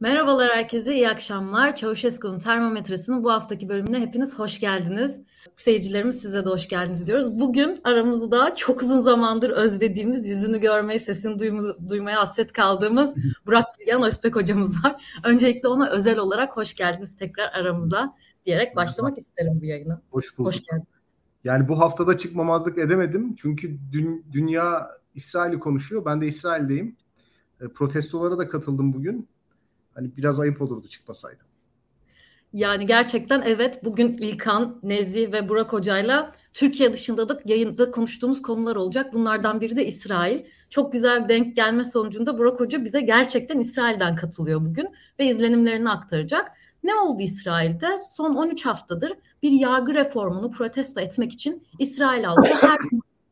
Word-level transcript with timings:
Merhabalar 0.00 0.50
herkese, 0.50 0.94
iyi 0.94 1.08
akşamlar. 1.08 1.76
Çavuşesku'nun 1.76 2.38
termometresinin 2.38 3.24
bu 3.24 3.32
haftaki 3.32 3.68
bölümüne 3.68 4.00
hepiniz 4.00 4.38
hoş 4.38 4.60
geldiniz. 4.60 5.20
Seyircilerimiz 5.56 6.20
size 6.20 6.44
de 6.44 6.48
hoş 6.48 6.68
geldiniz 6.68 7.06
diyoruz. 7.06 7.38
Bugün 7.38 7.80
aramızda 7.84 8.54
çok 8.54 8.82
uzun 8.82 9.00
zamandır 9.00 9.50
özlediğimiz, 9.50 10.28
yüzünü 10.28 10.58
görmeyi, 10.60 11.00
sesini 11.00 11.38
duyma, 11.38 11.76
duymaya 11.88 12.20
hasret 12.20 12.52
kaldığımız 12.52 13.14
Burak 13.46 13.64
Bilgen 13.80 14.02
Özbek 14.02 14.36
hocamız 14.36 14.84
var. 14.84 15.20
Öncelikle 15.24 15.68
ona 15.68 15.90
özel 15.90 16.18
olarak 16.18 16.56
hoş 16.56 16.74
geldiniz 16.74 17.16
tekrar 17.16 17.52
aramıza 17.52 18.14
diyerek 18.46 18.76
başlamak 18.76 19.18
isterim 19.18 19.58
bu 19.60 19.64
yayına. 19.64 20.00
Hoş 20.10 20.38
bulduk. 20.38 20.52
Hoş 20.52 20.62
geldiniz. 20.62 20.88
Yani 21.44 21.68
bu 21.68 21.80
haftada 21.80 22.16
çıkmamazlık 22.16 22.78
edemedim. 22.78 23.34
Çünkü 23.38 23.78
dün, 23.92 24.26
dünya 24.32 24.88
İsrail'i 25.14 25.58
konuşuyor. 25.58 26.04
Ben 26.04 26.20
de 26.20 26.26
İsrail'deyim. 26.26 26.96
E, 27.60 27.68
protestolara 27.68 28.38
da 28.38 28.48
katıldım 28.48 28.92
bugün. 28.92 29.28
Hani 29.98 30.16
biraz 30.16 30.40
ayıp 30.40 30.62
olurdu 30.62 30.88
çıkmasaydım. 30.88 31.46
Yani 32.52 32.86
gerçekten 32.86 33.42
evet 33.46 33.84
bugün 33.84 34.16
İlkan, 34.16 34.80
Nezih 34.82 35.32
ve 35.32 35.48
Burak 35.48 35.72
Hoca'yla 35.72 36.32
Türkiye 36.54 36.92
dışında 36.92 37.28
da 37.28 37.40
yayında 37.44 37.90
konuştuğumuz 37.90 38.42
konular 38.42 38.76
olacak. 38.76 39.12
Bunlardan 39.12 39.60
biri 39.60 39.76
de 39.76 39.86
İsrail. 39.86 40.44
Çok 40.70 40.92
güzel 40.92 41.24
bir 41.24 41.28
denk 41.28 41.56
gelme 41.56 41.84
sonucunda 41.84 42.38
Burak 42.38 42.60
Hoca 42.60 42.84
bize 42.84 43.00
gerçekten 43.00 43.58
İsrail'den 43.58 44.16
katılıyor 44.16 44.60
bugün 44.60 44.88
ve 45.18 45.26
izlenimlerini 45.26 45.90
aktaracak. 45.90 46.52
Ne 46.84 46.94
oldu 46.94 47.22
İsrail'de? 47.22 47.96
Son 48.12 48.34
13 48.34 48.66
haftadır 48.66 49.12
bir 49.42 49.50
yargı 49.50 49.94
reformunu 49.94 50.50
protesto 50.50 51.00
etmek 51.00 51.32
için 51.32 51.66
İsrail 51.78 52.24
halkı 52.24 52.48
her 52.48 52.78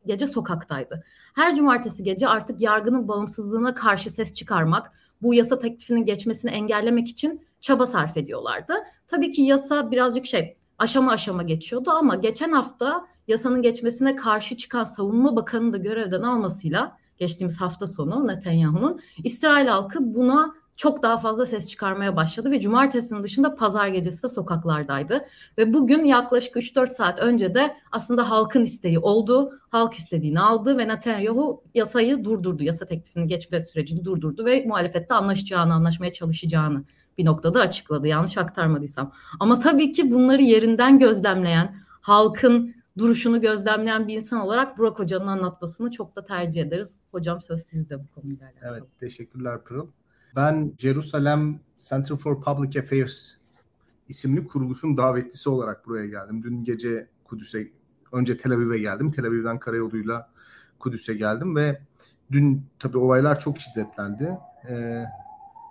gece 0.05 0.27
sokaktaydı. 0.27 1.03
Her 1.35 1.55
cumartesi 1.55 2.03
gece 2.03 2.27
artık 2.27 2.61
yargının 2.61 3.07
bağımsızlığına 3.07 3.73
karşı 3.73 4.09
ses 4.09 4.33
çıkarmak, 4.33 4.91
bu 5.21 5.33
yasa 5.33 5.59
teklifinin 5.59 6.05
geçmesini 6.05 6.51
engellemek 6.51 7.07
için 7.07 7.47
çaba 7.61 7.85
sarf 7.85 8.17
ediyorlardı. 8.17 8.73
Tabii 9.07 9.31
ki 9.31 9.41
yasa 9.41 9.91
birazcık 9.91 10.25
şey 10.25 10.57
aşama 10.77 11.11
aşama 11.11 11.43
geçiyordu 11.43 11.91
ama 11.91 12.15
geçen 12.15 12.51
hafta 12.51 13.07
yasanın 13.27 13.61
geçmesine 13.61 14.15
karşı 14.15 14.57
çıkan 14.57 14.83
savunma 14.83 15.35
bakanını 15.35 15.73
da 15.73 15.77
görevden 15.77 16.21
almasıyla 16.21 16.97
geçtiğimiz 17.17 17.61
hafta 17.61 17.87
sonu 17.87 18.27
Netanyahu'nun 18.27 18.99
İsrail 19.23 19.67
halkı 19.67 20.15
buna 20.15 20.53
çok 20.77 21.03
daha 21.03 21.17
fazla 21.17 21.45
ses 21.45 21.69
çıkarmaya 21.69 22.15
başladı 22.15 22.51
ve 22.51 22.59
cumartesinin 22.59 23.23
dışında 23.23 23.55
pazar 23.55 23.87
gecesi 23.87 24.23
de 24.23 24.29
sokaklardaydı. 24.29 25.25
Ve 25.57 25.73
bugün 25.73 26.05
yaklaşık 26.05 26.55
3-4 26.55 26.89
saat 26.89 27.19
önce 27.19 27.55
de 27.55 27.75
aslında 27.91 28.29
halkın 28.29 28.63
isteği 28.63 28.99
oldu. 28.99 29.59
Halk 29.69 29.93
istediğini 29.93 30.39
aldı 30.39 30.77
ve 30.77 30.87
Netanyahu 30.87 31.63
yasayı 31.73 32.23
durdurdu. 32.23 32.63
Yasa 32.63 32.85
teklifinin 32.85 33.27
geçme 33.27 33.59
sürecini 33.59 34.05
durdurdu 34.05 34.45
ve 34.45 34.65
muhalefette 34.65 35.13
anlaşacağını, 35.13 35.73
anlaşmaya 35.73 36.13
çalışacağını 36.13 36.83
bir 37.17 37.25
noktada 37.25 37.59
açıkladı. 37.59 38.07
Yanlış 38.07 38.37
aktarmadıysam. 38.37 39.11
Ama 39.39 39.59
tabii 39.59 39.91
ki 39.91 40.11
bunları 40.11 40.41
yerinden 40.41 40.99
gözlemleyen, 40.99 41.75
halkın 42.01 42.75
duruşunu 42.97 43.41
gözlemleyen 43.41 44.07
bir 44.07 44.15
insan 44.15 44.39
olarak 44.41 44.77
Burak 44.77 44.99
Hoca'nın 44.99 45.27
anlatmasını 45.27 45.91
çok 45.91 46.15
da 46.15 46.25
tercih 46.25 46.61
ederiz. 46.61 46.95
Hocam 47.11 47.41
söz 47.41 47.61
sizde 47.61 47.99
bu 47.99 48.07
konuyla 48.07 48.45
alakalı. 48.45 48.77
Evet, 48.77 48.83
teşekkürler 48.99 49.63
Pırıl. 49.63 49.87
Ben 50.35 50.73
Jerusalem 50.77 51.59
Center 51.77 52.15
for 52.15 52.41
Public 52.41 52.79
Affairs 52.79 53.33
isimli 54.09 54.47
kuruluşun 54.47 54.97
davetlisi 54.97 55.49
olarak 55.49 55.87
buraya 55.87 56.05
geldim. 56.05 56.43
Dün 56.43 56.63
gece 56.63 57.07
Kudüs'e, 57.23 57.67
önce 58.11 58.37
Tel 58.37 58.51
Aviv'e 58.51 58.77
geldim. 58.77 59.11
Tel 59.11 59.25
Aviv'den 59.25 59.59
karayoluyla 59.59 60.29
Kudüs'e 60.79 61.13
geldim 61.13 61.55
ve 61.55 61.81
dün 62.31 62.63
tabii 62.79 62.97
olaylar 62.97 63.39
çok 63.39 63.59
şiddetlendi. 63.59 64.37
Ee, 64.69 65.05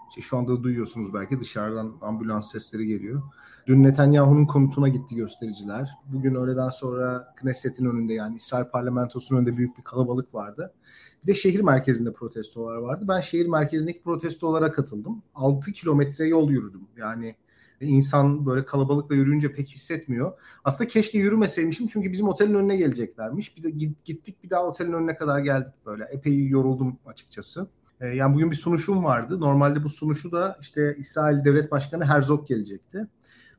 işte 0.08 0.20
şu 0.20 0.36
anda 0.36 0.62
duyuyorsunuz 0.62 1.14
belki 1.14 1.40
dışarıdan 1.40 1.96
ambulans 2.00 2.52
sesleri 2.52 2.86
geliyor. 2.86 3.22
Dün 3.66 3.82
Netanyahu'nun 3.82 4.46
konutuna 4.46 4.88
gitti 4.88 5.14
göstericiler. 5.16 5.90
Bugün 6.12 6.34
öğleden 6.34 6.68
sonra 6.68 7.34
Knesset'in 7.36 7.84
önünde 7.84 8.14
yani 8.14 8.36
İsrail 8.36 8.64
parlamentosunun 8.64 9.38
önünde 9.40 9.56
büyük 9.56 9.78
bir 9.78 9.82
kalabalık 9.82 10.34
vardı. 10.34 10.74
Bir 11.22 11.26
de 11.26 11.34
şehir 11.34 11.60
merkezinde 11.60 12.12
protestolar 12.12 12.76
vardı. 12.76 13.04
Ben 13.08 13.20
şehir 13.20 13.46
merkezindeki 13.46 14.02
protestolara 14.02 14.72
katıldım. 14.72 15.22
6 15.34 15.72
kilometre 15.72 16.26
yol 16.26 16.50
yürüdüm. 16.50 16.80
Yani 16.96 17.36
insan 17.80 18.46
böyle 18.46 18.64
kalabalıkla 18.64 19.14
yürüyünce 19.14 19.52
pek 19.52 19.68
hissetmiyor. 19.68 20.32
Aslında 20.64 20.88
keşke 20.88 21.18
yürümeseymişim 21.18 21.86
çünkü 21.86 22.12
bizim 22.12 22.28
otelin 22.28 22.54
önüne 22.54 22.76
geleceklermiş. 22.76 23.56
Bir 23.56 23.62
de 23.62 23.70
gittik 24.04 24.42
bir 24.44 24.50
daha 24.50 24.64
otelin 24.64 24.92
önüne 24.92 25.16
kadar 25.16 25.38
geldik 25.38 25.74
böyle. 25.86 26.04
Epey 26.04 26.46
yoruldum 26.46 26.98
açıkçası. 27.06 27.68
Ee, 28.00 28.06
yani 28.06 28.34
bugün 28.34 28.50
bir 28.50 28.56
sunuşum 28.56 29.04
vardı. 29.04 29.40
Normalde 29.40 29.84
bu 29.84 29.88
sunuşu 29.88 30.32
da 30.32 30.58
işte 30.60 30.96
İsrail 30.98 31.44
Devlet 31.44 31.70
Başkanı 31.70 32.04
Herzog 32.04 32.48
gelecekti. 32.48 33.06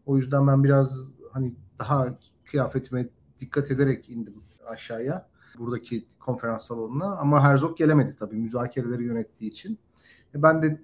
O 0.07 0.17
yüzden 0.17 0.47
ben 0.47 0.63
biraz 0.63 1.11
hani 1.31 1.55
daha 1.79 2.19
kıyafetime 2.45 3.09
dikkat 3.39 3.71
ederek 3.71 4.09
indim 4.09 4.43
aşağıya 4.67 5.29
buradaki 5.57 6.05
konferans 6.19 6.67
salonuna 6.67 7.17
ama 7.17 7.43
Herzog 7.43 7.77
gelemedi 7.77 8.15
tabii 8.19 8.35
müzakereleri 8.35 9.03
yönettiği 9.03 9.51
için. 9.51 9.79
E 10.35 10.41
ben 10.41 10.61
de 10.61 10.81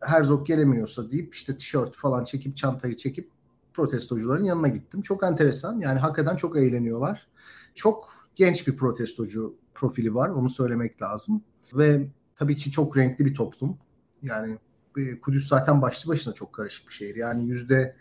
Herzog 0.00 0.46
gelemiyorsa 0.46 1.10
deyip 1.10 1.34
işte 1.34 1.56
tişört 1.56 1.96
falan 1.96 2.24
çekip 2.24 2.56
çantayı 2.56 2.96
çekip 2.96 3.30
protestocuların 3.74 4.44
yanına 4.44 4.68
gittim. 4.68 5.02
Çok 5.02 5.24
enteresan 5.24 5.80
yani 5.80 5.98
hakikaten 5.98 6.36
çok 6.36 6.58
eğleniyorlar. 6.58 7.28
Çok 7.74 8.08
genç 8.36 8.66
bir 8.68 8.76
protestocu 8.76 9.54
profili 9.74 10.14
var 10.14 10.28
onu 10.28 10.48
söylemek 10.48 11.02
lazım. 11.02 11.42
Ve 11.74 12.08
tabii 12.36 12.56
ki 12.56 12.70
çok 12.70 12.96
renkli 12.96 13.24
bir 13.24 13.34
toplum. 13.34 13.78
Yani 14.22 14.58
Kudüs 15.22 15.48
zaten 15.48 15.82
başlı 15.82 16.10
başına 16.10 16.34
çok 16.34 16.52
karışık 16.52 16.88
bir 16.88 16.94
şehir. 16.94 17.16
Yani 17.16 17.48
yüzde 17.48 17.96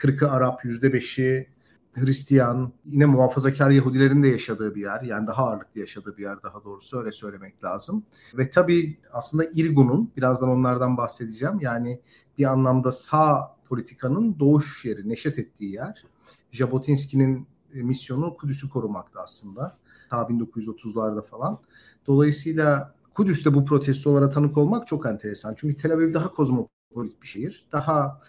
kırkı 0.00 0.30
Arap, 0.30 0.64
yüzde 0.64 0.92
beşi 0.92 1.48
Hristiyan, 1.92 2.72
yine 2.84 3.06
muhafazakar 3.06 3.70
Yahudilerin 3.70 4.22
de 4.22 4.28
yaşadığı 4.28 4.74
bir 4.74 4.80
yer. 4.80 5.02
Yani 5.02 5.26
daha 5.26 5.46
ağırlıklı 5.46 5.80
yaşadığı 5.80 6.16
bir 6.16 6.22
yer 6.22 6.42
daha 6.42 6.64
doğrusu 6.64 6.98
öyle 6.98 7.12
söylemek 7.12 7.64
lazım. 7.64 8.04
Ve 8.34 8.50
tabii 8.50 8.98
aslında 9.12 9.44
İrgun'un, 9.54 10.12
birazdan 10.16 10.48
onlardan 10.48 10.96
bahsedeceğim. 10.96 11.60
Yani 11.60 12.00
bir 12.38 12.44
anlamda 12.44 12.92
sağ 12.92 13.56
politikanın 13.68 14.38
doğuş 14.38 14.84
yeri, 14.84 15.08
neşet 15.08 15.38
ettiği 15.38 15.72
yer. 15.72 16.04
Jabotinski'nin 16.52 17.46
e, 17.74 17.82
misyonu 17.82 18.36
Kudüs'ü 18.36 18.68
korumakta 18.68 19.20
aslında. 19.20 19.76
Ta 20.10 20.22
1930'larda 20.22 21.22
falan. 21.22 21.58
Dolayısıyla 22.06 22.94
Kudüs'te 23.14 23.54
bu 23.54 23.64
protestolara 23.64 24.30
tanık 24.30 24.58
olmak 24.58 24.86
çok 24.86 25.06
enteresan. 25.06 25.54
Çünkü 25.56 25.76
Tel 25.76 25.92
Aviv 25.92 26.14
daha 26.14 26.32
kozmopolit 26.32 27.22
bir 27.22 27.26
şehir. 27.26 27.68
Daha 27.72 28.20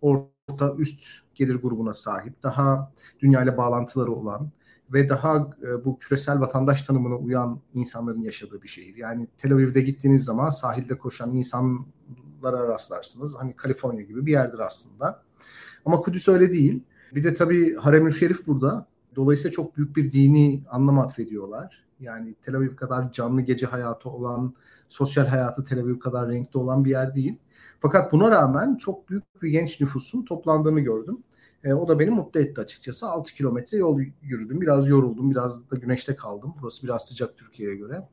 orta 0.00 0.37
üst 0.78 1.02
gelir 1.34 1.54
grubuna 1.54 1.94
sahip, 1.94 2.42
daha 2.42 2.92
dünyayla 3.20 3.56
bağlantıları 3.56 4.12
olan 4.12 4.50
ve 4.92 5.08
daha 5.08 5.50
e, 5.62 5.84
bu 5.84 5.98
küresel 5.98 6.40
vatandaş 6.40 6.82
tanımına 6.82 7.14
uyan 7.14 7.60
insanların 7.74 8.22
yaşadığı 8.22 8.62
bir 8.62 8.68
şehir. 8.68 8.96
Yani 8.96 9.28
Tel 9.38 9.52
Aviv'de 9.52 9.80
gittiğiniz 9.80 10.24
zaman 10.24 10.50
sahilde 10.50 10.98
koşan 10.98 11.34
insanlara 11.34 12.68
rastlarsınız. 12.68 13.36
Hani 13.38 13.56
Kaliforniya 13.56 14.02
gibi 14.02 14.26
bir 14.26 14.32
yerdir 14.32 14.58
aslında. 14.58 15.22
Ama 15.84 16.00
Kudüs 16.00 16.28
öyle 16.28 16.52
değil. 16.52 16.82
Bir 17.14 17.24
de 17.24 17.34
tabii 17.34 17.74
Harem-ül 17.74 18.12
Şerif 18.12 18.46
burada. 18.46 18.86
Dolayısıyla 19.16 19.50
çok 19.50 19.76
büyük 19.76 19.96
bir 19.96 20.12
dini 20.12 20.64
anlam 20.70 20.98
atfediyorlar. 20.98 21.84
Yani 22.00 22.34
Tel 22.42 22.56
Aviv 22.56 22.76
kadar 22.76 23.12
canlı 23.12 23.42
gece 23.42 23.66
hayatı 23.66 24.08
olan, 24.08 24.54
sosyal 24.88 25.26
hayatı 25.26 25.64
Tel 25.64 25.80
Aviv 25.80 25.98
kadar 25.98 26.28
renkli 26.28 26.58
olan 26.58 26.84
bir 26.84 26.90
yer 26.90 27.14
değil. 27.14 27.38
Fakat 27.80 28.12
buna 28.12 28.30
rağmen 28.30 28.76
çok 28.76 29.08
büyük 29.08 29.42
bir 29.42 29.50
genç 29.50 29.80
nüfusun 29.80 30.24
toplandığını 30.24 30.80
gördüm. 30.80 31.18
E, 31.64 31.72
o 31.72 31.88
da 31.88 31.98
beni 31.98 32.10
mutlu 32.10 32.40
etti 32.40 32.60
açıkçası. 32.60 33.08
6 33.08 33.34
kilometre 33.34 33.78
yol 33.78 34.00
yürüdüm. 34.22 34.60
Biraz 34.60 34.88
yoruldum. 34.88 35.30
Biraz 35.30 35.70
da 35.70 35.76
güneşte 35.76 36.16
kaldım. 36.16 36.54
Burası 36.62 36.82
biraz 36.82 37.08
sıcak 37.08 37.36
Türkiye'ye 37.36 37.76
göre. 37.76 38.08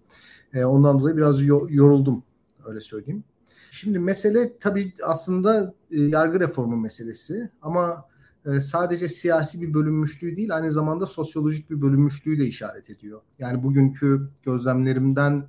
E, 0.54 0.66
ondan 0.66 1.00
dolayı 1.00 1.18
biraz 1.18 1.44
yo- 1.44 1.68
yoruldum. 1.70 2.24
Öyle 2.66 2.82
söyleyeyim. 2.82 3.24
Şimdi 3.72 4.00
mesele 4.00 4.58
tabii 4.60 4.94
aslında 5.04 5.74
e, 5.92 6.02
yargı 6.02 6.40
reformu 6.40 6.78
meselesi. 6.78 7.50
Ama 7.62 8.06
e, 8.46 8.60
sadece 8.60 9.08
siyasi 9.08 9.62
bir 9.62 9.74
bölünmüşlüğü 9.74 10.36
değil 10.36 10.56
aynı 10.56 10.72
zamanda 10.72 11.06
sosyolojik 11.06 11.70
bir 11.70 11.82
bölünmüşlüğü 11.82 12.40
de 12.40 12.46
işaret 12.46 12.90
ediyor. 12.90 13.22
Yani 13.40 13.64
bugünkü 13.64 14.30
gözlemlerimden 14.44 15.48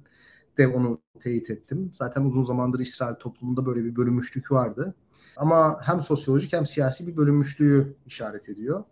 de 0.58 0.68
onu 0.68 1.00
teyit 1.20 1.50
ettim. 1.50 1.90
Zaten 1.92 2.24
uzun 2.24 2.42
zamandır 2.42 2.80
İsrail 2.80 3.14
toplumunda 3.14 3.66
böyle 3.66 3.84
bir 3.84 3.96
bölünmüşlük 3.96 4.52
vardı. 4.52 4.94
Ama 5.36 5.80
hem 5.82 6.00
sosyolojik 6.00 6.52
hem 6.52 6.66
siyasi 6.66 7.06
bir 7.06 7.16
bölünmüşlüğü 7.16 7.96
işaret 8.06 8.48
ediyor. 8.48 8.84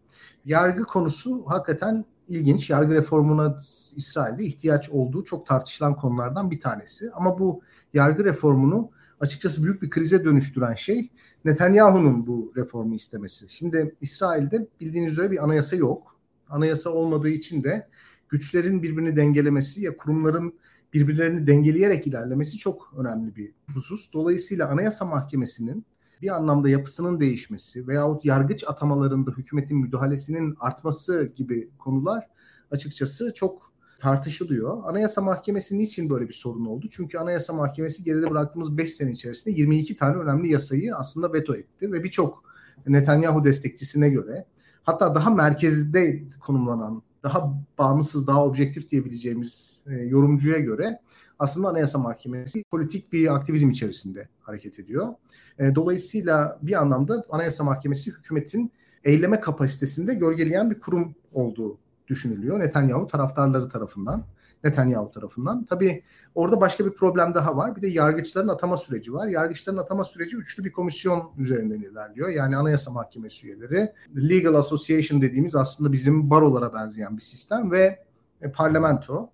Yargı 0.44 0.82
konusu 0.82 1.44
hakikaten 1.46 2.05
ilginç. 2.28 2.70
Yargı 2.70 2.94
reformuna 2.94 3.58
İsrail'de 3.96 4.44
ihtiyaç 4.44 4.90
olduğu 4.90 5.25
çok 5.25 5.46
tartışılan 5.46 5.94
konulardan 5.96 6.50
bir 6.50 6.61
tanesi. 6.61 7.11
Ama 7.12 7.38
bu 7.38 7.62
yargı 7.94 8.25
reformunu 8.25 8.90
açıkçası 9.20 9.64
büyük 9.64 9.82
bir 9.82 9.90
krize 9.90 10.25
dönüştüren 10.25 10.75
şey 10.75 11.10
Netanyahu'nun 11.44 12.26
bu 12.26 12.52
reformu 12.56 12.94
istemesi. 12.94 13.46
Şimdi 13.50 13.96
İsrail'de 14.00 14.69
bildiğiniz 14.81 15.12
üzere 15.12 15.31
bir 15.31 15.44
anayasa 15.44 15.76
yok. 15.76 16.17
Anayasa 16.49 16.90
olmadığı 16.90 17.28
için 17.28 17.64
de 17.64 17.88
güçlerin 18.28 18.82
birbirini 18.82 19.17
dengelemesi 19.17 19.84
ya 19.84 19.96
kurumların 19.96 20.55
birbirlerini 20.94 21.46
dengeleyerek 21.46 22.06
ilerlemesi 22.06 22.58
çok 22.58 22.94
önemli 22.96 23.37
bir 23.37 23.52
husus. 23.75 24.12
Dolayısıyla 24.12 24.69
Anayasa 24.69 25.05
Mahkemesi'nin 25.05 25.85
bir 26.23 26.37
anlamda 26.37 26.69
yapısının 26.69 27.20
değişmesi 27.20 27.88
veyahut 27.88 28.25
yargıç 28.25 28.64
atamalarında 28.67 29.31
hükümetin 29.31 29.79
müdahalesinin 29.79 30.56
artması 30.61 31.32
gibi 31.37 31.70
konular 31.79 32.26
açıkçası 32.70 33.32
çok 33.35 33.73
tartışılıyor. 33.99 34.82
Anayasa 34.85 35.20
Mahkemesi 35.20 35.79
niçin 35.79 36.11
böyle 36.11 36.29
bir 36.29 36.35
sorun 36.35 36.67
oldu? 36.67 36.87
Çünkü 36.91 37.19
Anayasa 37.19 37.52
Mahkemesi 37.52 38.05
geride 38.05 38.31
bıraktığımız 38.31 38.79
5 38.79 38.94
sene 38.94 39.12
içerisinde 39.12 39.55
22 39.55 39.96
tane 39.96 40.17
önemli 40.17 40.52
yasayı 40.52 40.96
aslında 40.96 41.32
veto 41.32 41.55
etti 41.55 41.93
ve 41.93 42.05
birçok 42.05 42.44
Netanyahu 42.87 43.44
destekçisine 43.44 44.08
göre 44.08 44.46
hatta 44.82 45.14
daha 45.14 45.31
merkezde 45.31 46.25
konumlanan, 46.41 47.02
daha 47.24 47.54
bağımsız, 47.78 48.26
daha 48.26 48.44
objektif 48.44 48.90
diyebileceğimiz 48.90 49.82
e, 49.86 49.94
yorumcuya 49.94 50.58
göre 50.58 51.00
aslında 51.38 51.68
Anayasa 51.68 51.98
Mahkemesi 51.98 52.64
politik 52.70 53.12
bir 53.12 53.34
aktivizm 53.34 53.70
içerisinde 53.70 54.28
hareket 54.40 54.78
ediyor. 54.78 55.14
E, 55.58 55.74
dolayısıyla 55.74 56.58
bir 56.62 56.80
anlamda 56.80 57.24
Anayasa 57.30 57.64
Mahkemesi 57.64 58.10
hükümetin 58.10 58.72
eyleme 59.04 59.40
kapasitesinde 59.40 60.14
gölgeleyen 60.14 60.70
bir 60.70 60.80
kurum 60.80 61.14
olduğu 61.32 61.78
düşünülüyor 62.08 62.60
Netanyahu 62.60 63.06
taraftarları 63.06 63.68
tarafından. 63.68 64.24
Netanyahu 64.64 65.11
tarafından. 65.11 65.64
Tabii 65.64 66.02
orada 66.34 66.61
başka 66.61 66.87
bir 66.87 66.90
problem 66.90 67.34
daha 67.34 67.56
var. 67.56 67.76
Bir 67.76 67.82
de 67.82 67.87
yargıçların 67.88 68.49
atama 68.49 68.76
süreci 68.76 69.12
var. 69.12 69.26
Yargıçların 69.26 69.76
atama 69.76 70.05
süreci 70.05 70.37
üçlü 70.37 70.64
bir 70.64 70.72
komisyon 70.72 71.31
üzerinden 71.38 71.81
ilerliyor. 71.81 72.28
Yani 72.28 72.56
Anayasa 72.56 72.90
Mahkemesi 72.90 73.46
üyeleri, 73.46 73.93
Legal 74.16 74.55
Association 74.55 75.22
dediğimiz 75.22 75.55
aslında 75.55 75.93
bizim 75.93 76.31
barolara 76.31 76.75
benzeyen 76.75 77.16
bir 77.16 77.22
sistem 77.22 77.70
ve 77.70 78.05
e, 78.43 78.52
parlamento. 78.52 79.31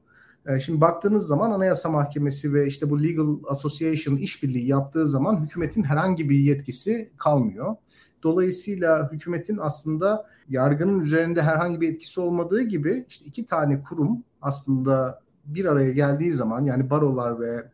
E, 0.46 0.60
şimdi 0.60 0.80
baktığınız 0.80 1.26
zaman 1.26 1.50
Anayasa 1.50 1.88
Mahkemesi 1.88 2.54
ve 2.54 2.66
işte 2.66 2.90
bu 2.90 3.02
Legal 3.02 3.36
Association 3.48 4.16
işbirliği 4.16 4.66
yaptığı 4.66 5.08
zaman 5.08 5.44
hükümetin 5.44 5.82
herhangi 5.82 6.30
bir 6.30 6.38
yetkisi 6.38 7.10
kalmıyor. 7.16 7.76
Dolayısıyla 8.22 9.12
hükümetin 9.12 9.58
aslında 9.60 10.26
yargının 10.48 11.00
üzerinde 11.00 11.42
herhangi 11.42 11.80
bir 11.80 11.90
etkisi 11.90 12.20
olmadığı 12.20 12.62
gibi 12.62 13.04
işte 13.08 13.24
iki 13.24 13.46
tane 13.46 13.82
kurum 13.82 14.24
aslında 14.42 15.22
bir 15.44 15.64
araya 15.64 15.92
geldiği 15.92 16.32
zaman 16.32 16.64
yani 16.64 16.90
barolar 16.90 17.40
ve 17.40 17.70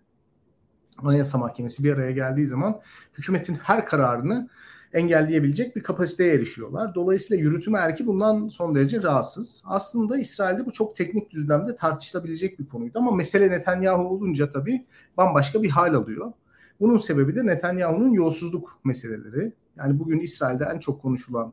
Anayasa 0.99 1.39
Mahkemesi 1.39 1.85
bir 1.85 1.93
araya 1.93 2.11
geldiği 2.11 2.47
zaman 2.47 2.81
hükümetin 3.19 3.55
her 3.55 3.87
kararını 3.87 4.49
engelleyebilecek 4.93 5.77
bir 5.77 5.83
kapasiteye 5.83 6.35
erişiyorlar. 6.35 6.95
Dolayısıyla 6.95 7.45
yürütüm 7.45 7.75
erki 7.75 8.07
bundan 8.07 8.49
son 8.49 8.75
derece 8.75 9.03
rahatsız. 9.03 9.63
Aslında 9.67 10.19
İsrail'de 10.19 10.67
bu 10.67 10.73
çok 10.73 10.97
teknik 10.97 11.31
düzlemde 11.31 11.77
tartışılabilecek 11.77 12.59
bir 12.59 12.67
konuydu 12.67 12.99
ama 12.99 13.11
mesele 13.11 13.51
Netanyahu 13.51 14.09
olunca 14.09 14.51
tabii 14.51 14.87
bambaşka 15.17 15.63
bir 15.63 15.71
hal 15.71 15.95
alıyor. 15.95 16.33
Bunun 16.81 16.99
sebebi 16.99 17.35
de 17.35 17.47
Netanyahu'nun 17.47 18.13
yolsuzluk 18.13 18.81
meseleleri. 18.85 19.53
Yani 19.77 19.99
bugün 19.99 20.21
İsrail'de 20.21 20.65
en 20.75 20.79
çok 20.79 21.03
konuşulan 21.03 21.53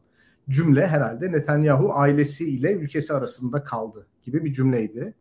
cümle 0.49 0.87
herhalde 0.87 1.31
Netanyahu 1.31 1.93
ailesiyle 1.93 2.73
ülkesi 2.73 3.13
arasında 3.13 3.63
kaldı 3.63 4.07
gibi 4.23 4.45
bir 4.45 4.53
cümleydi. 4.53 5.13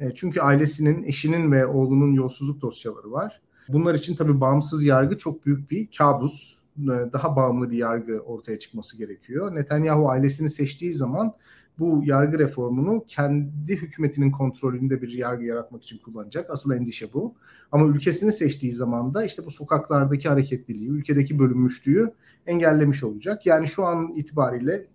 E, 0.00 0.14
çünkü 0.14 0.40
ailesinin, 0.40 1.02
eşinin 1.02 1.52
ve 1.52 1.66
oğlunun 1.66 2.12
yolsuzluk 2.12 2.60
dosyaları 2.60 3.12
var. 3.12 3.40
Bunlar 3.68 3.94
için 3.94 4.16
tabii 4.16 4.40
bağımsız 4.40 4.84
yargı 4.84 5.18
çok 5.18 5.46
büyük 5.46 5.70
bir 5.70 5.88
kabus. 5.98 6.58
E, 6.78 7.12
daha 7.12 7.36
bağımlı 7.36 7.70
bir 7.70 7.78
yargı 7.78 8.20
ortaya 8.20 8.58
çıkması 8.58 8.98
gerekiyor. 8.98 9.54
Netanyahu 9.54 10.10
ailesini 10.10 10.50
seçtiği 10.50 10.92
zaman 10.92 11.34
bu 11.78 12.02
yargı 12.04 12.38
reformunu 12.38 13.04
kendi 13.08 13.76
hükümetinin 13.76 14.30
kontrolünde 14.30 15.02
bir 15.02 15.08
yargı 15.08 15.44
yaratmak 15.44 15.82
için 15.82 15.98
kullanacak. 15.98 16.50
Asıl 16.50 16.72
endişe 16.72 17.12
bu. 17.12 17.34
Ama 17.72 17.86
ülkesini 17.86 18.32
seçtiği 18.32 18.72
zaman 18.72 19.14
da 19.14 19.24
işte 19.24 19.46
bu 19.46 19.50
sokaklardaki 19.50 20.28
hareketliliği, 20.28 20.88
ülkedeki 20.88 21.38
bölünmüşlüğü 21.38 22.12
engellemiş 22.50 23.04
olacak. 23.04 23.46
Yani 23.46 23.68
şu 23.68 23.84
an 23.86 24.12
itibariyle 24.14 24.86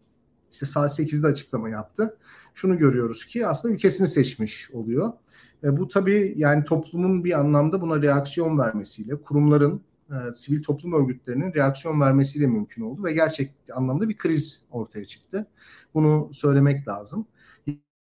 işte 0.51 0.65
saat 0.65 0.99
8'de 0.99 1.27
açıklama 1.27 1.69
yaptı. 1.69 2.17
Şunu 2.53 2.77
görüyoruz 2.77 3.25
ki 3.25 3.47
aslında 3.47 3.73
ülkesini 3.73 4.07
seçmiş 4.07 4.71
oluyor. 4.71 5.13
E, 5.63 5.77
bu 5.77 5.87
tabii 5.87 6.33
yani 6.37 6.63
toplumun 6.63 7.23
bir 7.23 7.39
anlamda 7.39 7.81
buna 7.81 8.01
reaksiyon 8.01 8.59
vermesiyle, 8.59 9.15
kurumların, 9.21 9.81
e, 10.09 10.33
sivil 10.33 10.63
toplum 10.63 10.93
örgütlerinin 10.93 11.53
reaksiyon 11.53 12.01
vermesiyle 12.01 12.47
mümkün 12.47 12.81
oldu 12.81 13.03
ve 13.03 13.13
gerçek 13.13 13.51
anlamda 13.73 14.09
bir 14.09 14.17
kriz 14.17 14.61
ortaya 14.71 15.05
çıktı. 15.05 15.47
Bunu 15.93 16.29
söylemek 16.33 16.87
lazım. 16.87 17.27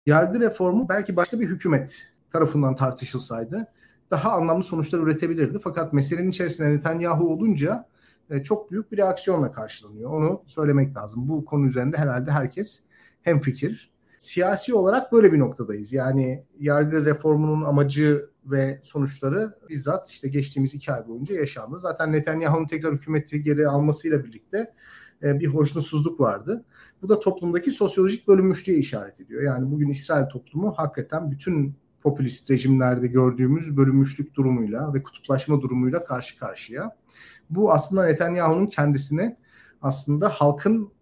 Yargı 0.07 0.41
reformu 0.41 0.89
belki 0.89 1.17
başka 1.17 1.41
bir 1.41 1.49
hükümet 1.49 2.13
tarafından 2.33 2.77
tartışılsaydı 2.77 3.67
daha 4.11 4.33
anlamlı 4.33 4.65
sonuçlar 4.65 4.99
üretebilirdi. 4.99 5.59
Fakat 5.65 5.93
meselenin 5.93 6.31
içerisinde 6.31 6.71
Netanyahu 6.71 7.33
olunca 7.33 7.87
e, 8.31 8.43
çok 8.43 8.71
büyük 8.71 8.93
bir 8.93 8.97
reaksiyonla 8.97 9.53
karşılanıyor. 9.53 10.11
Onu 10.11 10.43
söylemek 10.47 10.97
lazım. 10.97 11.29
Bu 11.29 11.45
konu 11.45 11.67
üzerinde 11.67 11.97
herhalde 11.97 12.31
herkes 12.31 12.81
hem 13.23 13.41
fikir. 13.41 13.91
Siyasi 14.19 14.75
olarak 14.75 15.13
böyle 15.13 15.33
bir 15.33 15.39
noktadayız. 15.39 15.93
Yani 15.93 16.45
yargı 16.59 17.05
reformunun 17.05 17.65
amacı 17.65 18.31
ve 18.45 18.81
sonuçları 18.83 19.59
bizzat 19.69 20.11
işte 20.11 20.29
geçtiğimiz 20.29 20.75
iki 20.75 20.93
ay 20.93 21.09
boyunca 21.09 21.35
yaşandı. 21.35 21.79
Zaten 21.79 22.13
Netanyahu'nun 22.13 22.67
tekrar 22.67 22.95
hükümeti 22.95 23.43
geri 23.43 23.69
almasıyla 23.69 24.25
birlikte 24.25 24.75
e, 25.23 25.41
bir 25.41 25.47
hoşnutsuzluk 25.47 26.21
vardı. 26.21 26.65
Bu 27.03 27.09
da 27.09 27.21
toplumdaki 27.21 27.73
sosyolojik 27.73 28.29
bölünmüşlüğe 28.29 28.79
işaret 28.79 29.21
ediyor. 29.21 29.43
Yani 29.43 29.71
bugün 29.71 29.89
İsrail 29.89 30.27
toplumu 30.27 30.75
hakikaten 30.77 31.31
bütün 31.31 31.75
popülist 32.03 32.51
rejimlerde 32.51 33.07
gördüğümüz 33.07 33.77
bölünmüşlük 33.77 34.35
durumuyla 34.35 34.95
ve 34.95 35.03
kutuplaşma 35.03 35.61
durumuyla 35.61 36.05
karşı 36.05 36.39
karşıya. 36.39 36.97
Bu 37.51 37.73
aslında 37.73 38.07
Netanyahu'nun 38.07 38.67
kendisine 38.67 39.37
aslında 39.83 40.29
halkın 40.29 40.93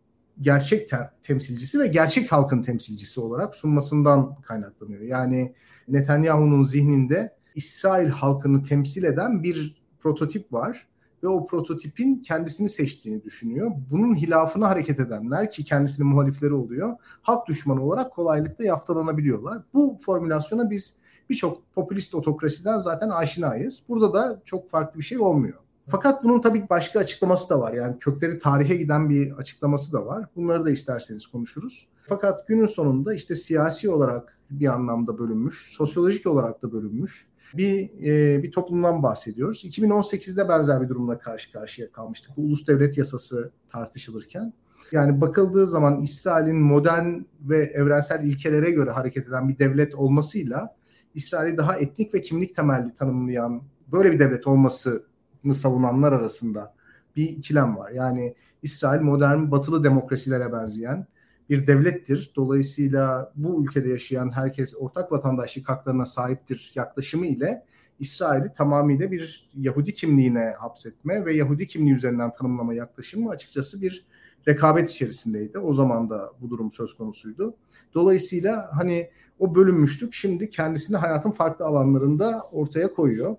gerçek 0.40 0.88
te- 0.88 1.10
temsilcisi 1.22 1.80
ve 1.80 1.86
gerçek 1.86 2.32
halkın 2.32 2.62
temsilcisi 2.62 3.20
olarak 3.20 3.54
sunmasından 3.56 4.34
kaynaklanıyor. 4.42 5.00
Yani 5.00 5.54
Netanyahu'nun 5.88 6.62
zihninde 6.62 7.36
İsrail 7.54 8.08
halkını 8.08 8.62
temsil 8.62 9.04
eden 9.04 9.42
bir 9.42 9.82
prototip 10.00 10.52
var 10.52 10.88
ve 11.22 11.28
o 11.28 11.46
prototipin 11.46 12.16
kendisini 12.16 12.68
seçtiğini 12.68 13.24
düşünüyor. 13.24 13.70
Bunun 13.90 14.16
hilafına 14.16 14.68
hareket 14.68 15.00
edenler 15.00 15.50
ki 15.50 15.64
kendisinin 15.64 16.08
muhalifleri 16.08 16.52
oluyor, 16.52 16.96
halk 17.22 17.48
düşmanı 17.48 17.82
olarak 17.82 18.12
kolaylıkla 18.12 18.64
yaftalanabiliyorlar. 18.64 19.62
Bu 19.74 19.98
formülasyona 20.00 20.70
biz 20.70 20.96
birçok 21.31 21.74
popülist 21.74 22.14
otokrasiden 22.14 22.78
zaten 22.78 23.08
aşinayız. 23.08 23.82
Burada 23.88 24.14
da 24.14 24.43
çok 24.44 24.70
farklı 24.70 24.98
bir 24.98 25.05
şey 25.05 25.19
olmuyor. 25.19 25.68
Fakat 25.90 26.24
bunun 26.24 26.40
tabii 26.40 26.66
başka 26.70 27.00
açıklaması 27.00 27.50
da 27.50 27.60
var. 27.60 27.72
Yani 27.72 27.98
kökleri 27.98 28.38
tarihe 28.38 28.76
giden 28.76 29.10
bir 29.10 29.32
açıklaması 29.32 29.92
da 29.92 30.06
var. 30.06 30.26
Bunları 30.36 30.64
da 30.64 30.70
isterseniz 30.70 31.26
konuşuruz. 31.26 31.88
Fakat 32.08 32.48
günün 32.48 32.66
sonunda 32.66 33.14
işte 33.14 33.34
siyasi 33.34 33.90
olarak 33.90 34.38
bir 34.50 34.66
anlamda 34.66 35.18
bölünmüş, 35.18 35.72
sosyolojik 35.76 36.26
olarak 36.26 36.62
da 36.62 36.72
bölünmüş 36.72 37.28
bir 37.54 37.90
e, 38.04 38.42
bir 38.42 38.52
toplumdan 38.52 39.02
bahsediyoruz. 39.02 39.64
2018'de 39.64 40.48
benzer 40.48 40.82
bir 40.82 40.88
durumla 40.88 41.18
karşı 41.18 41.52
karşıya 41.52 41.92
kalmıştık. 41.92 42.36
Bu 42.36 42.42
ulus 42.42 42.66
devlet 42.66 42.98
yasası 42.98 43.50
tartışılırken. 43.72 44.52
Yani 44.92 45.20
bakıldığı 45.20 45.68
zaman 45.68 46.02
İsrail'in 46.02 46.56
modern 46.56 47.20
ve 47.40 47.58
evrensel 47.58 48.24
ilkelere 48.24 48.70
göre 48.70 48.90
hareket 48.90 49.28
eden 49.28 49.48
bir 49.48 49.58
devlet 49.58 49.94
olmasıyla 49.94 50.76
İsrail'i 51.14 51.56
daha 51.56 51.76
etnik 51.76 52.14
ve 52.14 52.20
kimlik 52.20 52.54
temelli 52.54 52.94
tanımlayan 52.94 53.62
böyle 53.92 54.12
bir 54.12 54.18
devlet 54.18 54.46
olmasını 54.46 55.07
savunanlar 55.54 56.12
arasında 56.12 56.74
bir 57.16 57.28
ikilem 57.28 57.76
var. 57.76 57.90
Yani 57.90 58.34
İsrail 58.62 59.00
modern 59.00 59.50
batılı 59.50 59.84
demokrasilere 59.84 60.52
benzeyen 60.52 61.06
bir 61.50 61.66
devlettir. 61.66 62.32
Dolayısıyla 62.36 63.32
bu 63.36 63.64
ülkede 63.64 63.88
yaşayan 63.88 64.30
herkes 64.30 64.74
ortak 64.80 65.12
vatandaşlık 65.12 65.68
haklarına 65.68 66.06
sahiptir 66.06 66.72
yaklaşımı 66.74 67.26
ile 67.26 67.64
İsrail'i 67.98 68.52
tamamıyla 68.52 69.12
bir 69.12 69.50
Yahudi 69.54 69.94
kimliğine 69.94 70.54
hapsetme 70.58 71.24
ve 71.24 71.34
Yahudi 71.34 71.66
kimliği 71.66 71.94
üzerinden 71.94 72.32
tanımlama 72.34 72.74
yaklaşımı 72.74 73.30
açıkçası 73.30 73.82
bir 73.82 74.06
rekabet 74.48 74.90
içerisindeydi. 74.90 75.58
O 75.58 75.74
zaman 75.74 76.10
da 76.10 76.32
bu 76.40 76.50
durum 76.50 76.72
söz 76.72 76.94
konusuydu. 76.94 77.54
Dolayısıyla 77.94 78.70
hani 78.72 79.10
o 79.38 79.54
bölünmüşlük 79.54 80.14
şimdi 80.14 80.50
kendisini 80.50 80.96
hayatın 80.96 81.30
farklı 81.30 81.64
alanlarında 81.64 82.48
ortaya 82.52 82.94
koyuyor. 82.94 83.36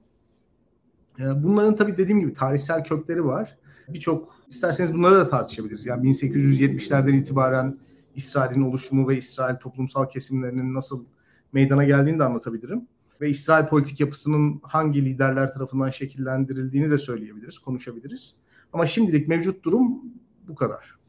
Ee, 1.19 1.43
bunların 1.43 1.75
tabii 1.75 1.97
dediğim 1.97 2.19
gibi 2.19 2.33
tarihsel 2.33 2.83
kökleri 2.83 3.25
var. 3.25 3.57
Birçok 3.89 4.35
isterseniz 4.49 4.93
bunları 4.93 5.15
da 5.15 5.29
tartışabiliriz. 5.29 5.85
Yani 5.85 6.09
1870'lerden 6.09 7.13
itibaren 7.13 7.79
İsrail'in 8.15 8.61
oluşumu 8.61 9.07
ve 9.07 9.17
İsrail 9.17 9.55
toplumsal 9.55 10.09
kesimlerinin 10.09 10.73
nasıl 10.73 11.05
meydana 11.53 11.83
geldiğini 11.83 12.19
de 12.19 12.23
anlatabilirim. 12.23 12.88
Ve 13.21 13.29
İsrail 13.29 13.67
politik 13.67 13.99
yapısının 13.99 14.59
hangi 14.63 15.05
liderler 15.05 15.53
tarafından 15.53 15.89
şekillendirildiğini 15.89 16.91
de 16.91 16.97
söyleyebiliriz, 16.97 17.57
konuşabiliriz. 17.57 18.35
Ama 18.73 18.85
şimdilik 18.85 19.27
mevcut 19.27 19.63
durum 19.63 20.01
bu 20.47 20.55
kadar. 20.55 20.99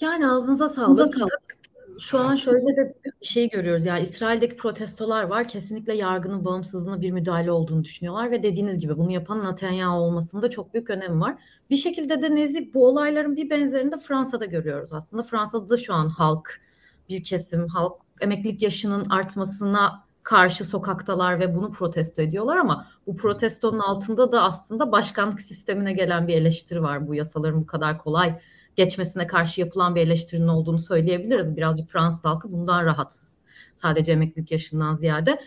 Yani 0.00 0.28
ağzınıza 0.28 0.68
sağlık. 0.68 0.90
Ağzınıza 0.90 1.18
sağlık. 1.18 1.65
Şu 2.00 2.18
an 2.18 2.34
şöyle 2.34 2.76
de 2.76 2.94
bir 3.04 3.26
şey 3.26 3.48
görüyoruz. 3.48 3.86
Yani 3.86 4.02
İsrail'deki 4.02 4.56
protestolar 4.56 5.22
var. 5.22 5.48
Kesinlikle 5.48 5.94
yargının 5.94 6.44
bağımsızlığına 6.44 7.00
bir 7.00 7.10
müdahale 7.10 7.50
olduğunu 7.50 7.84
düşünüyorlar 7.84 8.30
ve 8.30 8.42
dediğiniz 8.42 8.78
gibi 8.78 8.96
bunu 8.96 9.12
yapan 9.12 9.44
Netanyahu 9.44 9.96
olmasında 9.96 10.50
çok 10.50 10.74
büyük 10.74 10.90
önemi 10.90 11.20
var. 11.20 11.36
Bir 11.70 11.76
şekilde 11.76 12.22
de 12.22 12.34
Nezih 12.34 12.74
bu 12.74 12.88
olayların 12.88 13.36
bir 13.36 13.50
benzerini 13.50 13.92
de 13.92 13.96
Fransa'da 13.96 14.44
görüyoruz 14.44 14.94
aslında. 14.94 15.22
Fransa'da 15.22 15.70
da 15.70 15.76
şu 15.76 15.94
an 15.94 16.08
halk 16.08 16.60
bir 17.08 17.22
kesim 17.22 17.68
halk 17.68 17.92
emeklilik 18.20 18.62
yaşının 18.62 19.04
artmasına 19.10 20.06
karşı 20.22 20.64
sokaktalar 20.64 21.40
ve 21.40 21.54
bunu 21.54 21.70
protesto 21.70 22.22
ediyorlar 22.22 22.56
ama 22.56 22.86
bu 23.06 23.16
protestonun 23.16 23.78
altında 23.78 24.32
da 24.32 24.42
aslında 24.42 24.92
başkanlık 24.92 25.40
sistemine 25.40 25.92
gelen 25.92 26.28
bir 26.28 26.34
eleştiri 26.34 26.82
var. 26.82 27.06
Bu 27.06 27.14
yasaların 27.14 27.60
bu 27.60 27.66
kadar 27.66 27.98
kolay 27.98 28.38
geçmesine 28.76 29.26
karşı 29.26 29.60
yapılan 29.60 29.94
bir 29.94 30.00
eleştirinin 30.00 30.48
olduğunu 30.48 30.78
söyleyebiliriz. 30.78 31.56
Birazcık 31.56 31.90
Fransız 31.90 32.24
halkı 32.24 32.52
bundan 32.52 32.84
rahatsız. 32.84 33.38
Sadece 33.74 34.12
emeklilik 34.12 34.52
yaşından 34.52 34.94
ziyade. 34.94 35.40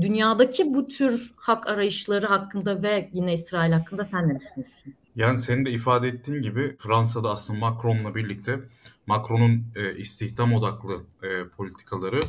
Dünyadaki 0.00 0.74
bu 0.74 0.88
tür 0.88 1.32
hak 1.36 1.68
arayışları 1.68 2.26
hakkında 2.26 2.82
ve 2.82 3.10
yine 3.12 3.32
İsrail 3.32 3.72
hakkında 3.72 4.04
sen 4.04 4.28
ne 4.28 4.40
düşünüyorsun? 4.40 4.94
Yani 5.16 5.40
senin 5.40 5.64
de 5.64 5.70
ifade 5.70 6.08
ettiğin 6.08 6.42
gibi 6.42 6.76
Fransa'da 6.78 7.30
aslında 7.30 7.58
Macron'la 7.58 8.14
birlikte 8.14 8.60
Macron'un 9.06 9.64
e, 9.76 9.96
istihdam 9.96 10.52
odaklı 10.52 11.02
e, 11.22 11.48
politikaları 11.56 12.20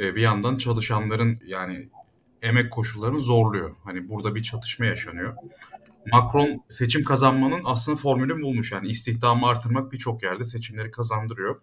e, 0.00 0.14
bir 0.14 0.20
yandan 0.20 0.56
çalışanların 0.56 1.40
yani 1.46 1.88
emek 2.42 2.70
koşullarını 2.70 3.20
zorluyor. 3.20 3.74
Hani 3.84 4.08
burada 4.08 4.34
bir 4.34 4.42
çatışma 4.42 4.86
yaşanıyor. 4.86 5.36
Macron 6.12 6.64
seçim 6.68 7.04
kazanmanın 7.04 7.60
aslında 7.64 7.96
formülü 7.96 8.42
bulmuş. 8.42 8.72
Yani 8.72 8.88
istihdamı 8.88 9.46
artırmak 9.46 9.92
birçok 9.92 10.22
yerde 10.22 10.44
seçimleri 10.44 10.90
kazandırıyor. 10.90 11.60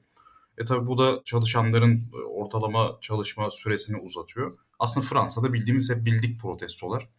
E 0.57 0.65
tabi 0.65 0.87
bu 0.87 0.97
da 0.97 1.21
çalışanların 1.25 1.95
e, 1.95 2.17
ortalama 2.17 2.97
çalışma 3.01 3.51
süresini 3.51 3.97
uzatıyor. 3.97 4.57
Aslında 4.79 5.07
Fransa'da 5.07 5.53
bildiğimiz 5.53 5.89
hep 5.89 6.05
bildik 6.05 6.39
protestolar. 6.39 7.09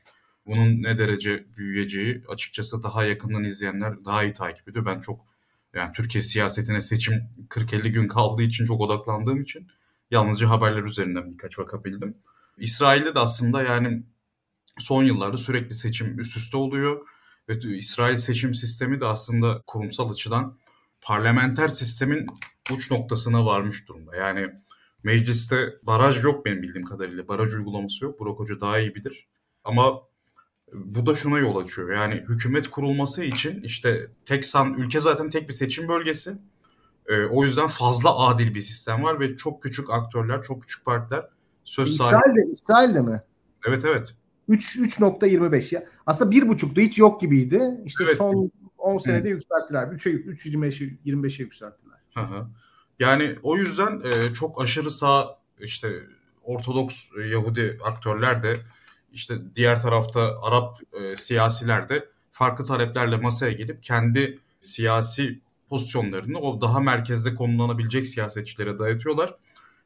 Bunun 0.46 0.82
ne 0.82 0.98
derece 0.98 1.46
büyüyeceği 1.56 2.24
açıkçası 2.28 2.82
daha 2.82 3.04
yakından 3.04 3.44
izleyenler 3.44 4.04
daha 4.04 4.24
iyi 4.24 4.32
takip 4.32 4.68
ediyor. 4.68 4.86
Ben 4.86 5.00
çok 5.00 5.26
yani 5.74 5.92
Türkiye 5.92 6.22
siyasetine 6.22 6.80
seçim 6.80 7.22
40-50 7.48 7.88
gün 7.88 8.08
kaldığı 8.08 8.42
için 8.42 8.64
çok 8.64 8.80
odaklandığım 8.80 9.42
için 9.42 9.68
yalnızca 10.10 10.50
haberler 10.50 10.82
üzerinden 10.82 11.32
birkaç 11.32 11.58
bakabildim. 11.58 12.14
İsrail'de 12.58 13.14
de 13.14 13.18
aslında 13.18 13.62
yani 13.62 14.02
son 14.78 15.04
yıllarda 15.04 15.38
sürekli 15.38 15.74
seçim 15.74 16.18
üst 16.18 16.36
üste 16.36 16.56
oluyor. 16.56 17.06
Ve 17.48 17.76
İsrail 17.76 18.16
seçim 18.16 18.54
sistemi 18.54 19.00
de 19.00 19.06
aslında 19.06 19.62
kurumsal 19.66 20.10
açıdan 20.10 20.58
parlamenter 21.00 21.68
sistemin 21.68 22.26
uç 22.72 22.90
noktasına 22.90 23.46
varmış 23.46 23.88
durumda. 23.88 24.16
Yani 24.16 24.50
mecliste 25.02 25.74
baraj 25.82 26.24
yok 26.24 26.46
benim 26.46 26.62
bildiğim 26.62 26.86
kadarıyla. 26.86 27.28
Baraj 27.28 27.54
uygulaması 27.54 28.04
yok. 28.04 28.20
Burak 28.20 28.38
Hoca 28.38 28.60
daha 28.60 28.78
iyi 28.78 28.94
bilir. 28.94 29.28
Ama 29.64 30.02
bu 30.72 31.06
da 31.06 31.14
şuna 31.14 31.38
yol 31.38 31.56
açıyor. 31.56 31.92
Yani 31.92 32.14
hükümet 32.14 32.70
kurulması 32.70 33.24
için 33.24 33.62
işte 33.62 34.10
tek 34.24 34.46
san 34.46 34.74
ülke 34.74 35.00
zaten 35.00 35.30
tek 35.30 35.48
bir 35.48 35.54
seçim 35.54 35.88
bölgesi. 35.88 36.32
Ee, 37.06 37.24
o 37.24 37.44
yüzden 37.44 37.66
fazla 37.66 38.18
adil 38.18 38.54
bir 38.54 38.60
sistem 38.60 39.02
var 39.02 39.20
ve 39.20 39.36
çok 39.36 39.62
küçük 39.62 39.90
aktörler, 39.90 40.42
çok 40.42 40.62
küçük 40.62 40.84
partiler 40.84 41.26
söz 41.64 41.96
sahibi. 41.96 42.16
İsrail'de, 42.16 42.52
İsrail'de 42.52 43.00
mi? 43.00 43.22
Evet 43.66 43.84
evet. 43.84 44.14
3 44.50 44.76
3.25 44.76 45.74
ya. 45.74 45.84
Aslında 46.06 46.36
1.5'da 46.36 46.80
hiç 46.80 46.98
yok 46.98 47.20
gibiydi. 47.20 47.80
İşte 47.84 48.04
evet. 48.06 48.16
son 48.16 48.50
10 48.78 48.98
senede 48.98 49.28
Hı. 49.28 49.32
yükselttiler. 49.32 49.86
3'e 49.86 50.12
3.25'e 50.12 51.10
25'e 51.10 51.42
yükselttiler. 51.42 51.98
Hı 52.14 52.20
hı. 52.20 52.46
Yani 52.98 53.34
o 53.42 53.56
yüzden 53.56 54.02
e, 54.04 54.32
çok 54.32 54.62
aşırı 54.62 54.90
sağ 54.90 55.38
işte 55.60 56.02
Ortodoks 56.42 57.08
e, 57.18 57.26
Yahudi 57.26 57.78
aktörler 57.84 58.42
de 58.42 58.60
işte 59.12 59.34
diğer 59.56 59.82
tarafta 59.82 60.42
Arap 60.42 60.78
e, 60.92 61.16
siyasiler 61.16 61.88
de 61.88 62.08
farklı 62.32 62.64
taleplerle 62.64 63.16
masaya 63.16 63.52
gelip 63.52 63.82
kendi 63.82 64.38
siyasi 64.60 65.40
pozisyonlarını 65.68 66.38
o 66.38 66.60
daha 66.60 66.80
merkezde 66.80 67.34
konulanabilecek 67.34 68.06
siyasetçilere 68.06 68.78
dayatıyorlar 68.78 69.34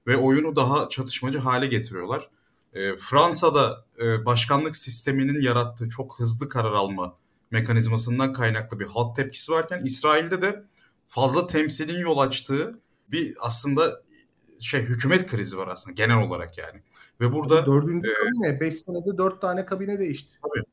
ve 0.07 0.17
oyunu 0.17 0.57
daha 0.57 0.89
çatışmacı 0.89 1.39
hale 1.39 1.67
getiriyorlar. 1.67 2.29
E, 2.75 2.97
Fransa'da 2.97 3.85
e, 4.03 4.25
başkanlık 4.25 4.77
sisteminin 4.77 5.41
yarattığı 5.41 5.89
çok 5.89 6.19
hızlı 6.19 6.49
karar 6.49 6.73
alma 6.73 7.17
mekanizmasından 7.51 8.33
kaynaklı 8.33 8.81
bir 8.81 8.87
halk 8.87 9.17
tepkisi 9.17 9.53
varken 9.53 9.81
İsrail'de 9.85 10.43
de 10.43 10.65
fazla 11.07 11.47
temsilin 11.47 11.99
yol 11.99 12.19
açtığı 12.19 12.79
bir 13.09 13.37
aslında 13.41 14.03
şey 14.61 14.83
hükümet 14.83 15.27
krizi 15.27 15.59
var 15.59 15.69
aslında 15.69 15.95
genel 15.95 16.17
olarak 16.17 16.59
yani. 16.59 16.81
Ve 17.21 17.33
burada 17.33 17.67
dördüncü 17.67 18.11
e, 18.11 18.15
kabine 18.15 18.61
5 18.61 18.75
senede 18.75 19.19
dört 19.19 19.41
tane 19.41 19.67
kabine 19.67 19.99
değişti. 19.99 20.39
Tabii. 20.43 20.65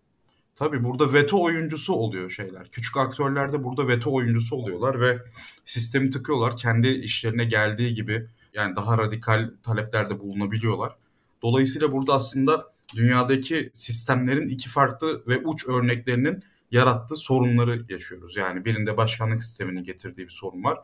Tabii 0.55 0.83
burada 0.83 1.13
veto 1.13 1.43
oyuncusu 1.43 1.93
oluyor 1.93 2.29
şeyler. 2.29 2.69
Küçük 2.69 2.97
aktörler 2.97 3.51
de 3.51 3.63
burada 3.63 3.87
veto 3.87 4.13
oyuncusu 4.13 4.55
oluyorlar 4.55 5.01
ve 5.01 5.19
sistemi 5.65 6.09
tıkıyorlar. 6.09 6.57
Kendi 6.57 6.87
işlerine 6.87 7.45
geldiği 7.45 7.93
gibi 7.93 8.27
yani 8.53 8.75
daha 8.75 8.97
radikal 8.97 9.51
taleplerde 9.63 10.19
bulunabiliyorlar. 10.19 10.95
Dolayısıyla 11.41 11.91
burada 11.91 12.13
aslında 12.13 12.67
dünyadaki 12.95 13.71
sistemlerin 13.73 14.49
iki 14.49 14.69
farklı 14.69 15.23
ve 15.27 15.37
uç 15.37 15.67
örneklerinin 15.67 16.43
yarattığı 16.71 17.15
sorunları 17.15 17.85
yaşıyoruz. 17.89 18.37
Yani 18.37 18.65
birinde 18.65 18.97
başkanlık 18.97 19.43
sisteminin 19.43 19.83
getirdiği 19.83 20.25
bir 20.25 20.33
sorun 20.33 20.63
var. 20.63 20.79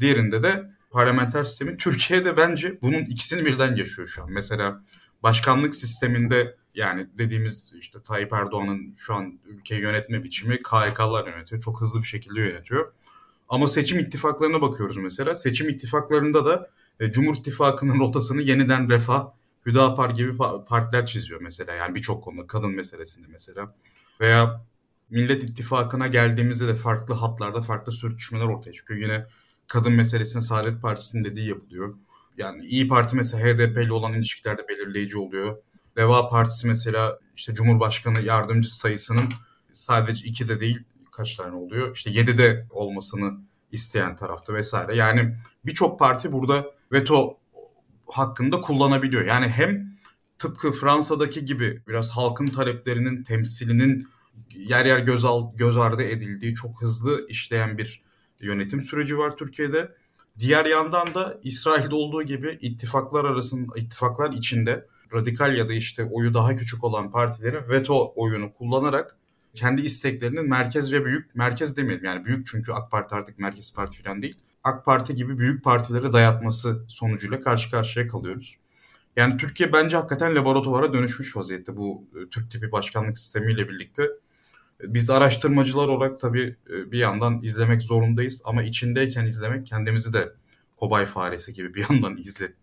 Diğerinde 0.00 0.42
de 0.42 0.70
parlamenter 0.90 1.44
sistemin 1.44 1.76
Türkiye'de 1.76 2.36
bence 2.36 2.78
bunun 2.82 2.98
ikisini 3.04 3.44
birden 3.44 3.76
yaşıyor 3.76 4.08
şu 4.08 4.22
an. 4.22 4.32
Mesela 4.32 4.82
başkanlık 5.22 5.76
sisteminde 5.76 6.56
yani 6.74 7.06
dediğimiz 7.18 7.72
işte 7.78 8.02
Tayyip 8.02 8.32
Erdoğan'ın 8.32 8.94
şu 8.96 9.14
an 9.14 9.40
ülkeyi 9.46 9.80
yönetme 9.80 10.24
biçimi 10.24 10.62
KHK'lar 10.62 11.26
yönetiyor. 11.26 11.62
Çok 11.62 11.80
hızlı 11.80 12.02
bir 12.02 12.06
şekilde 12.06 12.40
yönetiyor. 12.40 12.92
Ama 13.48 13.66
seçim 13.66 13.98
ittifaklarına 13.98 14.62
bakıyoruz 14.62 14.96
mesela. 14.96 15.34
Seçim 15.34 15.68
ittifaklarında 15.68 16.44
da 16.44 16.70
e, 17.00 17.10
Cumhur 17.12 17.36
İttifakı'nın 17.36 18.00
rotasını 18.00 18.42
yeniden 18.42 18.90
Refah, 18.90 19.26
Hüdapar 19.66 20.10
gibi 20.10 20.36
partiler 20.68 21.06
çiziyor 21.06 21.40
mesela. 21.40 21.74
Yani 21.74 21.94
birçok 21.94 22.24
konuda 22.24 22.46
kadın 22.46 22.70
meselesinde 22.70 23.26
mesela. 23.30 23.74
Veya 24.20 24.64
Millet 25.10 25.42
İttifakı'na 25.42 26.06
geldiğimizde 26.06 26.68
de 26.68 26.74
farklı 26.74 27.14
hatlarda 27.14 27.62
farklı 27.62 27.92
sürtüşmeler 27.92 28.44
ortaya 28.44 28.72
çıkıyor. 28.72 29.00
Yine 29.00 29.26
kadın 29.66 29.92
meselesinde 29.92 30.44
Saadet 30.44 30.82
Partisi'nin 30.82 31.24
dediği 31.24 31.48
yapılıyor. 31.48 31.94
Yani 32.38 32.64
İyi 32.64 32.88
Parti 32.88 33.16
mesela 33.16 33.44
HDP 33.44 33.78
ile 33.78 33.92
olan 33.92 34.12
ilişkilerde 34.12 34.68
belirleyici 34.68 35.18
oluyor. 35.18 35.56
Deva 35.96 36.28
Partisi 36.28 36.66
mesela 36.66 37.18
işte 37.36 37.54
Cumhurbaşkanı 37.54 38.20
yardımcısı 38.20 38.76
sayısının 38.76 39.28
sadece 39.72 40.24
iki 40.24 40.48
de 40.48 40.60
değil 40.60 40.78
kaç 41.10 41.36
tane 41.36 41.56
oluyor? 41.56 41.96
İşte 41.96 42.10
yedi 42.10 42.38
de 42.38 42.66
olmasını 42.70 43.40
isteyen 43.72 44.16
tarafta 44.16 44.54
vesaire. 44.54 44.96
Yani 44.96 45.34
birçok 45.64 45.98
parti 45.98 46.32
burada 46.32 46.66
veto 46.92 47.39
hakkında 48.12 48.60
kullanabiliyor. 48.60 49.24
Yani 49.24 49.48
hem 49.48 49.90
tıpkı 50.38 50.72
Fransa'daki 50.72 51.44
gibi 51.44 51.82
biraz 51.88 52.10
halkın 52.10 52.46
taleplerinin 52.46 53.22
temsilinin 53.22 54.08
yer 54.54 54.84
yer 54.84 54.98
göz, 54.98 55.24
al, 55.24 55.56
göz 55.56 55.76
ardı 55.76 56.02
edildiği 56.02 56.54
çok 56.54 56.82
hızlı 56.82 57.26
işleyen 57.28 57.78
bir 57.78 58.02
yönetim 58.40 58.82
süreci 58.82 59.18
var 59.18 59.36
Türkiye'de. 59.36 59.94
Diğer 60.38 60.64
yandan 60.64 61.14
da 61.14 61.40
İsrail'de 61.42 61.94
olduğu 61.94 62.22
gibi 62.22 62.58
ittifaklar 62.60 63.24
arasında 63.24 63.78
ittifaklar 63.78 64.32
içinde 64.32 64.86
radikal 65.14 65.56
ya 65.56 65.68
da 65.68 65.72
işte 65.72 66.04
oyu 66.04 66.34
daha 66.34 66.56
küçük 66.56 66.84
olan 66.84 67.10
partilerin 67.10 67.68
veto 67.68 68.12
oyunu 68.16 68.52
kullanarak 68.52 69.16
kendi 69.54 69.82
isteklerinin 69.82 70.48
merkez 70.48 70.92
ve 70.92 71.04
büyük 71.04 71.34
merkez 71.34 71.76
demeyelim 71.76 72.04
yani 72.04 72.24
büyük 72.24 72.46
çünkü 72.46 72.72
AK 72.72 72.90
Parti 72.90 73.14
artık 73.14 73.38
merkez 73.38 73.74
parti 73.74 74.02
falan 74.02 74.22
değil. 74.22 74.36
AK 74.64 74.84
Parti 74.84 75.14
gibi 75.14 75.38
büyük 75.38 75.64
partilere 75.64 76.12
dayatması 76.12 76.84
sonucuyla 76.88 77.40
karşı 77.40 77.70
karşıya 77.70 78.06
kalıyoruz. 78.06 78.56
Yani 79.16 79.36
Türkiye 79.36 79.72
bence 79.72 79.96
hakikaten 79.96 80.36
laboratuvara 80.36 80.92
dönüşmüş 80.92 81.36
vaziyette 81.36 81.76
bu 81.76 82.04
e, 82.14 82.28
Türk 82.28 82.50
tipi 82.50 82.72
başkanlık 82.72 83.18
sistemiyle 83.18 83.68
birlikte. 83.68 84.08
Biz 84.82 85.10
araştırmacılar 85.10 85.88
olarak 85.88 86.20
tabii 86.20 86.56
e, 86.70 86.92
bir 86.92 86.98
yandan 86.98 87.42
izlemek 87.42 87.82
zorundayız 87.82 88.42
ama 88.44 88.62
içindeyken 88.62 89.26
izlemek 89.26 89.66
kendimizi 89.66 90.12
de 90.12 90.32
kobay 90.76 91.06
faresi 91.06 91.52
gibi 91.52 91.74
bir 91.74 91.86
yandan 91.90 92.16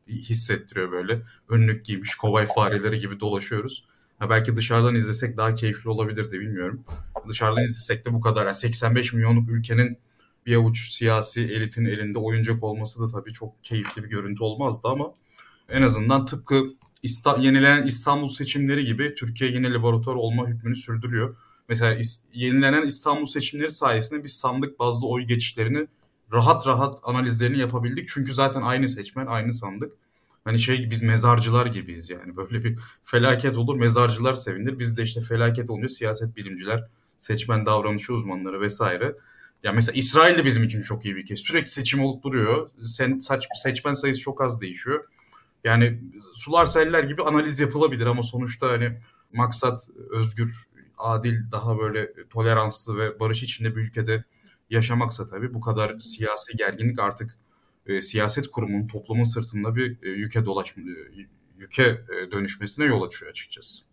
hissettiriyor 0.07 0.91
böyle. 0.91 1.21
Önlük 1.49 1.85
giymiş 1.85 2.15
kobay 2.15 2.45
fareleri 2.45 2.99
gibi 2.99 3.19
dolaşıyoruz. 3.19 3.85
Ha 4.19 4.29
belki 4.29 4.55
dışarıdan 4.55 4.95
izlesek 4.95 5.37
daha 5.37 5.55
keyifli 5.55 5.89
olabilirdi 5.89 6.39
bilmiyorum. 6.39 6.83
Dışarıdan 7.29 7.63
izlesek 7.63 8.05
de 8.05 8.13
bu 8.13 8.21
kadar. 8.21 8.45
Yani 8.45 8.55
85 8.55 9.13
milyonluk 9.13 9.49
ülkenin 9.49 9.99
bir 10.47 10.55
avuç 10.55 10.91
siyasi 10.91 11.41
elitin 11.41 11.85
elinde 11.85 12.19
oyuncak 12.19 12.63
olması 12.63 12.99
da 12.99 13.07
tabii 13.07 13.33
çok 13.33 13.63
keyifli 13.63 14.03
bir 14.03 14.09
görüntü 14.09 14.43
olmazdı 14.43 14.87
ama 14.87 15.13
en 15.69 15.81
azından 15.81 16.25
tıpkı 16.25 16.63
İsta 17.03 17.37
yenilenen 17.37 17.87
İstanbul 17.87 18.29
seçimleri 18.29 18.85
gibi 18.85 19.15
Türkiye 19.15 19.51
yine 19.51 19.73
laboratuvar 19.73 20.15
olma 20.15 20.47
hükmünü 20.47 20.75
sürdürüyor. 20.75 21.35
Mesela 21.69 21.99
yenilenen 22.33 22.85
İstanbul 22.85 23.25
seçimleri 23.25 23.71
sayesinde 23.71 24.23
biz 24.23 24.33
sandık 24.33 24.79
bazlı 24.79 25.07
oy 25.07 25.23
geçişlerini 25.23 25.87
rahat 26.33 26.67
rahat 26.67 26.99
analizlerini 27.03 27.59
yapabildik. 27.59 28.07
Çünkü 28.07 28.33
zaten 28.33 28.61
aynı 28.61 28.87
seçmen, 28.87 29.25
aynı 29.25 29.53
sandık. 29.53 29.93
Hani 30.43 30.59
şey 30.59 30.89
biz 30.91 31.03
mezarcılar 31.03 31.65
gibiyiz 31.65 32.09
yani. 32.09 32.37
Böyle 32.37 32.63
bir 32.63 32.79
felaket 33.03 33.57
olur 33.57 33.75
mezarcılar 33.75 34.33
sevinir. 34.33 34.79
Biz 34.79 34.97
de 34.97 35.03
işte 35.03 35.21
felaket 35.21 35.69
olunca 35.69 35.89
siyaset 35.89 36.35
bilimciler, 36.35 36.83
seçmen 37.17 37.65
davranışı 37.65 38.13
uzmanları 38.13 38.61
vesaire. 38.61 39.15
Ya 39.63 39.71
mesela 39.71 39.97
İsrail 39.97 40.37
de 40.37 40.45
bizim 40.45 40.63
için 40.63 40.81
çok 40.81 41.05
iyi 41.05 41.15
bir 41.15 41.25
kez. 41.25 41.39
Sürekli 41.39 41.69
seçim 41.69 42.03
olup 42.03 42.23
duruyor. 42.23 42.69
Sen 42.83 43.19
saç, 43.19 43.47
seçmen 43.55 43.93
sayısı 43.93 44.21
çok 44.21 44.41
az 44.41 44.61
değişiyor. 44.61 45.07
Yani 45.63 45.99
sular 46.33 46.65
seller 46.65 47.03
gibi 47.03 47.23
analiz 47.23 47.59
yapılabilir 47.59 48.05
ama 48.05 48.23
sonuçta 48.23 48.69
hani 48.69 48.99
maksat 49.33 49.89
özgür, 50.09 50.67
adil, 50.97 51.51
daha 51.51 51.79
böyle 51.79 52.13
toleranslı 52.29 52.97
ve 52.97 53.19
barış 53.19 53.43
içinde 53.43 53.75
bir 53.75 53.81
ülkede 53.81 54.23
yaşamaksa 54.69 55.27
tabii 55.27 55.53
bu 55.53 55.61
kadar 55.61 55.99
siyasi 55.99 56.57
gerginlik 56.57 56.99
artık 56.99 57.37
e, 57.85 58.01
siyaset 58.01 58.47
kurumunun 58.47 58.87
toplumun 58.87 59.23
sırtında 59.23 59.75
bir 59.75 59.97
e, 60.03 60.09
yüke 60.09 60.45
dolaşma 60.45 60.83
e, 60.83 61.27
yüke 61.57 61.83
e, 61.83 62.31
dönüşmesine 62.31 62.85
yol 62.85 63.01
açıyor 63.01 63.31
açıkçası. 63.31 63.83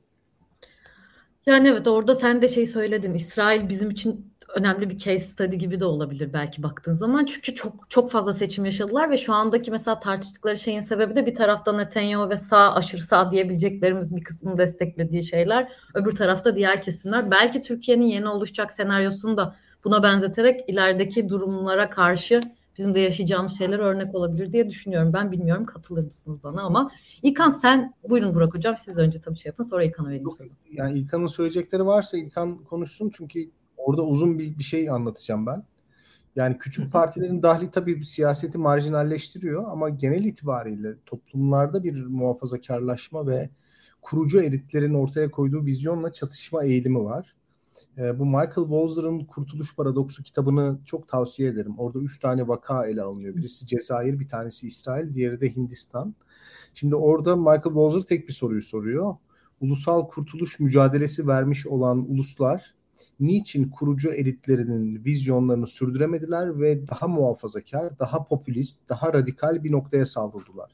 Yani 1.46 1.68
evet 1.68 1.88
orada 1.88 2.14
sen 2.14 2.42
de 2.42 2.48
şey 2.48 2.66
söyledin. 2.66 3.14
İsrail 3.14 3.68
bizim 3.68 3.90
için 3.90 4.33
önemli 4.54 4.90
bir 4.90 4.98
case 4.98 5.18
study 5.18 5.56
gibi 5.56 5.80
de 5.80 5.84
olabilir 5.84 6.32
belki 6.32 6.62
baktığın 6.62 6.92
zaman. 6.92 7.24
Çünkü 7.24 7.54
çok 7.54 7.90
çok 7.90 8.10
fazla 8.10 8.32
seçim 8.32 8.64
yaşadılar 8.64 9.10
ve 9.10 9.18
şu 9.18 9.32
andaki 9.32 9.70
mesela 9.70 10.00
tartıştıkları 10.00 10.58
şeyin 10.58 10.80
sebebi 10.80 11.16
de 11.16 11.26
bir 11.26 11.34
tarafta 11.34 11.72
Netanyahu 11.72 12.30
ve 12.30 12.36
sağ 12.36 12.74
aşırı 12.74 13.02
sağ 13.02 13.30
diyebileceklerimiz 13.30 14.16
bir 14.16 14.24
kısmını 14.24 14.58
desteklediği 14.58 15.24
şeyler. 15.24 15.72
Öbür 15.94 16.14
tarafta 16.14 16.56
diğer 16.56 16.82
kesimler. 16.82 17.30
Belki 17.30 17.62
Türkiye'nin 17.62 18.06
yeni 18.06 18.28
oluşacak 18.28 18.72
senaryosunu 18.72 19.36
da 19.36 19.56
buna 19.84 20.02
benzeterek 20.02 20.60
ilerideki 20.68 21.28
durumlara 21.28 21.90
karşı 21.90 22.40
bizim 22.78 22.94
de 22.94 23.00
yaşayacağımız 23.00 23.58
şeyler 23.58 23.78
örnek 23.78 24.14
olabilir 24.14 24.52
diye 24.52 24.68
düşünüyorum. 24.68 25.12
Ben 25.12 25.32
bilmiyorum 25.32 25.64
katılır 25.66 26.04
mısınız 26.04 26.42
bana 26.44 26.62
ama 26.62 26.90
İlkan 27.22 27.50
sen 27.50 27.94
buyurun 28.08 28.34
Burak 28.34 28.54
Hocam 28.54 28.76
siz 28.78 28.98
önce 28.98 29.20
tabii 29.20 29.36
şey 29.36 29.50
yapın 29.50 29.64
sonra 29.64 29.84
İlkan'a 29.84 30.08
vereyim 30.08 30.30
sözü. 30.38 30.52
Yani 30.70 30.98
İlkan'ın 30.98 31.26
söyleyecekleri 31.26 31.86
varsa 31.86 32.18
İlkan 32.18 32.64
konuşsun 32.64 33.10
çünkü 33.16 33.50
orada 33.84 34.02
uzun 34.02 34.38
bir, 34.38 34.58
bir 34.58 34.64
şey 34.64 34.90
anlatacağım 34.90 35.46
ben. 35.46 35.64
Yani 36.36 36.58
küçük 36.58 36.92
partilerin 36.92 37.42
dahli 37.42 37.70
tabii 37.70 37.96
bir 37.96 38.04
siyaseti 38.04 38.58
marjinalleştiriyor 38.58 39.64
ama 39.70 39.88
genel 39.88 40.24
itibariyle 40.24 40.94
toplumlarda 41.06 41.84
bir 41.84 42.06
muhafazakarlaşma 42.06 43.26
ve 43.26 43.50
kurucu 44.02 44.42
elitlerin 44.42 44.94
ortaya 44.94 45.30
koyduğu 45.30 45.64
vizyonla 45.64 46.12
çatışma 46.12 46.64
eğilimi 46.64 47.04
var. 47.04 47.34
E, 47.98 48.18
bu 48.18 48.26
Michael 48.26 48.54
Walzer'ın 48.54 49.24
Kurtuluş 49.24 49.76
Paradoksu 49.76 50.22
kitabını 50.22 50.78
çok 50.84 51.08
tavsiye 51.08 51.48
ederim. 51.48 51.78
Orada 51.78 51.98
üç 51.98 52.20
tane 52.20 52.48
vaka 52.48 52.86
ele 52.86 53.02
alınıyor. 53.02 53.36
Birisi 53.36 53.66
Cezayir, 53.66 54.20
bir 54.20 54.28
tanesi 54.28 54.66
İsrail, 54.66 55.14
diğeri 55.14 55.40
de 55.40 55.56
Hindistan. 55.56 56.14
Şimdi 56.74 56.94
orada 56.96 57.36
Michael 57.36 57.62
Walzer 57.62 58.00
tek 58.00 58.28
bir 58.28 58.32
soruyu 58.32 58.62
soruyor. 58.62 59.16
Ulusal 59.60 60.08
kurtuluş 60.08 60.60
mücadelesi 60.60 61.28
vermiş 61.28 61.66
olan 61.66 62.10
uluslar 62.10 62.74
niçin 63.20 63.70
kurucu 63.70 64.12
elitlerinin 64.12 65.04
vizyonlarını 65.04 65.66
sürdüremediler 65.66 66.60
ve 66.60 66.88
daha 66.88 67.08
muhafazakar, 67.08 67.98
daha 67.98 68.24
popülist, 68.24 68.88
daha 68.88 69.12
radikal 69.12 69.64
bir 69.64 69.72
noktaya 69.72 70.06
savruldular. 70.06 70.70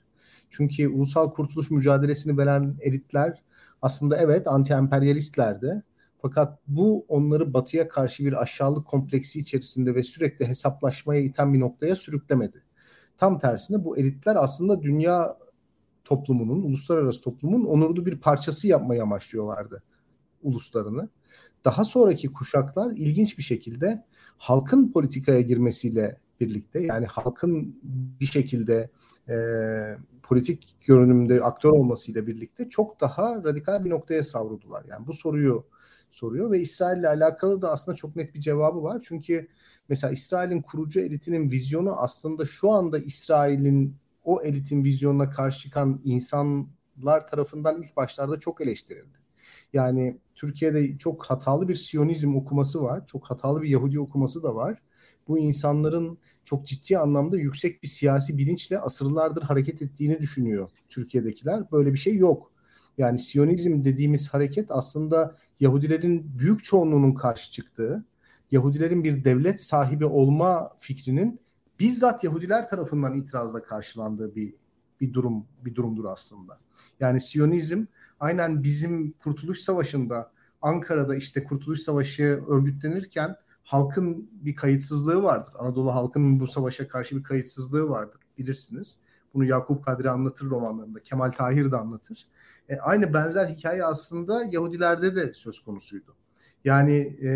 Çünkü 0.50 0.88
ulusal 0.88 1.30
kurtuluş 1.30 1.70
mücadelesini 1.70 2.38
veren 2.38 2.76
elitler 2.80 3.42
aslında 3.82 4.16
evet 4.16 4.46
anti-emperyalistlerdi 4.46 5.82
fakat 6.22 6.58
bu 6.66 7.04
onları 7.08 7.54
batıya 7.54 7.88
karşı 7.88 8.24
bir 8.24 8.42
aşağılık 8.42 8.86
kompleksi 8.86 9.38
içerisinde 9.38 9.94
ve 9.94 10.02
sürekli 10.02 10.48
hesaplaşmaya 10.48 11.20
iten 11.20 11.54
bir 11.54 11.60
noktaya 11.60 11.96
sürüklemedi. 11.96 12.62
Tam 13.16 13.38
tersine 13.38 13.84
bu 13.84 13.98
elitler 13.98 14.36
aslında 14.36 14.82
dünya 14.82 15.38
toplumunun, 16.04 16.62
uluslararası 16.62 17.20
toplumun 17.20 17.64
onurlu 17.64 18.06
bir 18.06 18.20
parçası 18.20 18.68
yapmayı 18.68 19.02
amaçlıyorlardı 19.02 19.82
uluslarını. 20.42 21.08
Daha 21.64 21.84
sonraki 21.84 22.32
kuşaklar 22.32 22.92
ilginç 22.96 23.38
bir 23.38 23.42
şekilde 23.42 24.04
halkın 24.38 24.92
politikaya 24.92 25.40
girmesiyle 25.40 26.20
birlikte 26.40 26.80
yani 26.80 27.06
halkın 27.06 27.80
bir 28.20 28.26
şekilde 28.26 28.90
e, 29.28 29.36
politik 30.22 30.76
görünümde 30.86 31.40
aktör 31.40 31.70
olmasıyla 31.70 32.26
birlikte 32.26 32.68
çok 32.68 33.00
daha 33.00 33.44
radikal 33.44 33.84
bir 33.84 33.90
noktaya 33.90 34.22
savruldular. 34.22 34.84
Yani 34.90 35.06
bu 35.06 35.12
soruyu 35.12 35.66
soruyor 36.10 36.50
ve 36.50 36.60
İsrail 36.60 36.98
ile 36.98 37.08
alakalı 37.08 37.62
da 37.62 37.70
aslında 37.70 37.96
çok 37.96 38.16
net 38.16 38.34
bir 38.34 38.40
cevabı 38.40 38.82
var. 38.82 39.00
Çünkü 39.04 39.48
mesela 39.88 40.12
İsrail'in 40.12 40.62
kurucu 40.62 41.00
elitinin 41.00 41.50
vizyonu 41.50 41.96
aslında 41.96 42.44
şu 42.44 42.70
anda 42.70 42.98
İsrail'in 42.98 43.96
o 44.24 44.42
elitin 44.42 44.84
vizyonuna 44.84 45.30
karşı 45.30 45.60
çıkan 45.60 46.00
insanlar 46.04 47.28
tarafından 47.30 47.82
ilk 47.82 47.96
başlarda 47.96 48.40
çok 48.40 48.60
eleştirildi. 48.60 49.19
Yani 49.72 50.18
Türkiye'de 50.34 50.98
çok 50.98 51.24
hatalı 51.24 51.68
bir 51.68 51.74
Siyonizm 51.74 52.36
okuması 52.36 52.82
var. 52.82 53.06
Çok 53.06 53.30
hatalı 53.30 53.62
bir 53.62 53.68
Yahudi 53.68 54.00
okuması 54.00 54.42
da 54.42 54.54
var. 54.54 54.82
Bu 55.28 55.38
insanların 55.38 56.18
çok 56.44 56.66
ciddi 56.66 56.98
anlamda 56.98 57.36
yüksek 57.36 57.82
bir 57.82 57.88
siyasi 57.88 58.38
bilinçle 58.38 58.78
asırlardır 58.78 59.42
hareket 59.42 59.82
ettiğini 59.82 60.20
düşünüyor 60.20 60.70
Türkiye'dekiler. 60.88 61.70
Böyle 61.72 61.92
bir 61.92 61.98
şey 61.98 62.16
yok. 62.16 62.52
Yani 62.98 63.18
Siyonizm 63.18 63.84
dediğimiz 63.84 64.28
hareket 64.28 64.70
aslında 64.70 65.36
Yahudilerin 65.60 66.38
büyük 66.38 66.64
çoğunluğunun 66.64 67.14
karşı 67.14 67.50
çıktığı, 67.50 68.04
Yahudilerin 68.50 69.04
bir 69.04 69.24
devlet 69.24 69.62
sahibi 69.62 70.06
olma 70.06 70.76
fikrinin 70.78 71.40
bizzat 71.80 72.24
Yahudiler 72.24 72.68
tarafından 72.68 73.14
itirazla 73.14 73.62
karşılandığı 73.62 74.34
bir 74.34 74.54
bir 75.00 75.12
durum 75.12 75.46
bir 75.64 75.74
durumdur 75.74 76.04
aslında. 76.04 76.58
Yani 77.00 77.20
Siyonizm 77.20 77.84
aynen 78.20 78.62
bizim 78.62 79.12
Kurtuluş 79.12 79.60
Savaşı'nda 79.60 80.32
Ankara'da 80.62 81.16
işte 81.16 81.44
Kurtuluş 81.44 81.80
Savaşı 81.80 82.44
örgütlenirken 82.48 83.36
halkın 83.62 84.30
bir 84.32 84.56
kayıtsızlığı 84.56 85.22
vardır. 85.22 85.52
Anadolu 85.58 85.94
halkının 85.94 86.40
bu 86.40 86.46
savaşa 86.46 86.88
karşı 86.88 87.16
bir 87.16 87.22
kayıtsızlığı 87.22 87.88
vardır 87.88 88.20
bilirsiniz. 88.38 88.98
Bunu 89.34 89.44
Yakup 89.44 89.84
Kadri 89.84 90.10
anlatır 90.10 90.46
romanlarında. 90.46 91.00
Kemal 91.00 91.30
Tahir 91.30 91.72
de 91.72 91.76
anlatır. 91.76 92.26
E, 92.68 92.76
aynı 92.76 93.14
benzer 93.14 93.46
hikaye 93.46 93.84
aslında 93.84 94.44
Yahudilerde 94.50 95.16
de 95.16 95.34
söz 95.34 95.60
konusuydu. 95.60 96.14
Yani 96.64 97.18
e, 97.22 97.30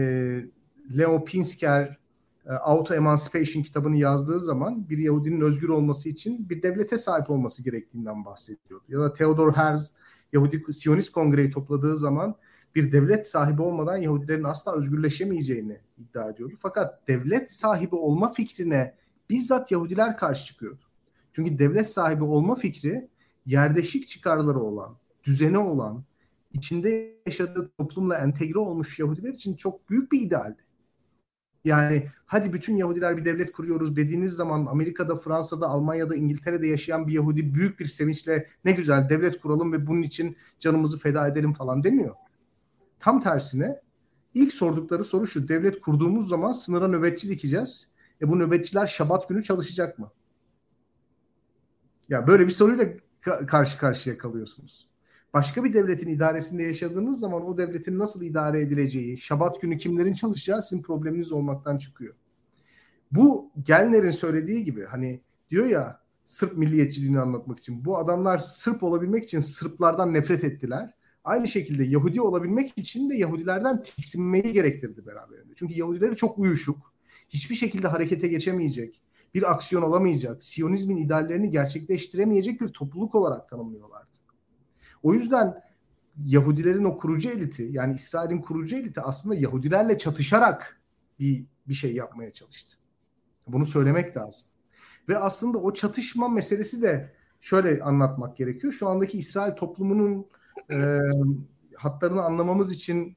Leo 0.99 1.25
Pinsker 1.25 1.99
e, 2.47 2.53
Auto 2.53 2.95
Emancipation 2.95 3.63
kitabını 3.63 3.97
yazdığı 3.97 4.41
zaman 4.41 4.89
bir 4.89 4.99
Yahudinin 4.99 5.41
özgür 5.41 5.69
olması 5.69 6.09
için 6.09 6.49
bir 6.49 6.63
devlete 6.63 6.99
sahip 6.99 7.31
olması 7.31 7.65
gerektiğinden 7.65 8.25
bahsediyordu. 8.25 8.85
Ya 8.89 9.01
da 9.01 9.15
Theodor 9.15 9.53
Herz 9.53 9.93
Yahudi 10.35 10.73
Siyonist 10.73 11.13
Kongreyi 11.13 11.51
topladığı 11.51 11.97
zaman 11.97 12.35
bir 12.75 12.93
devlet 12.93 13.29
sahibi 13.29 13.63
olmadan 13.63 13.97
Yahudilerin 13.97 14.45
asla 14.45 14.77
özgürleşemeyeceğini 14.77 15.79
iddia 15.99 16.31
ediyordu. 16.31 16.55
Fakat 16.61 17.09
devlet 17.09 17.53
sahibi 17.53 17.95
olma 17.95 18.33
fikrine 18.33 18.95
bizzat 19.31 19.71
Yahudiler 19.71 20.17
karşı 20.17 20.47
çıkıyordu. 20.47 20.83
Çünkü 21.33 21.59
devlet 21.59 21.91
sahibi 21.91 22.25
olma 22.25 22.55
fikri 22.55 23.09
yerdeşik 23.47 24.09
çıkarları 24.09 24.61
olan, 24.61 24.97
düzeni 25.25 25.59
olan, 25.59 26.05
içinde 26.53 27.15
yaşadığı 27.27 27.71
toplumla 27.79 28.19
entegre 28.19 28.59
olmuş 28.59 28.99
Yahudiler 28.99 29.33
için 29.33 29.57
çok 29.57 29.91
büyük 29.91 30.13
bir 30.13 30.21
idealdi. 30.21 30.64
Yani 31.65 32.11
hadi 32.27 32.53
bütün 32.53 32.77
Yahudiler 32.77 33.17
bir 33.17 33.25
devlet 33.25 33.53
kuruyoruz 33.53 33.97
dediğiniz 33.97 34.33
zaman 34.33 34.67
Amerika'da, 34.67 35.17
Fransa'da, 35.17 35.69
Almanya'da, 35.69 36.15
İngiltere'de 36.15 36.67
yaşayan 36.67 37.07
bir 37.07 37.13
Yahudi 37.13 37.55
büyük 37.55 37.81
bir 37.81 37.87
sevinçle 37.87 38.49
ne 38.65 38.73
güzel 38.73 39.09
devlet 39.09 39.41
kuralım 39.41 39.73
ve 39.73 39.87
bunun 39.87 40.03
için 40.03 40.37
canımızı 40.61 40.99
feda 40.99 41.29
edelim 41.29 41.53
falan 41.53 41.85
demiyor. 41.85 42.15
Tam 43.01 43.23
tersine 43.23 43.81
ilk 44.35 44.53
sordukları 44.53 45.05
soru 45.05 45.27
şu. 45.27 45.49
Devlet 45.49 45.81
kurduğumuz 45.81 46.29
zaman 46.29 46.53
sınıra 46.53 46.89
nöbetçi 46.89 47.29
dikeceğiz. 47.29 47.89
E 48.23 48.29
bu 48.29 48.39
nöbetçiler 48.39 48.87
şabat 48.87 49.29
günü 49.29 49.45
çalışacak 49.45 49.99
mı? 49.99 50.13
Ya 52.09 52.27
böyle 52.27 52.47
bir 52.47 52.53
soruyla 52.53 52.89
karşı 53.47 53.79
karşıya 53.79 54.19
kalıyorsunuz 54.19 54.94
başka 55.35 55.65
bir 55.65 55.75
devletin 55.75 56.09
idaresinde 56.09 56.63
yaşadığınız 56.63 57.21
zaman 57.21 57.47
o 57.47 57.59
devletin 57.59 57.99
nasıl 57.99 58.23
idare 58.23 58.61
edileceği, 58.61 59.19
şabat 59.19 59.61
günü 59.61 59.79
kimlerin 59.79 60.15
çalışacağı 60.15 60.63
sizin 60.63 60.83
probleminiz 60.83 61.33
olmaktan 61.33 61.79
çıkıyor. 61.79 62.15
Bu 63.13 63.51
Gelner'in 63.63 64.11
söylediği 64.11 64.65
gibi 64.65 64.85
hani 64.85 65.21
diyor 65.51 65.67
ya 65.67 66.05
Sırp 66.25 66.59
milliyetçiliğini 66.59 67.21
anlatmak 67.21 67.59
için 67.59 67.85
bu 67.85 67.99
adamlar 67.99 68.39
Sırp 68.39 68.83
olabilmek 68.83 69.25
için 69.25 69.41
Sırplardan 69.41 70.15
nefret 70.15 70.45
ettiler. 70.45 70.91
Aynı 71.25 71.49
şekilde 71.49 71.85
Yahudi 71.85 72.21
olabilmek 72.21 72.79
için 72.79 73.11
de 73.11 73.17
Yahudilerden 73.17 73.83
tiksinmeyi 73.83 74.53
gerektirdi 74.53 75.07
beraberinde. 75.07 75.53
Çünkü 75.57 75.75
Yahudileri 75.75 76.17
çok 76.17 76.39
uyuşuk, 76.39 76.93
hiçbir 77.29 77.55
şekilde 77.55 77.89
harekete 77.89 78.29
geçemeyecek, 78.29 79.01
bir 79.35 79.53
aksiyon 79.53 79.83
olamayacak, 79.83 80.45
Siyonizmin 80.45 80.97
ideallerini 80.97 81.51
gerçekleştiremeyecek 81.51 82.61
bir 82.61 82.69
topluluk 82.69 83.15
olarak 83.15 83.49
tanımlıyorlardı. 83.49 84.04
O 85.05 85.15
yüzden 85.15 85.63
Yahudilerin 86.25 86.85
o 86.85 86.97
kurucu 86.97 87.31
eliti 87.31 87.69
yani 87.71 87.95
İsrail'in 87.95 88.39
kurucu 88.39 88.77
eliti 88.77 89.01
aslında 89.01 89.35
Yahudilerle 89.35 89.99
çatışarak 89.99 90.81
bir 91.19 91.47
bir 91.69 91.75
şey 91.75 91.95
yapmaya 91.95 92.33
çalıştı. 92.33 92.77
Bunu 93.47 93.67
söylemek 93.67 94.17
lazım. 94.17 94.47
Ve 95.09 95.19
aslında 95.19 95.59
o 95.59 95.75
çatışma 95.75 96.29
meselesi 96.29 96.83
de 96.83 97.15
şöyle 97.41 97.83
anlatmak 97.83 98.37
gerekiyor. 98.37 98.73
Şu 98.73 98.89
andaki 98.89 99.19
İsrail 99.19 99.53
toplumunun 99.53 100.27
e, 100.71 100.99
hatlarını 101.77 102.23
anlamamız 102.23 102.73
için 102.73 103.17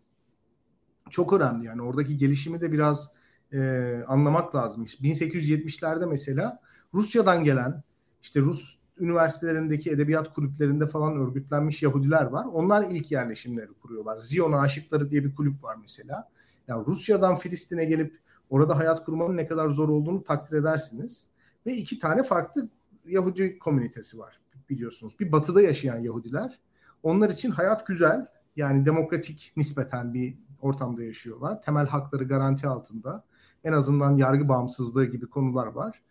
çok 1.09 1.33
önemli. 1.33 1.65
Yani 1.65 1.81
oradaki 1.81 2.17
gelişimi 2.17 2.61
de 2.61 2.71
biraz 2.71 3.11
e, 3.53 3.59
anlamak 4.07 4.55
lazım. 4.55 4.85
1870'lerde 4.85 6.05
mesela 6.05 6.61
Rusya'dan 6.93 7.43
gelen 7.43 7.83
işte 8.21 8.39
Rus 8.39 8.77
üniversitelerindeki 8.99 9.91
edebiyat 9.91 10.33
kulüplerinde 10.33 10.87
falan 10.87 11.17
örgütlenmiş 11.17 11.83
Yahudiler 11.83 12.25
var. 12.25 12.45
Onlar 12.45 12.89
ilk 12.89 13.11
yerleşimleri 13.11 13.73
kuruyorlar. 13.81 14.19
Ziyon 14.19 14.51
Aşıkları 14.51 15.11
diye 15.11 15.23
bir 15.23 15.35
kulüp 15.35 15.63
var 15.63 15.77
mesela. 15.81 16.29
Yani 16.67 16.85
Rusya'dan 16.85 17.35
Filistin'e 17.35 17.85
gelip 17.85 18.19
orada 18.49 18.77
hayat 18.77 19.05
kurmanın 19.05 19.37
ne 19.37 19.47
kadar 19.47 19.69
zor 19.69 19.89
olduğunu 19.89 20.23
takdir 20.23 20.57
edersiniz. 20.57 21.27
Ve 21.65 21.73
iki 21.73 21.99
tane 21.99 22.23
farklı 22.23 22.69
Yahudi 23.05 23.59
komünitesi 23.59 24.19
var 24.19 24.39
biliyorsunuz. 24.69 25.19
Bir 25.19 25.31
batıda 25.31 25.61
yaşayan 25.61 25.99
Yahudiler. 25.99 26.59
Onlar 27.03 27.29
için 27.29 27.51
hayat 27.51 27.87
güzel. 27.87 28.27
Yani 28.55 28.85
demokratik 28.85 29.53
nispeten 29.57 30.13
bir 30.13 30.37
ortamda 30.61 31.03
yaşıyorlar. 31.03 31.61
Temel 31.61 31.87
hakları 31.87 32.23
garanti 32.23 32.67
altında. 32.67 33.23
En 33.63 33.73
azından 33.73 34.15
yargı 34.15 34.49
bağımsızlığı 34.49 35.05
gibi 35.05 35.27
konular 35.27 35.67
var. 35.67 36.01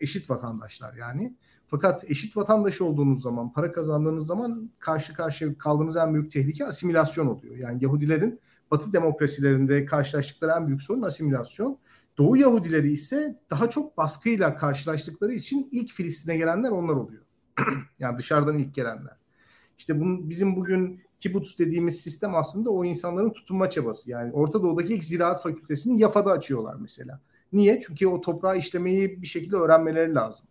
Eşit 0.00 0.30
vatandaşlar 0.30 0.94
yani. 0.94 1.34
Fakat 1.66 2.10
eşit 2.10 2.36
vatandaş 2.36 2.80
olduğunuz 2.80 3.22
zaman, 3.22 3.52
para 3.52 3.72
kazandığınız 3.72 4.26
zaman 4.26 4.70
karşı 4.78 5.14
karşıya 5.14 5.58
kaldığınız 5.58 5.96
en 5.96 6.14
büyük 6.14 6.32
tehlike 6.32 6.66
asimilasyon 6.66 7.26
oluyor. 7.26 7.56
Yani 7.56 7.84
Yahudilerin 7.84 8.40
Batı 8.70 8.92
demokrasilerinde 8.92 9.84
karşılaştıkları 9.84 10.52
en 10.60 10.66
büyük 10.66 10.82
sorun 10.82 11.02
asimilasyon. 11.02 11.78
Doğu 12.18 12.36
Yahudileri 12.36 12.92
ise 12.92 13.40
daha 13.50 13.70
çok 13.70 13.96
baskıyla 13.96 14.56
karşılaştıkları 14.56 15.32
için 15.32 15.68
ilk 15.72 15.92
Filistin'e 15.92 16.36
gelenler 16.36 16.70
onlar 16.70 16.94
oluyor. 16.94 17.22
yani 17.98 18.18
dışarıdan 18.18 18.58
ilk 18.58 18.74
gelenler. 18.74 19.16
İşte 19.78 20.00
bunun, 20.00 20.30
bizim 20.30 20.56
bugün 20.56 21.02
kibbutz 21.20 21.58
dediğimiz 21.58 22.00
sistem 22.00 22.34
aslında 22.34 22.70
o 22.70 22.84
insanların 22.84 23.30
tutunma 23.30 23.70
çabası. 23.70 24.10
Yani 24.10 24.32
Orta 24.32 24.62
Doğu'daki 24.62 24.94
ilk 24.94 25.04
ziraat 25.04 25.42
fakültesini 25.42 26.00
Yafa'da 26.00 26.30
açıyorlar 26.30 26.76
mesela. 26.80 27.20
Niye? 27.52 27.80
Çünkü 27.86 28.06
o 28.06 28.20
toprağı 28.20 28.58
işlemeyi 28.58 29.22
bir 29.22 29.26
şekilde 29.26 29.56
öğrenmeleri 29.56 30.14
lazım. 30.14 30.46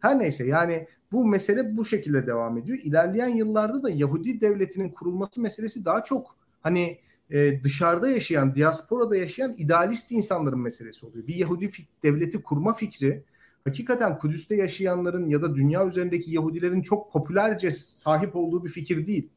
Her 0.00 0.18
neyse 0.18 0.46
yani 0.46 0.86
bu 1.12 1.24
mesele 1.26 1.76
bu 1.76 1.84
şekilde 1.84 2.26
devam 2.26 2.58
ediyor. 2.58 2.78
İlerleyen 2.82 3.28
yıllarda 3.28 3.82
da 3.82 3.90
Yahudi 3.90 4.40
devletinin 4.40 4.88
kurulması 4.88 5.40
meselesi 5.40 5.84
daha 5.84 6.04
çok 6.04 6.36
hani 6.60 6.98
e, 7.30 7.64
dışarıda 7.64 8.10
yaşayan, 8.10 8.54
diasporada 8.54 9.16
yaşayan 9.16 9.54
idealist 9.58 10.12
insanların 10.12 10.60
meselesi 10.60 11.06
oluyor. 11.06 11.26
Bir 11.26 11.34
Yahudi 11.34 11.70
devleti 12.02 12.42
kurma 12.42 12.74
fikri 12.74 13.24
hakikaten 13.64 14.18
Kudüs'te 14.18 14.56
yaşayanların 14.56 15.28
ya 15.28 15.42
da 15.42 15.54
dünya 15.54 15.86
üzerindeki 15.86 16.30
Yahudilerin 16.30 16.82
çok 16.82 17.12
popülerce 17.12 17.70
sahip 17.70 18.36
olduğu 18.36 18.64
bir 18.64 18.70
fikir 18.70 19.06
değil. 19.06 19.28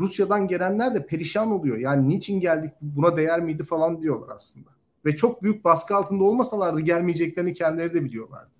Rusya'dan 0.00 0.48
gelenler 0.48 0.94
de 0.94 1.06
perişan 1.06 1.50
oluyor. 1.50 1.78
Yani 1.78 2.08
niçin 2.08 2.40
geldik 2.40 2.72
buna 2.80 3.16
değer 3.16 3.40
miydi 3.40 3.62
falan 3.62 4.02
diyorlar 4.02 4.34
aslında. 4.34 4.73
Ve 5.04 5.16
çok 5.16 5.42
büyük 5.42 5.64
baskı 5.64 5.96
altında 5.96 6.24
olmasalardı 6.24 6.80
gelmeyeceklerini 6.80 7.54
kendileri 7.54 7.94
de 7.94 8.04
biliyorlardı. 8.04 8.50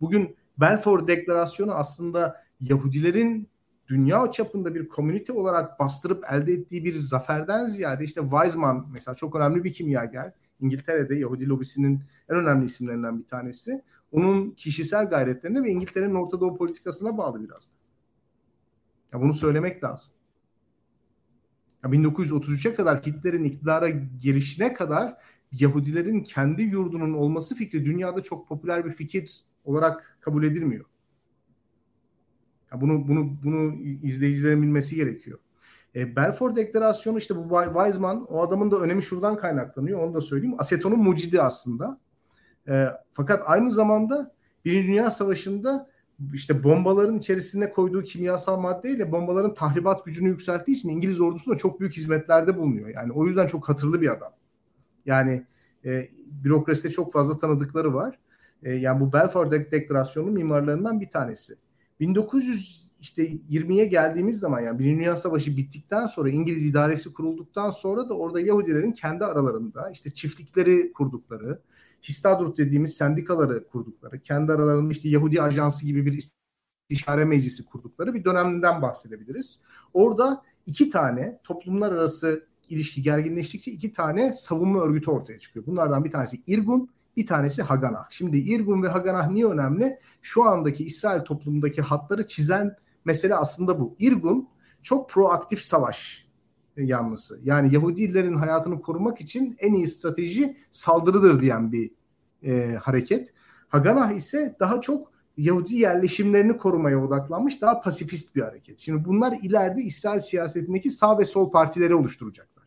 Bugün 0.00 0.36
Balfour 0.56 1.06
Deklarasyonu 1.06 1.74
aslında 1.74 2.44
Yahudilerin 2.60 3.48
dünya 3.88 4.30
çapında 4.30 4.74
bir 4.74 4.88
komünite 4.88 5.32
olarak 5.32 5.80
bastırıp 5.80 6.24
elde 6.32 6.52
ettiği 6.52 6.84
bir 6.84 6.98
zaferden 6.98 7.66
ziyade 7.66 8.04
işte 8.04 8.20
Weizmann 8.20 8.86
mesela 8.92 9.14
çok 9.14 9.36
önemli 9.36 9.64
bir 9.64 9.72
kimyager. 9.72 10.32
İngiltere'de 10.60 11.14
Yahudi 11.14 11.48
lobisinin 11.48 12.02
en 12.28 12.36
önemli 12.36 12.66
isimlerinden 12.66 13.18
bir 13.18 13.24
tanesi. 13.24 13.82
Onun 14.12 14.50
kişisel 14.50 15.10
gayretlerine 15.10 15.62
ve 15.62 15.70
İngiltere'nin 15.70 16.14
Orta 16.14 16.40
Doğu 16.40 16.56
politikasına 16.56 17.18
bağlı 17.18 17.44
biraz 17.44 17.70
da. 17.70 17.74
Ya 19.12 19.20
bunu 19.20 19.34
söylemek 19.34 19.84
lazım. 19.84 20.12
Ya 21.84 21.90
1933'e 21.90 22.74
kadar 22.74 22.98
Hitler'in 23.06 23.44
iktidara 23.44 23.88
gelişine 24.22 24.74
kadar 24.74 25.16
Yahudilerin 25.52 26.20
kendi 26.20 26.62
yurdunun 26.62 27.12
olması 27.12 27.54
fikri 27.54 27.84
dünyada 27.84 28.22
çok 28.22 28.48
popüler 28.48 28.84
bir 28.84 28.92
fikir 28.92 29.44
olarak 29.64 30.18
kabul 30.20 30.44
edilmiyor. 30.44 30.84
Ya 32.72 32.80
bunu 32.80 33.08
bunu 33.08 33.36
bunu 33.44 33.74
izleyicilerin 34.02 34.62
bilmesi 34.62 34.96
gerekiyor. 34.96 35.38
E, 35.94 36.16
Balfour 36.16 36.56
Deklarasyonu 36.56 37.18
işte 37.18 37.36
bu 37.36 37.64
Weizmann 37.64 38.26
o 38.28 38.42
adamın 38.42 38.70
da 38.70 38.80
önemi 38.80 39.02
şuradan 39.02 39.36
kaynaklanıyor. 39.36 40.02
Onu 40.02 40.14
da 40.14 40.20
söyleyeyim. 40.20 40.56
Asetonun 40.58 40.98
mucidi 40.98 41.42
aslında. 41.42 42.00
E, 42.68 42.86
fakat 43.12 43.42
aynı 43.46 43.70
zamanda 43.70 44.34
Birinci 44.64 44.88
Dünya 44.88 45.10
Savaşı'nda 45.10 45.90
işte 46.32 46.64
bombaların 46.64 47.18
içerisine 47.18 47.72
koyduğu 47.72 48.02
kimyasal 48.02 48.60
maddeyle 48.60 49.12
bombaların 49.12 49.54
tahribat 49.54 50.04
gücünü 50.04 50.28
yükselttiği 50.28 50.76
için 50.76 50.88
İngiliz 50.88 51.20
ordusuna 51.20 51.56
çok 51.56 51.80
büyük 51.80 51.96
hizmetlerde 51.96 52.56
bulunuyor. 52.56 52.88
Yani 52.88 53.12
o 53.12 53.26
yüzden 53.26 53.46
çok 53.46 53.68
hatırlı 53.68 54.00
bir 54.00 54.12
adam. 54.12 54.32
Yani 55.06 55.46
e, 55.84 56.08
bürokraside 56.26 56.90
çok 56.90 57.12
fazla 57.12 57.38
tanıdıkları 57.38 57.94
var. 57.94 58.18
E, 58.62 58.72
yani 58.72 59.00
bu 59.00 59.12
Balfour 59.12 59.50
Deklarasyonu 59.50 60.30
mimarlarından 60.30 61.00
bir 61.00 61.10
tanesi. 61.10 61.54
1900 62.00 62.90
işte 63.00 63.26
20'ye 63.28 63.84
geldiğimiz 63.84 64.38
zaman 64.38 64.60
yani 64.60 64.78
Birinci 64.78 64.98
Dünya 64.98 65.16
Savaşı 65.16 65.56
bittikten 65.56 66.06
sonra 66.06 66.30
İngiliz 66.30 66.64
idaresi 66.64 67.12
kurulduktan 67.12 67.70
sonra 67.70 68.08
da 68.08 68.14
orada 68.14 68.40
Yahudilerin 68.40 68.92
kendi 68.92 69.24
aralarında 69.24 69.90
işte 69.90 70.10
çiftlikleri 70.10 70.92
kurdukları, 70.92 71.62
Histadrut 72.02 72.58
dediğimiz 72.58 72.94
sendikaları 72.94 73.68
kurdukları, 73.68 74.20
kendi 74.20 74.52
aralarında 74.52 74.92
işte 74.92 75.08
Yahudi 75.08 75.42
Ajansı 75.42 75.86
gibi 75.86 76.06
bir 76.06 76.30
istişare 76.90 77.24
meclisi 77.24 77.64
kurdukları 77.64 78.14
bir 78.14 78.24
dönemden 78.24 78.82
bahsedebiliriz. 78.82 79.62
Orada 79.92 80.42
iki 80.66 80.90
tane 80.90 81.40
toplumlar 81.44 81.92
arası 81.92 82.46
ilişki 82.70 83.02
gerginleştikçe 83.02 83.70
iki 83.70 83.92
tane 83.92 84.32
savunma 84.32 84.80
örgütü 84.80 85.10
ortaya 85.10 85.38
çıkıyor. 85.38 85.66
Bunlardan 85.66 86.04
bir 86.04 86.10
tanesi 86.10 86.42
İrgun, 86.46 86.90
bir 87.16 87.26
tanesi 87.26 87.62
Haganah. 87.62 88.10
Şimdi 88.10 88.38
İrgun 88.38 88.82
ve 88.82 88.88
Haganah 88.88 89.30
niye 89.30 89.46
önemli? 89.46 89.98
Şu 90.22 90.44
andaki 90.44 90.84
İsrail 90.84 91.20
toplumundaki 91.20 91.82
hatları 91.82 92.26
çizen 92.26 92.76
mesele 93.04 93.34
aslında 93.34 93.80
bu. 93.80 93.96
İrgun 93.98 94.48
çok 94.82 95.10
proaktif 95.10 95.60
savaş 95.60 96.26
yanlısı. 96.76 97.40
Yani 97.42 97.74
Yahudilerin 97.74 98.34
hayatını 98.34 98.80
korumak 98.80 99.20
için 99.20 99.56
en 99.58 99.74
iyi 99.74 99.88
strateji 99.88 100.56
saldırıdır 100.72 101.40
diyen 101.40 101.72
bir 101.72 101.90
e, 102.42 102.74
hareket. 102.74 103.32
Haganah 103.68 104.10
ise 104.10 104.56
daha 104.60 104.80
çok 104.80 105.12
Yahudi 105.36 105.74
yerleşimlerini 105.74 106.56
korumaya 106.56 107.04
odaklanmış 107.04 107.60
daha 107.60 107.80
pasifist 107.80 108.36
bir 108.36 108.42
hareket. 108.42 108.78
Şimdi 108.78 109.04
bunlar 109.04 109.38
ileride 109.42 109.82
İsrail 109.82 110.20
siyasetindeki 110.20 110.90
sağ 110.90 111.18
ve 111.18 111.24
sol 111.24 111.50
partileri 111.50 111.94
oluşturacaklar. 111.94 112.59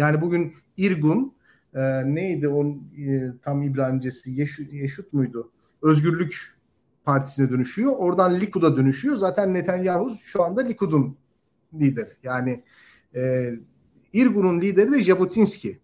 Yani 0.00 0.20
bugün 0.20 0.54
İrgun 0.76 1.34
e, 1.74 1.80
neydi 2.14 2.48
onun 2.48 2.92
e, 2.98 3.32
tam 3.42 3.62
İbranicesi 3.62 4.30
Yeşut, 4.30 4.72
Yeşut 4.72 5.12
muydu? 5.12 5.50
Özgürlük 5.82 6.54
Partisi'ne 7.04 7.50
dönüşüyor. 7.50 7.92
Oradan 7.96 8.40
Likud'a 8.40 8.76
dönüşüyor. 8.76 9.16
Zaten 9.16 9.54
Netanyahu 9.54 10.16
şu 10.24 10.42
anda 10.42 10.60
Likud'un 10.60 11.16
lideri. 11.74 12.10
Yani 12.22 12.62
e, 13.14 13.52
İrgun'un 14.12 14.60
lideri 14.60 14.92
de 14.92 15.02
Jabotinski. 15.02 15.78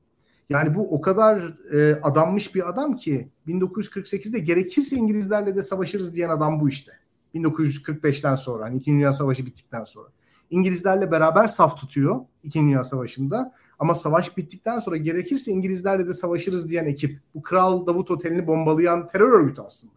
Yani 0.49 0.75
bu 0.75 0.95
o 0.95 1.01
kadar 1.01 1.55
e, 1.73 2.01
adanmış 2.03 2.55
bir 2.55 2.69
adam 2.69 2.97
ki 2.97 3.29
1948'de 3.49 4.39
gerekirse 4.39 4.97
İngilizlerle 4.97 5.57
de 5.57 5.63
savaşırız 5.63 6.15
diyen 6.15 6.29
adam 6.29 6.61
bu 6.61 6.69
işte. 6.69 6.93
1945'ten 7.35 8.35
sonra 8.35 8.65
hani 8.65 8.77
İkinci 8.77 8.97
Dünya 8.97 9.13
Savaşı 9.13 9.47
bittikten 9.47 9.85
sonra. 9.85 10.09
İngilizlerle 10.51 11.11
beraber 11.11 11.47
saf 11.47 11.77
tutuyor 11.77 12.21
İkinci 12.43 12.67
Dünya 12.67 12.85
Savaşı'nda. 12.85 13.53
Ama 13.79 13.95
savaş 13.95 14.37
bittikten 14.37 14.79
sonra 14.79 14.97
gerekirse 14.97 15.53
İngilizlerle 15.53 16.07
de 16.07 16.15
savaşırız 16.15 16.69
diyen 16.69 16.85
ekip. 16.85 17.21
Bu 17.35 17.43
Kral 17.43 17.87
Davut 17.87 18.11
Oteli'ni 18.11 18.47
bombalayan 18.47 19.09
terör 19.09 19.33
örgütü 19.33 19.61
aslında. 19.61 19.97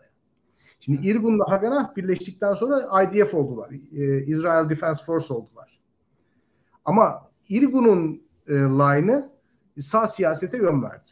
Şimdi 0.79 1.07
İrgun'la 1.07 1.51
Haganah 1.51 1.95
birleştikten 1.95 2.53
sonra 2.53 3.03
IDF 3.03 3.33
oldular. 3.33 3.69
E, 3.95 4.25
Israel 4.25 4.69
Defense 4.69 5.03
Force 5.03 5.33
oldular. 5.33 5.79
Ama 6.85 7.29
İrgun'un 7.49 8.21
e, 8.47 8.53
line'ı 8.53 9.29
sağ 9.79 10.07
siyasete 10.07 10.57
yön 10.57 10.83
verdi. 10.83 11.09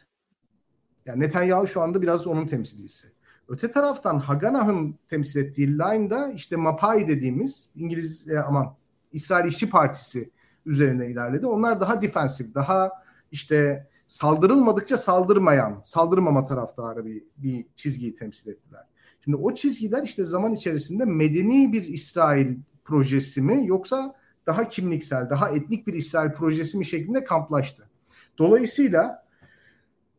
Yani 1.06 1.20
Netanyahu 1.20 1.66
şu 1.66 1.80
anda 1.80 2.02
biraz 2.02 2.26
onun 2.26 2.46
temsilcisi. 2.46 3.08
Öte 3.48 3.72
taraftan 3.72 4.18
Haganah'ın 4.18 4.98
temsil 5.08 5.40
ettiği 5.40 5.68
line'da 5.68 6.32
işte 6.32 6.56
Mapai 6.56 7.08
dediğimiz 7.08 7.70
İngiliz 7.76 8.28
e, 8.28 8.40
aman 8.40 8.76
İsrail 9.12 9.48
İşçi 9.48 9.70
Partisi 9.70 10.30
üzerine 10.66 11.06
ilerledi. 11.06 11.46
Onlar 11.46 11.80
daha 11.80 12.02
defensif, 12.02 12.54
daha 12.54 12.90
işte 13.32 13.88
saldırılmadıkça 14.06 14.98
saldırmayan, 14.98 15.80
saldırmama 15.84 16.44
taraftarı 16.44 17.06
bir, 17.06 17.22
bir 17.36 17.66
çizgiyi 17.76 18.14
temsil 18.14 18.50
ettiler. 18.50 18.82
Şimdi 19.24 19.36
o 19.36 19.54
çizgiler 19.54 20.02
işte 20.02 20.24
zaman 20.24 20.52
içerisinde 20.52 21.04
medeni 21.04 21.72
bir 21.72 21.82
İsrail 21.82 22.56
projesi 22.84 23.42
mi 23.42 23.66
yoksa 23.66 24.14
daha 24.46 24.68
kimliksel, 24.68 25.30
daha 25.30 25.50
etnik 25.50 25.86
bir 25.86 25.94
İsrail 25.94 26.32
projesi 26.32 26.78
mi 26.78 26.86
şeklinde 26.86 27.24
kamplaştı. 27.24 27.88
Dolayısıyla 28.38 29.27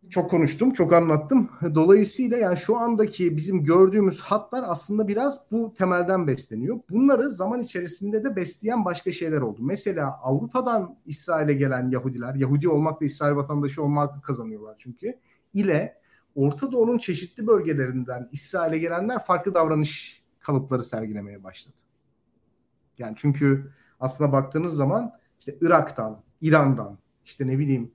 çok 0.09 0.29
konuştum, 0.29 0.71
çok 0.71 0.93
anlattım. 0.93 1.49
Dolayısıyla 1.75 2.37
yani 2.37 2.57
şu 2.57 2.77
andaki 2.77 3.37
bizim 3.37 3.63
gördüğümüz 3.63 4.19
hatlar 4.19 4.63
aslında 4.67 5.07
biraz 5.07 5.41
bu 5.51 5.73
temelden 5.77 6.27
besleniyor. 6.27 6.79
Bunları 6.89 7.31
zaman 7.31 7.59
içerisinde 7.59 8.23
de 8.23 8.35
besleyen 8.35 8.85
başka 8.85 9.11
şeyler 9.11 9.41
oldu. 9.41 9.59
Mesela 9.61 10.19
Avrupa'dan 10.21 10.97
İsrail'e 11.05 11.53
gelen 11.53 11.89
Yahudiler, 11.89 12.35
Yahudi 12.35 12.69
olmakla 12.69 13.05
İsrail 13.05 13.35
vatandaşı 13.35 13.83
olmak 13.83 14.23
kazanıyorlar 14.23 14.75
çünkü. 14.79 15.19
ile 15.53 15.99
Orta 16.35 16.71
Doğu'nun 16.71 16.97
çeşitli 16.97 17.47
bölgelerinden 17.47 18.29
İsrail'e 18.31 18.77
gelenler 18.77 19.25
farklı 19.25 19.53
davranış 19.53 20.23
kalıpları 20.39 20.83
sergilemeye 20.83 21.43
başladı. 21.43 21.75
Yani 22.97 23.13
çünkü 23.17 23.71
aslına 23.99 24.31
baktığınız 24.31 24.73
zaman 24.73 25.11
işte 25.39 25.57
Irak'tan, 25.61 26.21
İran'dan, 26.41 26.97
işte 27.25 27.47
ne 27.47 27.59
bileyim 27.59 27.91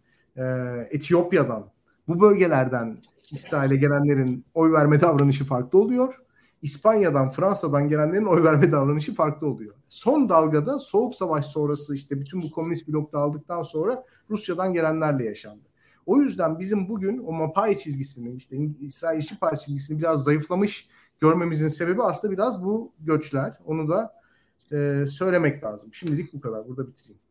Etiyopya'dan 0.90 1.73
bu 2.08 2.20
bölgelerden 2.20 2.98
İsrail'e 3.30 3.76
gelenlerin 3.76 4.44
oy 4.54 4.72
verme 4.72 5.00
davranışı 5.00 5.44
farklı 5.44 5.78
oluyor. 5.78 6.14
İspanya'dan, 6.62 7.30
Fransa'dan 7.30 7.88
gelenlerin 7.88 8.24
oy 8.24 8.42
verme 8.42 8.72
davranışı 8.72 9.14
farklı 9.14 9.46
oluyor. 9.46 9.74
Son 9.88 10.28
dalgada 10.28 10.78
Soğuk 10.78 11.14
Savaş 11.14 11.46
sonrası 11.46 11.94
işte 11.94 12.20
bütün 12.20 12.42
bu 12.42 12.50
komünist 12.50 12.88
blok 12.88 13.12
dağıldıktan 13.12 13.62
sonra 13.62 14.04
Rusya'dan 14.30 14.72
gelenlerle 14.72 15.24
yaşandı. 15.24 15.64
O 16.06 16.20
yüzden 16.20 16.58
bizim 16.58 16.88
bugün 16.88 17.18
o 17.18 17.32
Mapai 17.32 17.78
çizgisini 17.78 18.32
işte 18.32 18.56
İsrail 18.80 19.18
İşçi 19.18 19.38
Partisi 19.38 19.66
çizgisini 19.66 19.98
biraz 19.98 20.24
zayıflamış 20.24 20.88
görmemizin 21.20 21.68
sebebi 21.68 22.02
aslında 22.02 22.32
biraz 22.32 22.64
bu 22.64 22.92
göçler. 23.00 23.52
Onu 23.64 23.88
da 23.88 24.14
e, 24.72 25.04
söylemek 25.06 25.64
lazım. 25.64 25.94
Şimdilik 25.94 26.34
bu 26.34 26.40
kadar. 26.40 26.68
Burada 26.68 26.86
bitireyim. 26.86 27.23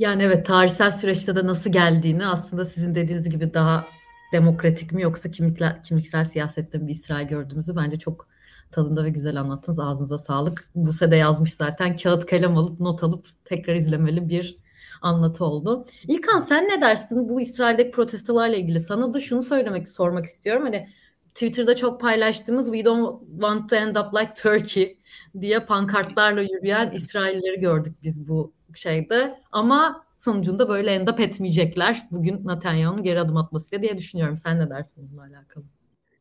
Yani 0.00 0.22
evet 0.22 0.46
tarihsel 0.46 0.90
süreçte 0.90 1.36
de 1.36 1.46
nasıl 1.46 1.72
geldiğini 1.72 2.26
aslında 2.26 2.64
sizin 2.64 2.94
dediğiniz 2.94 3.30
gibi 3.30 3.54
daha 3.54 3.88
demokratik 4.32 4.92
mi 4.92 5.02
yoksa 5.02 5.30
kimlikler, 5.30 5.82
kimliksel 5.82 6.24
siyasette 6.24 6.78
mi 6.78 6.86
bir 6.86 6.92
İsrail 6.92 7.28
gördüğümüzü 7.28 7.76
bence 7.76 7.98
çok 7.98 8.28
tadında 8.70 9.04
ve 9.04 9.10
güzel 9.10 9.40
anlattınız. 9.40 9.78
Ağzınıza 9.78 10.18
sağlık. 10.18 10.68
Buse 10.74 11.10
de 11.10 11.16
yazmış 11.16 11.54
zaten. 11.54 11.96
Kağıt 11.96 12.26
kalem 12.26 12.56
alıp 12.56 12.80
not 12.80 13.02
alıp 13.02 13.26
tekrar 13.44 13.74
izlemeli 13.74 14.28
bir 14.28 14.58
anlatı 15.02 15.44
oldu. 15.44 15.86
İlkan 16.08 16.38
sen 16.38 16.68
ne 16.68 16.80
dersin 16.80 17.28
bu 17.28 17.40
İsrail'deki 17.40 17.90
protestolarla 17.90 18.56
ilgili? 18.56 18.80
Sana 18.80 19.14
da 19.14 19.20
şunu 19.20 19.42
söylemek, 19.42 19.88
sormak 19.88 20.26
istiyorum. 20.26 20.62
Hani 20.62 20.88
Twitter'da 21.34 21.76
çok 21.76 22.00
paylaştığımız 22.00 22.66
We 22.66 22.84
don't 22.84 23.20
want 23.30 23.70
to 23.70 23.76
end 23.76 23.96
up 23.96 24.14
like 24.14 24.34
Turkey 24.34 24.98
diye 25.40 25.60
pankartlarla 25.60 26.42
yürüyen 26.42 26.90
İsrailleri 26.90 27.60
gördük 27.60 27.96
biz 28.02 28.28
bu 28.28 28.59
şeyde. 28.78 29.40
Ama 29.52 30.04
sonucunda 30.18 30.68
böyle 30.68 30.90
end 30.90 31.08
up 31.08 31.20
etmeyecekler 31.20 32.06
bugün 32.10 32.46
Netanyahu'nun 32.46 33.02
geri 33.02 33.20
adım 33.20 33.36
atmasıyla 33.36 33.82
diye 33.82 33.98
düşünüyorum. 33.98 34.38
Sen 34.38 34.58
ne 34.58 34.70
dersin 34.70 35.10
bununla 35.10 35.22
alakalı? 35.22 35.64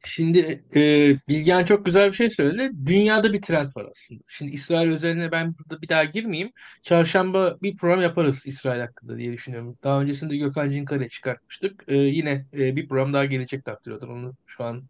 Şimdi 0.04 0.64
e, 0.76 0.82
Bilgehan 1.28 1.64
çok 1.64 1.86
güzel 1.86 2.08
bir 2.08 2.16
şey 2.16 2.30
söyledi. 2.30 2.72
Dünyada 2.86 3.34
bir 3.34 3.42
trend 3.42 3.72
var 3.76 3.88
aslında. 3.92 4.24
Şimdi 4.28 4.52
İsrail 4.52 4.88
üzerine 4.88 5.32
ben 5.32 5.56
burada 5.60 5.82
bir 5.82 5.90
daha 5.90 6.04
girmeyeyim. 6.04 6.52
Çarşamba 6.84 7.58
bir 7.62 7.78
program 7.78 8.02
yaparız 8.02 8.48
İsrail 8.48 8.80
hakkında 8.80 9.18
diye 9.18 9.34
düşünüyorum. 9.34 9.78
Daha 9.84 10.02
öncesinde 10.02 10.38
Gökhan 10.38 10.72
Cinkar'ı 10.72 11.10
çıkartmıştık. 11.10 11.84
E, 11.88 11.96
yine 11.96 12.46
e, 12.54 12.76
bir 12.76 12.88
program 12.88 13.14
daha 13.14 13.26
gelecek 13.26 13.66
takdir 13.66 13.92
Onu 13.92 14.34
şu 14.46 14.64
an 14.64 14.84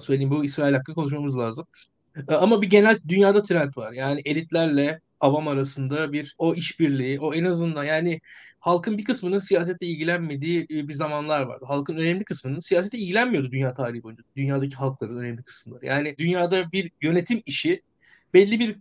söyleyeyim. 0.00 0.30
Bu 0.30 0.44
İsrail 0.44 0.74
hakkında 0.74 0.94
konuşmamız 0.94 1.38
lazım. 1.38 1.66
E, 2.28 2.34
ama 2.34 2.62
bir 2.62 2.70
genel 2.70 2.98
dünyada 3.08 3.42
trend 3.42 3.76
var. 3.76 3.92
Yani 3.92 4.22
elitlerle 4.24 5.00
avam 5.24 5.48
arasında 5.48 6.12
bir 6.12 6.34
o 6.38 6.54
işbirliği, 6.54 7.20
o 7.20 7.34
en 7.34 7.44
azından 7.44 7.84
yani 7.84 8.20
halkın 8.60 8.98
bir 8.98 9.04
kısmının 9.04 9.38
siyasette 9.38 9.86
ilgilenmediği 9.86 10.66
e, 10.70 10.88
bir 10.88 10.92
zamanlar 10.92 11.42
vardı. 11.42 11.64
Halkın 11.68 11.96
önemli 11.96 12.24
kısmının 12.24 12.58
siyasete 12.58 12.98
ilgilenmiyordu 12.98 13.50
dünya 13.52 13.74
tarihi 13.74 14.02
boyunca. 14.02 14.24
Dünyadaki 14.36 14.76
halkların 14.76 15.16
önemli 15.16 15.42
kısımları. 15.42 15.86
Yani 15.86 16.14
dünyada 16.18 16.72
bir 16.72 16.90
yönetim 17.02 17.42
işi 17.46 17.82
belli 18.34 18.60
bir 18.60 18.76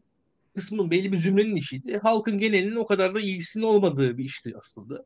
kısmın, 0.55 0.91
belli 0.91 1.11
bir 1.11 1.17
zümrenin 1.17 1.55
işiydi. 1.55 1.97
Halkın 1.97 2.37
genelinin 2.37 2.75
o 2.75 2.85
kadar 2.85 3.15
da 3.15 3.19
ilgisinin 3.19 3.63
olmadığı 3.63 4.17
bir 4.17 4.23
işti 4.23 4.53
aslında. 4.59 5.05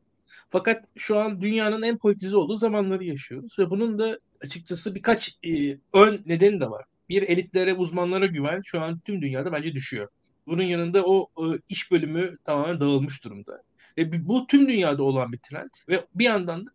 Fakat 0.50 0.84
şu 0.96 1.18
an 1.18 1.40
dünyanın 1.40 1.82
en 1.82 1.98
politize 1.98 2.36
olduğu 2.36 2.56
zamanları 2.56 3.04
yaşıyoruz 3.04 3.58
ve 3.58 3.70
bunun 3.70 3.98
da 3.98 4.18
açıkçası 4.40 4.94
birkaç 4.94 5.38
e, 5.44 5.78
ön 5.92 6.22
nedeni 6.26 6.60
de 6.60 6.70
var. 6.70 6.84
Bir 7.08 7.22
elitlere, 7.22 7.74
uzmanlara 7.74 8.26
güven 8.26 8.60
şu 8.64 8.80
an 8.80 9.00
tüm 9.00 9.22
dünyada 9.22 9.52
bence 9.52 9.72
düşüyor. 9.72 10.08
Bunun 10.48 10.62
yanında 10.62 11.04
o 11.04 11.28
e, 11.38 11.44
iş 11.68 11.90
bölümü 11.90 12.38
tamamen 12.44 12.80
dağılmış 12.80 13.24
durumda. 13.24 13.62
Ve 13.98 14.28
bu 14.28 14.46
tüm 14.46 14.68
dünyada 14.68 15.02
olan 15.02 15.32
bir 15.32 15.38
trend. 15.38 15.70
Ve 15.88 16.06
bir 16.14 16.24
yandan 16.24 16.66
da 16.66 16.70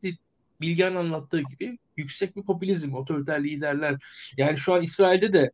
Bilgehan 0.62 0.96
anlattığı 0.96 1.42
gibi 1.42 1.78
yüksek 1.98 2.36
bir 2.36 2.44
popülizm, 2.44 2.94
otoriter 2.94 3.44
liderler. 3.44 4.04
Yani 4.38 4.58
şu 4.58 4.74
an 4.74 4.82
İsrail'de 4.82 5.34
de 5.34 5.52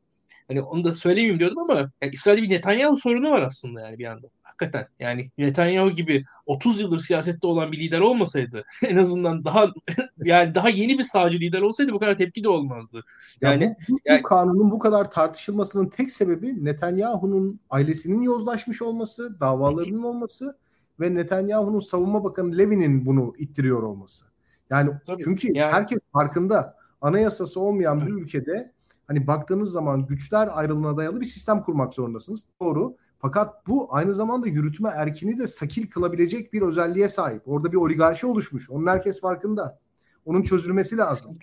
hani 0.48 0.62
onu 0.62 0.84
da 0.84 0.94
söylemeyeyim 0.94 1.40
diyordum 1.40 1.60
ama 1.60 1.92
yani 2.02 2.14
İsrail'de 2.14 2.44
bir 2.44 2.50
Netanyahu 2.50 2.98
sorunu 2.98 3.30
var 3.32 3.42
aslında 3.42 3.82
yani 3.82 4.00
bir 4.00 4.04
yandan 4.04 4.30
hakikaten 4.60 4.88
yani 5.00 5.32
Netanyahu 5.38 5.92
gibi 5.92 6.24
30 6.46 6.80
yıldır 6.80 7.00
siyasette 7.00 7.48
olan 7.48 7.72
bir 7.72 7.80
lider 7.80 8.00
olmasaydı 8.00 8.66
en 8.88 8.98
azından 8.98 9.46
daha 9.46 9.68
yani 10.24 10.56
daha 10.56 10.70
yeni 10.70 10.98
bir 10.98 11.04
sağcı 11.04 11.40
lider 11.40 11.62
olsaydı 11.62 11.92
bu 11.92 12.00
kadar 12.00 12.18
tepki 12.18 12.44
de 12.44 12.50
olmazdı. 12.50 13.04
Yani, 13.42 13.64
ya 13.64 13.76
bu, 13.90 13.94
bu, 13.94 14.00
yani, 14.06 14.22
kanunun 14.22 14.72
bu 14.72 14.80
kadar 14.80 15.12
tartışılmasının 15.12 15.90
tek 15.90 16.12
sebebi 16.12 16.66
Netanyahu'nun 16.66 17.60
ailesinin 17.70 18.22
yozlaşmış 18.22 18.82
olması, 18.82 19.40
davalarının 19.40 20.04
olması 20.04 20.58
ve 21.00 21.16
Netanyahu'nun 21.16 21.80
savunma 21.80 22.24
bakanı 22.24 22.58
Levin'in 22.58 23.06
bunu 23.06 23.34
ittiriyor 23.38 23.84
olması. 23.84 24.26
Yani 24.70 24.92
Tabii, 25.08 25.24
çünkü 25.24 25.48
yani, 25.54 25.74
herkes 25.74 26.02
farkında 26.14 26.76
anayasası 27.02 27.60
olmayan 27.60 28.08
bir 28.08 28.12
ülkede 28.12 28.72
hani 29.08 29.28
baktığınız 29.28 29.72
zaman 29.72 30.06
güçler 30.06 30.50
ayrılığına 30.52 30.98
dayalı 30.98 31.22
bir 31.22 31.26
sistem 31.26 31.62
kurmak 31.62 31.94
zorundasınız. 31.94 32.46
Doğru. 32.62 32.96
Fakat 33.20 33.68
bu 33.68 33.88
aynı 33.92 34.14
zamanda 34.14 34.48
yürütme 34.48 34.90
erkini 34.90 35.38
de 35.38 35.48
sakil 35.48 35.90
kılabilecek 35.90 36.54
bir 36.54 36.62
özelliğe 36.62 37.10
sahip. 37.10 37.42
Orada 37.46 37.72
bir 37.72 37.78
oligarşi 37.78 38.28
oluşmuş. 38.28 38.70
Onun 38.70 38.88
herkes 38.88 39.22
farkında. 39.22 39.80
Onun 40.26 40.42
çözülmesi 40.42 40.98
lazım. 40.98 41.38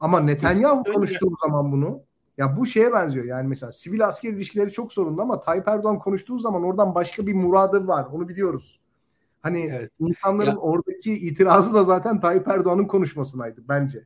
Ama 0.00 0.20
Netanyahu 0.20 0.84
konuştuğu 0.84 1.32
zaman 1.42 1.72
bunu 1.72 2.00
ya 2.38 2.56
bu 2.56 2.66
şeye 2.66 2.92
benziyor. 2.92 3.24
Yani 3.24 3.48
mesela 3.48 3.72
sivil 3.72 4.06
asker 4.06 4.32
ilişkileri 4.32 4.72
çok 4.72 4.92
sorunlu 4.92 5.22
ama 5.22 5.40
Tayyip 5.40 5.68
Erdoğan 5.68 5.98
konuştuğu 5.98 6.38
zaman 6.38 6.62
oradan 6.62 6.94
başka 6.94 7.26
bir 7.26 7.34
muradı 7.34 7.86
var. 7.86 8.06
Onu 8.12 8.28
biliyoruz. 8.28 8.80
Hani 9.42 9.60
evet. 9.60 9.90
insanların 9.98 10.50
ya. 10.50 10.56
oradaki 10.56 11.14
itirazı 11.14 11.74
da 11.74 11.84
zaten 11.84 12.20
Tayyip 12.20 12.48
Erdoğan'ın 12.48 12.86
konuşmasınaydı 12.86 13.64
bence. 13.68 14.04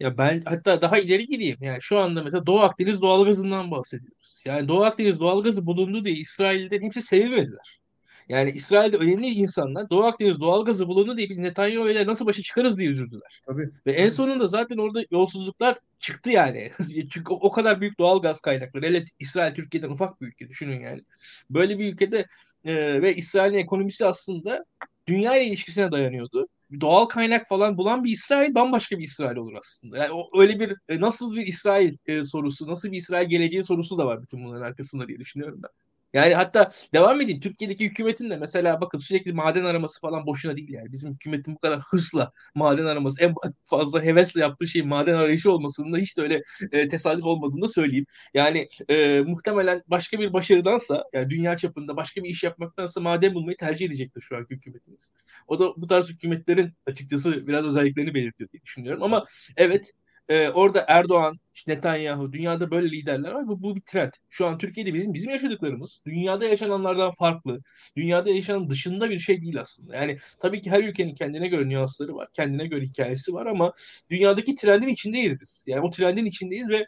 Ya 0.00 0.18
ben 0.18 0.42
hatta 0.44 0.82
daha 0.82 0.98
ileri 0.98 1.26
gideyim. 1.26 1.56
Yani 1.60 1.78
şu 1.80 1.98
anda 1.98 2.22
mesela 2.22 2.46
Doğu 2.46 2.60
Akdeniz 2.60 3.02
doğalgazından 3.02 3.70
bahsediyoruz. 3.70 4.42
Yani 4.44 4.68
Doğu 4.68 4.84
Akdeniz 4.84 5.20
doğalgazı 5.20 5.66
bulundu 5.66 6.04
diye 6.04 6.14
İsrail'den 6.14 6.82
hepsi 6.82 7.02
sevinmediler. 7.02 7.80
Yani 8.28 8.50
İsrail'de 8.50 8.96
önemli 8.96 9.26
insanlar 9.26 9.90
Doğu 9.90 10.04
Akdeniz 10.04 10.40
doğalgazı 10.40 10.88
bulundu 10.88 11.16
diye 11.16 11.28
biz 11.28 11.38
Netanyahu 11.38 11.90
ile 11.90 12.06
nasıl 12.06 12.26
başa 12.26 12.42
çıkarız 12.42 12.78
diye 12.78 12.90
üzüldüler. 12.90 13.42
Tabii. 13.46 13.70
Ve 13.86 13.92
en 13.92 14.08
sonunda 14.08 14.46
zaten 14.46 14.76
orada 14.76 15.04
yolsuzluklar 15.10 15.78
çıktı 16.00 16.30
yani. 16.30 16.70
Çünkü 17.10 17.32
o 17.32 17.50
kadar 17.50 17.80
büyük 17.80 17.98
doğalgaz 17.98 18.40
kaynakları. 18.40 18.86
Hele 18.86 19.04
İsrail 19.18 19.54
Türkiye'den 19.54 19.90
ufak 19.90 20.20
bir 20.20 20.26
ülke 20.26 20.48
düşünün 20.48 20.80
yani. 20.80 21.02
Böyle 21.50 21.78
bir 21.78 21.92
ülkede 21.92 22.26
e, 22.64 23.02
ve 23.02 23.14
İsrail'in 23.14 23.58
ekonomisi 23.58 24.06
aslında 24.06 24.64
dünya 25.06 25.36
ile 25.36 25.44
ilişkisine 25.44 25.92
dayanıyordu 25.92 26.48
doğal 26.80 27.06
kaynak 27.06 27.48
falan 27.48 27.76
bulan 27.76 28.04
bir 28.04 28.10
İsrail 28.12 28.54
bambaşka 28.54 28.98
bir 28.98 29.04
İsrail 29.04 29.36
olur 29.36 29.54
aslında. 29.58 29.98
Yani 29.98 30.12
o 30.12 30.40
öyle 30.40 30.60
bir 30.60 30.76
e, 30.88 31.00
nasıl 31.00 31.34
bir 31.36 31.46
İsrail 31.46 31.96
e, 32.06 32.24
sorusu, 32.24 32.66
nasıl 32.66 32.92
bir 32.92 32.96
İsrail 32.98 33.28
geleceği 33.28 33.64
sorusu 33.64 33.98
da 33.98 34.06
var 34.06 34.22
bütün 34.22 34.44
bunların 34.44 34.66
arkasında 34.66 35.08
diye 35.08 35.18
düşünüyorum 35.18 35.60
ben. 35.62 35.70
Yani 36.14 36.34
hatta 36.34 36.70
devam 36.94 37.20
edeyim. 37.20 37.40
Türkiye'deki 37.40 37.84
hükümetin 37.84 38.30
de 38.30 38.36
mesela 38.36 38.80
bakın 38.80 38.98
sürekli 38.98 39.32
maden 39.32 39.64
araması 39.64 40.00
falan 40.00 40.26
boşuna 40.26 40.56
değil 40.56 40.72
yani. 40.72 40.92
Bizim 40.92 41.14
hükümetin 41.14 41.54
bu 41.54 41.58
kadar 41.58 41.80
hırsla 41.80 42.32
maden 42.54 42.86
araması 42.86 43.22
en 43.24 43.34
fazla 43.64 44.02
hevesle 44.02 44.40
yaptığı 44.40 44.66
şey 44.66 44.82
maden 44.82 45.14
arayışı 45.14 45.52
olmasının 45.52 45.92
da 45.92 45.98
hiç 45.98 46.18
de 46.18 46.22
öyle 46.22 46.42
e, 46.72 46.88
tesadüf 46.88 47.24
olmadığını 47.24 47.62
da 47.62 47.68
söyleyeyim. 47.68 48.06
Yani 48.34 48.68
e, 48.90 49.20
muhtemelen 49.26 49.82
başka 49.86 50.18
bir 50.18 50.32
başarıdansa 50.32 51.04
yani 51.12 51.30
dünya 51.30 51.56
çapında 51.56 51.96
başka 51.96 52.22
bir 52.24 52.28
iş 52.28 52.44
yapmaktansa 52.44 53.00
maden 53.00 53.34
bulmayı 53.34 53.56
tercih 53.56 53.86
edecektir 53.86 54.20
şu 54.20 54.36
anki 54.36 54.54
hükümetimiz. 54.54 55.10
O 55.46 55.58
da 55.58 55.64
bu 55.76 55.86
tarz 55.86 56.08
hükümetlerin 56.08 56.72
açıkçası 56.86 57.46
biraz 57.46 57.64
özelliklerini 57.64 58.14
belirtiyor 58.14 58.50
diye 58.52 58.62
düşünüyorum. 58.62 59.02
Ama 59.02 59.24
evet 59.56 59.92
e, 60.28 60.48
orada 60.48 60.84
Erdoğan, 60.88 61.38
Netanyahu, 61.66 62.32
dünyada 62.32 62.70
böyle 62.70 62.90
liderler 62.90 63.30
var. 63.32 63.48
Bu, 63.48 63.62
bu 63.62 63.76
bir 63.76 63.80
trend. 63.80 64.12
Şu 64.30 64.46
an 64.46 64.58
Türkiye'de 64.58 64.94
bizim 64.94 65.14
bizim 65.14 65.30
yaşadıklarımız 65.30 66.02
dünyada 66.06 66.44
yaşananlardan 66.44 67.10
farklı. 67.12 67.60
Dünyada 67.96 68.30
yaşanan 68.30 68.70
dışında 68.70 69.10
bir 69.10 69.18
şey 69.18 69.42
değil 69.42 69.60
aslında. 69.60 69.96
Yani 69.96 70.18
tabii 70.40 70.62
ki 70.62 70.70
her 70.70 70.84
ülkenin 70.84 71.14
kendine 71.14 71.48
göre 71.48 71.68
nüansları 71.68 72.14
var. 72.14 72.28
Kendine 72.32 72.66
göre 72.66 72.84
hikayesi 72.84 73.32
var 73.34 73.46
ama 73.46 73.72
dünyadaki 74.10 74.54
trendin 74.54 74.88
içindeyiz 74.88 75.40
biz. 75.40 75.64
Yani 75.66 75.86
o 75.86 75.90
trendin 75.90 76.24
içindeyiz 76.24 76.68
ve 76.68 76.86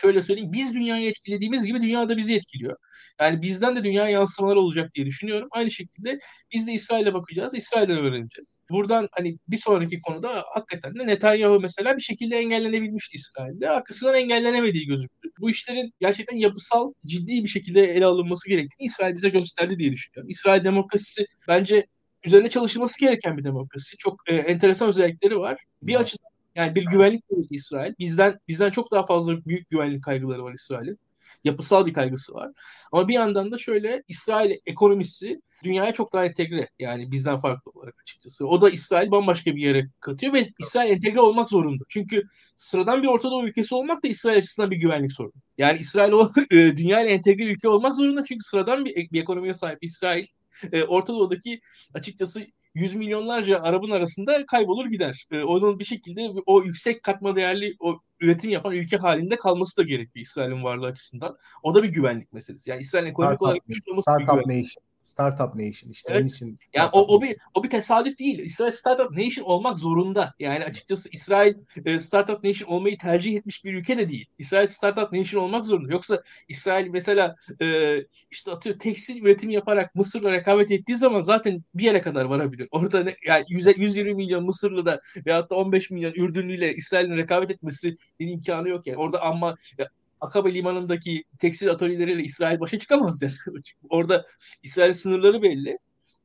şöyle 0.00 0.22
söyleyeyim 0.22 0.52
biz 0.52 0.74
dünyayı 0.74 1.08
etkilediğimiz 1.08 1.66
gibi 1.66 1.82
dünya 1.82 2.08
da 2.08 2.16
bizi 2.16 2.34
etkiliyor. 2.34 2.76
Yani 3.20 3.42
bizden 3.42 3.76
de 3.76 3.84
dünya 3.84 4.08
yansımaları 4.08 4.60
olacak 4.60 4.90
diye 4.94 5.06
düşünüyorum. 5.06 5.48
Aynı 5.50 5.70
şekilde 5.70 6.18
biz 6.54 6.66
de 6.66 6.72
İsrail'e 6.72 7.14
bakacağız, 7.14 7.54
İsrail'den 7.54 7.96
öğreneceğiz. 7.96 8.58
Buradan 8.70 9.08
hani 9.12 9.38
bir 9.48 9.56
sonraki 9.56 10.00
konuda 10.00 10.44
hakikaten 10.54 10.94
de 10.94 11.06
Netanyahu 11.06 11.60
mesela 11.60 11.96
bir 11.96 12.02
şekilde 12.02 12.36
engellenebilmişti 12.36 13.16
İsrail'de. 13.16 13.70
Arkasından 13.70 14.14
engellenemediği 14.14 14.86
gözüktü. 14.86 15.28
Bu 15.40 15.50
işlerin 15.50 15.92
gerçekten 16.00 16.36
yapısal, 16.36 16.92
ciddi 17.06 17.44
bir 17.44 17.48
şekilde 17.48 17.82
ele 17.84 18.06
alınması 18.06 18.48
gerektiğini 18.48 18.86
İsrail 18.86 19.14
bize 19.14 19.28
gösterdi 19.28 19.78
diye 19.78 19.92
düşünüyorum. 19.92 20.30
İsrail 20.30 20.64
demokrasisi 20.64 21.26
bence 21.48 21.86
üzerine 22.24 22.50
çalışılması 22.50 23.00
gereken 23.00 23.38
bir 23.38 23.44
demokrasi. 23.44 23.96
Çok 23.96 24.20
e, 24.26 24.34
enteresan 24.34 24.88
özellikleri 24.88 25.38
var. 25.38 25.64
Bir 25.82 25.94
açıdan 25.94 26.33
yani 26.54 26.74
bir 26.74 26.84
güvenlik 26.86 27.30
devleti 27.30 27.54
İsrail. 27.54 27.94
Bizden 27.98 28.40
bizden 28.48 28.70
çok 28.70 28.92
daha 28.92 29.06
fazla 29.06 29.44
büyük 29.44 29.70
güvenlik 29.70 30.04
kaygıları 30.04 30.44
var 30.44 30.54
İsrail'in. 30.54 30.98
Yapısal 31.44 31.86
bir 31.86 31.92
kaygısı 31.92 32.34
var. 32.34 32.50
Ama 32.92 33.08
bir 33.08 33.14
yandan 33.14 33.52
da 33.52 33.58
şöyle 33.58 34.02
İsrail 34.08 34.56
ekonomisi 34.66 35.40
dünyaya 35.64 35.92
çok 35.92 36.12
daha 36.12 36.24
entegre. 36.24 36.68
Yani 36.78 37.10
bizden 37.10 37.36
farklı 37.36 37.70
olarak 37.74 37.94
açıkçası. 38.02 38.46
O 38.46 38.60
da 38.60 38.70
İsrail 38.70 39.10
bambaşka 39.10 39.56
bir 39.56 39.62
yere 39.62 39.88
katıyor 40.00 40.32
ve 40.32 40.48
İsrail 40.58 40.90
entegre 40.90 41.20
olmak 41.20 41.48
zorunda. 41.48 41.84
Çünkü 41.88 42.22
sıradan 42.56 43.02
bir 43.02 43.08
Orta 43.08 43.30
Doğu 43.30 43.46
ülkesi 43.46 43.74
olmak 43.74 44.04
da 44.04 44.08
İsrail 44.08 44.38
açısından 44.38 44.70
bir 44.70 44.76
güvenlik 44.76 45.12
sorunu. 45.12 45.32
Yani 45.58 45.78
İsrail 45.78 46.12
o 46.12 46.32
e, 46.50 46.56
dünya 46.76 47.00
ile 47.00 47.10
entegre 47.10 47.44
ülke 47.44 47.68
olmak 47.68 47.96
zorunda 47.96 48.24
çünkü 48.24 48.44
sıradan 48.44 48.84
bir, 48.84 49.10
bir 49.12 49.22
ekonomiye 49.22 49.54
sahip 49.54 49.78
İsrail 49.80 50.26
e, 50.72 50.82
Orta 50.82 51.12
Doğu'daki 51.12 51.60
açıkçası 51.94 52.46
yüz 52.74 52.94
milyonlarca 52.94 53.60
Arap'ın 53.60 53.90
arasında 53.90 54.46
kaybolur 54.46 54.86
gider. 54.86 55.26
E, 55.30 55.42
onun 55.42 55.78
bir 55.78 55.84
şekilde 55.84 56.30
o 56.46 56.62
yüksek 56.62 57.02
katma 57.02 57.36
değerli 57.36 57.76
o 57.80 58.00
üretim 58.20 58.50
yapan 58.50 58.72
ülke 58.72 58.96
halinde 58.96 59.36
kalması 59.36 59.76
da 59.76 59.82
gerekiyor 59.82 60.26
İsrail'in 60.26 60.64
varlığı 60.64 60.86
açısından. 60.86 61.36
O 61.62 61.74
da 61.74 61.82
bir 61.82 61.88
güvenlik 61.88 62.32
meselesi. 62.32 62.70
Yani 62.70 62.80
İsrail'in 62.80 63.10
ekonomik 63.10 63.42
olarak 63.42 63.66
güçlü 63.66 63.90
olması 63.90 64.10
bir 64.18 64.24
güvenlik. 64.24 64.74
Startup 65.04 65.54
Nation 65.54 65.90
işte 65.90 66.12
Evet. 66.12 66.20
onun 66.20 66.28
için. 66.28 66.58
Yani 66.74 66.90
o, 66.92 67.16
o 67.16 67.22
bir 67.22 67.36
o 67.54 67.64
bir 67.64 67.70
tesadüf 67.70 68.18
değil. 68.18 68.38
İsrail 68.38 68.70
Startup 68.70 69.10
Nation 69.10 69.44
olmak 69.44 69.78
zorunda. 69.78 70.34
Yani 70.38 70.64
açıkçası 70.64 71.08
İsrail 71.12 71.54
e, 71.84 71.98
Startup 71.98 72.44
Nation 72.44 72.68
olmayı 72.68 72.98
tercih 72.98 73.36
etmiş 73.36 73.64
bir 73.64 73.74
ülke 73.74 73.98
de 73.98 74.08
değil. 74.08 74.26
İsrail 74.38 74.66
Startup 74.66 75.12
Nation 75.12 75.42
olmak 75.42 75.64
zorunda. 75.64 75.92
Yoksa 75.92 76.22
İsrail 76.48 76.88
mesela 76.88 77.34
e, 77.60 77.96
işte 78.30 78.50
atıyor 78.50 78.78
tekstil 78.78 79.22
üretimi 79.22 79.52
yaparak 79.52 79.94
Mısır'la 79.94 80.32
rekabet 80.32 80.70
ettiği 80.70 80.96
zaman 80.96 81.20
zaten 81.20 81.64
bir 81.74 81.84
yere 81.84 82.00
kadar 82.00 82.24
varabilir. 82.24 82.68
Orada 82.70 83.04
ne, 83.04 83.16
yani 83.26 83.44
100, 83.48 83.66
120 83.76 84.14
milyon 84.14 84.44
Mısırlı 84.44 84.86
da 84.86 85.00
veyahut 85.26 85.50
da 85.50 85.54
15 85.54 85.90
milyon 85.90 86.12
Ürdünlüyle 86.12 86.74
İsrail'in 86.74 87.16
rekabet 87.16 87.50
etmesi 87.50 87.96
imkanı 88.18 88.68
yok 88.68 88.86
yani. 88.86 88.98
Orada 88.98 89.22
ama 89.22 89.56
ya, 89.78 89.88
Akabe 90.24 90.54
limanındaki 90.54 91.24
tekstil 91.38 91.70
atölyeleriyle 91.70 92.22
İsrail 92.22 92.60
başa 92.60 92.78
çıkamaz 92.78 93.22
yani. 93.22 93.32
Orada 93.90 94.26
İsrail 94.62 94.92
sınırları 94.92 95.42
belli 95.42 95.78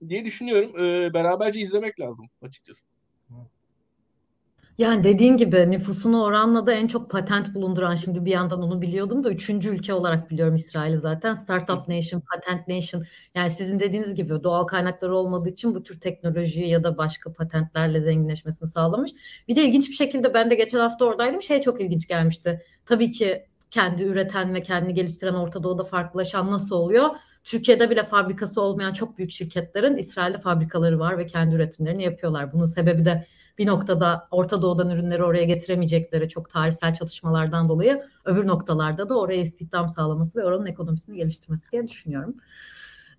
diye 0.10 0.26
düşünüyorum. 0.26 0.80
Ee, 0.80 1.14
beraberce 1.14 1.60
izlemek 1.60 2.00
lazım 2.00 2.30
açıkçası. 2.42 2.86
Yani 4.80 5.04
dediğin 5.04 5.38
gibi 5.38 5.72
nüfusuna 5.72 6.24
oranla 6.24 6.68
da 6.68 6.74
en 6.74 6.88
çok 6.88 7.12
patent 7.12 7.56
bulunduran 7.56 7.96
şimdi 7.96 8.26
bir 8.26 8.32
yandan 8.32 8.62
onu 8.62 8.82
biliyordum 8.82 9.24
da 9.24 9.32
üçüncü 9.32 9.70
ülke 9.70 9.94
olarak 9.94 10.30
biliyorum 10.30 10.56
İsrail'i 10.56 10.98
zaten. 10.98 11.34
Startup 11.34 11.88
Nation, 11.88 12.22
Patent 12.34 12.68
Nation 12.68 13.04
yani 13.36 13.52
sizin 13.52 13.80
dediğiniz 13.80 14.16
gibi 14.16 14.44
doğal 14.44 14.64
kaynakları 14.64 15.16
olmadığı 15.16 15.50
için 15.50 15.76
bu 15.76 15.84
tür 15.84 16.00
teknolojiyi 16.00 16.70
ya 16.70 16.84
da 16.84 16.98
başka 16.98 17.34
patentlerle 17.34 18.02
zenginleşmesini 18.02 18.70
sağlamış. 18.70 19.12
Bir 19.48 19.56
de 19.56 19.64
ilginç 19.64 19.90
bir 19.90 19.96
şekilde 19.96 20.34
ben 20.34 20.52
de 20.52 20.56
geçen 20.56 20.80
hafta 20.80 21.06
oradaydım 21.06 21.42
şey 21.42 21.62
çok 21.62 21.82
ilginç 21.82 22.08
gelmişti. 22.08 22.62
Tabii 22.86 23.12
ki 23.12 23.49
kendi 23.72 24.04
üreten 24.04 24.54
ve 24.54 24.62
kendini 24.62 24.94
geliştiren 24.94 25.34
Orta 25.34 25.64
Doğu'da 25.64 25.84
farklılaşan 25.84 26.52
nasıl 26.52 26.76
oluyor? 26.76 27.10
Türkiye'de 27.44 27.90
bile 27.90 28.04
fabrikası 28.04 28.62
olmayan 28.62 28.94
çok 28.94 29.18
büyük 29.18 29.32
şirketlerin 29.32 29.98
İsrail'de 29.98 30.38
fabrikaları 30.38 31.00
var 31.00 31.18
ve 31.18 31.28
kendi 31.28 31.56
üretimlerini 31.56 32.04
yapıyorlar. 32.04 32.54
Bunun 32.54 32.66
sebebi 32.66 33.06
de 33.06 33.26
bir 33.58 33.68
noktada 33.68 34.28
Orta 34.32 34.62
Doğu'dan 34.62 34.90
ürünleri 34.90 35.24
oraya 35.24 35.44
getiremeyecekleri 35.44 36.30
çok 36.30 36.50
tarihsel 36.50 36.94
çalışmalardan 36.94 37.70
dolayı 37.70 38.04
öbür 38.26 38.48
noktalarda 38.48 39.10
da 39.10 39.20
oraya 39.20 39.42
istihdam 39.42 39.90
sağlaması 39.90 40.40
ve 40.40 40.46
oranın 40.46 40.66
ekonomisini 40.66 41.18
geliştirmesi 41.18 41.72
diye 41.72 41.88
düşünüyorum. 41.88 42.36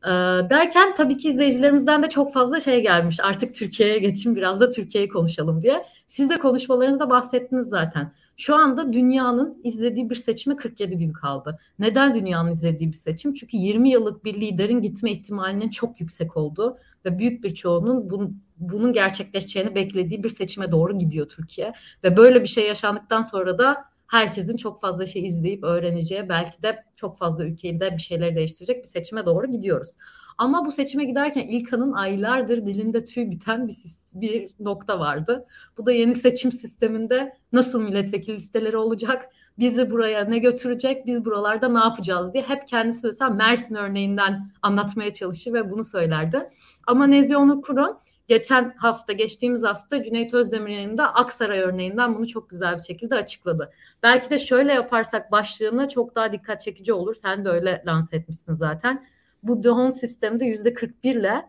Ee, 0.04 0.08
derken 0.50 0.94
tabii 0.94 1.16
ki 1.16 1.28
izleyicilerimizden 1.28 2.02
de 2.02 2.08
çok 2.08 2.32
fazla 2.32 2.60
şey 2.60 2.82
gelmiş. 2.82 3.20
Artık 3.22 3.54
Türkiye'ye 3.54 3.98
geçin 3.98 4.36
biraz 4.36 4.60
da 4.60 4.70
Türkiye'yi 4.70 5.08
konuşalım 5.08 5.62
diye. 5.62 5.84
Siz 6.08 6.30
de 6.30 6.38
konuşmalarınızda 6.38 7.10
bahsettiniz 7.10 7.68
zaten. 7.68 8.12
Şu 8.40 8.57
anda 8.57 8.92
dünyanın 8.92 9.61
izlediği 9.64 10.11
bir 10.11 10.14
seçime 10.14 10.57
47 10.57 10.98
gün 10.98 11.12
kaldı. 11.12 11.59
Neden 11.79 12.14
dünyanın 12.14 12.50
izlediği 12.50 12.88
bir 12.88 12.96
seçim? 12.96 13.35
Çünkü 13.35 13.57
20 13.57 13.90
yıllık 13.90 14.24
bir 14.24 14.35
liderin 14.40 14.81
gitme 14.81 15.11
ihtimalinin 15.11 15.70
çok 15.70 16.00
yüksek 16.00 16.37
olduğu 16.37 16.79
ve 17.05 17.18
büyük 17.18 17.44
bir 17.44 17.55
çoğunun 17.55 18.11
bunun, 18.11 18.42
bunun 18.59 18.92
gerçekleşeceğini 18.92 19.74
beklediği 19.74 20.24
bir 20.24 20.29
seçime 20.29 20.72
doğru 20.72 20.98
gidiyor 20.98 21.29
Türkiye. 21.29 21.72
Ve 22.05 22.16
böyle 22.16 22.42
bir 22.42 22.48
şey 22.48 22.66
yaşandıktan 22.66 23.22
sonra 23.22 23.59
da 23.59 23.85
herkesin 24.07 24.57
çok 24.57 24.81
fazla 24.81 25.07
şey 25.07 25.26
izleyip 25.26 25.64
öğreneceği 25.64 26.29
belki 26.29 26.62
de 26.62 26.85
çok 26.96 27.18
fazla 27.18 27.44
ülkeyi 27.44 27.81
bir 27.81 27.98
şeyleri 27.98 28.37
değiştirecek 28.37 28.85
bir 28.85 28.88
seçime 28.88 29.26
doğru 29.26 29.50
gidiyoruz. 29.50 29.96
Ama 30.40 30.64
bu 30.64 30.72
seçime 30.72 31.05
giderken 31.05 31.48
İlkan'ın 31.48 31.92
aylardır 31.92 32.66
dilinde 32.66 33.05
tüy 33.05 33.31
biten 33.31 33.68
bir, 33.68 33.76
bir 34.14 34.46
nokta 34.61 35.00
vardı. 35.00 35.46
Bu 35.79 35.87
da 35.87 35.92
yeni 35.92 36.14
seçim 36.14 36.53
sisteminde 36.53 37.37
nasıl 37.53 37.81
milletvekili 37.81 38.37
listeleri 38.37 38.76
olacak, 38.76 39.29
bizi 39.59 39.90
buraya 39.90 40.24
ne 40.24 40.38
götürecek, 40.38 41.07
biz 41.07 41.24
buralarda 41.24 41.68
ne 41.68 41.79
yapacağız 41.79 42.35
diye 42.35 42.44
hep 42.44 42.68
kendisi 42.68 43.07
mesela 43.07 43.31
Mersin 43.31 43.74
örneğinden 43.74 44.50
anlatmaya 44.62 45.12
çalışır 45.12 45.53
ve 45.53 45.70
bunu 45.70 45.85
söylerdi. 45.85 46.48
Ama 46.87 47.07
Nezih 47.07 47.37
Onur 47.37 47.62
Kuru 47.62 48.00
geçen 48.29 48.74
hafta, 48.76 49.12
geçtiğimiz 49.12 49.62
hafta 49.64 50.03
Cüneyt 50.03 50.35
Özdemir 50.35 50.70
yayında 50.70 51.14
Aksaray 51.14 51.61
örneğinden 51.61 52.14
bunu 52.14 52.26
çok 52.26 52.50
güzel 52.50 52.74
bir 52.74 52.83
şekilde 52.83 53.14
açıkladı. 53.14 53.72
Belki 54.03 54.31
de 54.31 54.38
şöyle 54.38 54.72
yaparsak 54.72 55.33
başlığına 55.33 55.88
çok 55.88 56.14
daha 56.14 56.33
dikkat 56.33 56.61
çekici 56.61 56.92
olur. 56.92 57.14
Sen 57.14 57.44
de 57.44 57.48
öyle 57.48 57.83
lanse 57.87 58.16
etmişsin 58.16 58.55
zaten. 58.55 59.05
Bu 59.42 59.62
Dehon 59.62 59.90
sistemde 59.90 60.44
yüzde 60.44 60.74
41 60.74 61.14
ile 61.14 61.42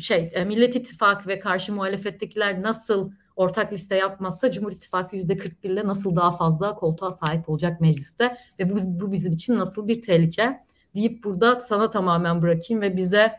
şey 0.00 0.30
e, 0.34 0.44
Millet 0.44 0.76
İttifakı 0.76 1.28
ve 1.28 1.38
karşı 1.38 1.72
muhalefettekiler 1.72 2.62
nasıl 2.62 3.12
ortak 3.36 3.72
liste 3.72 3.96
yapmazsa 3.96 4.50
Cumhur 4.50 4.72
İttifakı 4.72 5.16
yüzde 5.16 5.36
41 5.36 5.70
ile 5.70 5.86
nasıl 5.86 6.16
daha 6.16 6.36
fazla 6.36 6.74
koltuğa 6.74 7.12
sahip 7.12 7.48
olacak 7.48 7.80
mecliste 7.80 8.36
ve 8.58 8.70
bu, 8.70 8.76
bu 9.00 9.12
bizim 9.12 9.32
için 9.32 9.54
nasıl 9.54 9.88
bir 9.88 10.02
tehlike 10.02 10.60
deyip 10.94 11.24
burada 11.24 11.60
sana 11.60 11.90
tamamen 11.90 12.42
bırakayım 12.42 12.82
ve 12.82 12.96
bize 12.96 13.32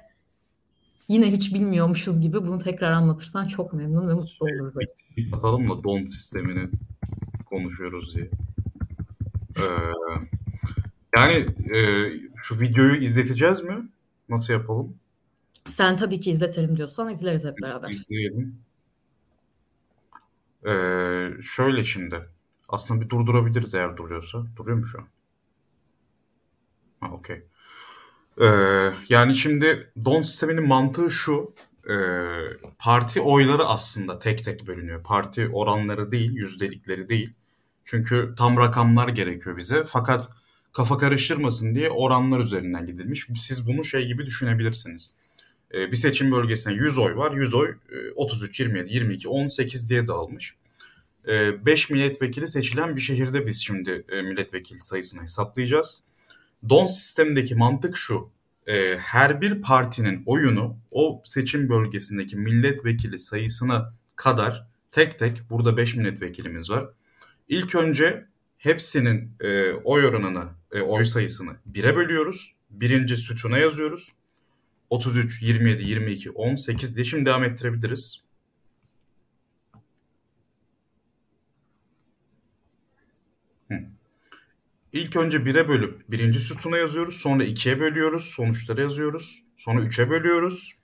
yine 1.08 1.32
hiç 1.32 1.54
bilmiyormuşuz 1.54 2.22
gibi 2.22 2.42
bunu 2.42 2.60
tekrar 2.60 2.92
anlatırsan 2.92 3.48
çok 3.48 3.74
memnun 3.74 4.10
ve 4.10 4.14
mutlu 4.14 4.46
oluruz. 4.46 4.76
Bir 5.18 5.32
bakalım 5.32 5.70
da 5.70 5.84
DOM 5.84 6.10
sistemini 6.10 6.70
konuşuyoruz 7.46 8.16
diye. 8.16 8.30
Ee, 9.58 9.64
yani 11.16 11.34
e, 11.76 12.10
şu 12.36 12.60
videoyu 12.60 12.96
izleteceğiz 12.96 13.62
mi? 13.62 13.90
Nasıl 14.30 14.54
yapalım? 14.54 14.96
Sen 15.66 15.98
tabii 15.98 16.20
ki 16.20 16.32
izletelim 16.32 16.78
diyorsan 16.78 17.10
izleriz 17.10 17.46
hep 17.46 17.58
beraber. 17.64 17.90
İzleyelim. 17.90 18.60
Ee, 20.68 21.42
şöyle 21.42 21.84
şimdi. 21.84 22.22
Aslında 22.70 23.02
bir 23.02 23.10
durdurabiliriz 23.10 23.74
eğer 23.74 23.98
duruyorsa. 23.98 24.46
Duruyor 24.56 24.78
mu 24.78 24.86
şu 24.86 25.00
an? 25.00 25.08
Ha 27.00 27.12
okey. 27.12 27.44
Ee, 28.42 28.46
yani 29.10 29.36
şimdi 29.36 29.92
DON 30.06 30.22
sisteminin 30.22 30.68
mantığı 30.68 31.12
şu. 31.12 31.54
E, 31.90 31.96
parti 32.80 33.22
oyları 33.22 33.66
aslında 33.66 34.20
tek 34.20 34.44
tek 34.44 34.68
bölünüyor. 34.68 35.04
Parti 35.04 35.50
oranları 35.54 36.12
değil, 36.12 36.32
yüzdelikleri 36.32 37.10
değil. 37.10 37.34
Çünkü 37.84 38.34
tam 38.38 38.58
rakamlar 38.58 39.08
gerekiyor 39.08 39.58
bize. 39.58 39.84
Fakat 39.84 40.30
kafa 40.74 40.98
karıştırmasın 40.98 41.76
diye 41.76 41.90
oranlar 41.90 42.40
üzerinden 42.40 42.86
gidilmiş. 42.86 43.28
Siz 43.38 43.68
bunu 43.68 43.84
şey 43.84 44.06
gibi 44.08 44.26
düşünebilirsiniz. 44.26 45.12
E, 45.74 45.92
bir 45.92 45.96
seçim 45.96 46.32
bölgesine 46.32 46.74
100 46.74 46.98
oy 46.98 47.16
var. 47.16 47.32
100 47.32 47.54
oy 47.54 47.70
e, 47.70 48.12
33, 48.16 48.60
27, 48.60 48.94
22, 48.94 49.28
18 49.28 49.90
diye 49.90 50.08
dağılmış. 50.08 50.56
5 51.28 51.92
e, 51.92 51.94
milletvekili 51.94 52.48
seçilen 52.48 52.96
bir 52.96 53.02
şehirde 53.02 53.48
biz 53.48 53.62
şimdi 53.62 54.06
e, 54.10 54.22
milletvekili 54.22 54.82
sayısını 54.82 55.22
hesaplayacağız. 55.22 56.04
Don 56.70 56.88
sistemindeki 56.88 57.56
mantık 57.56 57.98
şu. 57.98 58.30
E, 58.68 58.98
her 58.98 59.42
bir 59.42 59.62
partinin 59.62 60.24
oyunu 60.26 60.78
o 60.92 61.22
seçim 61.26 61.70
bölgesindeki 61.70 62.38
milletvekili 62.38 63.20
sayısına 63.20 63.94
kadar 64.16 64.68
tek 64.92 65.20
tek 65.20 65.42
burada 65.50 65.78
5 65.78 65.96
milletvekilimiz 65.96 66.70
var. 66.70 66.90
İlk 67.48 67.76
önce 67.76 68.26
hepsinin 68.58 69.32
e, 69.40 69.72
oy 69.72 70.06
oranını, 70.06 70.50
e, 70.74 70.82
oy 70.82 71.06
sayısını 71.06 71.56
1'e 71.72 71.96
bölüyoruz. 71.96 72.56
Birinci 72.70 73.18
sütuna 73.18 73.58
yazıyoruz. 73.58 74.14
33, 74.90 75.42
27, 75.42 75.84
22, 75.84 76.32
18 76.32 76.96
diye 76.96 77.06
şimdi 77.06 77.26
devam 77.26 77.44
ettirebiliriz. 77.44 78.24
İlk 84.94 85.16
önce 85.16 85.38
1'e 85.38 85.68
bölüp 85.68 86.12
birinci 86.12 86.40
sütuna 86.40 86.78
yazıyoruz. 86.78 87.16
Sonra 87.16 87.44
2'ye 87.44 87.80
bölüyoruz. 87.80 88.26
Sonuçları 88.26 88.82
yazıyoruz. 88.82 89.44
Sonra 89.58 89.82
3'e 89.82 90.10
bölüyoruz. 90.10 90.76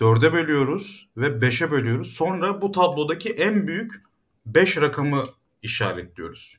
4'e 0.00 0.32
bölüyoruz 0.32 1.08
ve 1.16 1.26
5'e 1.26 1.70
bölüyoruz. 1.70 2.12
Sonra 2.12 2.62
bu 2.62 2.72
tablodaki 2.72 3.30
en 3.30 3.66
büyük 3.66 3.94
5 4.46 4.76
rakamı 4.76 5.24
işaretliyoruz. 5.62 6.56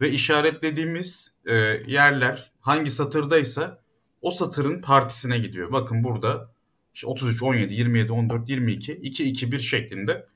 Ve 0.00 0.10
işaretlediğimiz 0.10 1.34
e, 1.46 1.54
yerler 1.86 2.52
hangi 2.60 2.90
satırdaysa 2.90 3.82
o 4.22 4.30
satırın 4.30 4.80
partisine 4.80 5.38
gidiyor. 5.38 5.72
Bakın 5.72 6.04
burada 6.04 6.50
işte 6.94 7.06
33, 7.06 7.42
17, 7.42 7.74
27, 7.74 8.12
14, 8.12 8.48
22, 8.48 8.92
2, 8.92 9.24
2, 9.24 9.52
1 9.52 9.60
şeklinde 9.60 10.26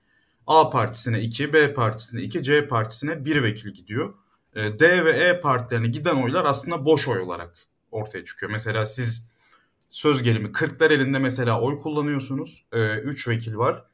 A 0.47 0.71
partisine 0.71 1.21
2, 1.21 1.53
B 1.53 1.75
partisine 1.75 2.23
2, 2.23 2.43
C 2.43 2.69
partisine 2.69 3.25
1 3.25 3.43
vekil 3.43 3.71
gidiyor. 3.71 4.15
E, 4.55 4.79
D 4.79 5.05
ve 5.05 5.11
E 5.11 5.41
partilerine 5.41 5.87
giden 5.87 6.23
oylar 6.23 6.45
aslında 6.45 6.85
boş 6.85 7.09
oy 7.09 7.21
olarak 7.21 7.55
ortaya 7.91 8.25
çıkıyor. 8.25 8.53
Mesela 8.53 8.87
siz 8.87 9.31
söz 9.91 10.23
gelimi 10.23 10.53
Kırklar 10.53 10.91
elinde 10.91 11.19
mesela 11.19 11.61
oy 11.61 11.79
kullanıyorsunuz. 11.79 12.65
3 12.73 13.29
e, 13.29 13.31
vekil 13.31 13.57
var. 13.57 13.85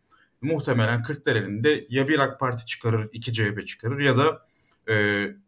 Muhtemelen 0.41 1.03
Kırklar 1.03 1.37
elinde 1.37 1.87
ya 1.89 2.09
bir 2.09 2.19
AK 2.19 2.41
Parti 2.41 2.67
çıkarır, 2.67 3.09
2 3.13 3.33
CHP 3.33 3.67
çıkarır 3.67 4.01
ya 4.01 4.19
da 4.19 4.47
3 4.87 4.87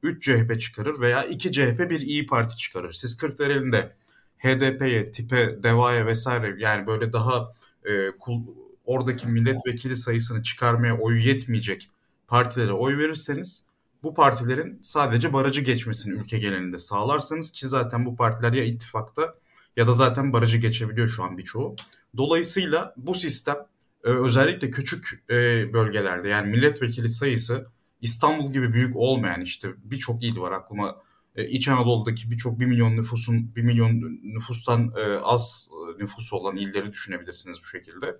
e, 0.02 0.20
CHP 0.20 0.60
çıkarır 0.60 1.00
veya 1.00 1.24
2 1.24 1.52
CHP 1.52 1.90
bir 1.90 2.00
İyi 2.00 2.26
Parti 2.26 2.56
çıkarır. 2.56 2.92
Siz 2.92 3.16
Kırklar 3.16 3.50
elinde 3.50 3.96
HDP'ye, 4.38 5.10
TİP'e, 5.10 5.62
DEVA'ya 5.62 6.06
vesaire 6.06 6.54
yani 6.58 6.86
böyle 6.86 7.12
daha 7.12 7.50
e, 7.84 8.10
kul, 8.10 8.42
oradaki 8.84 9.26
milletvekili 9.26 9.96
sayısını 9.96 10.42
çıkarmaya 10.42 10.98
oyu 10.98 11.18
yetmeyecek 11.18 11.90
partilere 12.28 12.72
oy 12.72 12.98
verirseniz 12.98 13.66
bu 14.02 14.14
partilerin 14.14 14.80
sadece 14.82 15.32
barajı 15.32 15.60
geçmesini 15.60 16.14
ülke 16.14 16.38
genelinde 16.38 16.78
sağlarsanız 16.78 17.50
ki 17.50 17.68
zaten 17.68 18.06
bu 18.06 18.16
partiler 18.16 18.52
ya 18.52 18.64
ittifakta 18.64 19.34
ya 19.76 19.86
da 19.86 19.92
zaten 19.92 20.32
barajı 20.32 20.58
geçebiliyor 20.58 21.08
şu 21.08 21.22
an 21.22 21.38
birçoğu. 21.38 21.76
Dolayısıyla 22.16 22.94
bu 22.96 23.14
sistem 23.14 23.56
e, 24.04 24.08
özellikle 24.08 24.70
küçük 24.70 25.24
e, 25.30 25.34
bölgelerde 25.72 26.28
yani 26.28 26.50
milletvekili 26.50 27.08
sayısı 27.08 27.66
İstanbul 28.02 28.52
gibi 28.52 28.72
büyük 28.72 28.96
olmayan 28.96 29.40
işte 29.40 29.68
birçok 29.84 30.22
il 30.22 30.36
var 30.36 30.52
aklıma 30.52 31.02
e, 31.36 31.48
İç 31.48 31.68
Anadolu'daki 31.68 32.30
birçok 32.30 32.60
bir 32.60 32.66
milyon 32.66 32.96
nüfusun 32.96 33.56
bir 33.56 33.62
milyon 33.62 34.20
nüfustan 34.22 34.92
az 35.22 35.70
nüfusu 35.98 36.36
olan 36.36 36.56
illeri 36.56 36.92
düşünebilirsiniz 36.92 37.60
bu 37.60 37.64
şekilde. 37.64 38.16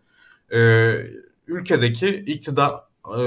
Ülkedeki 1.47 2.09
iktidar 2.09 2.73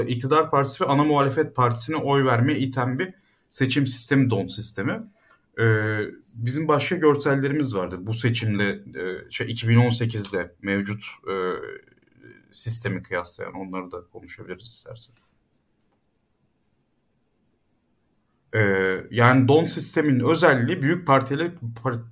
iktidar 0.06 0.50
partisi 0.50 0.84
ve 0.84 0.88
ana 0.88 1.04
muhalefet 1.04 1.56
partisine 1.56 1.96
oy 1.96 2.24
vermeye 2.24 2.58
iten 2.58 2.98
bir 2.98 3.14
seçim 3.50 3.86
sistemi 3.86 4.30
don 4.30 4.46
sistemi. 4.46 5.02
Bizim 6.36 6.68
başka 6.68 6.96
görsellerimiz 6.96 7.74
vardı. 7.74 7.96
Bu 8.00 8.14
seçimde 8.14 8.64
e, 9.00 9.30
şey 9.30 9.46
2018'de 9.46 10.54
mevcut 10.62 11.04
e, 11.28 11.34
sistemi 12.50 13.02
kıyaslayan 13.02 13.52
onları 13.52 13.92
da 13.92 14.04
konuşabiliriz 14.12 14.66
istersen. 14.66 15.14
Ee, 18.54 19.04
yani 19.10 19.48
don 19.48 19.64
sistemin 19.64 20.20
özelliği 20.20 20.82
büyük 20.82 21.06
partileri 21.06 21.50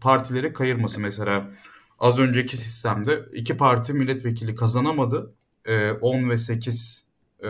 partilere 0.00 0.52
kayırması. 0.52 1.00
Mesela 1.00 1.50
az 1.98 2.18
önceki 2.18 2.56
sistemde 2.56 3.24
iki 3.32 3.56
parti 3.56 3.92
milletvekili 3.92 4.54
kazanamadı. 4.54 5.34
Ee, 5.64 5.90
10 5.90 6.30
ve 6.30 6.38
8 6.38 7.06
e, 7.40 7.48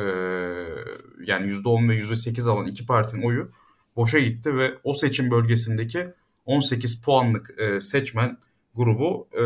yani 1.26 1.52
%10 1.52 1.88
ve 1.88 1.98
%8 1.98 2.50
alan 2.50 2.66
iki 2.66 2.86
partinin 2.86 3.22
oyu 3.22 3.50
boşa 3.96 4.18
gitti 4.18 4.56
ve 4.56 4.74
o 4.84 4.94
seçim 4.94 5.30
bölgesindeki 5.30 6.06
18 6.44 7.02
puanlık 7.02 7.60
e, 7.60 7.80
seçmen 7.80 8.38
grubu 8.74 9.28
e, 9.32 9.44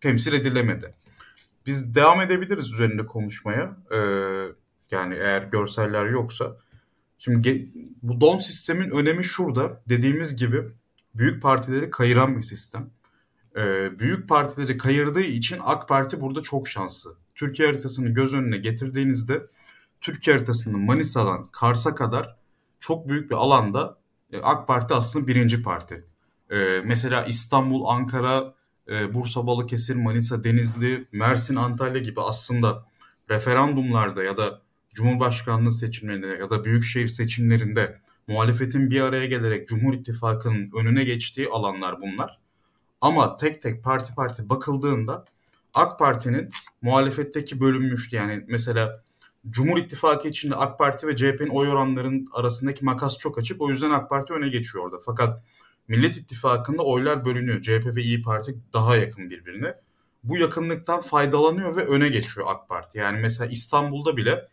temsil 0.00 0.32
edilemedi. 0.32 0.94
Biz 1.66 1.94
devam 1.94 2.20
edebiliriz 2.20 2.72
üzerinde 2.72 3.06
konuşmaya. 3.06 3.76
E, 3.90 3.98
yani 4.90 5.14
eğer 5.14 5.42
görseller 5.42 6.06
yoksa. 6.06 6.56
Şimdi 7.24 7.68
bu 8.02 8.20
don 8.20 8.38
sistemin 8.38 8.90
önemi 8.90 9.24
şurada. 9.24 9.82
Dediğimiz 9.88 10.36
gibi 10.36 10.62
büyük 11.14 11.42
partileri 11.42 11.90
kayıran 11.90 12.36
bir 12.36 12.42
sistem. 12.42 12.90
E, 13.56 13.60
büyük 13.98 14.28
partileri 14.28 14.76
kayırdığı 14.76 15.20
için 15.20 15.58
AK 15.64 15.88
Parti 15.88 16.20
burada 16.20 16.42
çok 16.42 16.68
şanslı. 16.68 17.16
Türkiye 17.34 17.68
haritasını 17.68 18.08
göz 18.08 18.34
önüne 18.34 18.56
getirdiğinizde 18.56 19.46
Türkiye 20.00 20.36
haritasının 20.36 20.80
Manisa'dan 20.80 21.48
Kars'a 21.52 21.94
kadar 21.94 22.36
çok 22.78 23.08
büyük 23.08 23.30
bir 23.30 23.36
alanda 23.36 23.98
e, 24.32 24.38
AK 24.38 24.66
Parti 24.66 24.94
aslında 24.94 25.26
birinci 25.26 25.62
parti. 25.62 26.04
E, 26.50 26.56
mesela 26.84 27.24
İstanbul, 27.24 27.84
Ankara, 27.86 28.54
e, 28.88 29.14
Bursa, 29.14 29.46
Balıkesir, 29.46 29.96
Manisa, 29.96 30.44
Denizli, 30.44 31.08
Mersin, 31.12 31.56
Antalya 31.56 32.00
gibi 32.00 32.20
aslında 32.20 32.84
referandumlarda 33.30 34.22
ya 34.22 34.36
da 34.36 34.61
Cumhurbaşkanlığı 34.92 35.72
seçimlerinde 35.72 36.26
ya 36.26 36.50
da 36.50 36.64
büyükşehir 36.64 37.08
seçimlerinde 37.08 38.00
muhalefetin 38.28 38.90
bir 38.90 39.00
araya 39.00 39.26
gelerek 39.26 39.68
Cumhur 39.68 39.94
İttifakı'nın 39.94 40.70
önüne 40.80 41.04
geçtiği 41.04 41.48
alanlar 41.48 42.00
bunlar. 42.00 42.38
Ama 43.00 43.36
tek 43.36 43.62
tek 43.62 43.84
parti 43.84 44.14
parti 44.14 44.48
bakıldığında 44.48 45.24
AK 45.74 45.98
Parti'nin 45.98 46.48
muhalefetteki 46.82 47.60
bölünmüştü. 47.60 48.16
Yani 48.16 48.44
mesela 48.48 49.02
Cumhur 49.50 49.78
İttifakı 49.78 50.28
içinde 50.28 50.54
AK 50.54 50.78
Parti 50.78 51.06
ve 51.06 51.16
CHP'nin 51.16 51.48
oy 51.48 51.68
oranlarının 51.68 52.28
arasındaki 52.32 52.84
makas 52.84 53.18
çok 53.18 53.38
açık. 53.38 53.60
O 53.60 53.68
yüzden 53.68 53.90
AK 53.90 54.10
Parti 54.10 54.32
öne 54.32 54.48
geçiyor 54.48 54.84
orada. 54.84 54.96
Fakat 55.04 55.42
Millet 55.88 56.16
İttifakı'nda 56.16 56.82
oylar 56.82 57.24
bölünüyor. 57.24 57.62
CHP 57.62 57.96
ve 57.96 58.02
İyi 58.02 58.22
Parti 58.22 58.54
daha 58.72 58.96
yakın 58.96 59.30
birbirine. 59.30 59.74
Bu 60.24 60.36
yakınlıktan 60.36 61.00
faydalanıyor 61.00 61.76
ve 61.76 61.84
öne 61.84 62.08
geçiyor 62.08 62.46
AK 62.50 62.68
Parti. 62.68 62.98
Yani 62.98 63.20
mesela 63.20 63.50
İstanbul'da 63.50 64.16
bile 64.16 64.48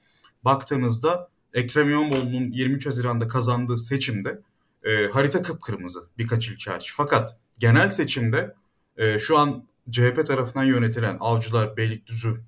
baktığınızda 0.45 1.29
Ekrem 1.53 1.89
İmamoğlu'nun 1.89 2.51
23 2.51 2.85
Haziran'da 2.85 3.27
kazandığı 3.27 3.77
seçimde 3.77 4.41
e, 4.83 5.07
harita 5.07 5.41
kıpkırmızı 5.41 5.99
birkaç 6.17 6.47
ilçe 6.47 6.71
hariç. 6.71 6.93
Fakat 6.95 7.37
genel 7.59 7.87
seçimde 7.87 8.55
e, 8.97 9.19
şu 9.19 9.37
an 9.37 9.67
CHP 9.91 10.27
tarafından 10.27 10.63
yönetilen 10.63 11.17
Avcılar, 11.19 11.77
Beylikdüzü, 11.77 12.41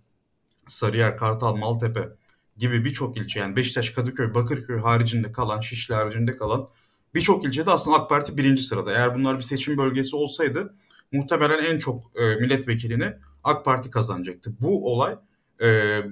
Sarıyer, 0.67 1.17
Kartal, 1.17 1.55
Maltepe 1.55 2.09
gibi 2.57 2.85
birçok 2.85 3.17
ilçe 3.17 3.39
yani 3.39 3.55
Beşiktaş, 3.55 3.89
Kadıköy, 3.89 4.33
Bakırköy 4.33 4.79
haricinde 4.79 5.31
kalan, 5.31 5.59
Şişli 5.59 5.95
haricinde 5.95 6.37
kalan 6.37 6.69
birçok 7.15 7.45
ilçede 7.45 7.71
aslında 7.71 7.97
AK 7.97 8.09
Parti 8.09 8.37
birinci 8.37 8.63
sırada. 8.63 8.91
Eğer 8.91 9.15
bunlar 9.15 9.37
bir 9.37 9.43
seçim 9.43 9.77
bölgesi 9.77 10.15
olsaydı 10.15 10.75
muhtemelen 11.11 11.63
en 11.65 11.77
çok 11.77 12.11
e, 12.15 12.35
milletvekilini 12.35 13.13
AK 13.43 13.65
Parti 13.65 13.89
kazanacaktı. 13.89 14.53
Bu 14.61 14.91
olay 14.93 15.15
e, 15.61 15.67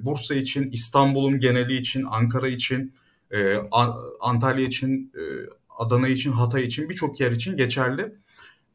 Bursa 0.06 0.36
için, 0.36 0.72
İstanbul'un 0.72 1.40
geneli 1.40 1.78
için, 1.78 2.04
Ankara 2.10 2.48
için, 2.48 2.94
e, 3.32 3.56
Antalya 4.20 4.66
için, 4.66 5.12
e, 5.16 5.22
Adana 5.78 6.08
için, 6.08 6.32
Hatay 6.32 6.64
için 6.64 6.90
birçok 6.90 7.20
yer 7.20 7.32
için 7.32 7.58
geçerli. 7.58 8.16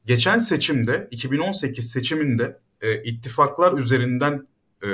Geçen 0.07 0.39
seçimde 0.39 1.09
2018 1.11 1.91
seçiminde 1.91 2.59
e, 2.81 3.03
ittifaklar 3.03 3.79
üzerinden 3.79 4.47
e, 4.83 4.87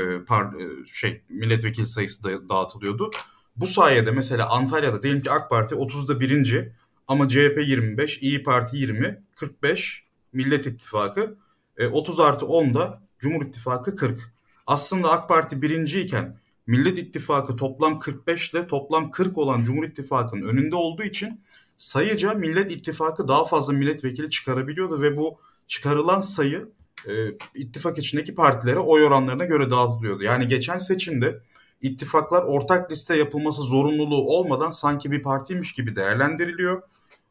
şey 0.93 1.22
milletvekili 1.28 1.87
sayısı 1.87 2.22
da 2.22 2.49
dağıtılıyordu. 2.49 3.11
Bu 3.57 3.66
sayede 3.66 4.11
mesela 4.11 4.51
Antalya'da 4.51 5.03
diyelim 5.03 5.22
ki 5.22 5.31
AK 5.31 5.51
Parti 5.51 5.74
30'da 5.74 6.20
birinci 6.20 6.72
ama 7.09 7.28
CHP 7.28 7.59
25, 7.66 8.18
İyi 8.22 8.43
Parti 8.43 8.76
20, 8.76 9.22
45 9.37 10.05
Millet 10.33 10.66
İttifakı, 10.66 11.37
e, 11.76 11.87
30 11.87 12.20
artı 12.20 12.47
10'da 12.47 13.03
Cumhur 13.18 13.47
İttifakı 13.47 13.97
40. 13.97 14.33
Aslında 14.71 15.11
AK 15.11 15.29
Parti 15.29 15.62
birinciyken 15.62 16.37
Millet 16.66 16.99
İttifakı 16.99 17.57
toplam 17.57 17.99
45 17.99 18.51
ile 18.51 18.66
toplam 18.66 19.11
40 19.11 19.39
olan 19.39 19.62
Cumhur 19.62 19.85
İttifakı'nın 19.85 20.43
önünde 20.43 20.77
olduğu 20.77 21.03
için 21.03 21.41
sayıca 21.77 22.35
Millet 22.35 22.71
İttifakı 22.71 23.29
daha 23.29 23.45
fazla 23.45 23.73
milletvekili 23.73 24.31
çıkarabiliyordu 24.31 25.03
ve 25.03 25.16
bu 25.16 25.39
çıkarılan 25.66 26.21
sayı 26.21 26.68
e, 27.09 27.12
ittifak 27.55 27.99
içindeki 27.99 28.35
partilere 28.35 28.79
oy 28.79 29.05
oranlarına 29.05 29.45
göre 29.45 29.71
dağıtılıyordu. 29.71 30.23
Yani 30.23 30.49
geçen 30.49 30.79
seçimde 30.79 31.41
ittifaklar 31.83 32.43
ortak 32.43 32.91
liste 32.91 33.16
yapılması 33.16 33.62
zorunluluğu 33.62 34.37
olmadan 34.37 34.71
sanki 34.71 35.11
bir 35.11 35.23
partiymiş 35.23 35.73
gibi 35.73 35.97
değerlendiriliyor. 35.97 36.83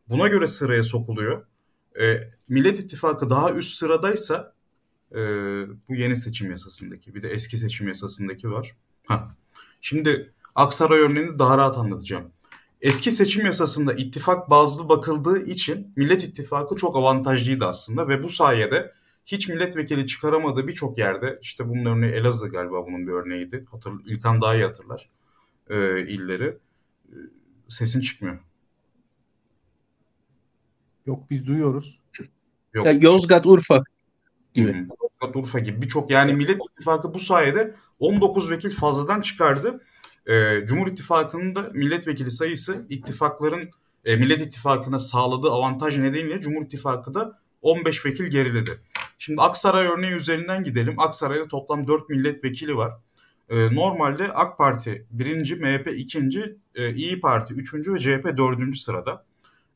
Buna 0.09 0.27
göre 0.27 0.47
sıraya 0.47 0.83
sokuluyor. 0.83 1.45
E, 2.01 2.19
Millet 2.49 2.79
İttifakı 2.79 3.29
daha 3.29 3.51
üst 3.51 3.77
sıradaysa 3.77 4.58
e, 5.15 5.19
bu 5.89 5.95
yeni 5.95 6.15
seçim 6.15 6.51
yasasındaki 6.51 7.15
bir 7.15 7.23
de 7.23 7.29
eski 7.29 7.57
seçim 7.57 7.87
yasasındaki 7.87 8.51
var. 8.51 8.75
Ha. 9.07 9.27
Şimdi 9.81 10.33
Aksaray 10.55 10.99
örneğini 10.99 11.39
daha 11.39 11.57
rahat 11.57 11.77
anlatacağım. 11.77 12.31
Eski 12.81 13.11
seçim 13.11 13.45
yasasında 13.45 13.93
ittifak 13.93 14.49
bazlı 14.49 14.89
bakıldığı 14.89 15.43
için 15.43 15.93
Millet 15.95 16.23
İttifakı 16.23 16.75
çok 16.75 16.95
avantajlıydı 16.95 17.65
aslında 17.65 18.07
ve 18.07 18.23
bu 18.23 18.29
sayede 18.29 18.93
hiç 19.25 19.49
milletvekili 19.49 20.07
çıkaramadığı 20.07 20.67
birçok 20.67 20.97
yerde 20.97 21.39
işte 21.41 21.69
bunun 21.69 21.85
örneği 21.85 22.11
Elazığ 22.13 22.47
galiba 22.47 22.85
bunun 22.85 23.07
bir 23.07 23.11
örneğiydi. 23.11 23.65
Hatır, 23.71 23.93
İlkan 24.05 24.41
daha 24.41 24.55
iyi 24.55 24.63
hatırlar 24.63 25.09
e, 25.69 26.01
illeri. 26.07 26.57
E, 27.09 27.15
sesin 27.67 28.01
çıkmıyor. 28.01 28.39
Yok 31.05 31.29
biz 31.29 31.47
duyuyoruz. 31.47 31.99
Yok. 32.73 32.85
Ya 32.85 32.91
Yozgat, 32.91 33.45
Urfa 33.45 33.83
gibi. 34.59 34.73
Hı 34.73 34.81
hı. 34.81 34.87
Yozgat, 35.21 35.35
Urfa 35.35 35.59
gibi 35.59 35.81
birçok 35.81 36.11
yani 36.11 36.33
Millet 36.33 36.61
İttifakı 36.71 37.13
bu 37.13 37.19
sayede 37.19 37.75
19 37.99 38.51
vekil 38.51 38.69
fazladan 38.69 39.21
çıkardı. 39.21 39.81
Ee, 40.27 40.65
Cumhur 40.65 40.87
İttifakı'nın 40.87 41.55
da 41.55 41.69
milletvekili 41.73 42.31
sayısı 42.31 42.85
ittifakların 42.89 43.69
e, 44.05 44.15
Millet 44.15 44.41
İttifakı'na 44.41 44.99
sağladığı 44.99 45.49
avantaj 45.49 45.97
nedeniyle 45.97 46.39
Cumhur 46.39 46.65
İttifakı 46.65 47.13
da 47.13 47.39
15 47.61 48.05
vekil 48.05 48.25
geriledi. 48.25 48.71
Şimdi 49.17 49.41
Aksaray 49.41 49.87
örneği 49.87 50.13
üzerinden 50.13 50.63
gidelim. 50.63 50.99
Aksaray'da 50.99 51.47
toplam 51.47 51.87
4 51.87 52.09
milletvekili 52.09 52.75
var. 52.75 52.91
Ee, 53.49 53.75
normalde 53.75 54.33
AK 54.33 54.57
Parti 54.57 55.05
birinci, 55.11 55.55
MHP 55.55 55.87
ikinci, 55.87 56.55
e, 56.75 56.93
İyi 56.93 57.19
Parti 57.19 57.53
üçüncü 57.53 57.93
ve 57.93 57.99
CHP 57.99 58.37
dördüncü 58.37 58.79
sırada. 58.79 59.25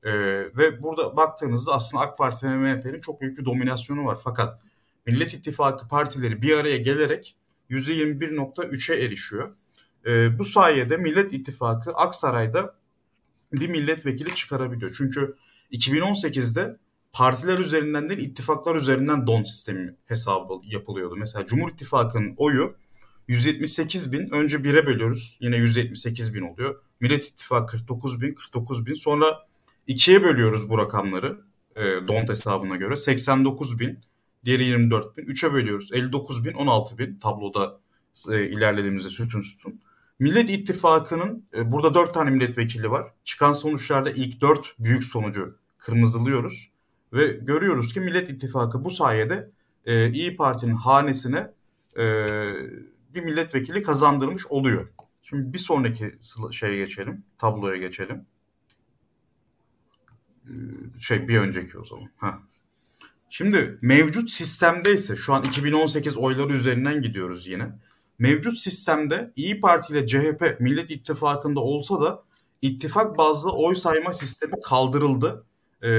Ee, 0.04 0.12
ve 0.58 0.84
burada 0.84 1.18
baktığınızda 1.18 1.74
aslında 1.74 2.04
AK 2.04 2.18
Parti 2.18 2.48
ve 2.48 2.56
MHP'nin 2.56 3.02
çok 3.02 3.22
büyük 3.22 3.38
bir 3.38 3.46
dominasyonu 3.46 4.06
var. 4.06 4.18
Fakat 4.24 4.60
Millet 5.06 5.34
İttifakı 5.34 5.88
partileri 5.88 6.42
bir 6.42 6.58
araya 6.58 6.78
gelerek 6.78 7.36
%21.3'e 7.70 9.06
erişiyor. 9.06 9.56
Ee, 10.06 10.40
bu 10.40 10.46
sayede 10.46 10.98
Millet 10.98 11.34
İttifakı 11.34 11.92
Aksaray'da 11.92 12.76
bir 13.54 13.70
milletvekili 13.70 14.36
çıkarabiliyor. 14.36 14.96
Çünkü 14.98 15.36
2018'de 15.72 16.78
partiler 17.14 17.58
üzerinden 17.58 18.10
değil 18.10 18.22
ittifaklar 18.22 18.76
üzerinden 18.76 19.28
don 19.28 19.44
sistemi 19.44 19.96
hesabı 20.06 20.54
yapılıyordu. 20.64 21.16
Mesela 21.16 21.46
Cumhur 21.46 21.72
İttifakı'nın 21.72 22.34
oyu 22.38 22.76
178 23.28 24.14
bin 24.14 24.30
önce 24.30 24.58
1'e 24.58 24.86
bölüyoruz 24.86 25.38
yine 25.40 25.58
178 25.58 26.34
bin 26.34 26.42
oluyor. 26.42 26.82
Millet 27.00 27.26
İttifakı 27.26 27.78
49 27.78 28.22
bin 28.22 28.34
49 28.34 28.86
bin 28.86 28.94
sonra 28.94 29.48
2'ye 29.88 30.24
bölüyoruz 30.24 30.70
bu 30.70 30.78
rakamları 30.78 31.42
e, 31.76 31.82
DONT 31.82 32.30
hesabına 32.30 32.76
göre 32.76 32.98
89 32.98 33.80
bin 33.80 34.00
diğeri 34.46 34.64
24 34.64 35.18
bin 35.18 35.26
3'e 35.26 35.54
bölüyoruz 35.54 35.90
59 35.94 36.46
bin 36.46 36.54
16 36.54 36.98
bin 36.98 37.20
tabloda 37.20 37.80
e, 38.32 38.46
ilerlediğimizde 38.50 39.10
sütun 39.10 39.42
sütun. 39.42 39.82
Millet 40.20 40.50
İttifakı'nın 40.50 41.46
e, 41.54 41.72
burada 41.72 41.94
4 41.94 42.14
tane 42.14 42.30
milletvekili 42.30 42.92
var. 42.92 43.12
Çıkan 43.24 43.54
sonuçlarda 43.54 44.12
ilk 44.12 44.42
4 44.42 44.76
büyük 44.80 45.04
sonucu 45.04 45.58
kırmızılıyoruz. 45.78 46.70
Ve 47.14 47.28
görüyoruz 47.28 47.94
ki 47.94 48.00
Millet 48.00 48.30
İttifakı 48.30 48.84
bu 48.84 48.90
sayede 48.90 49.52
e, 49.86 50.12
İyi 50.12 50.36
Parti'nin 50.36 50.76
hanesine 50.76 51.52
e, 51.98 52.26
bir 53.16 53.22
milletvekili 53.22 53.84
kazandırmış 53.84 54.48
oluyor. 54.48 54.88
Şimdi 55.24 55.54
bir 55.54 55.58
sonraki 55.58 56.16
şeye 56.52 56.78
geçelim, 56.78 57.24
tabloya 57.38 57.78
geçelim. 57.78 58.26
Ee, 60.46 60.52
şey 61.00 61.28
bir 61.28 61.38
önceki 61.38 61.80
o 61.80 61.86
zaman. 61.86 62.10
Ha. 62.18 62.40
Şimdi 63.36 63.78
mevcut 63.82 64.32
sistemde 64.32 64.94
ise 64.94 65.16
şu 65.16 65.34
an 65.34 65.44
2018 65.44 66.18
oyları 66.18 66.54
üzerinden 66.54 67.02
gidiyoruz 67.02 67.48
yine. 67.48 67.80
Mevcut 68.20 68.58
sistemde 68.58 69.34
İyi 69.36 69.60
Parti 69.60 69.94
ile 69.94 70.08
CHP 70.08 70.60
Millet 70.60 70.92
İttifakı'nda 70.92 71.60
olsa 71.60 72.02
da 72.02 72.24
ittifak 72.62 73.18
bazlı 73.18 73.52
oy 73.52 73.76
sayma 73.76 74.14
sistemi 74.14 74.54
kaldırıldı. 74.66 75.46
Ee, 75.82 75.90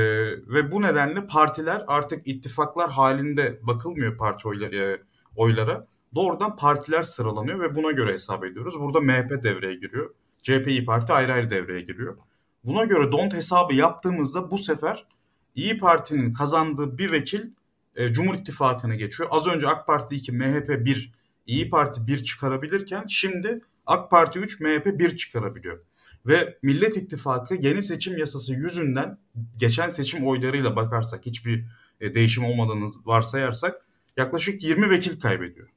ve 0.47 0.73
bu 0.73 0.83
nedenle 0.83 1.27
partiler 1.27 1.85
artık 1.87 2.27
ittifaklar 2.27 2.91
halinde 2.91 3.59
bakılmıyor 3.63 4.19
parti 4.19 4.49
oyları, 4.49 4.77
e, 4.77 5.03
oylara. 5.37 5.87
Doğrudan 6.15 6.57
partiler 6.57 7.03
sıralanıyor 7.03 7.61
ve 7.61 7.75
buna 7.75 7.91
göre 7.91 8.13
hesap 8.13 8.45
ediyoruz. 8.45 8.81
Burada 8.81 9.01
MHP 9.01 9.43
devreye 9.43 9.75
giriyor. 9.75 10.15
CHP 10.43 10.69
İyi 10.69 10.85
Parti 10.85 11.13
ayrı 11.13 11.33
ayrı 11.33 11.51
devreye 11.51 11.81
giriyor. 11.81 12.17
Buna 12.65 12.85
göre 12.85 13.13
DONT 13.13 13.35
hesabı 13.35 13.75
yaptığımızda 13.75 14.51
bu 14.51 14.59
sefer 14.59 15.07
İyi 15.55 15.79
Parti'nin 15.79 16.33
kazandığı 16.33 16.99
bir 16.99 17.13
vekil 17.13 17.51
e, 17.97 18.13
Cumhur 18.13 18.35
İttifakı'na 18.35 18.95
geçiyor. 18.95 19.29
Az 19.33 19.47
önce 19.47 19.69
AK 19.69 19.87
Parti 19.87 20.15
2, 20.15 20.33
MHP 20.33 20.69
1, 20.69 21.13
İyi 21.47 21.71
Parti 21.71 22.07
1 22.07 22.25
çıkarabilirken 22.25 23.05
şimdi 23.09 23.61
AK 23.87 24.11
Parti 24.11 24.39
3, 24.39 24.61
MHP 24.61 24.87
1 24.99 25.17
çıkarabiliyor. 25.17 25.81
Ve 26.27 26.59
Millet 26.63 26.97
İttifakı 26.97 27.55
yeni 27.55 27.83
seçim 27.83 28.19
yasası 28.19 28.55
yüzünden 28.55 29.19
geçen 29.59 29.89
seçim 29.89 30.27
oylarıyla 30.27 30.77
bakarsak 30.77 31.27
hiçbir 31.27 31.65
e, 32.01 32.15
değişim 32.15 32.45
olmadığını 32.45 32.91
varsayarsak 33.05 33.83
yaklaşık 34.17 34.63
20 34.63 34.91
vekil 34.91 35.21
kaybediyor. 35.21 35.69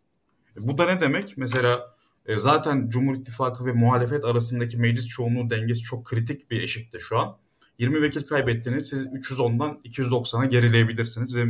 E, 0.58 0.68
bu 0.68 0.78
da 0.78 0.86
ne 0.86 1.00
demek? 1.00 1.38
Mesela 1.38 1.96
e, 2.26 2.38
zaten 2.38 2.90
Cumhur 2.90 3.16
İttifakı 3.16 3.66
ve 3.66 3.72
muhalefet 3.72 4.26
arasındaki 4.26 4.78
meclis 4.78 5.08
çoğunluğu 5.08 5.50
dengesi 5.50 5.82
çok 5.82 6.06
kritik 6.06 6.52
bir 6.52 6.62
eşikte 6.62 7.00
şu 7.00 7.20
an. 7.20 7.38
20 7.80 8.02
vekil 8.02 8.24
kaybettiniz 8.24 8.90
siz 8.90 9.06
310'dan 9.06 9.80
290'a 9.86 10.46
gerileyebilirsiniz 10.46 11.36
ve 11.36 11.46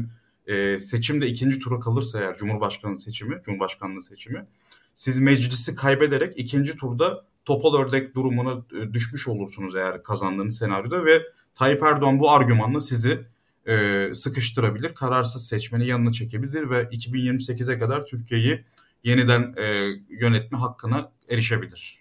e, 0.48 0.80
seçimde 0.80 1.28
ikinci 1.28 1.60
tura 1.60 1.80
kalırsa 1.80 2.20
eğer 2.20 2.36
Cumhurbaşkanı 2.36 3.00
seçimi, 3.00 3.42
Cumhurbaşkanlığı 3.46 4.02
seçimi 4.02 4.46
siz 4.94 5.20
meclisi 5.20 5.76
kaybederek 5.76 6.34
ikinci 6.38 6.78
turda 6.78 7.26
topal 7.46 7.76
ördek 7.76 8.16
durumuna 8.16 8.66
e, 8.82 8.94
düşmüş 8.94 9.28
olursunuz 9.28 9.76
eğer 9.76 10.04
kazandığınız 10.04 10.58
senaryoda 10.58 11.06
ve 11.06 11.24
Tayyip 11.56 11.84
Erdoğan 11.84 12.20
bu 12.20 12.32
argümanla 12.32 12.80
sizi 12.80 13.26
e, 13.68 14.06
sıkıştırabilir, 14.14 14.94
kararsız 14.94 15.48
seçmeni 15.48 15.88
yanına 15.88 16.12
çekebilir 16.12 16.70
ve 16.70 16.84
2028'e 16.84 17.80
kadar 17.80 18.06
Türkiye'yi 18.06 18.64
yeniden 19.04 19.54
e, 19.58 19.64
yönetme 20.10 20.58
hakkına 20.58 21.12
erişebilir. 21.30 21.97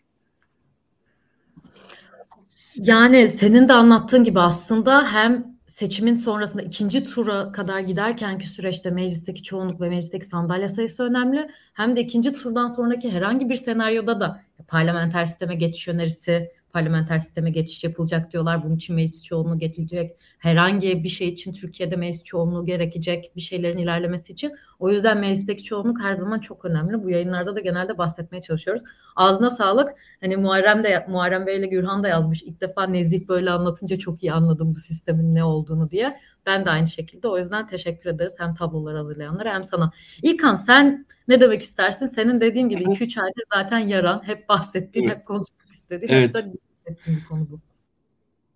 Yani 2.77 3.29
senin 3.29 3.69
de 3.69 3.73
anlattığın 3.73 4.25
gibi 4.25 4.41
aslında 4.41 5.13
hem 5.13 5.57
seçimin 5.67 6.17
sonrasında 6.17 6.63
ikinci 6.63 7.05
tura 7.05 7.53
kadar 7.53 7.81
giderkenki 7.81 8.47
süreçte 8.47 8.91
meclisteki 8.91 9.43
çoğunluk 9.43 9.81
ve 9.81 9.89
meclisteki 9.89 10.27
sandalye 10.27 10.69
sayısı 10.69 11.03
önemli. 11.03 11.51
Hem 11.75 11.97
de 11.97 12.01
ikinci 12.01 12.33
turdan 12.33 12.69
sonraki 12.69 13.13
herhangi 13.13 13.49
bir 13.49 13.55
senaryoda 13.55 14.21
da 14.21 14.43
parlamenter 14.69 15.25
sisteme 15.25 15.55
geçiş 15.55 15.89
önerisi 15.89 16.53
parlamenter 16.77 17.19
sisteme 17.19 17.51
geçiş 17.51 17.85
yapılacak 17.85 18.33
diyorlar. 18.33 18.65
Bunun 18.65 18.77
için 18.77 18.97
meclis 18.97 19.23
çoğunluğu 19.23 19.59
geçilecek. 19.59 20.17
Herhangi 20.39 21.05
bir 21.05 21.09
şey 21.09 21.29
için 21.29 21.53
Türkiye'de 21.53 21.97
meclis 21.97 22.23
çoğunluğu 22.23 22.67
gerekecek 22.67 23.33
bir 23.37 23.41
şeylerin 23.41 23.79
ilerlemesi 23.79 24.33
için. 24.33 24.53
O 24.79 24.91
yüzden 24.91 25.19
meclisteki 25.19 25.65
çoğunluk 25.65 26.01
her 26.01 26.15
zaman 26.15 26.39
çok 26.39 26.65
önemli. 26.65 27.03
Bu 27.03 27.11
yayınlarda 27.11 27.57
da 27.57 27.61
genelde 27.61 27.99
bahsetmeye 27.99 28.41
çalışıyoruz. 28.41 28.83
Ağzına 29.17 29.51
sağlık. 29.51 29.89
Hani 30.21 30.37
Muharrem 30.37 30.85
de 30.85 31.07
Muharrem 31.09 31.47
Bey 31.47 31.57
ile 31.59 31.67
Gürhan 31.67 32.03
da 32.03 32.09
yazmış. 32.09 32.43
İlk 32.43 32.61
defa 32.61 32.87
Nezih 32.87 33.29
böyle 33.29 33.51
anlatınca 33.51 33.99
çok 33.99 34.23
iyi 34.23 34.33
anladım 34.33 34.75
bu 34.75 34.79
sistemin 34.79 35.35
ne 35.35 35.45
olduğunu 35.45 35.91
diye. 35.91 36.21
Ben 36.47 36.65
de 36.65 36.71
aynı 36.71 36.87
şekilde. 36.87 37.29
O 37.29 37.39
yüzden 37.39 37.67
teşekkür 37.67 38.11
ederiz 38.11 38.35
hem 38.39 38.55
tabloları 38.55 38.97
hazırlayanlara 38.97 39.55
hem 39.55 39.65
sana. 39.65 39.91
İlkan 40.23 40.55
sen 40.55 41.07
ne 41.29 41.41
demek 41.41 41.63
istersin? 41.63 42.07
Senin 42.07 42.41
dediğim 42.41 42.69
gibi 42.69 42.83
2-3 42.83 43.21
ayda 43.21 43.41
zaten 43.55 43.79
yaran, 43.79 44.23
hep 44.25 44.49
bahsettiğin, 44.49 45.07
evet. 45.09 45.17
hep 45.17 45.27
konuşmak 45.27 45.71
istediğin, 45.71 46.13
evet. 46.13 46.37
hep 46.37 46.66
bir 46.87 47.25
konu 47.25 47.51
bu. 47.51 47.61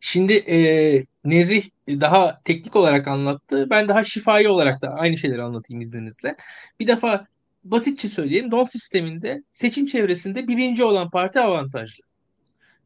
Şimdi 0.01 0.33
e, 0.33 1.05
Nezih 1.25 1.65
daha 1.89 2.41
teknik 2.45 2.77
olarak 2.77 3.09
anlattı. 3.09 3.71
Ben 3.71 3.89
daha 3.89 4.05
şifai 4.05 4.49
olarak 4.49 4.83
da 4.83 4.89
aynı 4.89 5.17
şeyleri 5.19 5.43
anlatayım 5.43 5.81
izninizle. 5.81 6.37
Bir 6.81 6.87
defa 6.87 7.27
basitçe 7.65 8.09
söyleyeyim. 8.09 8.51
DON 8.51 8.65
sisteminde 8.65 9.43
seçim 9.51 9.87
çevresinde 9.87 10.49
birinci 10.49 10.85
olan 10.85 11.11
parti 11.11 11.41
avantajlı. 11.41 12.05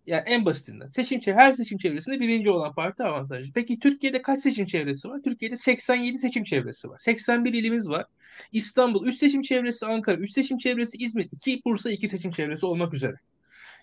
Yani 0.06 0.22
en 0.26 0.44
basitinden. 0.44 0.88
Seçim 0.88 1.20
her 1.26 1.52
seçim 1.52 1.78
çevresinde 1.78 2.20
birinci 2.20 2.50
olan 2.50 2.74
parti 2.74 3.02
avantajlı. 3.02 3.52
Peki 3.54 3.78
Türkiye'de 3.78 4.22
kaç 4.22 4.38
seçim 4.38 4.66
çevresi 4.66 5.08
var? 5.08 5.20
Türkiye'de 5.24 5.56
87 5.56 6.18
seçim 6.18 6.44
çevresi 6.44 6.90
var. 6.90 6.98
81 6.98 7.52
ilimiz 7.54 7.88
var. 7.88 8.04
İstanbul 8.52 9.06
3 9.06 9.16
seçim 9.16 9.42
çevresi, 9.42 9.86
Ankara 9.86 10.16
3 10.16 10.32
seçim 10.32 10.58
çevresi, 10.58 10.96
İzmir 10.96 11.28
2, 11.32 11.60
Bursa 11.64 11.90
2 11.90 12.08
seçim 12.08 12.30
çevresi 12.30 12.66
olmak 12.66 12.94
üzere. 12.94 13.16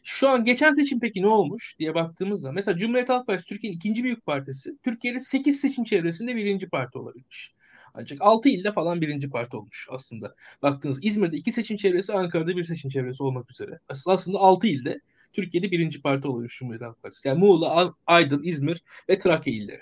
Şu 0.04 0.30
an 0.30 0.46
geçen 0.46 0.72
seçim 0.72 1.00
peki 1.00 1.22
ne 1.22 1.28
olmuş 1.28 1.76
diye 1.80 1.96
baktığımızda 1.96 2.52
mesela 2.52 2.78
Cumhuriyet 2.78 3.10
Halk 3.10 3.28
Partisi 3.28 3.50
Türkiye'nin 3.50 3.78
ikinci 3.78 4.04
büyük 4.04 4.26
partisi. 4.26 4.78
Türkiye'de 4.84 5.20
8 5.20 5.60
seçim 5.60 5.84
çevresinde 5.84 6.36
birinci 6.36 6.70
parti 6.70 6.98
olabilmiş. 6.98 7.54
Ancak 7.94 8.22
6 8.22 8.50
ilde 8.50 8.72
falan 8.72 9.02
birinci 9.02 9.30
parti 9.30 9.58
olmuş 9.58 9.88
aslında. 9.92 10.36
Baktığınız 10.62 11.00
İzmir'de 11.02 11.38
2 11.38 11.52
seçim 11.52 11.78
çevresi, 11.78 12.14
Ankara'da 12.14 12.58
bir 12.58 12.64
seçim 12.64 12.90
çevresi 12.90 13.24
olmak 13.24 13.52
üzere. 13.52 13.80
Aslında 14.08 14.40
6 14.40 14.68
ilde 14.68 15.00
Türkiye'de 15.34 15.72
birinci 15.72 16.02
parti 16.02 16.28
olmuş 16.28 16.58
Cumhuriyet 16.60 16.82
Halk 16.82 17.04
Partisi. 17.04 17.28
Yani 17.28 17.40
Muğla, 17.40 17.94
Aydın, 18.08 18.44
İzmir 18.44 18.84
ve 19.10 19.18
Trakya 19.18 19.54
illeri. 19.54 19.82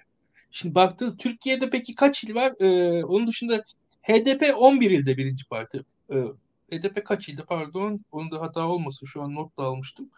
Şimdi 0.51 0.75
baktığınız 0.75 1.17
Türkiye'de 1.17 1.69
peki 1.69 1.95
kaç 1.95 2.23
il 2.23 2.35
var? 2.35 2.53
Ee, 2.59 3.03
onun 3.03 3.27
dışında 3.27 3.63
HDP 4.01 4.53
11 4.57 4.91
ilde 4.91 5.17
birinci 5.17 5.45
parti. 5.45 5.81
Ee, 6.13 6.23
HDP 6.71 7.05
kaç 7.05 7.29
ilde 7.29 7.43
pardon. 7.43 8.05
Onu 8.11 8.31
da 8.31 8.41
hata 8.41 8.67
olmasın. 8.67 9.05
Şu 9.05 9.21
an 9.21 9.35
not 9.35 9.57
da 9.57 9.63
almıştım. 9.63 10.09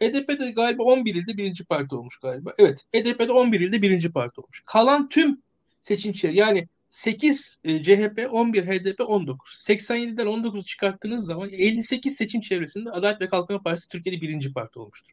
HDP'de 0.00 0.50
galiba 0.50 0.82
11 0.82 1.14
ilde 1.14 1.36
birinci 1.36 1.64
parti 1.64 1.94
olmuş 1.94 2.16
galiba. 2.16 2.54
Evet 2.58 2.86
HDP'de 2.94 3.32
11 3.32 3.60
ilde 3.60 3.82
birinci 3.82 4.12
parti 4.12 4.40
olmuş. 4.40 4.62
Kalan 4.66 5.08
tüm 5.08 5.42
seçimciler 5.80 6.32
yani 6.32 6.68
8 6.90 7.60
e, 7.64 7.82
CHP, 7.82 8.28
11 8.30 8.66
HDP, 8.66 9.00
19. 9.00 9.52
87'den 9.68 10.26
19 10.26 10.66
çıkarttığınız 10.66 11.26
zaman 11.26 11.50
58 11.50 12.16
seçim 12.16 12.40
çevresinde 12.40 12.90
Adalet 12.90 13.20
ve 13.20 13.28
Kalkınma 13.28 13.62
Partisi 13.62 13.88
Türkiye'de 13.88 14.20
birinci 14.20 14.52
parti 14.52 14.78
olmuştur. 14.78 15.12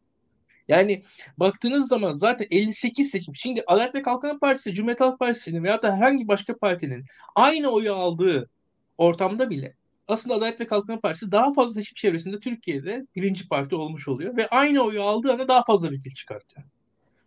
Yani 0.67 1.03
baktığınız 1.37 1.87
zaman 1.87 2.13
zaten 2.13 2.47
58 2.51 3.09
seçim. 3.09 3.35
Şimdi 3.35 3.63
Adalet 3.67 3.95
ve 3.95 4.01
Kalkınma 4.01 4.39
Partisi, 4.39 4.73
Cumhuriyet 4.73 5.01
Halk 5.01 5.19
Partisi'nin 5.19 5.63
veya 5.63 5.81
da 5.81 5.95
herhangi 5.95 6.27
başka 6.27 6.57
partinin 6.57 7.05
aynı 7.35 7.69
oyu 7.69 7.93
aldığı 7.93 8.49
ortamda 8.97 9.49
bile 9.49 9.75
aslında 10.07 10.35
Adalet 10.35 10.59
ve 10.59 10.67
Kalkınma 10.67 10.99
Partisi 10.99 11.31
daha 11.31 11.53
fazla 11.53 11.73
seçim 11.73 11.95
çevresinde 11.95 12.39
Türkiye'de 12.39 13.07
birinci 13.15 13.47
parti 13.47 13.75
olmuş 13.75 14.07
oluyor 14.07 14.37
ve 14.37 14.47
aynı 14.47 14.81
oyu 14.81 15.03
aldığı 15.03 15.31
anda 15.31 15.47
daha 15.47 15.63
fazla 15.63 15.91
vekil 15.91 16.13
çıkartıyor. 16.13 16.65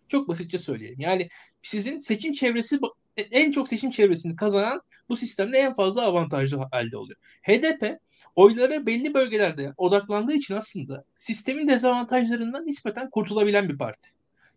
Çok 0.09 0.29
basitçe 0.29 0.59
söyleyeyim. 0.59 1.01
Yani 1.01 1.29
sizin 1.63 1.99
seçim 1.99 2.33
çevresi 2.33 2.79
en 3.17 3.51
çok 3.51 3.69
seçim 3.69 3.91
çevresini 3.91 4.37
kazanan 4.37 4.83
bu 5.09 5.17
sistemde 5.17 5.59
en 5.59 5.75
fazla 5.75 6.03
avantajlı 6.03 6.67
halde 6.73 6.97
oluyor. 6.97 7.19
HDP 7.43 7.99
oyları 8.37 8.87
belli 8.87 9.15
bölgelerde 9.15 9.73
odaklandığı 9.77 10.33
için 10.33 10.55
aslında 10.55 11.05
sistemin 11.15 11.69
dezavantajlarından 11.69 12.67
nispeten 12.67 13.11
kurtulabilen 13.11 13.69
bir 13.69 13.79
parti. 13.79 14.11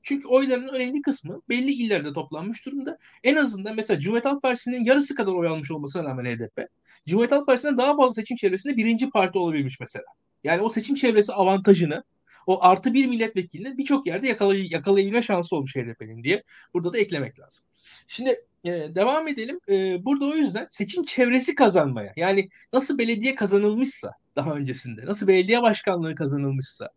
Çünkü 0.03 0.27
oyların 0.27 0.67
önemli 0.67 1.01
kısmı 1.01 1.41
belli 1.49 1.71
illerde 1.71 2.13
toplanmış 2.13 2.65
durumda. 2.65 2.97
En 3.23 3.35
azından 3.35 3.75
mesela 3.75 3.99
Cumhuriyet 3.99 4.25
Halk 4.25 4.41
Partisi'nin 4.41 4.83
yarısı 4.83 5.15
kadar 5.15 5.31
oy 5.31 5.47
almış 5.47 5.71
olmasına 5.71 6.03
rağmen 6.03 6.25
HDP, 6.25 6.67
Cumhuriyet 7.07 7.31
Halk 7.31 7.47
Partisi'nden 7.47 7.77
daha 7.77 7.95
fazla 7.95 8.13
seçim 8.13 8.37
çevresinde 8.37 8.77
birinci 8.77 9.09
parti 9.09 9.37
olabilmiş 9.39 9.79
mesela. 9.79 10.05
Yani 10.43 10.61
o 10.61 10.69
seçim 10.69 10.95
çevresi 10.95 11.33
avantajını 11.33 12.03
o 12.47 12.63
artı 12.63 12.93
bir 12.93 13.07
milletvekilinin 13.07 13.77
birçok 13.77 14.07
yerde 14.07 14.27
yakalay 14.27 14.67
yakalayabilme 14.71 15.21
şansı 15.21 15.55
olmuş 15.55 15.75
HDP'nin 15.75 16.23
diye 16.23 16.43
burada 16.73 16.93
da 16.93 16.97
eklemek 16.97 17.39
lazım. 17.39 17.65
Şimdi 18.07 18.45
e, 18.63 18.69
devam 18.71 19.27
edelim. 19.27 19.59
E, 19.69 20.05
burada 20.05 20.25
o 20.25 20.35
yüzden 20.35 20.65
seçim 20.69 21.05
çevresi 21.05 21.55
kazanmaya 21.55 22.13
yani 22.15 22.49
nasıl 22.73 22.97
belediye 22.97 23.35
kazanılmışsa 23.35 24.11
daha 24.35 24.53
öncesinde 24.53 25.05
nasıl 25.05 25.27
belediye 25.27 25.61
başkanlığı 25.61 26.15
kazanılmışsa 26.15 26.89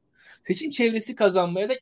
seçim 0.43 0.71
çevresi 0.71 1.15
kazanmaya 1.15 1.69
da 1.69 1.75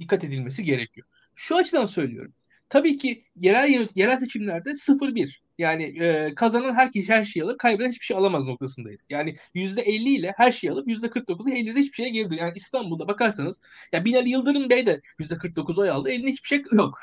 dikkat 0.00 0.24
edilmesi 0.24 0.64
gerekiyor. 0.64 1.06
Şu 1.34 1.56
açıdan 1.56 1.86
söylüyorum. 1.86 2.32
Tabii 2.68 2.96
ki 2.96 3.24
yerel 3.36 3.88
yerel 3.94 4.16
seçimlerde 4.16 4.70
0-1 4.70 5.38
yani 5.58 5.84
e, 5.84 6.34
kazanan 6.34 6.74
herkes 6.74 7.08
her 7.08 7.24
şeyi 7.24 7.44
alır, 7.44 7.58
kaybeden 7.58 7.90
hiçbir 7.90 8.04
şey 8.04 8.16
alamaz 8.16 8.46
noktasındaydık. 8.48 9.04
Yani 9.10 9.36
%50 9.54 9.84
ile 9.90 10.34
her 10.36 10.52
şeyi 10.52 10.70
alıp 10.70 10.88
%49'u 10.88 11.50
elinizde 11.50 11.80
hiçbir 11.80 11.94
şeye 11.94 12.08
geri 12.08 12.36
Yani 12.36 12.52
İstanbul'da 12.56 13.08
bakarsanız 13.08 13.60
ya 13.92 14.04
Binali 14.04 14.30
Yıldırım 14.30 14.70
Bey 14.70 14.86
de 14.86 15.00
%49 15.18 15.80
oy 15.80 15.90
aldı. 15.90 16.10
Elinde 16.10 16.30
hiçbir 16.30 16.48
şey 16.48 16.62
yok. 16.72 16.98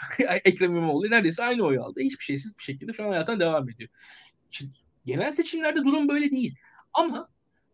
Ekrem 0.46 0.72
İmamoğlu 0.72 1.12
neredeyse 1.12 1.44
aynı 1.44 1.64
oy 1.64 1.78
aldı. 1.78 2.00
Hiçbir 2.00 2.24
şeysiz 2.24 2.58
bir 2.58 2.64
şekilde 2.64 2.94
şu 2.94 3.04
an 3.04 3.08
hayatına 3.08 3.40
devam 3.40 3.70
ediyor. 3.70 3.90
Şimdi, 4.52 4.74
genel 5.06 5.32
seçimlerde 5.32 5.84
durum 5.84 6.10
böyle 6.10 6.32
değil. 6.32 6.56
Ama 6.94 7.30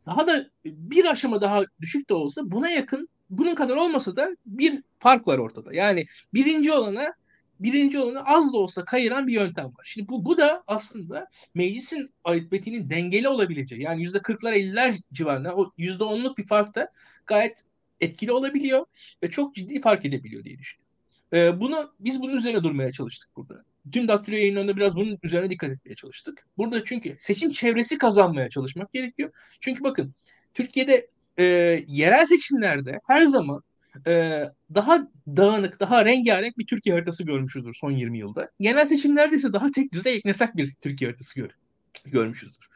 daha 0.05 0.28
da 0.28 0.49
bir 0.65 1.05
aşama 1.05 1.41
daha 1.41 1.63
düşük 1.82 2.09
de 2.09 2.13
olsa 2.13 2.51
buna 2.51 2.69
yakın 2.69 3.09
bunun 3.32 3.55
kadar 3.55 3.75
olmasa 3.75 4.15
da 4.15 4.36
bir 4.45 4.84
fark 4.99 5.27
var 5.27 5.38
ortada. 5.38 5.73
Yani 5.73 6.05
birinci 6.34 6.71
olana 6.71 7.13
birinci 7.59 7.99
olanı 7.99 8.25
az 8.25 8.53
da 8.53 8.57
olsa 8.57 8.86
kayıran 8.86 9.27
bir 9.27 9.34
yöntem 9.34 9.65
var. 9.65 9.84
Şimdi 9.84 10.09
bu, 10.09 10.25
bu 10.25 10.38
da 10.38 10.63
aslında 10.67 11.27
meclisin 11.55 12.13
aritmetiğinin 12.23 12.89
dengeli 12.89 13.27
olabileceği 13.27 13.82
yani 13.82 14.03
yüzde 14.03 14.21
kırklar 14.21 14.53
elliler 14.53 14.95
civarında 15.13 15.55
o 15.55 15.71
yüzde 15.77 16.03
onluk 16.03 16.38
bir 16.38 16.47
fark 16.47 16.75
da 16.75 16.91
gayet 17.25 17.63
etkili 17.99 18.32
olabiliyor 18.32 18.86
ve 19.23 19.29
çok 19.29 19.55
ciddi 19.55 19.82
fark 19.82 20.05
edebiliyor 20.05 20.43
diye 20.43 20.57
düşünüyorum. 20.57 20.91
Ee, 21.34 21.59
bunu 21.59 21.93
biz 21.99 22.21
bunun 22.21 22.38
üzerine 22.38 22.63
durmaya 22.63 22.91
çalıştık 22.91 23.29
burada. 23.36 23.63
Tüm 23.91 24.07
daktilo 24.07 24.36
yayınlarında 24.36 24.77
biraz 24.77 24.95
bunun 24.95 25.19
üzerine 25.23 25.49
dikkat 25.49 25.71
etmeye 25.71 25.95
çalıştık. 25.95 26.47
Burada 26.57 26.84
çünkü 26.84 27.15
seçim 27.17 27.51
çevresi 27.51 27.97
kazanmaya 27.97 28.49
çalışmak 28.49 28.91
gerekiyor. 28.91 29.32
Çünkü 29.59 29.84
bakın 29.84 30.13
Türkiye'de 30.53 31.07
e, 31.41 31.85
yerel 31.87 32.25
seçimlerde 32.25 32.99
her 33.07 33.25
zaman 33.25 33.61
e, 34.07 34.43
daha 34.75 35.07
dağınık, 35.27 35.79
daha 35.79 36.05
rengarenk 36.05 36.57
bir 36.57 36.67
Türkiye 36.67 36.95
haritası 36.95 37.23
görmüşüzdür 37.23 37.73
son 37.73 37.91
20 37.91 38.17
yılda. 38.17 38.49
Genel 38.59 38.85
seçimlerde 38.85 39.35
ise 39.35 39.53
daha 39.53 39.71
tek 39.71 39.93
düzey 39.93 40.15
eknesak 40.15 40.57
bir 40.57 40.73
Türkiye 40.81 41.09
haritası 41.09 41.39
gör, 41.39 41.49
görmüşüzdür. 42.05 42.67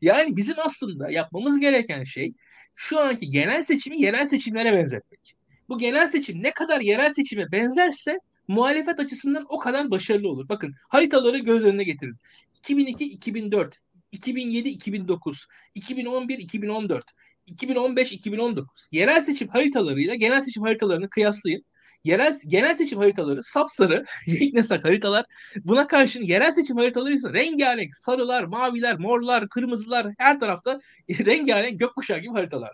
Yani 0.00 0.36
bizim 0.36 0.56
aslında 0.66 1.10
yapmamız 1.10 1.60
gereken 1.60 2.04
şey 2.04 2.32
şu 2.74 3.00
anki 3.00 3.30
genel 3.30 3.62
seçimi 3.62 4.02
yerel 4.02 4.26
seçimlere 4.26 4.72
benzetmek. 4.72 5.34
Bu 5.68 5.78
genel 5.78 6.06
seçim 6.06 6.42
ne 6.42 6.50
kadar 6.50 6.80
yerel 6.80 7.10
seçime 7.10 7.52
benzerse 7.52 8.18
muhalefet 8.48 9.00
açısından 9.00 9.46
o 9.48 9.58
kadar 9.58 9.90
başarılı 9.90 10.28
olur. 10.28 10.48
Bakın 10.48 10.74
haritaları 10.88 11.38
göz 11.38 11.64
önüne 11.64 11.84
getirin. 11.84 12.16
2002-2004, 12.62 13.72
2007-2009, 14.12 15.46
2011-2014, 15.76 17.02
2015-2019 17.48 18.64
yerel 18.92 19.20
seçim 19.20 19.48
haritalarıyla 19.48 20.14
genel 20.14 20.40
seçim 20.40 20.62
haritalarını 20.62 21.10
kıyaslayın. 21.10 21.64
Yerel 22.04 22.34
genel 22.48 22.74
seçim 22.74 22.98
haritaları 22.98 23.42
sapsarı, 23.42 24.04
yeknesak 24.26 24.84
haritalar. 24.84 25.24
Buna 25.64 25.86
karşın 25.86 26.22
yerel 26.22 26.52
seçim 26.52 26.76
haritaları 26.76 27.14
ise 27.14 27.32
rengarenk 27.32 27.96
sarılar, 27.96 28.44
maviler, 28.44 28.98
morlar, 28.98 29.48
kırmızılar 29.48 30.06
her 30.18 30.40
tarafta 30.40 30.80
rengarenk 31.10 31.80
gökkuşağı 31.80 32.18
gibi 32.18 32.32
haritalar. 32.32 32.72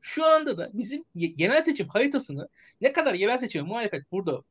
Şu 0.00 0.26
anda 0.26 0.58
da 0.58 0.70
bizim 0.72 1.04
genel 1.36 1.62
seçim 1.62 1.88
haritasını 1.88 2.48
ne 2.80 2.92
kadar 2.92 3.14
yerel 3.14 3.38
seçim 3.38 3.66
muhalefet 3.66 4.12
burada 4.12 4.42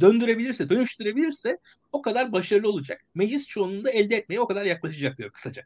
döndürebilirse, 0.00 0.70
dönüştürebilirse 0.70 1.58
o 1.92 2.02
kadar 2.02 2.32
başarılı 2.32 2.68
olacak. 2.68 3.04
Meclis 3.14 3.46
çoğunluğunu 3.46 3.90
elde 3.90 4.16
etmeye 4.16 4.40
o 4.40 4.46
kadar 4.46 4.64
yaklaşacak 4.64 5.18
diyor 5.18 5.30
kısaca. 5.30 5.62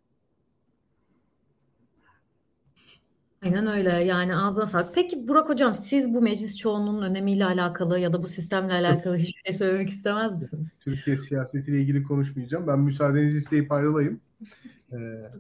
Aynen 3.44 3.66
öyle 3.66 3.90
yani 3.90 4.36
ağzına 4.36 4.66
sağlık. 4.66 4.94
Peki 4.94 5.28
Burak 5.28 5.48
Hocam 5.48 5.74
siz 5.74 6.14
bu 6.14 6.20
meclis 6.22 6.56
çoğunluğunun 6.56 7.02
önemiyle 7.02 7.44
alakalı 7.44 7.98
ya 7.98 8.12
da 8.12 8.22
bu 8.22 8.26
sistemle 8.26 8.72
alakalı 8.72 9.16
hiçbir 9.16 9.42
şey 9.42 9.58
söylemek 9.58 9.88
istemez 9.90 10.42
misiniz? 10.42 10.72
Türkiye 10.80 11.16
siyasetiyle 11.16 11.80
ilgili 11.80 12.02
konuşmayacağım. 12.02 12.66
Ben 12.66 12.78
müsaadenizi 12.78 13.38
isteyip 13.38 13.72
ayrılayım. 13.72 14.20
Ee, 14.92 15.30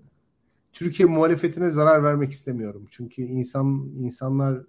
Türkiye 0.72 1.08
muhalefetine 1.08 1.70
zarar 1.70 2.02
vermek 2.04 2.32
istemiyorum. 2.32 2.86
Çünkü 2.90 3.22
insan 3.22 3.90
insanlar 3.98 4.62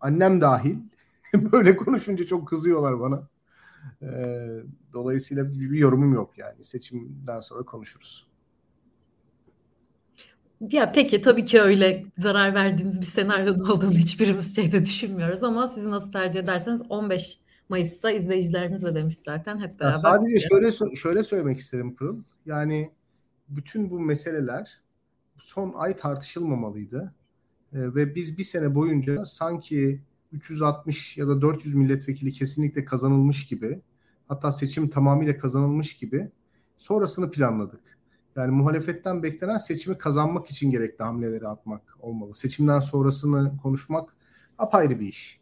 annem 0.00 0.40
dahil 0.40 0.76
böyle 1.34 1.76
konuşunca 1.76 2.26
çok 2.26 2.48
kızıyorlar 2.48 3.00
bana. 3.00 3.28
Ee, 4.02 4.62
dolayısıyla 4.92 5.52
bir, 5.52 5.70
bir 5.70 5.78
yorumum 5.78 6.14
yok 6.14 6.38
yani. 6.38 6.64
Seçimden 6.64 7.40
sonra 7.40 7.62
konuşuruz. 7.62 8.26
Ya 10.72 10.92
peki 10.92 11.22
tabii 11.22 11.44
ki 11.44 11.60
öyle 11.60 12.04
zarar 12.18 12.54
verdiğiniz 12.54 13.00
bir 13.00 13.06
senaryoda 13.06 13.64
olduğunu 13.72 13.92
hiçbirimiz 13.92 14.56
şeyde 14.56 14.84
düşünmüyoruz 14.84 15.42
ama 15.42 15.66
siz 15.66 15.84
nasıl 15.84 16.12
tercih 16.12 16.40
ederseniz 16.40 16.82
15 16.88 17.38
Mayıs'ta 17.68 18.10
izleyicilerimizle 18.10 18.94
demiş 18.94 19.14
zaten 19.26 19.60
hep 19.60 19.80
beraber. 19.80 19.92
Ya 19.92 19.98
sadece 19.98 20.40
şöyle 20.40 20.72
şöyle 20.94 21.24
söylemek 21.24 21.58
isterim 21.58 21.96
Pırıl. 21.96 22.22
Yani 22.46 22.90
bütün 23.48 23.90
bu 23.90 24.00
meseleler 24.00 24.80
son 25.38 25.72
ay 25.76 25.96
tartışılmamalıydı. 25.96 27.14
Ee, 27.72 27.94
ve 27.94 28.14
biz 28.14 28.38
bir 28.38 28.44
sene 28.44 28.74
boyunca 28.74 29.24
sanki 29.24 30.00
360 30.32 31.18
ya 31.18 31.28
da 31.28 31.40
400 31.40 31.74
milletvekili 31.74 32.32
kesinlikle 32.32 32.84
kazanılmış 32.84 33.46
gibi 33.46 33.80
hatta 34.28 34.52
seçim 34.52 34.90
tamamıyla 34.90 35.38
kazanılmış 35.38 35.96
gibi 35.96 36.30
sonrasını 36.76 37.30
planladık. 37.30 37.93
Yani 38.36 38.50
muhalefetten 38.50 39.22
beklenen 39.22 39.58
seçimi 39.58 39.98
kazanmak 39.98 40.50
için 40.50 40.70
gerekli 40.70 41.04
hamleleri 41.04 41.48
atmak 41.48 41.96
olmalı. 42.00 42.34
Seçimden 42.34 42.80
sonrasını 42.80 43.56
konuşmak 43.62 44.16
apayrı 44.58 45.00
bir 45.00 45.06
iş. 45.06 45.40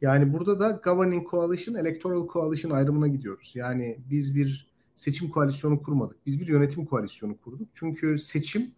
Yani 0.00 0.32
burada 0.32 0.60
da 0.60 0.70
governing 0.70 1.30
coalition, 1.30 1.74
electoral 1.74 2.28
coalition 2.28 2.70
ayrımına 2.70 3.08
gidiyoruz. 3.08 3.52
Yani 3.54 3.98
biz 4.10 4.36
bir 4.36 4.70
seçim 4.96 5.30
koalisyonu 5.30 5.82
kurmadık. 5.82 6.26
Biz 6.26 6.40
bir 6.40 6.48
yönetim 6.48 6.86
koalisyonu 6.86 7.38
kurduk. 7.38 7.68
Çünkü 7.74 8.18
seçim 8.18 8.70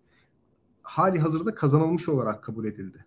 hali 0.83 1.19
hazırda 1.19 1.55
kazanılmış 1.55 2.09
olarak 2.09 2.45
kabul 2.45 2.65
edildi. 2.65 3.05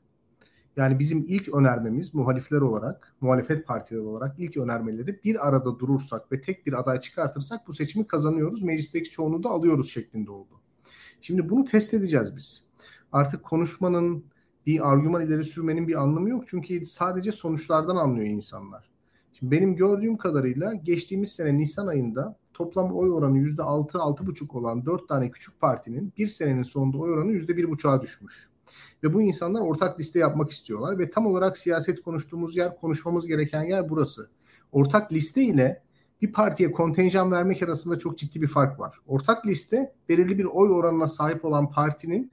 Yani 0.77 0.99
bizim 0.99 1.25
ilk 1.27 1.53
önermemiz 1.53 2.13
muhalifler 2.13 2.61
olarak, 2.61 3.15
muhalefet 3.21 3.67
partileri 3.67 4.01
olarak 4.01 4.35
ilk 4.39 4.57
önermeleri 4.57 5.23
bir 5.23 5.47
arada 5.47 5.79
durursak 5.79 6.31
ve 6.31 6.41
tek 6.41 6.65
bir 6.65 6.73
aday 6.73 7.01
çıkartırsak 7.01 7.67
bu 7.67 7.73
seçimi 7.73 8.07
kazanıyoruz. 8.07 8.63
Meclisteki 8.63 9.09
çoğunluğu 9.09 9.43
da 9.43 9.49
alıyoruz 9.49 9.89
şeklinde 9.91 10.31
oldu. 10.31 10.61
Şimdi 11.21 11.49
bunu 11.49 11.63
test 11.63 11.93
edeceğiz 11.93 12.35
biz. 12.35 12.63
Artık 13.11 13.43
konuşmanın 13.43 14.25
bir 14.65 14.91
argüman 14.91 15.21
ileri 15.21 15.43
sürmenin 15.43 15.87
bir 15.87 16.01
anlamı 16.01 16.29
yok. 16.29 16.43
Çünkü 16.47 16.85
sadece 16.85 17.31
sonuçlardan 17.31 17.95
anlıyor 17.95 18.27
insanlar. 18.27 18.89
Şimdi 19.33 19.51
benim 19.51 19.75
gördüğüm 19.75 20.17
kadarıyla 20.17 20.73
geçtiğimiz 20.73 21.31
sene 21.31 21.57
Nisan 21.57 21.87
ayında 21.87 22.37
toplam 22.53 22.91
oy 22.91 23.11
oranı 23.11 23.37
%6-6,5 23.37 24.57
olan 24.57 24.85
4 24.85 25.09
tane 25.09 25.31
küçük 25.31 25.59
partinin 25.59 26.13
bir 26.17 26.27
senenin 26.27 26.63
sonunda 26.63 26.97
oy 26.97 27.11
oranı 27.11 27.31
%1,5'a 27.31 28.01
düşmüş. 28.01 28.49
Ve 29.03 29.13
bu 29.13 29.21
insanlar 29.21 29.61
ortak 29.61 29.99
liste 29.99 30.19
yapmak 30.19 30.51
istiyorlar 30.51 30.99
ve 30.99 31.09
tam 31.09 31.25
olarak 31.27 31.57
siyaset 31.57 32.01
konuştuğumuz 32.01 32.57
yer, 32.57 32.75
konuşmamız 32.75 33.27
gereken 33.27 33.63
yer 33.63 33.89
burası. 33.89 34.29
Ortak 34.71 35.13
liste 35.13 35.43
ile 35.43 35.83
bir 36.21 36.33
partiye 36.33 36.71
kontenjan 36.71 37.31
vermek 37.31 37.63
arasında 37.63 37.99
çok 37.99 38.17
ciddi 38.17 38.41
bir 38.41 38.47
fark 38.47 38.79
var. 38.79 38.99
Ortak 39.07 39.45
liste 39.45 39.93
belirli 40.09 40.37
bir 40.37 40.45
oy 40.45 40.71
oranına 40.71 41.07
sahip 41.07 41.45
olan 41.45 41.71
partinin 41.71 42.31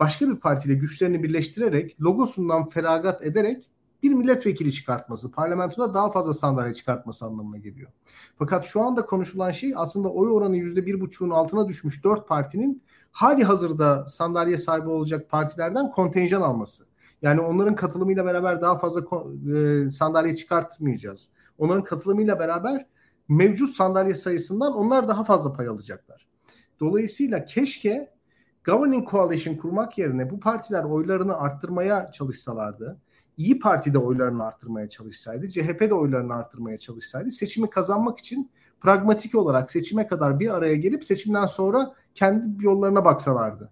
başka 0.00 0.28
bir 0.28 0.36
partiyle 0.36 0.74
güçlerini 0.74 1.22
birleştirerek 1.22 2.00
logosundan 2.00 2.68
feragat 2.68 3.26
ederek 3.26 3.70
bir 4.02 4.14
milletvekili 4.14 4.72
çıkartması, 4.72 5.30
parlamentoda 5.30 5.94
daha 5.94 6.10
fazla 6.10 6.34
sandalye 6.34 6.74
çıkartması 6.74 7.24
anlamına 7.24 7.58
geliyor. 7.58 7.90
Fakat 8.38 8.64
şu 8.64 8.80
anda 8.82 9.06
konuşulan 9.06 9.50
şey 9.50 9.72
aslında 9.76 10.08
oy 10.08 10.30
oranı 10.30 10.56
yüzde 10.56 10.86
bir 10.86 11.00
buçuğun 11.00 11.30
altına 11.30 11.68
düşmüş 11.68 12.04
dört 12.04 12.28
partinin 12.28 12.82
hali 13.14 13.44
hazırda 13.44 14.08
sandalye 14.08 14.58
sahibi 14.58 14.88
olacak 14.88 15.30
partilerden 15.30 15.90
kontenjan 15.90 16.42
alması. 16.42 16.84
Yani 17.22 17.40
onların 17.40 17.74
katılımıyla 17.74 18.24
beraber 18.24 18.60
daha 18.60 18.78
fazla 18.78 19.00
e, 19.56 19.90
sandalye 19.90 20.36
çıkartmayacağız. 20.36 21.28
Onların 21.58 21.84
katılımıyla 21.84 22.38
beraber 22.38 22.86
mevcut 23.28 23.70
sandalye 23.70 24.14
sayısından 24.14 24.72
onlar 24.74 25.08
daha 25.08 25.24
fazla 25.24 25.52
pay 25.52 25.68
alacaklar. 25.68 26.28
Dolayısıyla 26.80 27.44
keşke 27.44 28.14
governing 28.64 29.10
coalition 29.10 29.54
kurmak 29.54 29.98
yerine 29.98 30.30
bu 30.30 30.40
partiler 30.40 30.84
oylarını 30.84 31.36
arttırmaya 31.36 32.10
çalışsalardı. 32.12 33.00
İyi 33.36 33.58
Parti 33.58 33.94
de 33.94 33.98
oylarını 33.98 34.44
arttırmaya 34.44 34.88
çalışsaydı, 34.88 35.50
CHP 35.50 35.80
de 35.80 35.94
oylarını 35.94 36.34
arttırmaya 36.34 36.78
çalışsaydı 36.78 37.30
seçimi 37.30 37.70
kazanmak 37.70 38.18
için 38.18 38.50
pragmatik 38.84 39.34
olarak 39.34 39.70
seçime 39.70 40.06
kadar 40.06 40.40
bir 40.40 40.54
araya 40.56 40.76
gelip 40.76 41.04
seçimden 41.04 41.46
sonra 41.46 41.94
kendi 42.14 42.64
yollarına 42.64 43.04
baksalardı. 43.04 43.70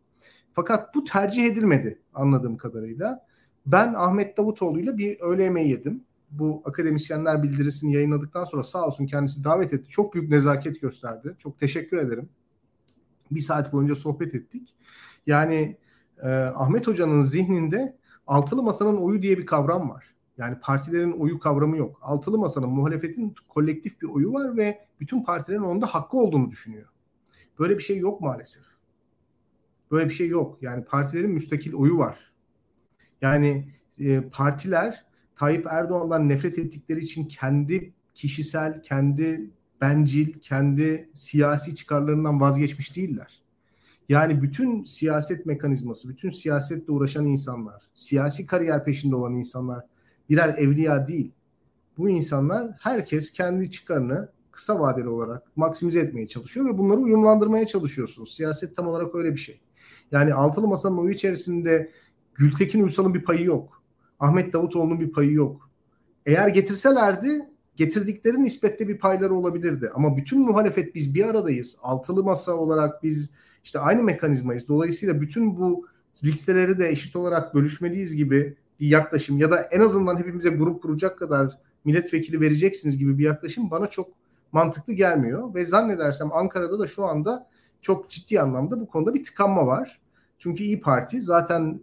Fakat 0.53 0.95
bu 0.95 1.05
tercih 1.05 1.45
edilmedi 1.45 1.99
anladığım 2.15 2.57
kadarıyla. 2.57 3.27
Ben 3.67 3.95
Ahmet 3.95 4.37
Davutoğlu'yla 4.37 4.99
bir 4.99 5.21
öğle 5.21 5.43
yemeği 5.43 5.71
yedim. 5.71 6.05
Bu 6.31 6.63
akademisyenler 6.65 7.43
bildirisini 7.43 7.95
yayınladıktan 7.95 8.45
sonra 8.45 8.65
sağ 8.65 8.87
olsun 8.87 9.07
kendisi 9.07 9.45
davet 9.45 9.75
etti. 9.75 9.91
Çok 9.91 10.15
büyük 10.15 10.31
nezaket 10.31 10.81
gösterdi. 10.81 11.35
Çok 11.39 11.61
teşekkür 11.61 11.97
ederim. 11.97 12.29
Bir 13.31 13.41
saat 13.41 13.73
boyunca 13.73 13.95
sohbet 13.95 14.35
ettik. 14.35 14.75
Yani 15.27 15.77
e, 16.23 16.29
Ahmet 16.33 16.87
Hoca'nın 16.87 17.23
zihninde 17.23 17.97
altılı 18.27 18.63
masanın 18.63 18.97
oyu 18.97 19.23
diye 19.23 19.39
bir 19.39 19.47
kavram 19.47 19.91
var. 19.91 20.12
Yani 20.39 20.59
partilerin 20.61 21.13
oyu 21.13 21.39
kavramı 21.39 21.77
yok. 21.77 21.99
Altılı 22.03 22.39
masanın 22.39 22.69
muhalefetin 22.69 23.35
kolektif 23.49 24.03
bir 24.03 24.07
oyu 24.07 24.33
var 24.33 24.57
ve 24.57 24.87
bütün 25.01 25.25
partilerin 25.25 25.63
onda 25.63 25.87
hakkı 25.87 26.17
olduğunu 26.17 26.51
düşünüyor. 26.51 26.89
Böyle 27.59 27.79
bir 27.79 27.83
şey 27.83 27.99
yok 27.99 28.21
maalesef. 28.21 28.63
Böyle 29.91 30.09
bir 30.09 30.15
şey 30.15 30.29
yok. 30.29 30.59
Yani 30.63 30.85
partilerin 30.85 31.31
müstakil 31.31 31.73
oyu 31.73 31.99
var. 31.99 32.33
Yani 33.21 33.69
e, 33.99 34.21
partiler 34.21 35.05
Tayyip 35.37 35.67
Erdoğan'dan 35.67 36.29
nefret 36.29 36.59
ettikleri 36.59 37.01
için 37.01 37.25
kendi 37.25 37.93
kişisel, 38.15 38.83
kendi 38.83 39.51
bencil, 39.81 40.33
kendi 40.33 41.11
siyasi 41.15 41.77
çıkarlarından 41.77 42.41
vazgeçmiş 42.41 42.97
değiller. 42.97 43.43
Yani 44.09 44.43
bütün 44.43 44.85
siyaset 44.85 45.47
mekanizması, 45.47 46.09
bütün 46.09 46.31
siyasetle 46.31 46.93
uğraşan 46.93 47.27
insanlar, 47.27 47.91
siyasi 47.95 48.47
kariyer 48.47 48.85
peşinde 48.85 49.17
olan 49.17 49.35
insanlar 49.35 49.87
birer 50.33 50.55
evliya 50.59 51.09
değil. 51.09 51.33
Bu 51.99 52.09
insanlar 52.09 52.71
herkes 52.81 53.33
kendi 53.33 53.71
çıkarını 53.71 54.29
kısa 54.51 54.81
vadeli 54.81 55.09
olarak 55.09 55.57
maksimize 55.57 56.01
etmeye 56.01 56.29
çalışıyor 56.29 56.67
ve 56.67 56.79
bunları 56.79 57.01
uyumlandırmaya 57.01 57.67
çalışıyorsunuz. 57.67 58.35
Siyaset 58.35 58.77
tam 58.77 58.87
olarak 58.89 59.15
öyle 59.15 59.33
bir 59.33 59.41
şey. 59.41 59.61
Yani 60.13 60.35
altılı 60.35 60.69
masanın 60.69 60.97
oyu 60.97 61.15
içerisinde 61.15 61.91
Gültekin 62.35 62.83
Uysal'ın 62.83 63.15
bir 63.15 63.25
payı 63.25 63.45
yok. 63.45 63.83
Ahmet 64.21 64.53
Davutoğlu'nun 64.53 65.01
bir 65.01 65.13
payı 65.13 65.33
yok. 65.33 65.71
Eğer 66.27 66.49
getirselerdi 66.49 67.49
getirdikleri 67.77 68.45
nispette 68.45 68.89
bir 68.89 68.99
payları 68.99 69.35
olabilirdi. 69.35 69.91
Ama 69.95 70.17
bütün 70.17 70.41
muhalefet 70.41 70.95
biz 70.95 71.15
bir 71.15 71.29
aradayız. 71.29 71.77
Altılı 71.83 72.25
masa 72.25 72.53
olarak 72.53 73.03
biz 73.03 73.31
işte 73.65 73.79
aynı 73.79 74.03
mekanizmayız. 74.03 74.69
Dolayısıyla 74.69 75.21
bütün 75.21 75.57
bu 75.57 75.87
listeleri 76.25 76.79
de 76.79 76.89
eşit 76.89 77.17
olarak 77.17 77.55
bölüşmeliyiz 77.55 78.17
gibi 78.17 78.57
bir 78.83 78.89
yaklaşım 78.89 79.39
ya 79.39 79.51
da 79.51 79.61
en 79.61 79.81
azından 79.81 80.17
hepimize 80.17 80.51
grup 80.51 80.83
kuracak 80.83 81.19
kadar 81.19 81.59
milletvekili 81.85 82.41
vereceksiniz 82.41 82.99
gibi 82.99 83.19
bir 83.19 83.25
yaklaşım 83.25 83.71
bana 83.71 83.87
çok 83.87 84.09
mantıklı 84.53 84.93
gelmiyor 84.93 85.55
ve 85.55 85.65
zannedersem 85.65 86.33
Ankara'da 86.33 86.79
da 86.79 86.87
şu 86.87 87.05
anda 87.05 87.47
çok 87.81 88.11
ciddi 88.11 88.41
anlamda 88.41 88.81
bu 88.81 88.87
konuda 88.87 89.15
bir 89.15 89.25
tıkanma 89.25 89.67
var. 89.67 90.01
Çünkü 90.39 90.63
İyi 90.63 90.81
Parti 90.81 91.21
zaten 91.21 91.81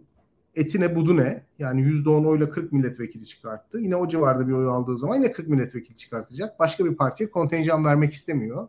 etine 0.54 0.96
budu 0.96 1.16
ne? 1.16 1.46
Yani 1.58 1.80
%10 1.80 2.26
oyla 2.26 2.50
40 2.50 2.72
milletvekili 2.72 3.26
çıkarttı. 3.26 3.78
Yine 3.78 3.96
o 3.96 4.08
civarda 4.08 4.48
bir 4.48 4.52
oy 4.52 4.66
aldığı 4.66 4.96
zaman 4.96 5.14
yine 5.14 5.32
40 5.32 5.48
milletvekili 5.48 5.96
çıkartacak. 5.96 6.58
Başka 6.58 6.84
bir 6.84 6.94
partiye 6.94 7.30
kontenjan 7.30 7.84
vermek 7.84 8.12
istemiyor. 8.12 8.68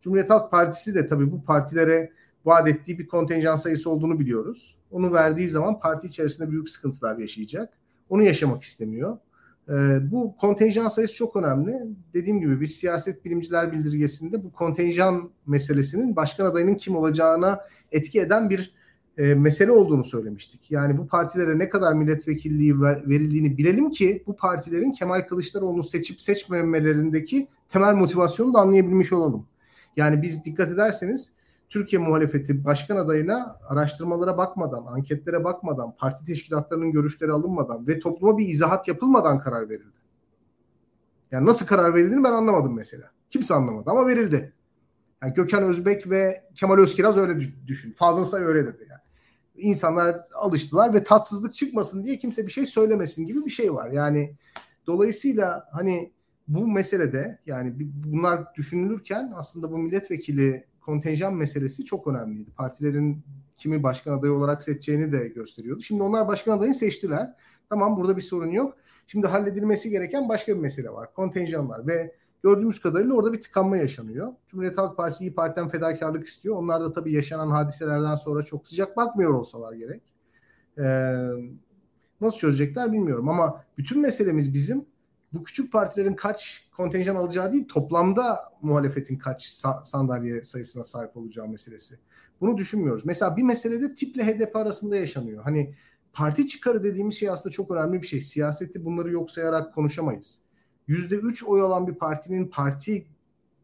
Cumhuriyet 0.00 0.30
Halk 0.30 0.50
Partisi 0.50 0.94
de 0.94 1.06
tabii 1.06 1.32
bu 1.32 1.44
partilere 1.44 2.12
vaat 2.44 2.68
ettiği 2.68 2.98
bir 2.98 3.08
kontenjan 3.08 3.56
sayısı 3.56 3.90
olduğunu 3.90 4.20
biliyoruz. 4.20 4.76
Onu 4.90 5.12
verdiği 5.12 5.48
zaman 5.48 5.80
parti 5.80 6.06
içerisinde 6.06 6.50
büyük 6.50 6.70
sıkıntılar 6.70 7.18
yaşayacak. 7.18 7.72
Onu 8.08 8.22
yaşamak 8.22 8.62
istemiyor. 8.62 9.18
Ee, 9.68 9.98
bu 10.10 10.36
kontenjan 10.36 10.88
sayısı 10.88 11.14
çok 11.14 11.36
önemli. 11.36 11.86
Dediğim 12.14 12.40
gibi 12.40 12.60
biz 12.60 12.74
siyaset 12.76 13.24
bilimciler 13.24 13.72
bildirgesinde 13.72 14.44
bu 14.44 14.52
kontenjan 14.52 15.30
meselesinin 15.46 16.16
başkan 16.16 16.46
adayının 16.46 16.74
kim 16.74 16.96
olacağına 16.96 17.60
etki 17.92 18.20
eden 18.20 18.50
bir 18.50 18.74
e, 19.18 19.34
mesele 19.34 19.72
olduğunu 19.72 20.04
söylemiştik. 20.04 20.70
Yani 20.70 20.98
bu 20.98 21.06
partilere 21.06 21.58
ne 21.58 21.68
kadar 21.68 21.92
milletvekilliği 21.92 22.80
ver, 22.80 23.08
verildiğini 23.08 23.58
bilelim 23.58 23.90
ki 23.90 24.22
bu 24.26 24.36
partilerin 24.36 24.92
Kemal 24.92 25.20
Kılıçdaroğlu'nu 25.20 25.82
seçip 25.82 26.20
seçmemelerindeki 26.20 27.48
temel 27.68 27.94
motivasyonu 27.94 28.54
da 28.54 28.58
anlayabilmiş 28.58 29.12
olalım. 29.12 29.46
Yani 29.96 30.22
biz 30.22 30.44
dikkat 30.44 30.70
ederseniz 30.70 31.30
Türkiye 31.68 32.02
muhalefeti 32.02 32.64
başkan 32.64 32.96
adayına 32.96 33.58
araştırmalara 33.68 34.38
bakmadan, 34.38 34.86
anketlere 34.86 35.44
bakmadan, 35.44 35.96
parti 35.96 36.24
teşkilatlarının 36.24 36.92
görüşleri 36.92 37.32
alınmadan 37.32 37.86
ve 37.86 37.98
topluma 37.98 38.38
bir 38.38 38.48
izahat 38.48 38.88
yapılmadan 38.88 39.40
karar 39.40 39.68
verildi. 39.68 39.98
Yani 41.30 41.46
nasıl 41.46 41.66
karar 41.66 41.94
verildiğini 41.94 42.24
ben 42.24 42.32
anlamadım 42.32 42.74
mesela. 42.76 43.10
Kimse 43.30 43.54
anlamadı 43.54 43.90
ama 43.90 44.06
verildi. 44.06 44.52
Yani 45.22 45.34
Gökhan 45.34 45.62
Özbek 45.62 46.10
ve 46.10 46.44
Kemal 46.54 46.78
Özkiraz 46.78 47.16
öyle 47.16 47.52
düşün. 47.66 47.92
Fazıl 47.92 48.24
Say 48.24 48.44
öyle 48.44 48.66
dedi 48.66 48.86
yani. 48.90 49.00
İnsanlar 49.56 50.20
alıştılar 50.34 50.94
ve 50.94 51.04
tatsızlık 51.04 51.54
çıkmasın 51.54 52.04
diye 52.04 52.18
kimse 52.18 52.46
bir 52.46 52.52
şey 52.52 52.66
söylemesin 52.66 53.26
gibi 53.26 53.44
bir 53.44 53.50
şey 53.50 53.74
var. 53.74 53.90
Yani 53.90 54.36
dolayısıyla 54.86 55.68
hani 55.72 56.12
bu 56.48 56.66
meselede 56.66 57.38
yani 57.46 57.74
bunlar 57.78 58.54
düşünülürken 58.54 59.32
aslında 59.36 59.72
bu 59.72 59.78
milletvekili 59.78 60.64
kontenjan 60.88 61.34
meselesi 61.34 61.84
çok 61.84 62.06
önemliydi. 62.06 62.50
Partilerin 62.50 63.22
kimi 63.58 63.82
başkan 63.82 64.18
adayı 64.18 64.32
olarak 64.32 64.62
seçeceğini 64.62 65.12
de 65.12 65.28
gösteriyordu. 65.28 65.82
Şimdi 65.82 66.02
onlar 66.02 66.28
başkan 66.28 66.58
adayını 66.58 66.74
seçtiler. 66.74 67.34
Tamam 67.68 67.96
burada 67.96 68.16
bir 68.16 68.22
sorun 68.22 68.50
yok. 68.50 68.76
Şimdi 69.06 69.26
halledilmesi 69.26 69.90
gereken 69.90 70.28
başka 70.28 70.54
bir 70.54 70.60
mesele 70.60 70.90
var. 70.90 71.14
Kontenjanlar 71.14 71.86
ve 71.86 72.14
gördüğümüz 72.42 72.80
kadarıyla 72.80 73.14
orada 73.14 73.32
bir 73.32 73.40
tıkanma 73.40 73.76
yaşanıyor. 73.76 74.32
Cumhuriyet 74.48 74.78
Halk 74.78 74.96
Partisi 74.96 75.24
İyi 75.24 75.34
Parti'den 75.34 75.68
fedakarlık 75.68 76.26
istiyor. 76.26 76.56
Onlar 76.56 76.80
da 76.80 76.92
tabii 76.92 77.12
yaşanan 77.12 77.48
hadiselerden 77.48 78.14
sonra 78.14 78.42
çok 78.42 78.68
sıcak 78.68 78.96
bakmıyor 78.96 79.34
olsalar 79.34 79.72
gerek. 79.72 80.02
Ee, 80.78 80.82
nasıl 82.20 82.38
çözecekler 82.38 82.92
bilmiyorum 82.92 83.28
ama 83.28 83.64
bütün 83.78 84.00
meselemiz 84.00 84.54
bizim 84.54 84.84
bu 85.32 85.44
küçük 85.44 85.72
partilerin 85.72 86.14
kaç 86.14 86.68
kontenjan 86.76 87.16
alacağı 87.16 87.52
değil 87.52 87.68
toplamda 87.68 88.52
muhalefetin 88.62 89.18
kaç 89.18 89.46
sandalye 89.84 90.44
sayısına 90.44 90.84
sahip 90.84 91.16
olacağı 91.16 91.48
meselesi. 91.48 91.98
Bunu 92.40 92.56
düşünmüyoruz. 92.56 93.04
Mesela 93.04 93.36
bir 93.36 93.42
meselede 93.42 93.94
tiple 93.94 94.26
HDP 94.26 94.56
arasında 94.56 94.96
yaşanıyor. 94.96 95.44
Hani 95.44 95.74
parti 96.12 96.46
çıkarı 96.46 96.84
dediğimiz 96.84 97.14
şey 97.14 97.30
aslında 97.30 97.52
çok 97.52 97.70
önemli 97.70 98.02
bir 98.02 98.06
şey. 98.06 98.20
Siyaseti 98.20 98.84
bunları 98.84 99.12
yok 99.12 99.30
sayarak 99.30 99.74
konuşamayız. 99.74 100.38
%3 100.88 101.44
oy 101.44 101.60
alan 101.60 101.86
bir 101.86 101.94
partinin 101.94 102.48
parti 102.48 103.06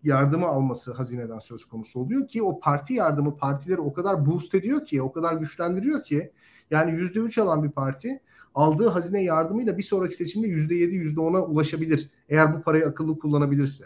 yardımı 0.03 0.47
alması 0.47 0.93
hazineden 0.93 1.39
söz 1.39 1.65
konusu 1.65 2.01
oluyor 2.01 2.29
ki 2.29 2.43
o 2.43 2.61
parti 2.61 2.95
yardımı 2.95 3.37
partileri 3.37 3.81
o 3.81 3.93
kadar 3.93 4.27
boost 4.27 4.55
ediyor 4.55 4.85
ki, 4.85 5.03
o 5.03 5.13
kadar 5.13 5.35
güçlendiriyor 5.35 6.05
ki 6.05 6.33
yani 6.71 6.91
%3 6.91 7.41
alan 7.41 7.63
bir 7.63 7.71
parti 7.71 8.21
aldığı 8.55 8.89
hazine 8.89 9.23
yardımıyla 9.23 9.79
bir 9.79 9.83
sonraki 9.83 10.17
seçimde 10.17 10.47
%7, 10.47 11.15
%10'a 11.15 11.47
ulaşabilir. 11.47 12.11
Eğer 12.29 12.57
bu 12.57 12.63
parayı 12.63 12.87
akıllı 12.87 13.19
kullanabilirse. 13.19 13.85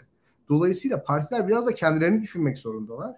Dolayısıyla 0.49 1.03
partiler 1.03 1.47
biraz 1.47 1.65
da 1.65 1.73
kendilerini 1.73 2.21
düşünmek 2.21 2.57
zorundalar. 2.57 3.15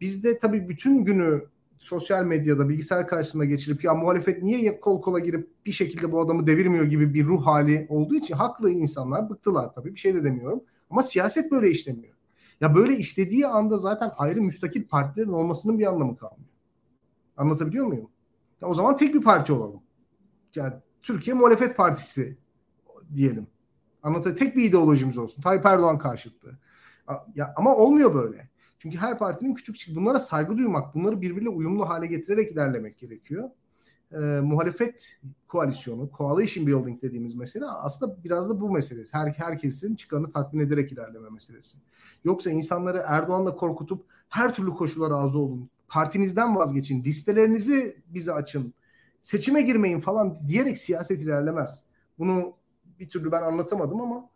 Biz 0.00 0.24
de 0.24 0.38
tabii 0.38 0.68
bütün 0.68 1.04
günü 1.04 1.44
sosyal 1.78 2.24
medyada 2.24 2.68
bilgisayar 2.68 3.08
karşısında 3.08 3.44
geçirip 3.44 3.84
ya 3.84 3.94
muhalefet 3.94 4.42
niye 4.42 4.80
kol 4.80 5.02
kola 5.02 5.18
girip 5.18 5.48
bir 5.66 5.72
şekilde 5.72 6.12
bu 6.12 6.20
adamı 6.20 6.46
devirmiyor 6.46 6.84
gibi 6.84 7.14
bir 7.14 7.26
ruh 7.26 7.46
hali 7.46 7.86
olduğu 7.88 8.14
için 8.14 8.34
haklı 8.34 8.70
insanlar 8.70 9.30
bıktılar 9.30 9.74
tabii 9.74 9.94
bir 9.94 10.00
şey 10.00 10.14
de 10.14 10.24
demiyorum. 10.24 10.60
Ama 10.90 11.02
siyaset 11.02 11.50
böyle 11.50 11.70
işlemiyor. 11.70 12.14
Ya 12.60 12.74
böyle 12.74 12.96
işlediği 12.96 13.46
anda 13.46 13.78
zaten 13.78 14.10
ayrı 14.18 14.42
müstakil 14.42 14.86
partilerin 14.86 15.32
olmasının 15.32 15.78
bir 15.78 15.86
anlamı 15.86 16.16
kalmıyor. 16.16 16.50
Anlatabiliyor 17.36 17.86
muyum? 17.86 18.10
Ya 18.62 18.68
o 18.68 18.74
zaman 18.74 18.96
tek 18.96 19.14
bir 19.14 19.20
parti 19.20 19.52
olalım. 19.52 19.82
Yani 20.54 20.74
Türkiye 21.04 21.36
Muhalefet 21.36 21.76
Partisi 21.76 22.38
diyelim. 23.14 23.46
Anlatabiliyor 24.02 24.38
Tek 24.38 24.56
bir 24.56 24.64
ideolojimiz 24.64 25.18
olsun. 25.18 25.42
Tayyip 25.42 25.66
Erdoğan 25.66 25.98
karşıtı. 25.98 26.58
Ya, 27.34 27.54
ama 27.56 27.76
olmuyor 27.76 28.14
böyle. 28.14 28.48
Çünkü 28.78 28.98
her 28.98 29.18
partinin 29.18 29.54
küçük 29.54 29.96
bunlara 29.96 30.20
saygı 30.20 30.56
duymak, 30.56 30.94
bunları 30.94 31.20
birbirine 31.20 31.48
uyumlu 31.48 31.88
hale 31.88 32.06
getirerek 32.06 32.52
ilerlemek 32.52 32.98
gerekiyor. 32.98 33.50
e, 34.12 34.16
muhalefet 34.40 35.16
koalisyonu, 35.48 36.10
coalition 36.18 36.66
building 36.66 37.02
dediğimiz 37.02 37.34
mesele 37.34 37.64
aslında 37.66 38.24
biraz 38.24 38.48
da 38.48 38.60
bu 38.60 38.70
meselesi. 38.70 39.12
Her, 39.12 39.26
herkesin 39.26 39.94
çıkarını 39.94 40.30
tatmin 40.30 40.60
ederek 40.60 40.92
ilerleme 40.92 41.30
meselesi. 41.30 41.78
Yoksa 42.24 42.50
insanları 42.50 43.04
Erdoğan'la 43.06 43.56
korkutup 43.56 44.04
her 44.28 44.54
türlü 44.54 44.70
koşula 44.70 45.10
razı 45.10 45.38
olun, 45.38 45.70
partinizden 45.88 46.56
vazgeçin, 46.56 47.04
listelerinizi 47.04 48.02
bize 48.06 48.32
açın, 48.32 48.74
seçime 49.24 49.62
girmeyin 49.62 50.00
falan 50.00 50.38
diyerek 50.46 50.78
siyaset 50.78 51.20
ilerlemez. 51.20 51.82
Bunu 52.18 52.52
bir 53.00 53.08
türlü 53.08 53.32
ben 53.32 53.42
anlatamadım 53.42 54.00
ama 54.00 54.30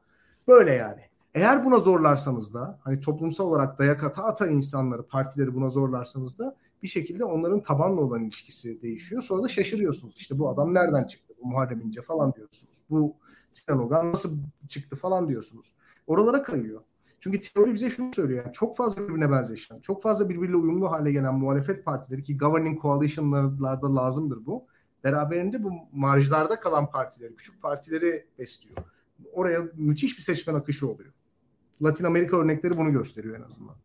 böyle 0.49 0.73
yani. 0.73 1.01
Eğer 1.35 1.65
buna 1.65 1.79
zorlarsanız 1.79 2.55
da 2.55 2.79
hani 2.83 3.01
toplumsal 3.01 3.45
olarak 3.47 3.79
dayak 3.79 4.05
ata 4.05 4.25
ata 4.25 4.47
insanları, 4.47 5.07
partileri 5.07 5.55
buna 5.55 5.71
zorlarsanız 5.71 6.39
da 6.39 6.57
bir 6.83 6.89
şekilde 6.89 7.25
onların 7.25 7.63
tabanla 7.63 8.01
olan 8.01 8.25
ilişkisi 8.25 8.83
değişiyor. 8.83 9.23
Sonra 9.23 9.43
da 9.43 9.49
şaşırıyorsunuz. 9.49 10.17
İşte 10.17 10.39
bu 10.39 10.49
adam 10.49 10.75
nereden 10.75 11.05
çıktı? 11.05 11.35
Bu 11.43 11.49
Muharrem 11.49 11.81
İnce 11.81 12.03
falan 12.03 12.35
diyorsunuz. 12.35 12.83
Bu 12.91 13.15
Sinan 13.53 14.13
nasıl 14.13 14.39
çıktı 14.69 14.97
falan 14.97 15.29
diyorsunuz. 15.29 15.73
Oralara 16.07 16.43
kayıyor. 16.43 16.81
Çünkü 17.21 17.41
teori 17.41 17.75
bize 17.75 17.91
şunu 17.91 18.15
söylüyor. 18.15 18.45
Yani 18.45 18.53
çok 18.53 18.77
fazla 18.77 19.03
birbirine 19.03 19.31
benzeşen, 19.31 19.81
çok 19.81 20.03
fazla 20.03 20.29
birbiriyle 20.29 20.57
uyumlu 20.57 20.91
hale 20.91 21.13
gelen 21.13 21.35
muhalefet 21.35 21.85
partileri 21.85 22.23
ki 22.23 22.39
governing 22.39 22.83
coalition'larda 22.83 23.97
lazımdır 23.97 24.47
bu. 24.47 24.67
Beraberinde 25.05 25.63
bu 25.63 25.73
marjlarda 25.93 26.61
kalan 26.61 26.91
partileri, 26.91 27.37
küçük 27.37 27.63
partileri 27.63 28.27
besliyor. 28.39 28.77
Oraya 29.33 29.63
müthiş 29.75 30.19
bir 30.19 30.23
seçmen 30.23 30.55
akışı 30.55 30.89
oluyor. 30.89 31.13
Latin 31.83 32.05
Amerika 32.05 32.37
örnekleri 32.37 32.77
bunu 32.77 32.93
gösteriyor 32.93 33.39
en 33.39 33.43
azından. 33.43 33.77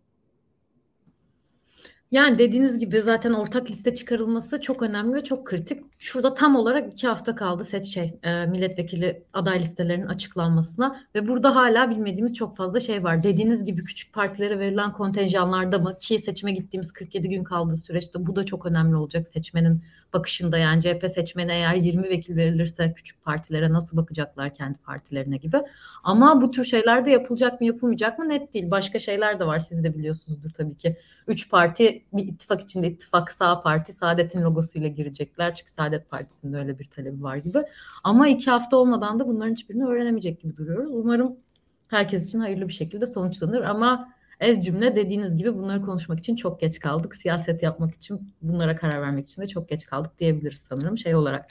Yani 2.11 2.39
dediğiniz 2.39 2.80
gibi 2.80 3.01
zaten 3.01 3.34
ortak 3.34 3.70
liste 3.70 3.95
çıkarılması 3.95 4.61
çok 4.61 4.82
önemli 4.82 5.14
ve 5.14 5.24
çok 5.24 5.47
kritik. 5.47 5.86
Şurada 6.04 6.34
tam 6.34 6.56
olarak 6.56 6.93
iki 6.93 7.08
hafta 7.08 7.36
kaldı 7.36 7.66
seç 7.66 7.86
şey 7.93 8.20
e, 8.24 8.45
milletvekili 8.45 9.24
aday 9.34 9.60
listelerinin 9.60 10.08
açıklanmasına 10.08 11.04
ve 11.16 11.28
burada 11.28 11.56
hala 11.56 11.89
bilmediğimiz 11.89 12.34
çok 12.34 12.58
fazla 12.58 12.80
şey 12.80 13.04
var. 13.04 13.24
Dediğiniz 13.24 13.64
gibi 13.64 13.84
küçük 13.84 14.14
partilere 14.14 14.60
verilen 14.60 14.93
kontenjanlarda 14.93 15.80
mı 15.80 15.97
ki 15.97 16.20
seçime 16.20 16.51
gittiğimiz 16.51 16.91
47 16.91 17.30
gün 17.30 17.43
kaldığı 17.43 17.78
süreçte 17.78 18.26
bu 18.26 18.36
da 18.36 18.45
çok 18.45 18.66
önemli 18.66 18.95
olacak 18.95 19.28
seçmenin 19.28 19.84
bakışında 20.14 20.58
yani 20.58 20.82
CHP 20.82 21.06
seçmeni 21.16 21.51
eğer 21.51 21.76
20 21.76 22.10
vekil 22.10 22.36
verilirse 22.36 22.93
küçük 22.93 23.24
partilere 23.24 23.74
nasıl 23.74 23.97
bakacaklar 23.97 24.56
kendi 24.56 24.78
partilerine 24.78 25.38
gibi. 25.38 25.58
Ama 26.04 26.41
bu 26.41 26.51
tür 26.51 26.66
şeyler 26.66 27.06
de 27.06 27.12
yapılacak 27.12 27.62
mı 27.62 27.68
yapılmayacak 27.68 28.20
mı 28.20 28.30
net 28.30 28.54
değil. 28.54 28.72
Başka 28.72 28.99
şeyler 28.99 29.39
de 29.39 29.47
var 29.47 29.60
siz 29.60 29.84
de 29.84 29.97
biliyorsunuzdur 29.97 30.49
tabii 30.49 30.78
ki. 30.78 30.95
Üç 31.28 31.49
parti 31.49 32.04
bir 32.14 32.28
ittifak 32.28 32.62
içinde 32.62 32.88
ittifak 32.88 33.32
sağ 33.32 33.62
parti 33.62 33.93
Saadet'in 33.93 34.41
logosuyla 34.41 34.88
girecekler. 34.88 35.56
Çünkü 35.56 35.72
Saadet 35.72 35.93
Partisi'nde 36.00 36.58
öyle 36.58 36.80
bir 36.80 36.86
talebi 36.86 37.24
var 37.24 37.36
gibi. 37.36 37.60
Ama 38.04 38.28
iki 38.28 38.52
hafta 38.52 38.78
olmadan 38.78 39.20
da 39.20 39.28
bunların 39.28 39.52
hiçbirini 39.52 39.86
öğrenemeyecek 39.86 40.41
gibi 40.41 40.58
duruyoruz. 40.58 40.91
Umarım 40.94 41.36
herkes 41.88 42.28
için 42.28 42.39
hayırlı 42.39 42.68
bir 42.68 42.74
şekilde 42.74 43.06
sonuçlanır 43.06 43.62
ama 43.62 44.14
Ez 44.39 44.66
cümle 44.66 44.96
dediğiniz 44.96 45.38
gibi 45.38 45.58
bunları 45.58 45.82
konuşmak 45.82 46.20
için 46.20 46.36
çok 46.36 46.60
geç 46.60 46.80
kaldık. 46.80 47.16
Siyaset 47.16 47.64
yapmak 47.64 47.96
için 47.96 48.34
bunlara 48.41 48.76
karar 48.76 49.02
vermek 49.02 49.30
için 49.30 49.41
de 49.41 49.48
çok 49.48 49.70
geç 49.70 49.86
kaldık 49.86 50.20
diyebiliriz 50.20 50.66
sanırım 50.70 50.98
şey 50.98 51.16
olarak. 51.16 51.46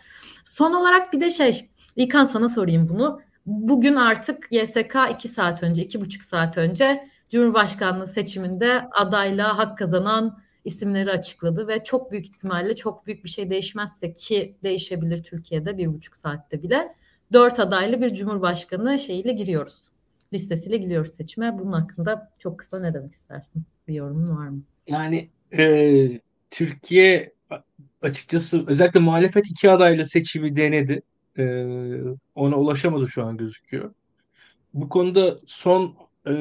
Son 0.45 0.75
olarak 0.75 1.13
bir 1.13 1.21
de 1.21 1.31
şey 1.31 1.71
İlkan 1.97 2.25
sana 2.25 2.49
sorayım 2.49 2.89
bunu. 2.89 3.21
Bugün 3.47 3.97
artık 3.97 4.49
YSK 4.51 4.97
2 5.15 5.29
saat 5.29 5.63
önce, 5.63 5.83
2,5 5.83 6.23
saat 6.23 6.59
önce 6.59 7.09
Cumhurbaşkanlığı 7.31 8.07
seçiminde 8.07 8.89
adayla 8.93 9.59
hak 9.59 9.79
kazanan 9.79 10.39
isimleri 10.65 11.11
açıkladı 11.11 11.69
ve 11.69 11.85
çok 11.85 12.13
büyük 12.13 12.27
ihtimalle 12.27 12.77
çok 12.77 13.07
büyük 13.07 13.25
bir 13.25 13.29
şey 13.29 13.51
değişmezse 13.51 14.13
ki 14.13 14.57
değişebilir 14.63 15.23
Türkiye'de 15.23 15.79
bir 15.79 15.95
buçuk 15.95 16.17
saatte 16.17 16.63
bile 16.63 16.95
dört 17.33 17.61
adaylı 17.61 18.01
bir 18.01 18.15
cumhurbaşkanı 18.15 18.99
şeyiyle 18.99 19.33
giriyoruz 19.33 19.83
listesiyle 20.33 20.77
gidiyoruz 20.77 21.15
seçime. 21.15 21.59
Bunun 21.59 21.73
hakkında 21.73 22.31
çok 22.39 22.59
kısa 22.59 22.81
ne 22.81 22.95
demek 22.95 23.13
istersin? 23.13 23.63
Bir 23.89 23.95
yorumun 23.95 24.37
var 24.37 24.49
mı? 24.49 24.63
Yani 24.87 25.31
e, 25.59 26.21
Türkiye 26.51 27.33
açıkçası 28.03 28.65
özellikle 28.67 29.01
muhalefet 29.01 29.47
iki 29.47 29.71
adayla 29.71 30.07
seçimi 30.07 30.57
denedi. 30.57 31.03
E, 31.39 31.45
ona 32.35 32.57
ulaşamadı 32.57 33.09
şu 33.09 33.25
an 33.25 33.37
gözüküyor. 33.37 33.95
Bu 34.75 34.89
konuda 34.89 35.39
son 35.47 35.97
e, 36.27 36.33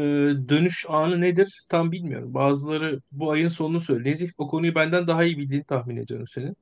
dönüş 0.49 0.85
anı 0.89 1.21
nedir 1.21 1.65
tam 1.69 1.91
bilmiyorum. 1.91 2.33
Bazıları 2.33 3.01
bu 3.11 3.31
ayın 3.31 3.49
sonunu 3.49 3.81
söylüyor. 3.81 4.05
Nezih 4.05 4.29
o 4.37 4.47
konuyu 4.47 4.75
benden 4.75 5.07
daha 5.07 5.23
iyi 5.23 5.37
bildiğini 5.37 5.63
tahmin 5.63 5.97
ediyorum 5.97 6.27
senin. 6.27 6.57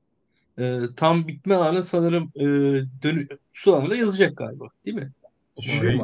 E, 0.58 0.80
tam 0.96 1.28
bitme 1.28 1.54
anı 1.54 1.82
sanırım 1.82 2.32
e, 2.36 2.44
dönü, 3.02 3.28
su 3.54 3.74
anında 3.74 3.96
yazacak 3.96 4.36
galiba 4.36 4.68
değil 4.84 4.96
mi? 4.96 5.12
Şey, 5.60 6.00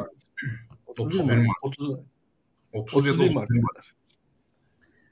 31 0.87 1.37
Mart. 1.37 1.55
30, 1.61 1.89
30 2.73 3.05
ya 3.05 3.13
da 3.13 3.15
31 3.15 3.33
Mart. 3.33 3.49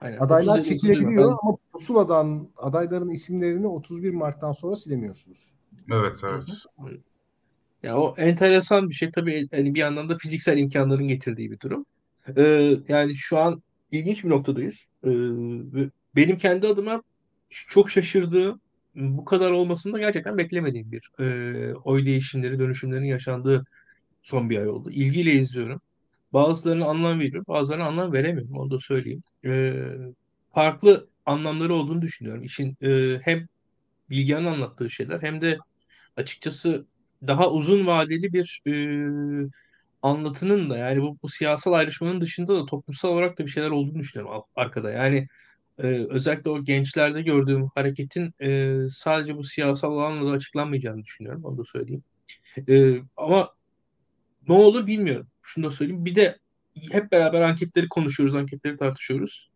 Aynen. 0.01 0.17
Adaylar 0.17 0.63
çekilebiliyor 0.63 1.37
ama 1.43 1.57
pusuladan 1.73 2.49
adayların 2.57 3.09
isimlerini 3.09 3.67
31 3.67 4.11
Mart'tan 4.11 4.51
sonra 4.51 4.75
silemiyorsunuz. 4.75 5.51
Evet, 5.91 6.21
evet. 6.25 6.43
Ya 7.83 7.97
o 7.97 8.15
enteresan 8.17 8.89
bir 8.89 8.93
şey 8.93 9.11
tabii 9.11 9.47
yani 9.51 9.75
bir 9.75 9.79
yandan 9.79 10.09
da 10.09 10.15
fiziksel 10.17 10.57
imkanların 10.57 11.07
getirdiği 11.07 11.51
bir 11.51 11.59
durum. 11.59 11.85
Ee, 12.37 12.77
yani 12.87 13.15
şu 13.15 13.37
an 13.37 13.63
ilginç 13.91 14.23
bir 14.23 14.29
noktadayız. 14.29 14.89
Ee, 15.05 15.09
benim 16.15 16.37
kendi 16.37 16.67
adıma 16.67 17.03
çok 17.49 17.89
şaşırdığım 17.89 18.61
bu 18.95 19.25
kadar 19.25 19.51
olmasını 19.51 19.93
da 19.93 19.99
gerçekten 19.99 20.37
beklemediğim 20.37 20.91
bir 20.91 21.11
e, 21.19 21.75
oy 21.75 22.05
değişimleri, 22.05 22.59
dönüşümlerin 22.59 23.05
yaşandığı 23.05 23.65
son 24.23 24.49
bir 24.49 24.57
ay 24.57 24.67
oldu. 24.69 24.91
İlgiyle 24.91 25.33
izliyorum. 25.33 25.81
Bazılarına 26.33 26.85
anlam 26.85 27.19
veriyorum, 27.19 27.45
bazılarına 27.47 27.85
anlam 27.85 28.13
veremiyorum. 28.13 28.57
Onu 28.57 28.71
da 28.71 28.79
söyleyeyim. 28.79 29.23
Ee, 29.45 29.73
farklı 30.53 31.07
anlamları 31.25 31.73
olduğunu 31.73 32.01
düşünüyorum. 32.01 32.43
İşin 32.43 32.77
e, 32.81 33.19
hem 33.23 33.47
Bilgehan'ın 34.09 34.45
anlattığı 34.45 34.89
şeyler 34.89 35.21
hem 35.21 35.41
de 35.41 35.57
açıkçası 36.17 36.85
daha 37.27 37.51
uzun 37.51 37.87
vadeli 37.87 38.33
bir 38.33 38.61
e, 38.67 38.73
anlatının 40.05 40.69
da 40.69 40.77
yani 40.77 41.01
bu, 41.01 41.17
bu 41.23 41.29
siyasal 41.29 41.73
ayrışmanın 41.73 42.21
dışında 42.21 42.55
da 42.55 42.65
toplumsal 42.65 43.09
olarak 43.09 43.39
da 43.39 43.45
bir 43.45 43.51
şeyler 43.51 43.69
olduğunu 43.69 43.99
düşünüyorum 43.99 44.43
arkada. 44.55 44.91
Yani 44.91 45.27
e, 45.77 45.87
özellikle 45.87 46.49
o 46.49 46.63
gençlerde 46.63 47.21
gördüğüm 47.21 47.67
hareketin 47.75 48.33
e, 48.41 48.77
sadece 48.89 49.37
bu 49.37 49.43
siyasal 49.43 49.91
alanla 49.91 50.31
da 50.31 50.35
açıklanmayacağını 50.35 51.03
düşünüyorum. 51.03 51.43
Onu 51.45 51.57
da 51.57 51.63
söyleyeyim. 51.65 52.03
E, 52.69 53.01
ama 53.17 53.53
ne 54.47 54.55
olur 54.55 54.87
bilmiyorum. 54.87 55.27
Şunu 55.41 55.65
da 55.65 55.69
söyleyeyim. 55.71 56.05
Bir 56.05 56.15
de 56.15 56.37
hep 56.91 57.11
beraber 57.11 57.41
anketleri 57.41 57.89
konuşuyoruz, 57.89 58.35
anketleri 58.35 58.77
tartışıyoruz. 58.77 59.49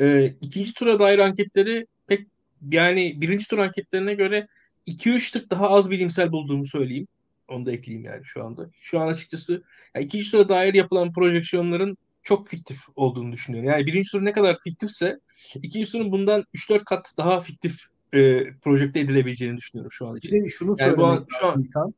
Ee, 0.00 0.26
ikinci 0.40 0.74
tura 0.74 0.98
dair 0.98 1.18
anketleri 1.18 1.86
pek 2.06 2.26
yani 2.70 3.20
birinci 3.20 3.48
tur 3.48 3.58
anketlerine 3.58 4.14
göre 4.14 4.48
2-3 4.86 5.32
tık 5.32 5.50
daha 5.50 5.70
az 5.70 5.90
bilimsel 5.90 6.32
bulduğumu 6.32 6.66
söyleyeyim. 6.66 7.08
Onu 7.52 7.66
da 7.66 7.72
ekleyeyim 7.72 8.04
yani 8.04 8.24
şu 8.24 8.44
anda. 8.44 8.70
Şu 8.80 9.00
an 9.00 9.08
açıkçası 9.08 9.62
yani 9.94 10.04
ikinci 10.04 10.30
tura 10.30 10.48
dair 10.48 10.74
yapılan 10.74 11.12
projeksiyonların 11.12 11.98
çok 12.22 12.48
fiktif 12.48 12.78
olduğunu 12.96 13.32
düşünüyorum. 13.32 13.70
Yani 13.70 13.86
birinci 13.86 14.10
tur 14.10 14.24
ne 14.24 14.32
kadar 14.32 14.58
fiktifse 14.58 15.20
ikinci 15.54 15.92
turun 15.92 16.12
bundan 16.12 16.44
3-4 16.54 16.84
kat 16.84 17.12
daha 17.18 17.40
fiktif 17.40 17.84
e, 18.14 18.52
projekte 18.62 19.00
edilebileceğini 19.00 19.56
düşünüyorum 19.56 19.90
şu 19.92 20.06
an 20.06 20.16
için. 20.16 20.32
Bir 20.32 20.44
de 20.44 20.48
şunu 20.48 20.74
yani 20.78 20.78
söylemek 20.78 21.06
an, 21.06 21.26
şu 21.40 21.46
an, 21.46 21.94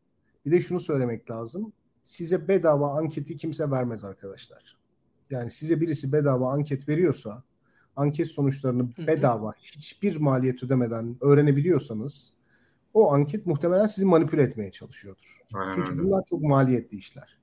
bir 0.46 0.52
de 0.52 0.61
şunu 0.61 0.80
söylemek 0.80 1.30
lazım 1.30 1.72
size 2.05 2.48
bedava 2.48 2.98
anketi 2.98 3.36
kimse 3.36 3.70
vermez 3.70 4.05
arkadaşlar. 4.05 4.76
Yani 5.30 5.50
size 5.50 5.80
birisi 5.80 6.12
bedava 6.12 6.52
anket 6.52 6.88
veriyorsa 6.88 7.42
anket 7.96 8.28
sonuçlarını 8.28 8.88
bedava 8.98 9.52
hiçbir 9.59 10.16
maliyet 10.16 10.62
ödemeden 10.62 11.16
öğrenebiliyorsanız 11.20 12.30
o 12.95 13.12
anket 13.12 13.47
muhtemelen 13.47 13.86
sizi 13.86 14.07
manipüle 14.07 14.42
etmeye 14.42 14.70
çalışıyordur. 14.70 15.38
Aynen 15.55 15.72
Çünkü 15.72 15.90
öyle. 15.90 16.03
bunlar 16.03 16.24
çok 16.30 16.42
maliyetli 16.42 16.97
işler. 16.97 17.38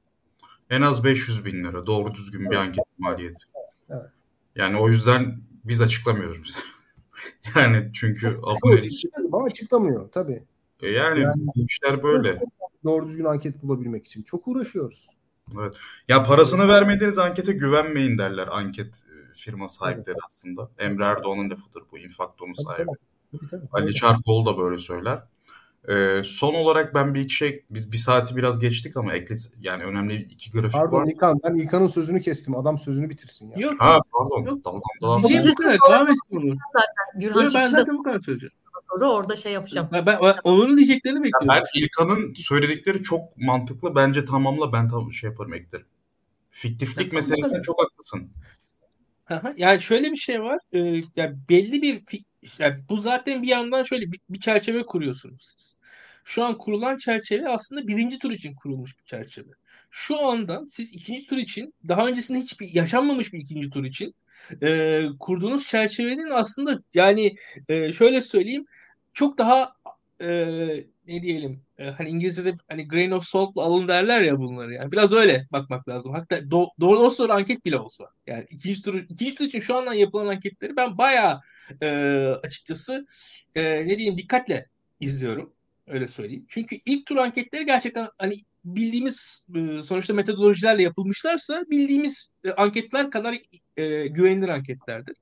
En 0.69 0.81
az 0.81 1.03
500 1.03 1.45
bin 1.45 1.63
lira 1.63 1.85
doğru 1.85 2.13
düzgün 2.13 2.41
evet. 2.41 2.51
bir 2.51 2.55
anket 2.55 2.85
maliyeti. 2.97 3.45
Evet. 3.89 4.09
Yani 4.55 4.77
o 4.77 4.89
yüzden 4.89 5.41
biz 5.65 5.81
açıklamıyoruz. 5.81 6.55
yani 7.55 7.89
çünkü 7.93 8.27
abone... 8.27 8.81
Ama 9.33 9.45
açıklamıyor 9.45 10.11
tabii. 10.11 10.43
E 10.81 10.89
yani, 10.89 11.19
yani 11.19 11.45
işler 11.55 12.03
böyle 12.03 12.41
doğru 12.83 13.07
düzgün 13.07 13.25
anket 13.25 13.63
bulabilmek 13.63 14.05
için. 14.05 14.23
Çok 14.23 14.47
uğraşıyoruz. 14.47 15.07
Evet. 15.59 15.77
Ya 16.07 16.23
parasını 16.23 16.67
vermediğiniz 16.67 17.17
ankete 17.17 17.53
güvenmeyin 17.53 18.17
derler 18.17 18.47
anket 18.51 18.95
e, 18.95 19.33
firma 19.33 19.69
sahipleri 19.69 20.05
evet. 20.05 20.23
aslında. 20.27 20.69
Emre 20.79 21.05
Erdoğan'ın 21.05 21.49
lafıdır 21.49 21.83
bu. 21.91 21.97
Infakto'nun 21.97 22.53
sahibi. 22.53 22.91
Tabii, 23.31 23.49
tabii. 23.49 23.65
Ali 23.71 23.93
Çarkoğlu 23.93 24.45
da 24.45 24.57
böyle 24.57 24.77
söyler. 24.77 25.19
Ee, 25.89 26.21
son 26.25 26.53
olarak 26.53 26.95
ben 26.95 27.13
bir 27.13 27.19
iki 27.19 27.33
şey, 27.33 27.65
biz 27.69 27.91
bir 27.91 27.97
saati 27.97 28.35
biraz 28.35 28.59
geçtik 28.59 28.97
ama 28.97 29.13
ekle, 29.13 29.35
yani 29.59 29.83
önemli 29.83 30.15
iki 30.15 30.51
grafik 30.51 30.71
pardon, 30.71 31.01
var. 31.01 31.07
İlkan, 31.07 31.39
ben 31.43 31.55
İlkan'ın 31.55 31.87
sözünü 31.87 32.21
kestim. 32.21 32.55
Adam 32.55 32.79
sözünü 32.79 33.09
bitirsin 33.09 33.51
ya. 33.51 33.57
Yok. 33.59 33.73
Ha 33.79 33.99
pardon. 34.11 34.45
Yok. 34.45 34.65
Dalgan 34.65 34.81
dalgan. 35.01 35.29
Diyeceğim 35.29 35.55
bu 35.59 35.63
kadar. 35.63 35.77
Devam 35.89 36.07
etsin. 36.07 36.59
Zaten 36.73 37.19
Gürhan 37.19 37.51
ben 37.53 37.65
zaten 37.65 37.97
bu 37.97 38.03
kadar 38.03 38.19
söyleyeceğim. 38.19 38.53
soru 38.89 39.09
orada 39.09 39.35
şey 39.35 39.53
yapacağım. 39.53 39.89
Ben, 39.91 40.05
ben, 40.05 40.19
ben 40.21 40.35
onun 40.43 40.77
diyeceklerini 40.77 41.23
bekliyorum. 41.23 41.47
Ben 41.47 41.81
İlkan'ın 41.81 42.33
söyledikleri 42.33 43.03
çok 43.03 43.37
mantıklı. 43.37 43.95
Bence 43.95 44.25
tamamla 44.25 44.73
ben 44.73 44.87
tam 44.87 45.13
şey 45.13 45.29
yaparım 45.29 45.53
eklerim. 45.53 45.85
Fiktiflik 46.51 47.13
Ya, 47.13 47.17
meselesine 47.17 47.61
çok 47.61 47.81
haklısın. 47.83 48.29
Aha, 49.29 49.53
Yani 49.57 49.81
şöyle 49.81 50.11
bir 50.11 50.17
şey 50.17 50.41
var. 50.41 50.59
Ee, 50.73 50.79
yani 51.15 51.37
belli 51.49 51.81
bir 51.81 51.99
pi- 51.99 52.23
yani 52.59 52.83
bu 52.89 52.97
zaten 52.97 53.43
bir 53.43 53.47
yandan 53.47 53.83
şöyle 53.83 54.11
bir, 54.11 54.19
bir 54.29 54.39
çerçeve 54.39 54.85
kuruyorsunuz 54.85 55.53
siz. 55.57 55.77
Şu 56.23 56.43
an 56.43 56.57
kurulan 56.57 56.97
çerçeve 56.97 57.49
aslında 57.49 57.87
birinci 57.87 58.19
tur 58.19 58.31
için 58.31 58.55
kurulmuş 58.55 58.99
bir 58.99 59.03
çerçeve. 59.03 59.51
Şu 59.89 60.25
anda 60.27 60.65
siz 60.67 60.93
ikinci 60.93 61.27
tur 61.27 61.37
için 61.37 61.73
daha 61.87 62.07
öncesinde 62.07 62.39
hiçbir 62.39 62.73
yaşanmamış 62.73 63.33
bir 63.33 63.39
ikinci 63.39 63.69
tur 63.69 63.85
için 63.85 64.15
e, 64.61 65.01
kurduğunuz 65.19 65.67
çerçevenin 65.67 66.29
aslında 66.31 66.79
yani 66.93 67.35
e, 67.69 67.93
şöyle 67.93 68.21
söyleyeyim 68.21 68.65
çok 69.13 69.37
daha 69.37 69.73
e, 70.21 70.27
ne 71.07 71.21
diyelim 71.21 71.63
e, 71.81 71.89
hani 71.89 72.09
İngilizce'de 72.09 72.53
hani 72.69 72.87
grain 72.87 73.11
of 73.11 73.23
salt'la 73.23 73.61
alın 73.61 73.87
derler 73.87 74.21
ya 74.21 74.39
bunları 74.39 74.73
yani 74.73 74.91
biraz 74.91 75.13
öyle 75.13 75.47
bakmak 75.51 75.89
lazım. 75.89 76.13
Hatta 76.13 76.37
do- 76.37 76.69
doğru 76.79 77.11
soru 77.11 77.33
anket 77.33 77.65
bile 77.65 77.77
olsa 77.77 78.05
yani 78.27 78.45
ikinci 78.49 78.81
tur 78.81 78.95
ikinci 79.09 79.35
tur 79.35 79.45
için 79.45 79.59
şu 79.59 79.75
andan 79.75 79.93
yapılan 79.93 80.27
anketleri 80.27 80.75
ben 80.75 80.97
bayağı 80.97 81.39
e, 81.81 81.87
açıkçası 82.43 83.05
e, 83.55 83.63
ne 83.63 83.97
diyeyim 83.97 84.17
dikkatle 84.17 84.69
izliyorum 84.99 85.53
öyle 85.87 86.07
söyleyeyim. 86.07 86.45
Çünkü 86.49 86.77
ilk 86.85 87.05
tur 87.05 87.17
anketleri 87.17 87.65
gerçekten 87.65 88.07
hani 88.17 88.43
bildiğimiz 88.65 89.43
e, 89.55 89.83
sonuçta 89.83 90.13
metodolojilerle 90.13 90.83
yapılmışlarsa 90.83 91.65
bildiğimiz 91.69 92.31
e, 92.43 92.51
anketler 92.51 93.11
kadar 93.11 93.37
e, 93.77 94.07
güvenilir 94.07 94.49
anketlerdir. 94.49 95.15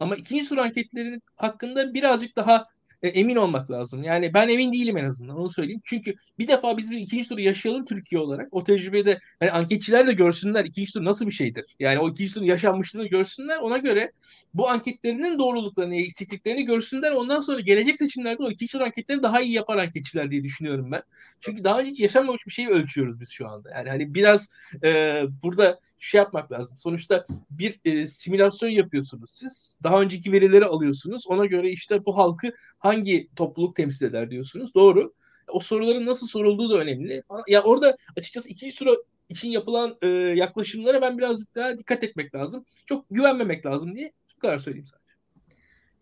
Ama 0.00 0.16
ikinci 0.16 0.48
tur 0.48 0.58
anketlerinin 0.58 1.22
hakkında 1.36 1.94
birazcık 1.94 2.36
daha 2.36 2.66
e, 3.02 3.08
emin 3.08 3.36
olmak 3.36 3.70
lazım. 3.70 4.02
Yani 4.02 4.34
ben 4.34 4.48
emin 4.48 4.72
değilim 4.72 4.96
en 4.96 5.04
azından 5.04 5.36
onu 5.38 5.50
söyleyeyim. 5.50 5.80
Çünkü 5.84 6.14
bir 6.38 6.48
defa 6.48 6.76
biz 6.76 6.90
bir 6.90 6.98
ikinci 6.98 7.28
turu 7.28 7.40
yaşayalım 7.40 7.84
Türkiye 7.84 8.20
olarak. 8.20 8.48
O 8.50 8.64
tecrübeyi 8.64 9.06
de 9.06 9.18
hani 9.40 9.50
anketçiler 9.50 10.06
de 10.06 10.12
görsünler 10.12 10.64
ikinci 10.64 10.92
tur 10.92 11.04
nasıl 11.04 11.26
bir 11.26 11.32
şeydir. 11.32 11.64
Yani 11.80 11.98
o 11.98 12.10
ikinci 12.10 12.34
turun 12.34 12.44
yaşanmışlığını 12.44 13.06
görsünler. 13.06 13.58
Ona 13.58 13.78
göre 13.78 14.12
bu 14.54 14.68
anketlerinin 14.68 15.38
doğruluklarını, 15.38 15.96
eksikliklerini 15.96 16.64
görsünler. 16.64 17.12
Ondan 17.12 17.40
sonra 17.40 17.60
gelecek 17.60 17.98
seçimlerde 17.98 18.42
o 18.42 18.50
ikinci 18.50 18.72
tur 18.72 18.80
anketleri 18.80 19.22
daha 19.22 19.40
iyi 19.40 19.52
yapar 19.52 19.76
anketçiler 19.76 20.30
diye 20.30 20.44
düşünüyorum 20.44 20.92
ben. 20.92 21.02
Çünkü 21.40 21.64
daha 21.64 21.80
önce 21.80 21.90
hiç 21.90 22.00
yaşanmamış 22.00 22.46
bir 22.46 22.52
şeyi 22.52 22.68
ölçüyoruz 22.68 23.20
biz 23.20 23.30
şu 23.30 23.48
anda. 23.48 23.70
Yani 23.70 23.88
hani 23.88 24.14
biraz 24.14 24.48
e, 24.84 25.22
burada 25.42 25.78
şey 25.98 26.18
yapmak 26.18 26.52
lazım. 26.52 26.78
Sonuçta 26.78 27.26
bir 27.50 27.80
e, 27.84 28.06
simülasyon 28.06 28.70
yapıyorsunuz 28.70 29.30
siz. 29.30 29.78
Daha 29.82 30.00
önceki 30.00 30.32
verileri 30.32 30.64
alıyorsunuz. 30.64 31.24
Ona 31.28 31.46
göre 31.46 31.70
işte 31.70 32.04
bu 32.04 32.16
halkı 32.16 32.52
hangi 32.78 33.28
topluluk 33.36 33.76
temsil 33.76 34.06
eder 34.06 34.30
diyorsunuz. 34.30 34.74
Doğru. 34.74 35.12
O 35.48 35.60
soruların 35.60 36.06
nasıl 36.06 36.26
sorulduğu 36.26 36.70
da 36.70 36.78
önemli. 36.78 37.22
Ya 37.48 37.62
orada 37.62 37.96
açıkçası 38.16 38.48
ikinci 38.48 38.72
soru 38.72 39.04
için 39.28 39.48
yapılan 39.48 39.96
e, 40.02 40.06
yaklaşımlara 40.08 41.02
ben 41.02 41.18
birazcık 41.18 41.54
daha 41.54 41.78
dikkat 41.78 42.04
etmek 42.04 42.34
lazım. 42.34 42.64
Çok 42.86 43.04
güvenmemek 43.10 43.66
lazım 43.66 43.94
diye 43.96 44.12
bu 44.36 44.40
kadar 44.40 44.58
söyleyeyim 44.58 44.86
sadece. 44.86 45.08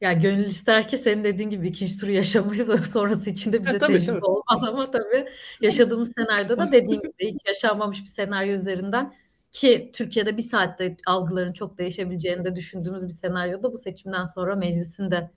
Ya 0.01 0.12
gönül 0.12 0.44
ister 0.44 0.88
ki 0.88 0.99
senin 0.99 1.24
dediğin 1.24 1.51
gibi 1.51 1.68
ikinci 1.68 1.99
turu 1.99 2.11
yaşamayız 2.11 2.68
sonrası 2.92 3.30
içinde 3.30 3.61
bize 3.61 3.72
Ya, 3.72 3.78
tabii, 3.78 3.92
tecrübe 3.92 4.12
tabii. 4.12 4.24
olmaz 4.24 4.64
ama 4.68 4.90
tabii 4.90 5.26
yaşadığımız 5.61 6.12
senaryoda 6.12 6.59
da 6.59 6.66
dediğin 6.72 7.01
gibi 7.01 7.32
hiç 7.34 7.40
yaşanmamış 7.47 8.03
bir 8.03 8.07
senaryo 8.09 8.53
üzerinden 8.53 9.14
ki 9.57 9.91
Türkiye'de 9.95 10.37
bir 10.37 10.43
saatte 10.43 10.97
algıların 11.07 11.53
çok 11.53 11.79
değişebileceğini 11.79 12.45
de 12.45 12.57
düşündüğümüz 12.57 13.07
bir 13.07 13.13
senaryoda 13.13 13.73
bu 13.73 13.79
seçimden 13.79 14.25
sonra 14.25 14.57
meclisin 14.57 15.11
de 15.11 15.31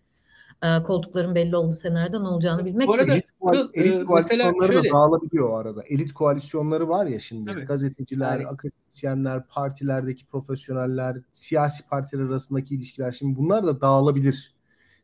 e, 0.63 0.83
koltukların 0.83 1.35
belli 1.35 1.55
olduğu 1.55 1.73
senaryoda 1.73 2.19
ne 2.21 2.27
olacağını 2.27 2.65
bilmek 2.65 2.87
Bu 2.87 2.93
arada-. 2.93 3.13
Elit, 3.13 3.25
elit 3.73 4.01
e, 4.01 4.03
koalisyonları 4.05 4.73
şöyle- 4.73 4.89
da 4.89 4.93
dağılabiliyor 4.93 5.49
o 5.49 5.55
arada. 5.57 5.83
Elit 5.89 6.13
koalisyonları 6.13 6.89
var 6.89 7.05
ya 7.05 7.19
şimdi. 7.19 7.51
Tabii. 7.51 7.65
Gazeteciler, 7.65 8.37
Yani- 8.39 8.47
akademisyenler, 8.47 9.47
partilerdeki 9.47 10.25
profesyoneller, 10.25 11.17
siyasi 11.33 11.87
partiler 11.87 12.23
arasındaki 12.23 12.75
ilişkiler. 12.75 13.11
Şimdi 13.11 13.37
bunlar 13.37 13.67
da 13.67 13.81
dağılabilir 13.81 14.53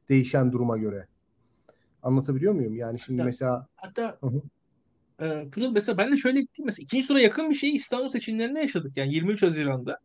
değişen 0.10 0.52
duruma 0.52 0.78
göre. 0.78 1.08
Anlatabiliyor 2.04 2.54
muyum? 2.54 2.76
Yani 2.76 3.00
şimdi 3.00 3.20
Ya- 3.20 3.26
mesela 3.26 3.68
Hatta 3.76 4.18
Hı 4.22 4.28
hı. 4.28 4.42
Pırıl 5.52 5.72
mesela 5.72 5.98
ben 5.98 6.12
de 6.12 6.18
şöyle 6.18 6.42
gittim. 6.42 6.66
Mesela 6.66 6.84
ikinci 6.84 7.08
tura 7.08 7.22
yakın 7.22 7.50
bir 7.50 7.56
şeyi 7.56 7.74
İstanbul 7.74 8.10
seçimlerinde 8.10 8.60
yaşadık. 8.60 8.98
Yani 8.98 9.14
23 9.14 9.44
Haziran'da. 9.44 10.00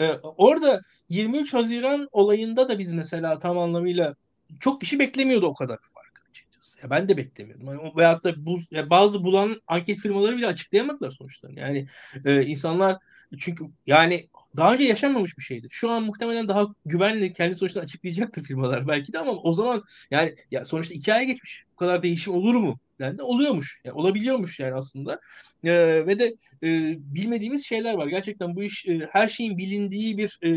E, 0.00 0.12
orada 0.22 0.80
23 1.08 1.54
Haziran 1.54 2.08
olayında 2.12 2.68
da 2.68 2.78
biz 2.78 2.92
mesela 2.92 3.38
tam 3.38 3.58
anlamıyla 3.58 4.14
çok 4.60 4.80
kişi 4.80 4.98
beklemiyordu 4.98 5.46
o 5.46 5.54
kadar 5.54 5.78
farkı 5.94 6.30
açıkçası. 6.30 6.80
Ya 6.82 6.90
ben 6.90 7.08
de 7.08 7.16
beklemiyordum. 7.16 7.66
Yani, 7.66 7.92
veyahut 7.96 8.24
da 8.24 8.46
bu, 8.46 8.60
ya 8.70 8.90
bazı 8.90 9.24
bulan 9.24 9.62
anket 9.66 9.98
firmaları 9.98 10.36
bile 10.36 10.46
açıklayamadılar 10.46 11.10
sonuçta. 11.10 11.48
Yani 11.56 11.88
e, 12.24 12.42
insanlar 12.42 12.96
çünkü 13.38 13.64
yani 13.86 14.28
daha 14.56 14.72
önce 14.72 14.84
yaşanmamış 14.84 15.38
bir 15.38 15.42
şeydi. 15.42 15.66
Şu 15.70 15.90
an 15.90 16.02
muhtemelen 16.02 16.48
daha 16.48 16.66
güvenli 16.86 17.32
kendi 17.32 17.56
sonuçlarını 17.56 17.84
açıklayacaktır 17.84 18.44
firmalar 18.44 18.88
belki 18.88 19.12
de 19.12 19.18
ama 19.18 19.32
o 19.32 19.52
zaman 19.52 19.82
yani 20.10 20.34
ya 20.50 20.64
sonuçta 20.64 20.94
iki 20.94 21.14
ay 21.14 21.26
geçmiş. 21.26 21.64
Bu 21.72 21.76
kadar 21.76 22.02
değişim 22.02 22.34
olur 22.34 22.54
mu? 22.54 22.80
Yani 23.00 23.22
oluyormuş. 23.22 23.80
Yani 23.84 23.94
olabiliyormuş 23.98 24.60
yani 24.60 24.74
aslında. 24.74 25.20
E, 25.64 25.72
ve 26.06 26.18
de 26.18 26.24
e, 26.62 26.96
bilmediğimiz 26.98 27.66
şeyler 27.66 27.94
var. 27.94 28.06
Gerçekten 28.06 28.56
bu 28.56 28.62
iş 28.62 28.86
e, 28.86 29.08
her 29.10 29.28
şeyin 29.28 29.58
bilindiği 29.58 30.18
bir 30.18 30.38
e, 30.42 30.50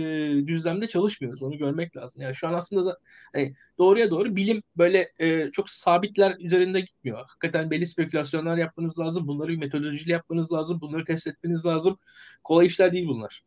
düzlemde 0.48 0.88
çalışmıyoruz. 0.88 1.44
Onu 1.44 1.58
görmek 1.58 1.98
lazım. 1.98 2.22
Yani 2.22 2.36
şu 2.36 2.48
an 2.48 2.54
aslında 2.54 2.86
da 2.86 2.98
hani 3.34 3.56
doğruya 3.78 4.10
doğru 4.10 4.36
bilim 4.36 4.64
böyle 4.78 5.12
e, 5.20 5.52
çok 5.52 5.70
sabitler 5.70 6.36
üzerinde 6.40 6.80
gitmiyor. 6.82 7.26
Hakikaten 7.28 7.72
belli 7.72 7.88
spekülasyonlar 7.88 8.58
yapmanız 8.58 9.00
lazım. 9.00 9.28
Bunları 9.28 9.50
bir 9.50 9.58
metodolojiyle 9.58 10.14
yapmanız 10.14 10.54
lazım. 10.54 10.82
Bunları 10.82 11.04
test 11.04 11.28
etmeniz 11.28 11.66
lazım. 11.66 11.98
Kolay 12.44 12.68
işler 12.68 12.94
değil 12.94 13.08
bunlar. 13.08 13.42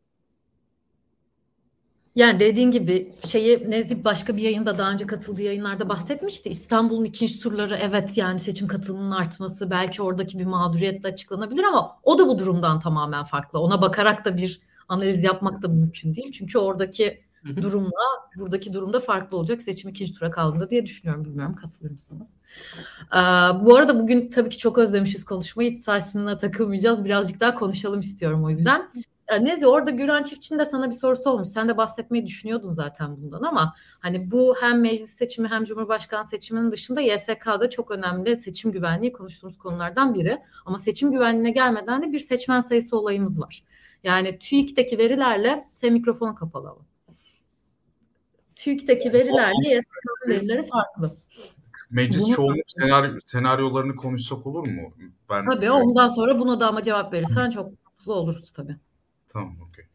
Yani 2.17 2.39
dediğin 2.39 2.71
gibi 2.71 3.13
şeyi 3.27 3.69
Nezih 3.69 4.03
başka 4.03 4.37
bir 4.37 4.41
yayında 4.41 4.77
daha 4.77 4.91
önce 4.91 5.07
katıldığı 5.07 5.41
yayınlarda 5.41 5.89
bahsetmişti. 5.89 6.49
İstanbul'un 6.49 7.05
ikinci 7.05 7.39
turları 7.39 7.75
evet 7.75 8.17
yani 8.17 8.39
seçim 8.39 8.67
katılımının 8.67 9.11
artması 9.11 9.71
belki 9.71 10.01
oradaki 10.01 10.39
bir 10.39 10.45
mağduriyetle 10.45 11.09
açıklanabilir 11.09 11.63
ama 11.63 11.99
o 12.03 12.19
da 12.19 12.27
bu 12.27 12.39
durumdan 12.39 12.79
tamamen 12.79 13.23
farklı. 13.23 13.59
Ona 13.59 13.81
bakarak 13.81 14.25
da 14.25 14.37
bir 14.37 14.61
analiz 14.89 15.23
yapmak 15.23 15.61
da 15.61 15.67
mümkün 15.67 16.15
değil. 16.15 16.31
Çünkü 16.31 16.57
oradaki 16.57 17.21
durumla 17.55 17.91
buradaki 18.35 18.73
durumda 18.73 18.99
farklı 18.99 19.37
olacak 19.37 19.61
seçim 19.61 19.89
ikinci 19.89 20.13
tura 20.13 20.31
kaldığında 20.31 20.69
diye 20.69 20.85
düşünüyorum. 20.85 21.25
Bilmiyorum 21.25 21.55
katılır 21.55 21.91
mısınız? 21.91 22.33
Ee, 23.13 23.17
bu 23.65 23.75
arada 23.75 23.99
bugün 23.99 24.29
tabii 24.29 24.49
ki 24.49 24.57
çok 24.57 24.77
özlemişiz 24.77 25.25
konuşmayı. 25.25 25.77
Saatine 25.77 26.37
takılmayacağız. 26.37 27.05
Birazcık 27.05 27.39
daha 27.39 27.55
konuşalım 27.55 27.99
istiyorum 27.99 28.43
o 28.43 28.49
yüzden. 28.49 28.89
Ee, 29.27 29.45
Nezi 29.45 29.67
orada 29.67 29.91
Güran 29.91 30.23
Çiftçi'nin 30.23 30.59
de 30.59 30.65
sana 30.65 30.87
bir 30.89 30.95
sorusu 30.95 31.29
olmuş. 31.29 31.47
Sen 31.47 31.69
de 31.69 31.77
bahsetmeyi 31.77 32.25
düşünüyordun 32.25 32.71
zaten 32.71 33.17
bundan 33.17 33.43
ama 33.43 33.73
hani 33.99 34.31
bu 34.31 34.55
hem 34.61 34.81
meclis 34.81 35.17
seçimi 35.17 35.47
hem 35.47 35.63
cumhurbaşkanı 35.63 36.25
seçiminin 36.25 36.71
dışında 36.71 37.01
YSK'da 37.01 37.69
çok 37.69 37.91
önemli 37.91 38.37
seçim 38.37 38.71
güvenliği 38.71 39.11
konuştuğumuz 39.11 39.57
konulardan 39.57 40.13
biri. 40.13 40.41
Ama 40.65 40.79
seçim 40.79 41.11
güvenliğine 41.11 41.51
gelmeden 41.51 42.03
de 42.03 42.11
bir 42.11 42.19
seçmen 42.19 42.59
sayısı 42.59 42.97
olayımız 42.97 43.41
var. 43.41 43.63
Yani 44.03 44.39
TÜİK'teki 44.39 44.97
verilerle 44.97 45.63
sen 45.73 45.93
mikrofon 45.93 46.35
kapalı 46.35 46.69
ama. 46.69 46.85
TÜİK'teki 48.55 49.13
verilerle 49.13 49.75
YSK'nın 49.75 50.33
verileri 50.33 50.63
farklı. 50.63 51.17
Meclis 51.89 52.23
Bunu- 52.23 52.35
çoğunluk 52.35 52.65
senaryo, 52.67 53.19
senaryolarını 53.25 53.95
konuşsak 53.95 54.47
olur 54.47 54.67
mu? 54.67 54.93
Ben 55.29 55.49
Tabii 55.49 55.71
ondan 55.71 56.07
sonra 56.07 56.39
buna 56.39 56.59
da 56.59 56.67
ama 56.67 56.83
cevap 56.83 57.13
verirsen 57.13 57.49
çok 57.49 57.71
mutlu 57.71 58.13
oluruz 58.13 58.53
tabii. 58.53 58.77
Tamam 59.27 59.57
okey. 59.61 59.85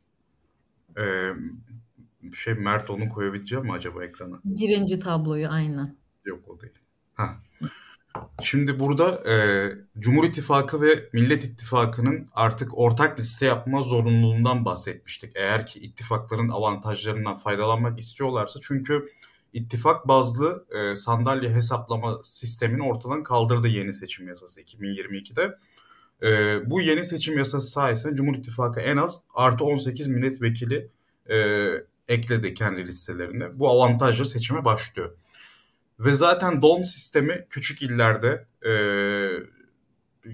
Ee, 0.98 1.32
şey 2.34 2.54
Mert 2.54 2.90
onu 2.90 3.08
koyabileceğim 3.08 3.64
mi 3.64 3.72
acaba 3.72 4.04
ekrana? 4.04 4.40
Birinci 4.44 4.98
tabloyu 4.98 5.48
aynen. 5.48 5.96
Yok 6.24 6.48
o 6.48 6.60
değil. 6.60 6.72
Heh. 7.14 7.28
Şimdi 8.42 8.80
burada 8.80 9.30
e, 9.30 9.34
Cumhur 9.98 10.24
İttifakı 10.24 10.82
ve 10.82 11.08
Millet 11.12 11.44
İttifakı'nın 11.44 12.28
artık 12.32 12.78
ortak 12.78 13.20
liste 13.20 13.46
yapma 13.46 13.82
zorunluluğundan 13.82 14.64
bahsetmiştik. 14.64 15.32
Eğer 15.34 15.66
ki 15.66 15.80
ittifakların 15.80 16.48
avantajlarından 16.48 17.36
faydalanmak 17.36 17.98
istiyorlarsa. 17.98 18.60
Çünkü 18.62 19.08
ittifak 19.52 20.08
bazlı 20.08 20.66
e, 20.70 20.96
sandalye 20.96 21.50
hesaplama 21.50 22.20
sistemini 22.22 22.82
ortadan 22.82 23.22
kaldırdı 23.22 23.68
yeni 23.68 23.92
seçim 23.92 24.28
yasası 24.28 24.62
2022'de. 24.62 25.58
E, 26.22 26.60
bu 26.70 26.80
yeni 26.80 27.04
seçim 27.04 27.38
yasası 27.38 27.70
sayesinde 27.70 28.14
Cumhur 28.14 28.34
İttifakı 28.34 28.80
en 28.80 28.96
az 28.96 29.22
artı 29.34 29.64
18 29.64 30.06
milletvekili 30.06 30.88
e, 31.30 31.36
ekledi 32.08 32.54
kendi 32.54 32.86
listelerine. 32.86 33.58
Bu 33.58 33.70
avantajla 33.70 34.24
seçime 34.24 34.64
başlıyor. 34.64 35.16
Ve 35.98 36.14
zaten 36.14 36.62
DOM 36.62 36.84
sistemi 36.84 37.46
küçük 37.50 37.82
illerde 37.82 38.46
e, 38.66 38.72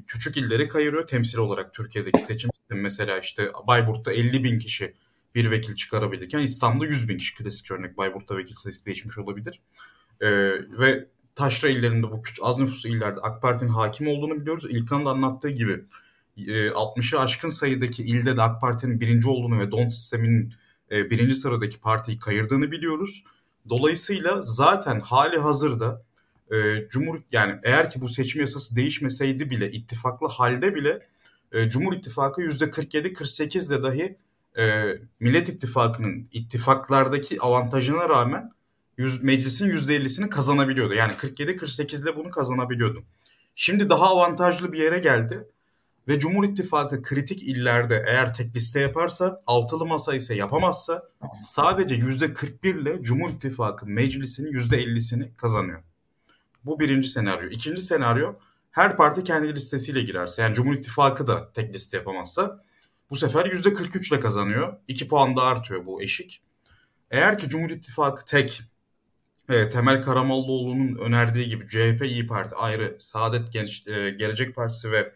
küçük 0.06 0.36
illeri 0.36 0.68
kayırıyor 0.68 1.06
temsil 1.06 1.38
olarak 1.38 1.74
Türkiye'deki 1.74 2.22
seçim 2.22 2.50
sistemi. 2.54 2.80
Mesela 2.80 3.18
işte 3.18 3.50
Bayburt'ta 3.66 4.12
50 4.12 4.44
bin 4.44 4.58
kişi 4.58 4.94
bir 5.34 5.50
vekil 5.50 5.74
çıkarabilirken 5.76 6.38
İstanbul'da 6.38 6.86
100 6.86 7.08
bin 7.08 7.18
kişi 7.18 7.34
klasik 7.34 7.70
örnek 7.70 7.96
Bayburt'ta 7.96 8.36
vekil 8.36 8.54
sayısı 8.54 8.86
değişmiş 8.86 9.18
olabilir. 9.18 9.60
E, 10.20 10.28
ve 10.78 11.08
taşra 11.38 11.68
illerinde 11.68 12.10
bu 12.10 12.22
küçük 12.22 12.44
az 12.44 12.58
nüfuslu 12.58 12.88
illerde 12.88 13.20
AK 13.20 13.42
Parti'nin 13.42 13.70
hakim 13.70 14.08
olduğunu 14.08 14.40
biliyoruz. 14.40 14.64
İlkan'ın 14.70 15.04
da 15.04 15.10
anlattığı 15.10 15.50
gibi 15.50 15.84
60'ı 16.38 17.20
aşkın 17.20 17.48
sayıdaki 17.48 18.02
ilde 18.02 18.36
de 18.36 18.42
AK 18.42 18.60
Parti'nin 18.60 19.00
birinci 19.00 19.28
olduğunu 19.28 19.58
ve 19.58 19.70
don 19.70 19.88
sisteminin 19.88 20.54
birinci 20.90 21.34
sıradaki 21.34 21.80
partiyi 21.80 22.18
kayırdığını 22.18 22.70
biliyoruz. 22.70 23.24
Dolayısıyla 23.68 24.40
zaten 24.40 25.00
hali 25.00 25.38
hazırda 25.38 26.02
e, 26.50 26.88
Cumhur 26.88 27.20
yani 27.32 27.60
eğer 27.62 27.90
ki 27.90 28.00
bu 28.00 28.08
seçim 28.08 28.40
yasası 28.40 28.76
değişmeseydi 28.76 29.50
bile 29.50 29.72
ittifaklı 29.72 30.26
halde 30.26 30.74
bile 30.74 31.08
e, 31.52 31.68
Cumhur 31.68 31.92
İttifakı 31.92 32.42
%47-48'de 32.42 33.82
dahi 33.82 34.16
e, 34.58 34.84
Millet 35.20 35.48
İttifakı'nın 35.48 36.28
ittifaklardaki 36.32 37.40
avantajına 37.40 38.08
rağmen 38.08 38.52
yüz, 38.98 39.22
meclisin 39.22 39.70
%50'sini 39.70 40.28
kazanabiliyordu. 40.28 40.94
Yani 40.94 41.12
47-48'de 41.12 42.16
bunu 42.16 42.30
kazanabiliyordu. 42.30 43.04
Şimdi 43.54 43.90
daha 43.90 44.06
avantajlı 44.06 44.72
bir 44.72 44.78
yere 44.78 44.98
geldi 44.98 45.48
ve 46.08 46.18
Cumhur 46.18 46.44
İttifakı 46.44 47.02
kritik 47.02 47.42
illerde 47.42 48.04
eğer 48.06 48.34
tek 48.34 48.56
liste 48.56 48.80
yaparsa, 48.80 49.38
altılı 49.46 49.86
masa 49.86 50.14
ise 50.14 50.34
yapamazsa 50.34 51.02
sadece 51.42 51.94
%41 51.94 52.80
ile 52.80 53.02
Cumhur 53.02 53.30
İttifakı 53.30 53.86
meclisinin 53.86 54.52
%50'sini 54.52 55.36
kazanıyor. 55.36 55.82
Bu 56.64 56.80
birinci 56.80 57.08
senaryo. 57.08 57.48
İkinci 57.50 57.82
senaryo 57.82 58.34
her 58.70 58.96
parti 58.96 59.24
kendi 59.24 59.54
listesiyle 59.54 60.02
girerse 60.02 60.42
yani 60.42 60.54
Cumhur 60.54 60.74
İttifakı 60.74 61.26
da 61.26 61.52
tek 61.52 61.74
liste 61.74 61.96
yapamazsa 61.96 62.62
bu 63.10 63.16
sefer 63.16 63.46
%43 63.46 64.14
ile 64.14 64.20
kazanıyor. 64.20 64.76
2 64.88 65.08
puan 65.08 65.36
da 65.36 65.42
artıyor 65.42 65.86
bu 65.86 66.02
eşik. 66.02 66.42
Eğer 67.10 67.38
ki 67.38 67.48
Cumhur 67.48 67.70
İttifakı 67.70 68.24
tek 68.24 68.62
e, 69.48 69.68
Temel 69.68 70.02
Karamollaoğlu'nun 70.02 70.96
önerdiği 70.96 71.48
gibi 71.48 71.68
CHP, 71.68 72.04
İyi 72.04 72.26
Parti 72.26 72.54
ayrı, 72.54 72.96
Saadet 72.98 73.52
Genç, 73.52 73.86
e, 73.86 74.10
Gelecek 74.10 74.54
Partisi 74.54 74.92
ve 74.92 75.12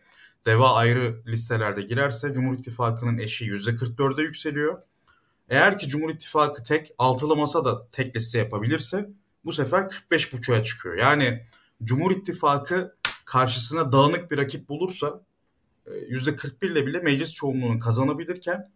DEVA 0.47 0.75
ayrı 0.75 1.23
listelerde 1.27 1.83
girerse 1.83 2.33
Cumhur 2.33 2.55
İttifakı'nın 2.55 3.19
eşiği 3.19 3.51
%44'e 3.51 4.23
yükseliyor. 4.23 4.83
Eğer 5.49 5.79
ki 5.79 5.89
Cumhur 5.89 6.11
İttifakı 6.11 6.63
tek, 6.63 6.95
altılı 6.99 7.37
masa 7.37 7.65
da 7.65 7.87
tek 7.93 8.17
liste 8.17 8.39
yapabilirse 8.39 9.11
bu 9.45 9.53
sefer 9.53 9.83
45.5'a 9.83 10.63
çıkıyor. 10.63 10.95
Yani 10.95 11.45
Cumhur 11.85 12.11
İttifakı 12.11 12.97
karşısına 13.25 13.93
dağınık 13.93 14.31
bir 14.31 14.39
rakip 14.39 14.69
bulursa 14.69 15.21
%41 15.87 16.73
ile 16.73 16.87
bile 16.87 16.99
meclis 16.99 17.33
çoğunluğunu 17.33 17.79
kazanabilirken 17.79 18.71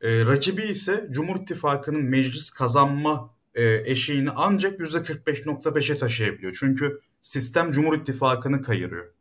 e, 0.00 0.26
rakibi 0.26 0.62
ise 0.62 1.08
Cumhur 1.10 1.40
İttifakı'nın 1.40 2.02
meclis 2.02 2.50
kazanma 2.50 3.30
e, 3.54 3.82
eşiğini 3.90 4.30
ancak 4.30 4.80
%45.5'e 4.80 5.96
taşıyabiliyor. 5.96 6.56
Çünkü 6.60 7.00
sistem 7.20 7.70
Cumhur 7.70 7.96
İttifakı'nı 7.96 8.62
kayırıyor. 8.62 9.12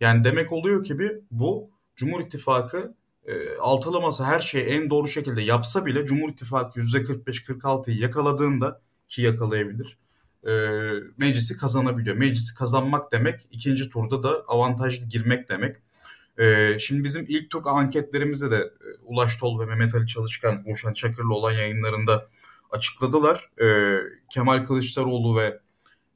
Yani 0.00 0.24
demek 0.24 0.52
oluyor 0.52 0.84
ki 0.84 0.98
bir 0.98 1.18
bu 1.30 1.70
Cumhur 1.96 2.20
İttifakı 2.20 2.94
e, 3.26 3.56
altılı 3.56 4.24
her 4.24 4.40
şeyi 4.40 4.64
en 4.64 4.90
doğru 4.90 5.08
şekilde 5.08 5.42
yapsa 5.42 5.86
bile 5.86 6.04
Cumhur 6.04 6.28
İttifakı 6.28 6.80
%45-46'yı 6.80 7.98
yakaladığında 7.98 8.80
ki 9.08 9.22
yakalayabilir 9.22 9.98
e, 10.46 10.50
meclisi 11.16 11.56
kazanabiliyor. 11.56 12.16
Meclisi 12.16 12.54
kazanmak 12.54 13.12
demek 13.12 13.48
ikinci 13.50 13.90
turda 13.90 14.22
da 14.22 14.44
avantajlı 14.48 15.06
girmek 15.06 15.48
demek. 15.48 15.76
E, 16.38 16.76
şimdi 16.78 17.04
bizim 17.04 17.24
ilk 17.28 17.50
tur 17.50 17.62
anketlerimizde 17.64 18.50
de 18.50 18.56
e, 18.56 18.86
Ulaş 19.04 19.36
Tol 19.36 19.60
ve 19.60 19.66
Mehmet 19.66 19.94
Ali 19.94 20.06
Çalışkan, 20.06 20.64
Boşan 20.64 20.92
Çakır'la 20.92 21.34
olan 21.34 21.52
yayınlarında 21.52 22.28
açıkladılar. 22.70 23.50
E, 23.62 23.96
Kemal 24.30 24.64
Kılıçdaroğlu 24.64 25.36
ve 25.36 25.60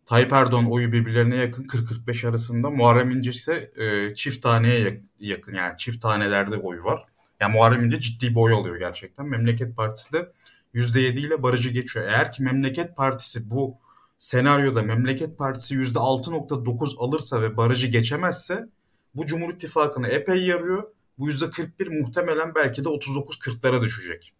Tayyip 0.06 0.32
Erdoğan 0.32 0.72
oyu 0.72 0.92
birbirlerine 0.92 1.36
yakın 1.36 1.64
40-45 1.64 2.28
arasında. 2.28 2.70
Muharrem 2.70 3.10
İnce 3.10 3.30
ise 3.30 3.72
e, 3.76 4.14
çift 4.14 4.42
taneye 4.42 5.02
yakın 5.20 5.54
yani 5.54 5.78
çift 5.78 6.02
tanelerde 6.02 6.56
oy 6.56 6.84
var. 6.84 7.04
Yani 7.40 7.52
Muharrem 7.52 7.84
İnce 7.84 8.00
ciddi 8.00 8.30
bir 8.30 8.40
oy 8.40 8.52
alıyor 8.52 8.76
gerçekten. 8.76 9.26
Memleket 9.26 9.76
Partisi 9.76 10.12
de 10.12 10.32
%7 10.74 11.18
ile 11.18 11.42
barajı 11.42 11.70
geçiyor. 11.70 12.06
Eğer 12.06 12.32
ki 12.32 12.42
Memleket 12.42 12.96
Partisi 12.96 13.50
bu 13.50 13.76
senaryoda 14.18 14.82
Memleket 14.82 15.38
Partisi 15.38 15.74
%6.9 15.74 16.96
alırsa 16.98 17.42
ve 17.42 17.56
barajı 17.56 17.86
geçemezse 17.86 18.68
bu 19.14 19.26
Cumhur 19.26 19.54
İttifakı'na 19.54 20.08
epey 20.08 20.46
yarıyor. 20.46 20.84
Bu 21.18 21.30
%41 21.30 22.00
muhtemelen 22.00 22.54
belki 22.54 22.84
de 22.84 22.88
39-40'lara 22.88 23.82
düşecek. 23.82 24.32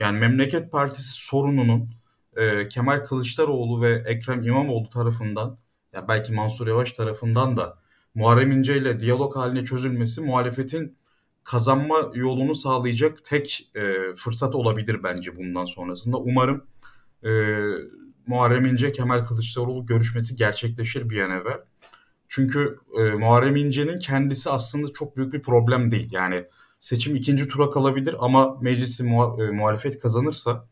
Yani 0.00 0.18
Memleket 0.18 0.72
Partisi 0.72 1.12
sorununun 1.12 1.90
e, 2.36 2.68
Kemal 2.68 3.04
Kılıçdaroğlu 3.04 3.82
ve 3.82 4.02
Ekrem 4.06 4.42
İmamoğlu 4.42 4.90
tarafından 4.90 5.58
ya 5.92 6.08
belki 6.08 6.32
Mansur 6.32 6.66
Yavaş 6.66 6.92
tarafından 6.92 7.56
da 7.56 7.78
Muharrem 8.14 8.52
İnce 8.52 8.76
ile 8.76 9.00
diyalog 9.00 9.36
haline 9.36 9.64
çözülmesi 9.64 10.20
muhalefetin 10.20 10.96
kazanma 11.44 12.10
yolunu 12.14 12.54
sağlayacak 12.54 13.24
tek 13.24 13.70
e, 13.74 14.14
fırsat 14.14 14.54
olabilir 14.54 15.02
bence 15.02 15.36
bundan 15.36 15.64
sonrasında. 15.64 16.16
Umarım 16.16 16.64
e, 17.24 17.30
Muharrem 18.26 18.66
İnce 18.66 18.92
Kemal 18.92 19.24
Kılıçdaroğlu 19.24 19.86
görüşmesi 19.86 20.36
gerçekleşir 20.36 21.10
bir 21.10 21.20
an 21.20 21.30
evvel. 21.30 21.60
Çünkü 22.28 22.78
e, 22.98 23.02
Muharrem 23.02 23.56
İnce'nin 23.56 23.98
kendisi 23.98 24.50
aslında 24.50 24.92
çok 24.92 25.16
büyük 25.16 25.32
bir 25.32 25.42
problem 25.42 25.90
değil. 25.90 26.08
Yani 26.12 26.46
seçim 26.80 27.16
ikinci 27.16 27.48
tura 27.48 27.70
kalabilir 27.70 28.16
ama 28.18 28.56
meclisi 28.60 29.02
muha- 29.02 29.48
e, 29.48 29.50
muhalefet 29.50 29.98
kazanırsa 29.98 30.68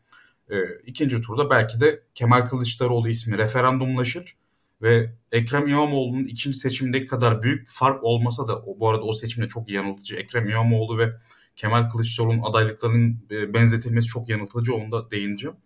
e, 0.49 0.55
ikinci 0.85 1.21
turda 1.21 1.49
belki 1.49 1.79
de 1.79 2.03
Kemal 2.15 2.45
Kılıçdaroğlu 2.45 3.09
ismi 3.09 3.37
referandumlaşır 3.37 4.35
ve 4.81 5.13
Ekrem 5.31 5.67
İmamoğlu'nun 5.67 6.25
ikinci 6.25 6.57
seçimdeki 6.57 7.07
kadar 7.07 7.43
büyük 7.43 7.69
fark 7.69 8.03
olmasa 8.03 8.47
da 8.47 8.65
bu 8.79 8.89
arada 8.89 9.01
o 9.03 9.13
seçimde 9.13 9.47
çok 9.47 9.69
yanıltıcı. 9.69 10.15
Ekrem 10.15 10.49
İmamoğlu 10.49 10.97
ve 10.97 11.13
Kemal 11.55 11.89
Kılıçdaroğlu'nun 11.89 12.43
adaylıklarının 12.43 13.19
e, 13.31 13.53
benzetilmesi 13.53 14.07
çok 14.07 14.29
yanıltıcı. 14.29 14.75
Onu 14.75 14.91
da 14.91 15.11
değineceğim 15.11 15.57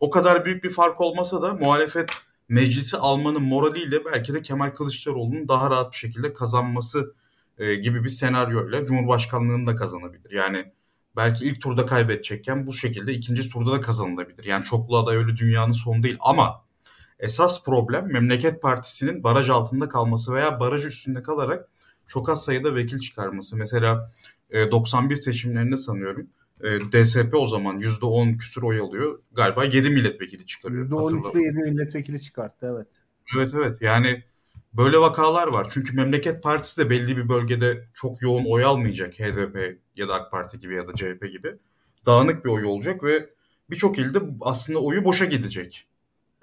o 0.00 0.10
kadar 0.10 0.44
büyük 0.44 0.64
bir 0.64 0.70
fark 0.70 1.00
olmasa 1.00 1.42
da 1.42 1.54
muhalefet 1.54 2.10
meclisi 2.48 2.96
almanın 2.96 3.42
moraliyle 3.42 4.04
belki 4.04 4.34
de 4.34 4.42
Kemal 4.42 4.70
Kılıçdaroğlu'nun 4.70 5.48
daha 5.48 5.70
rahat 5.70 5.92
bir 5.92 5.96
şekilde 5.96 6.32
kazanması 6.32 7.14
e, 7.58 7.74
gibi 7.74 8.04
bir 8.04 8.08
senaryoyla 8.08 8.84
Cumhurbaşkanlığını 8.84 9.66
da 9.66 9.76
kazanabilir. 9.76 10.30
Yani 10.30 10.72
belki 11.16 11.44
ilk 11.44 11.60
turda 11.60 11.86
kaybedecekken 11.86 12.66
bu 12.66 12.72
şekilde 12.72 13.12
ikinci 13.12 13.50
turda 13.50 13.72
da 13.72 13.80
kazanılabilir. 13.80 14.44
Yani 14.44 14.64
çoklu 14.64 14.98
aday 14.98 15.16
öyle 15.16 15.36
dünyanın 15.36 15.72
sonu 15.72 16.02
değil 16.02 16.16
ama 16.20 16.64
esas 17.18 17.64
problem 17.64 18.12
Memleket 18.12 18.62
Partisi'nin 18.62 19.22
baraj 19.24 19.50
altında 19.50 19.88
kalması 19.88 20.34
veya 20.34 20.60
baraj 20.60 20.86
üstünde 20.86 21.22
kalarak 21.22 21.68
çok 22.06 22.28
az 22.28 22.44
sayıda 22.44 22.74
vekil 22.74 23.00
çıkarması. 23.00 23.56
Mesela 23.56 24.10
91 24.52 25.12
e, 25.12 25.16
seçimlerinde 25.16 25.76
sanıyorum 25.76 26.26
e, 26.60 26.80
DSP 26.80 27.34
o 27.34 27.46
zaman 27.46 27.80
%10 27.80 28.38
küsur 28.38 28.62
oy 28.62 28.80
alıyor. 28.80 29.18
Galiba 29.32 29.64
7 29.64 29.90
milletvekili 29.90 30.46
çıkarıyor. 30.46 30.90
%13'te 30.90 31.42
7 31.42 31.58
milletvekili 31.58 32.20
çıkarttı 32.20 32.74
evet. 32.74 32.88
Evet 33.36 33.50
evet 33.54 33.82
yani 33.82 34.24
böyle 34.72 34.98
vakalar 34.98 35.48
var. 35.48 35.68
Çünkü 35.70 35.96
Memleket 35.96 36.42
Partisi 36.42 36.80
de 36.80 36.90
belli 36.90 37.16
bir 37.16 37.28
bölgede 37.28 37.88
çok 37.94 38.22
yoğun 38.22 38.44
oy 38.44 38.64
almayacak. 38.64 39.14
HDP 39.14 39.78
ya 39.96 40.08
da 40.08 40.14
AK 40.14 40.30
Parti 40.30 40.58
gibi 40.58 40.74
ya 40.74 40.88
da 40.88 40.92
CHP 40.92 41.32
gibi. 41.32 41.56
Dağınık 42.06 42.44
bir 42.44 42.50
oy 42.50 42.64
olacak 42.64 43.02
ve 43.02 43.30
birçok 43.70 43.98
ilde 43.98 44.18
aslında 44.40 44.78
oyu 44.78 45.04
boşa 45.04 45.24
gidecek. 45.24 45.86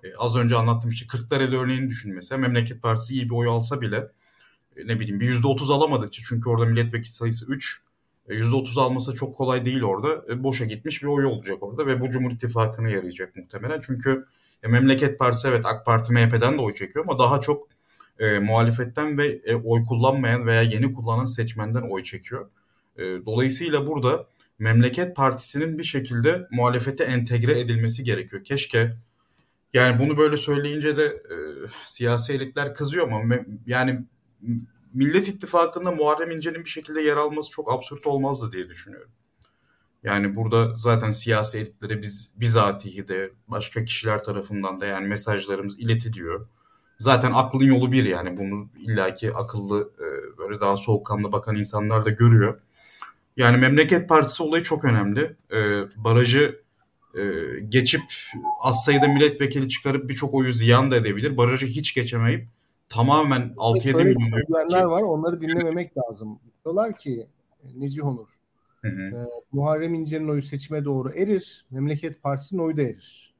Ee, 0.03 0.15
az 0.17 0.35
önce 0.37 0.55
anlattığım 0.55 0.91
işte 0.91 1.07
Kırklareli 1.07 1.57
örneğini 1.57 1.89
düşün 1.89 2.15
mesela. 2.15 2.39
Memleket 2.39 2.81
Partisi 2.81 3.13
iyi 3.13 3.25
bir 3.25 3.35
oy 3.35 3.47
alsa 3.47 3.81
bile 3.81 4.11
e, 4.77 4.87
ne 4.87 4.99
bileyim 4.99 5.19
bir 5.19 5.33
%30 5.33 5.73
alamadıkça 5.73 6.21
çünkü 6.27 6.49
orada 6.49 6.65
milletvekili 6.65 7.13
sayısı 7.13 7.45
3 7.45 7.81
%30 8.29 8.81
alması 8.81 9.13
çok 9.13 9.35
kolay 9.35 9.65
değil 9.65 9.83
orada. 9.83 10.33
E, 10.33 10.43
boşa 10.43 10.65
gitmiş 10.65 11.03
bir 11.03 11.07
oy 11.07 11.25
olacak 11.25 11.63
orada 11.63 11.87
ve 11.87 12.01
bu 12.01 12.09
Cumhur 12.09 12.31
İttifakı'na 12.31 12.89
yarayacak 12.89 13.35
muhtemelen. 13.35 13.81
Çünkü 13.81 14.25
e, 14.63 14.67
Memleket 14.67 15.19
Partisi 15.19 15.47
evet 15.47 15.65
AK 15.65 15.85
Parti 15.85 16.13
MHP'den 16.13 16.57
de 16.57 16.61
oy 16.61 16.73
çekiyor 16.73 17.05
ama 17.05 17.19
daha 17.19 17.39
çok 17.39 17.67
e, 18.19 18.39
muhalefetten 18.39 19.17
ve 19.17 19.41
e, 19.45 19.55
oy 19.55 19.85
kullanmayan 19.85 20.45
veya 20.47 20.61
yeni 20.61 20.93
kullanan 20.93 21.25
seçmenden 21.25 21.81
oy 21.81 22.03
çekiyor. 22.03 22.49
E, 22.97 23.03
dolayısıyla 23.03 23.87
burada 23.87 24.27
Memleket 24.59 25.15
Partisi'nin 25.15 25.77
bir 25.77 25.83
şekilde 25.83 26.47
muhalefete 26.51 27.03
entegre 27.03 27.59
edilmesi 27.59 28.03
gerekiyor. 28.03 28.43
Keşke 28.43 28.95
yani 29.73 29.99
bunu 29.99 30.17
böyle 30.17 30.37
söyleyince 30.37 30.97
de 30.97 31.05
e, 31.05 31.35
siyasi 31.85 32.33
elitler 32.33 32.73
kızıyor 32.73 33.11
ama 33.11 33.35
yani 33.67 34.05
Millet 34.93 35.27
İttifakı'nda 35.27 35.91
Muharrem 35.91 36.31
İnce'nin 36.31 36.65
bir 36.65 36.69
şekilde 36.69 37.01
yer 37.01 37.17
alması 37.17 37.49
çok 37.49 37.71
absürt 37.71 38.07
olmazdı 38.07 38.51
diye 38.51 38.69
düşünüyorum. 38.69 39.11
Yani 40.03 40.35
burada 40.35 40.75
zaten 40.75 41.11
siyasi 41.11 41.57
elitlere 41.57 42.01
biz 42.01 42.31
bizatihi 42.35 43.07
de 43.07 43.31
başka 43.47 43.85
kişiler 43.85 44.23
tarafından 44.23 44.79
da 44.79 44.85
yani 44.85 45.07
mesajlarımız 45.07 45.79
iletiliyor. 45.79 46.47
Zaten 46.97 47.31
aklın 47.31 47.65
yolu 47.65 47.91
bir 47.91 48.03
yani 48.03 48.37
bunu 48.37 48.67
illaki 48.77 49.33
akıllı 49.33 49.89
e, 49.99 50.37
böyle 50.37 50.61
daha 50.61 50.77
soğukkanlı 50.77 51.31
bakan 51.31 51.55
insanlar 51.55 52.05
da 52.05 52.09
görüyor. 52.09 52.59
Yani 53.37 53.57
Memleket 53.57 54.09
Partisi 54.09 54.43
olayı 54.43 54.63
çok 54.63 54.85
önemli. 54.85 55.35
E, 55.51 55.59
barajı 55.95 56.61
e, 57.15 57.21
geçip 57.69 58.01
az 58.61 58.83
sayıda 58.85 59.07
milletvekili 59.07 59.69
çıkarıp 59.69 60.09
birçok 60.09 60.33
oyu 60.33 60.51
ziyan 60.51 60.91
da 60.91 60.95
edebilir. 60.95 61.37
Barajı 61.37 61.65
hiç 61.65 61.93
geçemeyip 61.93 62.47
tamamen 62.89 63.53
6-7 63.57 63.97
milyon 63.97 64.29
söyleyenler 64.31 64.83
var 64.83 65.01
onları 65.01 65.41
dinlememek 65.41 65.97
lazım. 65.97 66.39
Diyorlar 66.65 66.97
ki 66.97 67.27
Nezih 67.75 68.05
Onur 68.05 68.27
hı 68.85 68.87
hı. 68.87 69.01
E, 69.01 69.27
Muharrem 69.51 69.93
İnce'nin 69.93 70.27
oyu 70.27 70.41
seçime 70.41 70.85
doğru 70.85 71.09
erir. 71.09 71.65
Memleket 71.71 72.23
Partisi'nin 72.23 72.61
oyu 72.61 72.77
da 72.77 72.81
erir. 72.81 73.33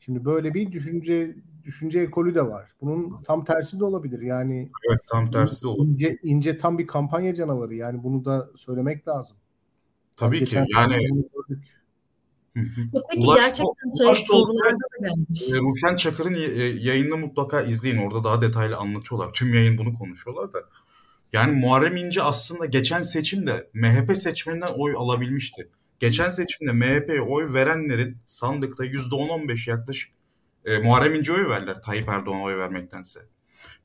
Şimdi 0.00 0.24
böyle 0.24 0.54
bir 0.54 0.72
düşünce 0.72 1.36
düşünce 1.64 2.00
ekolü 2.00 2.34
de 2.34 2.46
var. 2.46 2.70
Bunun 2.80 3.22
tam 3.22 3.44
tersi 3.44 3.80
de 3.80 3.84
olabilir. 3.84 4.20
Yani 4.20 4.70
Evet, 4.90 5.00
tam 5.06 5.30
tersi 5.30 5.62
de 5.62 5.68
olabilir. 5.68 5.94
İnce, 5.94 6.18
ince 6.22 6.58
tam 6.58 6.78
bir 6.78 6.86
kampanya 6.86 7.34
canavarı. 7.34 7.74
Yani 7.74 8.02
bunu 8.02 8.24
da 8.24 8.50
söylemek 8.54 9.08
lazım. 9.08 9.36
Tabii 10.16 10.38
Geçen 10.38 10.64
ki. 10.64 10.70
Yani 10.76 11.24
Peki 13.10 13.26
Ulaş, 13.26 13.38
gerçekten 13.40 13.96
şey, 13.98 14.06
Ulaş 14.06 14.24
gelmiş. 15.00 15.42
E, 15.52 15.56
Ruşen 15.56 15.96
Çakır'ın 15.96 16.34
yayınını 16.80 17.16
mutlaka 17.16 17.62
izleyin. 17.62 17.96
Orada 17.96 18.24
daha 18.24 18.40
detaylı 18.40 18.76
anlatıyorlar. 18.76 19.32
Tüm 19.32 19.54
yayın 19.54 19.78
bunu 19.78 19.94
konuşuyorlar 19.94 20.52
da. 20.52 20.58
Yani 21.32 21.52
Muharrem 21.60 21.96
İnce 21.96 22.22
aslında 22.22 22.66
geçen 22.66 23.02
seçimde 23.02 23.70
MHP 23.74 24.16
seçmeninden 24.16 24.72
oy 24.78 24.94
alabilmişti. 24.96 25.68
Geçen 25.98 26.30
seçimde 26.30 26.72
MHP'ye 26.72 27.20
oy 27.20 27.54
verenlerin 27.54 28.16
sandıkta 28.26 28.84
%10-15 28.84 29.70
yaklaşık 29.70 30.13
e, 30.64 30.78
Muharrem 30.78 31.14
İnce 31.14 31.32
oy 31.32 31.48
verler 31.48 31.82
Tayyip 31.82 32.08
Erdoğan'a 32.08 32.42
oy 32.42 32.56
vermektense. 32.56 33.20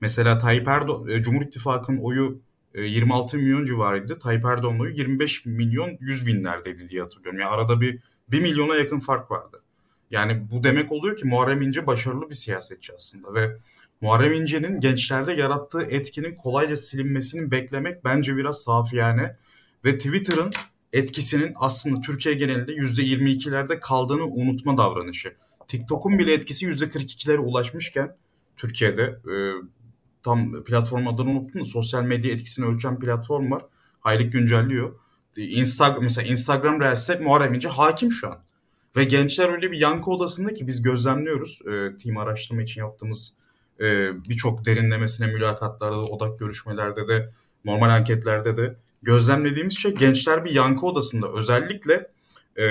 Mesela 0.01 0.37
Tayyip 0.37 0.67
Erdoğan, 0.67 1.07
e, 1.07 1.23
Cumhur 1.23 1.41
İttifakı'nın 1.41 1.97
oyu 1.97 2.41
e, 2.73 2.81
26 2.81 3.37
milyon 3.37 3.65
civarıydı. 3.65 4.19
Tayyip 4.19 4.45
Erdoğan'ın 4.45 4.79
oyu 4.79 4.93
25 4.93 5.45
milyon 5.45 5.97
100 5.99 6.27
binlerdeydi 6.27 6.89
diye 6.89 7.01
hatırlıyorum. 7.01 7.39
Yani 7.39 7.49
arada 7.49 7.81
bir 7.81 7.99
1 8.27 8.41
milyona 8.41 8.75
yakın 8.75 8.99
fark 8.99 9.31
vardı. 9.31 9.63
Yani 10.11 10.51
bu 10.51 10.63
demek 10.63 10.91
oluyor 10.91 11.17
ki 11.17 11.27
Muharrem 11.27 11.61
İnce 11.61 11.87
başarılı 11.87 12.29
bir 12.29 12.35
siyasetçi 12.35 12.93
aslında 12.95 13.33
ve 13.33 13.55
Muharrem 14.01 14.33
İnce'nin 14.33 14.79
gençlerde 14.79 15.33
yarattığı 15.33 15.81
etkinin 15.81 16.35
kolayca 16.35 16.77
silinmesini 16.77 17.51
beklemek 17.51 18.05
bence 18.05 18.37
biraz 18.37 18.61
safiyane 18.61 19.35
ve 19.85 19.97
Twitter'ın 19.97 20.51
etkisinin 20.93 21.53
aslında 21.55 22.01
Türkiye 22.01 22.35
genelinde 22.35 22.71
%22'lerde 22.71 23.79
kaldığını 23.79 24.25
unutma 24.25 24.77
davranışı. 24.77 25.35
TikTok'un 25.69 26.19
bile 26.19 26.33
etkisi 26.33 26.65
%42'lere 26.65 27.37
ulaşmışken 27.37 28.15
Türkiye'de 28.57 29.03
e, 29.03 29.33
tam 30.23 30.63
platform 30.63 31.07
adını 31.07 31.29
unuttum 31.29 31.61
da 31.61 31.65
sosyal 31.65 32.03
medya 32.03 32.31
etkisini 32.31 32.65
ölçen 32.65 32.99
platform 32.99 33.51
var. 33.51 33.61
Aylık 34.03 34.33
güncelliyor. 34.33 34.99
Instagram 35.37 36.03
mesela 36.03 36.27
Instagram 36.27 36.81
Reels'te 36.81 37.19
Muharrem 37.19 37.53
İnce 37.53 37.69
hakim 37.69 38.11
şu 38.11 38.27
an. 38.27 38.39
Ve 38.95 39.03
gençler 39.03 39.49
öyle 39.49 39.71
bir 39.71 39.77
yankı 39.77 40.11
odasında 40.11 40.53
ki 40.53 40.67
biz 40.67 40.81
gözlemliyoruz. 40.81 41.59
E, 41.61 41.97
team 41.97 42.17
araştırma 42.17 42.61
için 42.61 42.81
yaptığımız 42.81 43.33
e, 43.79 44.09
birçok 44.29 44.65
derinlemesine 44.65 45.27
mülakatlarda 45.27 45.95
da, 45.95 46.05
odak 46.05 46.39
görüşmelerde 46.39 47.07
de, 47.07 47.31
normal 47.65 47.89
anketlerde 47.89 48.57
de 48.57 48.75
gözlemlediğimiz 49.01 49.77
şey 49.77 49.95
gençler 49.95 50.45
bir 50.45 50.51
yankı 50.51 50.85
odasında 50.85 51.31
özellikle 51.33 52.11
e, 52.57 52.65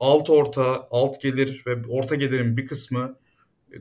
alt 0.00 0.30
orta, 0.30 0.88
alt 0.90 1.20
gelir 1.20 1.62
ve 1.66 1.86
orta 1.88 2.14
gelirin 2.14 2.56
bir 2.56 2.66
kısmı 2.66 3.16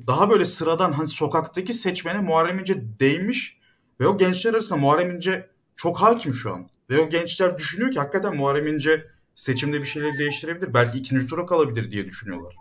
daha 0.07 0.29
böyle 0.29 0.45
sıradan 0.45 0.91
hani 0.91 1.07
sokaktaki 1.07 1.73
seçmene 1.73 2.21
Muharrem 2.21 2.59
İnce 2.59 2.99
değmiş 2.99 3.57
ve 3.99 4.07
o 4.07 4.17
gençler 4.17 4.53
arasında 4.53 4.79
Muharrem 4.79 5.11
İnce 5.11 5.49
çok 5.75 6.01
hakim 6.01 6.33
şu 6.33 6.53
an. 6.53 6.69
Ve 6.89 6.99
o 6.99 7.09
gençler 7.09 7.57
düşünüyor 7.57 7.91
ki 7.91 7.99
hakikaten 7.99 8.35
Muharrem 8.35 8.67
İnce 8.67 9.07
seçimde 9.35 9.81
bir 9.81 9.85
şeyleri 9.85 10.17
değiştirebilir. 10.17 10.73
Belki 10.73 10.97
ikinci 10.97 11.27
tura 11.27 11.45
kalabilir 11.45 11.91
diye 11.91 12.05
düşünüyorlar. 12.05 12.55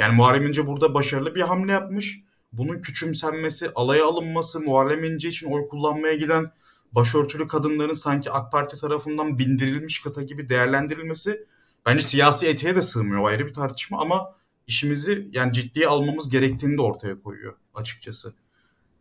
Yani 0.00 0.16
Muharrem 0.16 0.46
İnce 0.46 0.66
burada 0.66 0.94
başarılı 0.94 1.34
bir 1.34 1.40
hamle 1.40 1.72
yapmış. 1.72 2.20
Bunun 2.52 2.80
küçümsenmesi, 2.80 3.70
alaya 3.74 4.06
alınması, 4.06 4.60
Muharrem 4.60 5.04
İnce 5.04 5.28
için 5.28 5.50
oy 5.50 5.68
kullanmaya 5.68 6.14
giden 6.14 6.50
başörtülü 6.92 7.48
kadınların 7.48 7.92
sanki 7.92 8.30
AK 8.30 8.52
Parti 8.52 8.80
tarafından 8.80 9.38
bindirilmiş 9.38 9.98
kata 9.98 10.22
gibi 10.22 10.48
değerlendirilmesi 10.48 11.46
bence 11.86 12.02
siyasi 12.02 12.48
etiğe 12.48 12.76
de 12.76 12.82
sığmıyor. 12.82 13.20
O 13.20 13.26
ayrı 13.26 13.46
bir 13.46 13.54
tartışma 13.54 14.00
ama 14.00 14.34
işimizi 14.66 15.28
yani 15.32 15.52
ciddiye 15.52 15.88
almamız 15.88 16.30
gerektiğini 16.30 16.76
de 16.78 16.82
ortaya 16.82 17.20
koyuyor 17.22 17.54
açıkçası. 17.74 18.34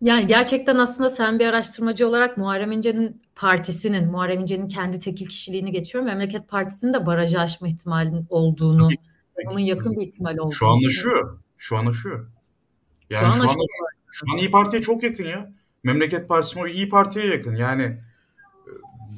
Yani 0.02 0.28
gerçekten 0.28 0.76
aslında 0.76 1.10
sen 1.10 1.40
bir 1.40 1.46
araştırmacı 1.46 2.08
olarak 2.08 2.38
Muharrem 2.38 2.72
İnce'nin 2.72 3.22
partisinin, 3.36 4.12
Muharrem 4.12 4.40
İnce'nin 4.40 4.68
kendi 4.68 5.00
tekil 5.00 5.26
kişiliğini 5.28 5.72
geçiyor. 5.72 6.04
Memleket 6.04 6.48
Partisi'nin 6.48 6.94
de 6.94 7.06
barajı 7.06 7.40
aşma 7.40 7.68
ihtimalinin 7.68 8.26
olduğunu, 8.30 8.90
tabii, 9.36 9.54
onun 9.54 9.60
yakın 9.60 9.98
bir 9.98 10.08
ihtimal 10.08 10.38
olduğunu. 10.38 10.52
Şu 10.52 10.68
an 10.68 10.78
aşıyor. 10.88 11.40
Şu 11.58 11.78
an 11.78 11.86
aşıyor. 11.86 12.28
Yani 13.10 13.34
şu 13.34 13.42
an, 13.42 13.46
şu 13.46 13.50
an, 13.50 13.68
şu 14.12 14.26
an 14.34 14.38
İyi 14.38 14.52
Parti'ye 14.52 14.82
çok 14.82 15.04
yakın 15.04 15.24
ya. 15.24 15.52
Memleket 15.84 16.28
Partisi 16.30 16.60
İyi 16.74 16.90
Parti'ye 16.90 17.26
yakın. 17.26 17.56
Yani 17.56 18.02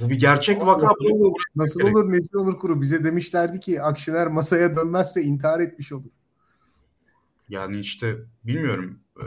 bu 0.01 0.09
bir 0.09 0.19
gerçek 0.19 0.65
vaka. 0.65 0.88
Nasıl 0.88 1.05
olur, 1.05 1.41
nasıl 1.55 1.81
olur 1.81 2.11
Necip 2.11 2.35
Onur 2.35 2.59
Kuru? 2.59 2.81
Bize 2.81 3.03
demişlerdi 3.03 3.59
ki 3.59 3.81
Akşener 3.81 4.27
masaya 4.27 4.76
dönmezse 4.76 5.22
intihar 5.22 5.59
etmiş 5.59 5.91
olur. 5.91 6.09
Yani 7.49 7.80
işte 7.80 8.18
bilmiyorum. 8.43 8.99
Ee, 9.22 9.26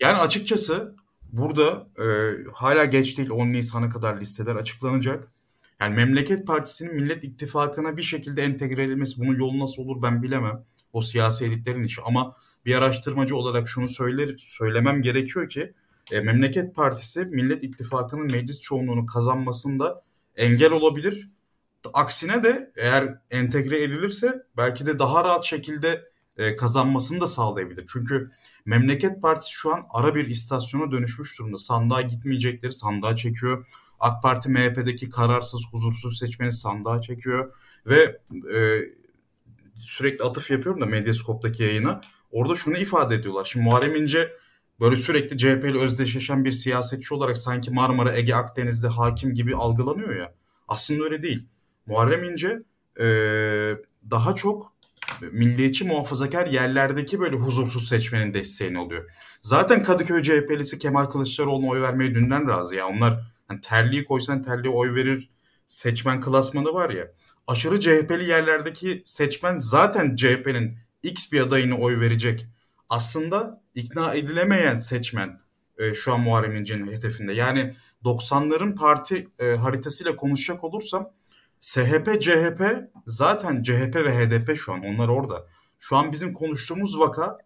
yani 0.00 0.18
açıkçası 0.18 0.94
burada 1.32 1.88
e, 1.98 2.06
hala 2.52 2.84
geç 2.84 3.18
değil 3.18 3.30
10 3.30 3.46
Nisan'a 3.46 3.90
kadar 3.90 4.20
listeler 4.20 4.56
açıklanacak. 4.56 5.28
Yani 5.80 5.94
Memleket 5.94 6.46
Partisi'nin 6.46 6.94
Millet 6.94 7.24
İttifakı'na 7.24 7.96
bir 7.96 8.02
şekilde 8.02 8.42
entegre 8.42 8.84
edilmesi 8.84 9.20
bunun 9.20 9.38
yolu 9.38 9.58
nasıl 9.58 9.82
olur 9.82 10.02
ben 10.02 10.22
bilemem. 10.22 10.64
O 10.92 11.02
siyasi 11.02 11.44
elitlerin 11.44 11.84
işi 11.84 12.02
ama 12.02 12.34
bir 12.66 12.74
araştırmacı 12.74 13.36
olarak 13.36 13.68
şunu 13.68 13.88
söyler, 13.88 14.34
söylemem 14.38 15.02
gerekiyor 15.02 15.48
ki 15.48 15.72
e, 16.12 16.20
Memleket 16.20 16.74
Partisi 16.74 17.24
Millet 17.24 17.64
İttifakı'nın 17.64 18.32
meclis 18.32 18.60
çoğunluğunu 18.60 19.06
kazanmasında 19.06 20.02
engel 20.36 20.72
olabilir. 20.72 21.28
Aksine 21.94 22.42
de 22.42 22.72
eğer 22.76 23.18
entegre 23.30 23.82
edilirse 23.82 24.42
belki 24.56 24.86
de 24.86 24.98
daha 24.98 25.24
rahat 25.24 25.44
şekilde 25.44 26.04
e, 26.36 26.56
kazanmasını 26.56 27.20
da 27.20 27.26
sağlayabilir. 27.26 27.86
Çünkü 27.92 28.30
Memleket 28.64 29.22
Partisi 29.22 29.52
şu 29.52 29.74
an 29.74 29.86
ara 29.90 30.14
bir 30.14 30.26
istasyona 30.26 30.92
dönüşmüş 30.92 31.38
durumda. 31.38 31.56
Sandığa 31.56 32.02
gitmeyecekleri 32.02 32.72
sandığa 32.72 33.16
çekiyor. 33.16 33.66
AK 34.00 34.22
Parti 34.22 34.48
MHP'deki 34.48 35.10
kararsız, 35.10 35.62
huzursuz 35.70 36.18
seçmeni 36.18 36.52
sandığa 36.52 37.00
çekiyor. 37.00 37.54
Ve 37.86 38.20
e, 38.54 38.80
sürekli 39.74 40.24
atıf 40.24 40.50
yapıyorum 40.50 40.80
da 40.80 40.86
Medyascope'daki 40.86 41.62
yayına. 41.62 42.00
Orada 42.30 42.54
şunu 42.54 42.76
ifade 42.76 43.14
ediyorlar. 43.14 43.44
Şimdi 43.44 43.64
Muharrem 43.64 43.96
İnce 43.96 44.32
böyle 44.80 44.96
sürekli 44.96 45.38
CHP 45.38 45.64
ile 45.64 45.78
özdeşleşen 45.78 46.44
bir 46.44 46.52
siyasetçi 46.52 47.14
olarak 47.14 47.38
sanki 47.38 47.70
Marmara, 47.70 48.16
Ege, 48.16 48.34
Akdeniz'de 48.34 48.88
hakim 48.88 49.34
gibi 49.34 49.56
algılanıyor 49.56 50.16
ya. 50.16 50.34
Aslında 50.68 51.04
öyle 51.04 51.22
değil. 51.22 51.46
Muharrem 51.86 52.24
İnce 52.24 52.62
e, 53.00 53.06
daha 54.10 54.34
çok 54.34 54.76
milliyetçi 55.32 55.84
muhafazakar 55.84 56.46
yerlerdeki 56.46 57.20
böyle 57.20 57.36
huzursuz 57.36 57.88
seçmenin 57.88 58.34
desteğini 58.34 58.78
alıyor. 58.78 59.10
Zaten 59.42 59.82
Kadıköy 59.82 60.22
CHP'lisi 60.22 60.78
Kemal 60.78 61.06
Kılıçdaroğlu'na 61.06 61.68
oy 61.68 61.80
vermeye 61.80 62.14
dünden 62.14 62.48
razı 62.48 62.74
ya. 62.74 62.88
Onlar 62.88 63.32
hani 63.48 63.60
terliği 63.60 64.04
koysan 64.04 64.42
terliğe 64.42 64.74
oy 64.74 64.94
verir 64.94 65.30
seçmen 65.66 66.20
klasmanı 66.20 66.74
var 66.74 66.90
ya. 66.90 67.12
Aşırı 67.46 67.80
CHP'li 67.80 68.28
yerlerdeki 68.28 69.02
seçmen 69.04 69.58
zaten 69.58 70.16
CHP'nin 70.16 70.78
X 71.02 71.32
bir 71.32 71.40
adayını 71.40 71.78
oy 71.78 72.00
verecek. 72.00 72.46
Aslında 72.90 73.62
ikna 73.74 74.14
edilemeyen 74.14 74.76
seçmen 74.76 75.40
e, 75.78 75.94
şu 75.94 76.14
an 76.14 76.20
Muharrem 76.20 76.56
İnce'nin 76.56 76.92
hedefinde. 76.92 77.32
Yani 77.32 77.74
90'ların 78.04 78.74
parti 78.74 79.28
e, 79.38 79.50
haritasıyla 79.50 80.16
konuşacak 80.16 80.64
olursam 80.64 81.10
SHP, 81.60 82.20
CHP 82.20 82.62
zaten 83.06 83.62
CHP 83.62 83.94
ve 83.94 84.18
HDP 84.18 84.56
şu 84.56 84.72
an 84.72 84.84
onlar 84.84 85.08
orada. 85.08 85.46
Şu 85.78 85.96
an 85.96 86.12
bizim 86.12 86.32
konuştuğumuz 86.32 86.98
vaka 86.98 87.38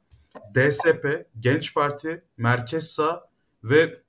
DSP, 0.55 1.27
Genç 1.41 1.75
Parti, 1.75 2.25
Merkez 2.37 2.91
Sağ 2.91 3.29
ve 3.65 4.01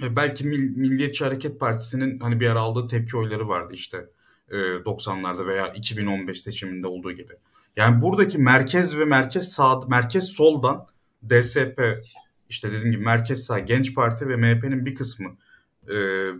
belki 0.00 0.46
Milliyetçi 0.46 1.24
Hareket 1.24 1.60
Partisi'nin 1.60 2.20
hani 2.20 2.40
bir 2.40 2.46
ara 2.46 2.60
aldığı 2.60 2.88
tepki 2.88 3.16
oyları 3.16 3.48
vardı 3.48 3.74
işte 3.74 4.06
90'larda 4.50 5.46
veya 5.46 5.68
2015 5.68 6.40
seçiminde 6.42 6.86
olduğu 6.86 7.12
gibi. 7.12 7.32
Yani 7.76 8.00
buradaki 8.00 8.38
merkez 8.38 8.98
ve 8.98 9.04
merkez 9.04 9.52
sağ, 9.52 9.80
merkez 9.80 10.24
soldan 10.24 10.86
DSP, 11.30 11.80
işte 12.48 12.72
dediğim 12.72 12.92
gibi 12.92 13.04
merkez 13.04 13.44
sağ, 13.44 13.58
Genç 13.58 13.94
Parti 13.94 14.28
ve 14.28 14.36
MHP'nin 14.36 14.86
bir 14.86 14.94
kısmı 14.94 15.36
e, 15.88 15.94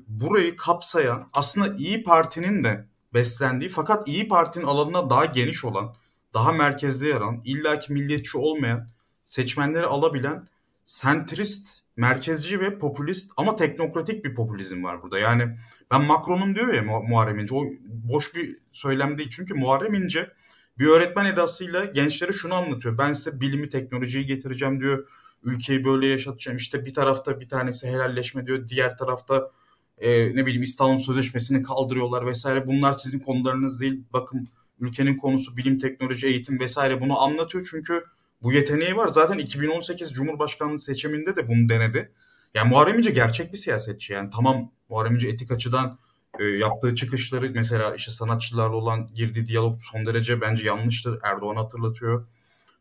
burayı 0.09 0.57
kapsayan 0.57 1.29
aslında 1.33 1.77
İyi 1.79 2.03
Parti'nin 2.03 2.65
de 2.65 2.87
beslendiği 3.15 3.71
fakat 3.71 4.09
İyi 4.09 4.29
Parti'nin 4.29 4.65
alanına 4.65 5.11
daha 5.11 5.25
geniş 5.25 5.65
olan, 5.65 5.95
daha 6.35 6.53
merkezde 6.53 7.09
yer 7.09 7.21
alan, 7.21 7.43
illaki 7.45 7.93
milliyetçi 7.93 8.39
olmayan 8.39 8.89
seçmenleri 9.25 9.87
alabilen 9.87 10.49
sentrist, 10.85 11.83
merkezci 11.97 12.61
ve 12.61 12.79
popülist 12.79 13.33
ama 13.37 13.57
teknokratik 13.57 14.25
bir 14.25 14.35
popülizm 14.35 14.85
var 14.85 15.03
burada. 15.03 15.19
Yani 15.19 15.57
ben 15.91 16.03
Macron'um 16.03 16.55
diyor 16.55 16.75
ya 16.75 16.83
Muharrem 16.83 17.39
İnce. 17.39 17.55
O 17.55 17.65
boş 17.89 18.35
bir 18.35 18.59
söylem 18.73 19.17
değil. 19.17 19.31
Çünkü 19.33 19.55
Muharrem 19.55 19.95
İnce 19.95 20.31
bir 20.79 20.87
öğretmen 20.87 21.25
edasıyla 21.25 21.85
gençlere 21.85 22.33
şunu 22.33 22.55
anlatıyor. 22.55 22.99
Ben 22.99 23.13
size 23.13 23.41
bilimi, 23.41 23.69
teknolojiyi 23.69 24.27
getireceğim 24.27 24.81
diyor. 24.81 25.09
Ülkeyi 25.43 25.85
böyle 25.85 26.07
yaşatacağım. 26.07 26.57
İşte 26.57 26.85
bir 26.85 26.95
tarafta 26.95 27.41
bir 27.41 27.49
tanesi 27.49 27.89
helalleşme 27.89 28.47
diyor. 28.47 28.69
Diğer 28.69 28.97
tarafta 28.97 29.51
e, 29.99 30.37
ne 30.37 30.47
bileyim 30.47 30.63
İstanbul 30.63 30.99
Sözleşmesi'ni 30.99 31.63
kaldırıyorlar 31.63 32.27
vesaire. 32.27 32.67
Bunlar 32.67 32.93
sizin 32.93 33.19
konularınız 33.19 33.81
değil. 33.81 34.05
Bakın 34.13 34.45
ülkenin 34.81 35.17
konusu 35.17 35.57
bilim, 35.57 35.79
teknoloji, 35.79 36.27
eğitim 36.27 36.61
vesaire 36.61 37.01
bunu 37.01 37.21
anlatıyor. 37.21 37.69
Çünkü 37.71 38.05
bu 38.43 38.53
yeteneği 38.53 38.97
var. 38.97 39.09
Zaten 39.09 39.39
2018 39.39 40.13
Cumhurbaşkanlığı 40.13 40.79
seçiminde 40.79 41.37
de 41.37 41.49
bunu 41.49 41.69
denedi. 41.69 42.13
Yani 42.55 42.69
Muharrem 42.69 42.99
İnce 42.99 43.11
gerçek 43.11 43.53
bir 43.53 43.59
siyasetçi. 43.59 44.13
Yani 44.13 44.31
tamam 44.35 44.73
Muharrem 44.89 45.15
İnce 45.15 45.29
etik 45.29 45.51
açıdan 45.51 45.99
e, 46.39 46.45
yaptığı 46.45 46.95
çıkışları 46.95 47.51
mesela 47.55 47.95
işte 47.95 48.11
sanatçılarla 48.11 48.77
olan 48.77 49.15
girdiği 49.15 49.47
diyalog 49.47 49.81
son 49.93 50.07
derece 50.07 50.41
bence 50.41 50.65
yanlıştı. 50.65 51.19
Erdoğan 51.23 51.57
hatırlatıyor. 51.57 52.27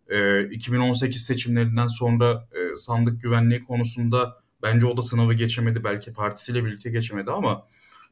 E, 0.10 0.44
2018 0.50 1.26
seçimlerinden 1.26 1.88
sonra 1.88 2.48
e, 2.52 2.76
sandık 2.76 3.22
güvenliği 3.22 3.64
konusunda 3.64 4.38
bence 4.64 4.86
o 4.86 4.98
da 4.98 5.02
sınavı 5.02 5.34
geçemedi. 5.34 5.84
Belki 5.84 6.14
partisiyle 6.14 6.66
birlikte 6.66 6.90
geçemedi 6.90 7.32
ama 7.32 7.68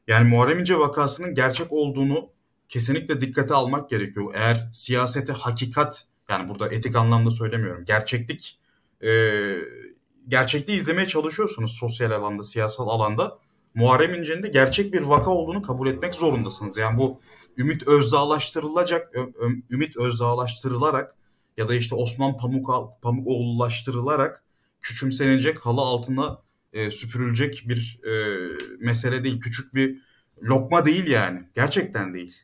yani 0.06 0.28
Muharrem 0.28 0.58
İnce 0.58 0.78
vakasının 0.78 1.34
gerçek 1.34 1.72
olduğunu 1.72 2.30
kesinlikle 2.68 3.20
dikkate 3.20 3.54
almak 3.54 3.90
gerekiyor. 3.90 4.32
Eğer 4.34 4.68
siyasete 4.72 5.32
hakikat 5.32 6.06
yani 6.28 6.48
burada 6.48 6.68
etik 6.68 6.96
anlamda 6.96 7.30
söylemiyorum. 7.30 7.84
Gerçeklik 7.84 8.58
e, 9.04 9.10
gerçekliği 10.28 10.78
izlemeye 10.78 11.06
çalışıyorsunuz 11.06 11.76
sosyal 11.76 12.10
alanda, 12.10 12.42
siyasal 12.42 12.88
alanda. 12.88 13.38
Muharrem 13.74 14.14
İnce'nin 14.14 14.42
de 14.42 14.48
gerçek 14.48 14.92
bir 14.92 15.00
vaka 15.00 15.30
olduğunu 15.30 15.62
kabul 15.62 15.88
etmek 15.88 16.14
zorundasınız. 16.14 16.78
Yani 16.78 16.98
bu 16.98 17.20
Ümit 17.56 17.88
Özdağlaştırılacak, 17.88 19.14
Ümit 19.70 19.96
Özdağlaştırılarak 19.96 21.14
ya 21.56 21.68
da 21.68 21.74
işte 21.74 21.94
Osman 21.94 22.36
Pamuk 22.36 22.70
Pamukoğlulaştırılarak 23.02 24.44
küçümsenecek, 24.82 25.58
halı 25.58 25.80
altına 25.80 26.38
e, 26.72 26.90
süpürülecek 26.90 27.64
bir 27.68 28.00
e, 28.04 28.12
mesele 28.78 29.24
değil. 29.24 29.40
Küçük 29.40 29.74
bir 29.74 30.02
lokma 30.42 30.84
değil 30.84 31.06
yani. 31.06 31.48
Gerçekten 31.54 32.14
değil. 32.14 32.34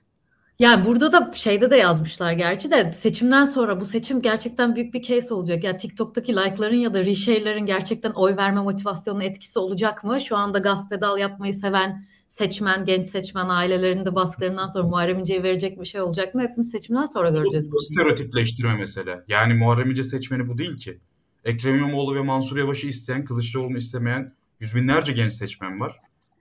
Yani 0.61 0.85
burada 0.85 1.12
da 1.12 1.32
şeyde 1.35 1.70
de 1.70 1.77
yazmışlar 1.77 2.32
gerçi 2.32 2.70
de 2.70 2.93
seçimden 2.93 3.45
sonra 3.45 3.81
bu 3.81 3.85
seçim 3.85 4.23
gerçekten 4.23 4.77
büyük 4.77 4.95
bir 4.95 5.03
case 5.03 5.35
olacak. 5.35 5.65
Ya 5.65 5.77
TikTok'taki 5.77 6.37
like'ların 6.37 6.77
ya 6.77 6.95
da 6.95 7.05
reshare'lerin 7.05 7.66
gerçekten 7.66 8.11
oy 8.11 8.37
verme 8.37 8.61
motivasyonuna 8.61 9.24
etkisi 9.24 9.59
olacak 9.59 10.05
mı? 10.05 10.20
Şu 10.20 10.37
anda 10.37 10.59
gaz 10.59 10.89
pedal 10.89 11.19
yapmayı 11.19 11.55
seven 11.55 12.07
seçmen, 12.28 12.85
genç 12.85 13.05
seçmen 13.05 13.49
ailelerinde 13.49 14.15
baskılarından 14.15 14.66
sonra 14.66 14.89
Muharrem 14.89 15.19
İnce'ye 15.19 15.43
verecek 15.43 15.81
bir 15.81 15.85
şey 15.85 16.01
olacak 16.01 16.35
mı? 16.35 16.43
Hepimiz 16.43 16.70
seçimden 16.70 17.05
sonra 17.05 17.31
göreceğiz. 17.31 17.73
Bu 17.73 17.81
stereotipleştirme 17.81 18.77
mesele. 18.77 19.24
Yani 19.28 19.55
Muharrem 19.55 19.91
İnce 19.91 20.03
seçmeni 20.03 20.49
bu 20.49 20.59
değil 20.59 20.78
ki. 20.78 20.99
Ekrem 21.45 21.77
İmamoğlu 21.77 22.15
ve 22.15 22.20
Mansur 22.20 22.57
Yavaş'ı 22.57 22.87
isteyen, 22.87 23.24
Kılıçdaroğlu'nu 23.24 23.77
istemeyen 23.77 24.32
yüz 24.61 24.74
binlerce 24.74 25.12
genç 25.12 25.32
seçmen 25.32 25.81
var. 25.81 25.97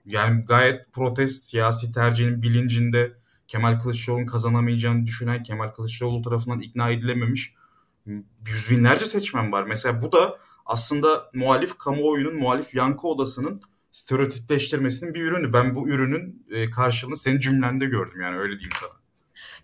Yani 0.06 0.44
gayet 0.44 0.92
protest, 0.92 1.42
siyasi 1.42 1.92
tercihinin 1.92 2.42
bilincinde 2.42 3.20
Kemal 3.50 3.80
Kılıçdaroğlu'nun 3.80 4.26
kazanamayacağını 4.26 5.06
düşünen 5.06 5.42
Kemal 5.42 5.68
Kılıçdaroğlu 5.68 6.22
tarafından 6.22 6.60
ikna 6.60 6.90
edilememiş 6.90 7.54
yüz 8.46 8.70
binlerce 8.70 9.04
seçmen 9.04 9.52
var. 9.52 9.62
Mesela 9.62 10.02
bu 10.02 10.12
da 10.12 10.38
aslında 10.66 11.30
muhalif 11.34 11.78
kamuoyunun, 11.78 12.34
muhalif 12.34 12.74
yankı 12.74 13.08
odasının 13.08 13.62
stereotipleştirmesinin 13.90 15.14
bir 15.14 15.22
ürünü. 15.22 15.52
Ben 15.52 15.74
bu 15.74 15.88
ürünün 15.88 16.46
e, 16.50 16.70
karşılığını 16.70 17.16
senin 17.16 17.38
cümlende 17.38 17.86
gördüm 17.86 18.20
yani 18.20 18.38
öyle 18.38 18.58
diyeyim 18.58 18.76
sana. 18.80 18.90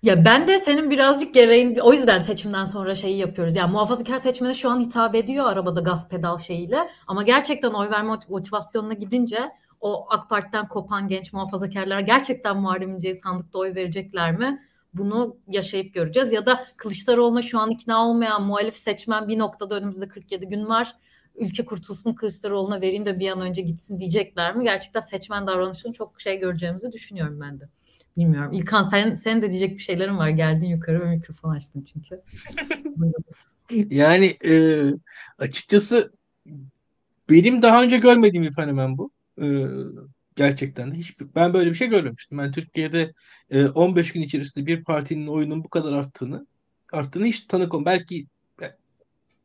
Ya 0.03 0.25
ben 0.25 0.49
de 0.49 0.59
senin 0.59 0.91
birazcık 0.91 1.35
gereğin 1.35 1.79
o 1.79 1.93
yüzden 1.93 2.23
seçimden 2.23 2.65
sonra 2.65 2.95
şeyi 2.95 3.19
yapıyoruz. 3.19 3.57
Yani 3.57 3.73
muhafazakar 3.73 4.19
seçmene 4.19 4.55
şu 4.55 4.71
an 4.71 4.81
hitap 4.81 5.15
ediyor 5.15 5.47
arabada 5.47 5.81
gaz 5.81 6.09
pedal 6.09 6.39
şeyiyle 6.39 6.89
ama 7.07 7.23
gerçekten 7.23 7.71
oy 7.71 7.91
verme 7.91 8.19
motivasyonuna 8.29 8.95
gidince 8.95 9.51
o 9.87 10.07
AK 10.11 10.31
Parti'den 10.31 10.69
kopan 10.69 11.09
genç 11.09 11.33
muhafazakarlar 11.33 12.01
gerçekten 12.01 12.57
Muharrem 12.57 12.91
İnce'ye 12.91 13.15
sandıkta 13.15 13.59
oy 13.59 13.75
verecekler 13.75 14.33
mi? 14.33 14.63
Bunu 14.95 15.37
yaşayıp 15.49 15.95
göreceğiz. 15.95 16.33
Ya 16.33 16.47
da 16.47 16.65
Kılıçdaroğlu'na 16.77 17.43
şu 17.43 17.59
an 17.59 17.71
ikna 17.71 18.09
olmayan 18.09 18.43
muhalif 18.43 18.75
seçmen 18.75 19.29
bir 19.29 19.39
noktada 19.39 19.77
önümüzde 19.77 20.09
47 20.09 20.49
gün 20.49 20.67
var. 20.67 20.97
Ülke 21.37 21.65
kurtulsun 21.65 22.15
Kılıçdaroğlu'na 22.15 22.81
vereyim 22.81 23.07
de 23.07 23.19
bir 23.19 23.31
an 23.31 23.41
önce 23.41 23.63
gitsin 23.63 24.01
diyecekler 24.01 24.57
mi? 24.57 24.65
Gerçekten 24.65 25.01
seçmen 25.01 25.47
davranışını 25.47 25.93
çok 25.93 26.21
şey 26.21 26.41
göreceğimizi 26.41 26.93
düşünüyorum 26.93 27.41
ben 27.41 27.61
de. 27.61 27.69
Bilmiyorum. 28.17 28.53
İlkan 28.53 28.83
sen, 28.83 29.15
sen 29.15 29.43
de 29.43 29.51
diyecek 29.51 29.79
bir 29.79 29.83
şeylerin 29.83 30.19
var. 30.19 30.29
Geldin 30.29 30.67
yukarı 30.67 31.01
ve 31.01 31.17
mikrofon 31.17 31.51
açtın 31.51 31.87
çünkü. 31.93 32.23
yani 33.95 34.37
e, 34.45 34.85
açıkçası 35.39 36.13
benim 37.31 37.63
daha 37.63 37.83
önce 37.83 37.99
görmediğim 37.99 38.47
bir 38.47 38.53
fenomen 38.53 38.99
bu. 38.99 39.11
E, 39.43 39.47
gerçekten 40.37 40.93
de 40.93 40.97
hiç 40.97 41.17
ben 41.37 41.55
böyle 41.55 41.71
bir 41.71 41.75
şey 41.75 41.89
görmemiştim. 41.89 42.39
Ben 42.39 42.53
Türkiye'de 42.53 43.13
e, 43.51 43.67
15 43.67 44.13
gün 44.13 44.23
içerisinde 44.23 44.67
bir 44.67 44.85
partinin 44.85 45.27
oyunun 45.27 45.65
bu 45.65 45.69
kadar 45.69 45.93
arttığını 45.93 46.47
arttığını 46.93 47.27
hiç 47.27 47.41
tanık 47.41 47.75
olmadım. 47.75 47.87
Belki 47.87 48.27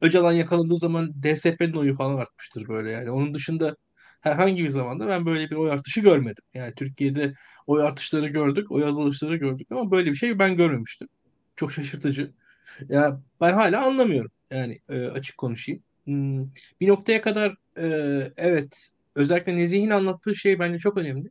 Öcalan 0.01 0.31
yakalandığı 0.33 0.77
zaman 0.77 1.13
DSP'nin 1.23 1.73
oyu 1.73 1.95
falan 1.95 2.17
artmıştır 2.17 2.67
böyle 2.67 2.91
yani. 2.91 3.11
Onun 3.11 3.33
dışında 3.33 3.75
herhangi 4.21 4.63
bir 4.63 4.69
zamanda 4.69 5.07
ben 5.07 5.25
böyle 5.25 5.49
bir 5.49 5.55
oy 5.55 5.71
artışı 5.71 6.01
görmedim. 6.01 6.43
Yani 6.53 6.73
Türkiye'de 6.75 7.33
oy 7.67 7.83
artışları 7.83 8.27
gördük, 8.27 8.71
oy 8.71 8.85
azalışları 8.85 9.35
gördük 9.35 9.67
ama 9.71 9.91
böyle 9.91 10.11
bir 10.11 10.15
şey 10.15 10.39
ben 10.39 10.55
görmemiştim. 10.57 11.07
Çok 11.55 11.71
şaşırtıcı. 11.71 12.31
Ya 12.89 13.21
ben 13.41 13.53
hala 13.53 13.85
anlamıyorum. 13.85 14.31
Yani 14.51 14.79
e, 14.89 15.05
açık 15.05 15.37
konuşayım. 15.37 15.83
Hmm, 16.05 16.45
bir 16.81 16.87
noktaya 16.87 17.21
kadar 17.21 17.55
e, 17.77 17.87
evet 18.37 18.89
özellikle 19.15 19.55
Nezih'in 19.55 19.89
anlattığı 19.89 20.35
şey 20.35 20.59
bence 20.59 20.79
çok 20.79 20.97
önemli. 20.97 21.29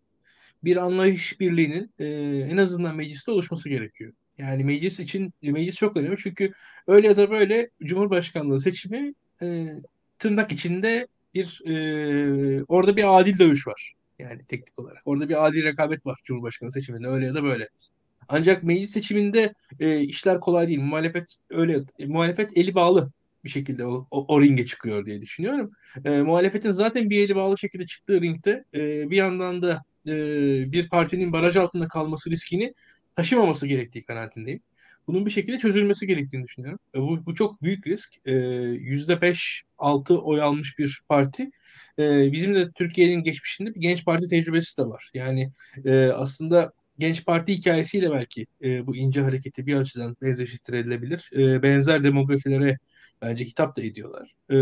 Bir 0.64 0.76
anlayış 0.76 1.40
birliğinin 1.40 1.90
e, 1.98 2.06
en 2.50 2.56
azından 2.56 2.96
mecliste 2.96 3.32
oluşması 3.32 3.68
gerekiyor. 3.68 4.12
Yani 4.38 4.64
meclis 4.64 5.00
için 5.00 5.32
meclis 5.42 5.76
çok 5.76 5.96
önemli 5.96 6.16
çünkü 6.16 6.52
öyle 6.86 7.08
ya 7.08 7.16
da 7.16 7.30
böyle 7.30 7.70
Cumhurbaşkanlığı 7.84 8.60
seçimi 8.60 9.14
e, 9.42 9.66
tırnak 10.18 10.52
içinde 10.52 11.06
bir 11.34 11.62
e, 11.66 12.64
orada 12.68 12.96
bir 12.96 13.20
adil 13.20 13.38
dövüş 13.38 13.66
var. 13.66 13.94
Yani 14.18 14.44
teknik 14.44 14.78
olarak. 14.78 15.02
Orada 15.04 15.28
bir 15.28 15.46
adil 15.46 15.64
rekabet 15.64 16.06
var 16.06 16.20
Cumhurbaşkanı 16.24 16.72
seçiminde 16.72 17.08
öyle 17.08 17.26
ya 17.26 17.34
da 17.34 17.44
böyle. 17.44 17.68
Ancak 18.28 18.62
meclis 18.62 18.90
seçiminde 18.90 19.54
e, 19.80 20.00
işler 20.00 20.40
kolay 20.40 20.68
değil. 20.68 20.80
Muhalefet 20.80 21.38
öyle 21.50 21.80
e, 21.98 22.06
muhalefet 22.06 22.56
eli 22.56 22.74
bağlı 22.74 23.12
bir 23.44 23.48
şekilde 23.48 23.86
o, 23.86 24.06
o, 24.10 24.34
o 24.34 24.42
ringe 24.42 24.66
çıkıyor 24.66 25.06
diye 25.06 25.22
düşünüyorum. 25.22 25.70
E, 26.04 26.22
muhalefetin 26.22 26.72
zaten 26.72 27.10
bir 27.10 27.24
eli 27.24 27.36
bağlı 27.36 27.58
şekilde 27.58 27.86
çıktığı 27.86 28.20
ringde 28.20 28.64
e, 28.74 29.10
bir 29.10 29.16
yandan 29.16 29.62
da 29.62 29.82
e, 30.06 30.12
bir 30.72 30.88
partinin 30.88 31.32
baraj 31.32 31.56
altında 31.56 31.88
kalması 31.88 32.30
riskini 32.30 32.74
taşımaması 33.16 33.66
gerektiği 33.66 34.02
kanaatindeyim. 34.02 34.60
Bunun 35.06 35.26
bir 35.26 35.30
şekilde 35.30 35.58
çözülmesi 35.58 36.06
gerektiğini 36.06 36.44
düşünüyorum. 36.44 36.78
E, 36.94 37.00
bu, 37.00 37.26
bu 37.26 37.34
çok 37.34 37.62
büyük 37.62 37.86
risk. 37.86 38.14
E, 38.24 38.32
%5-6 38.32 40.14
oy 40.14 40.42
almış 40.42 40.78
bir 40.78 41.02
parti. 41.08 41.50
E, 41.98 42.32
bizim 42.32 42.54
de 42.54 42.70
Türkiye'nin 42.70 43.22
geçmişinde 43.22 43.74
bir 43.74 43.80
genç 43.80 44.04
parti 44.04 44.28
tecrübesi 44.28 44.78
de 44.78 44.82
var. 44.82 45.10
Yani 45.14 45.52
e, 45.84 46.06
aslında 46.06 46.72
genç 46.98 47.24
parti 47.24 47.54
hikayesiyle 47.54 48.10
belki 48.10 48.46
e, 48.64 48.86
bu 48.86 48.96
ince 48.96 49.22
hareketi 49.22 49.66
bir 49.66 49.74
açıdan 49.74 50.16
benzeştirilebilir. 50.22 51.30
E, 51.36 51.62
benzer 51.62 52.04
demografilere 52.04 52.78
bence 53.22 53.44
hitap 53.44 53.76
da 53.76 53.82
ediyorlar. 53.82 54.34
E, 54.52 54.56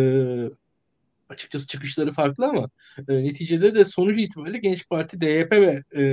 açıkçası 1.29 1.67
çıkışları 1.67 2.13
farklı 2.13 2.47
ama 2.47 2.71
e, 3.09 3.25
neticede 3.25 3.75
de 3.75 3.85
sonuç 3.85 4.19
itibariyle 4.19 4.59
Genç 4.59 4.89
Parti, 4.89 5.21
DYP 5.21 5.53
ve 5.53 5.83
e, 5.97 6.05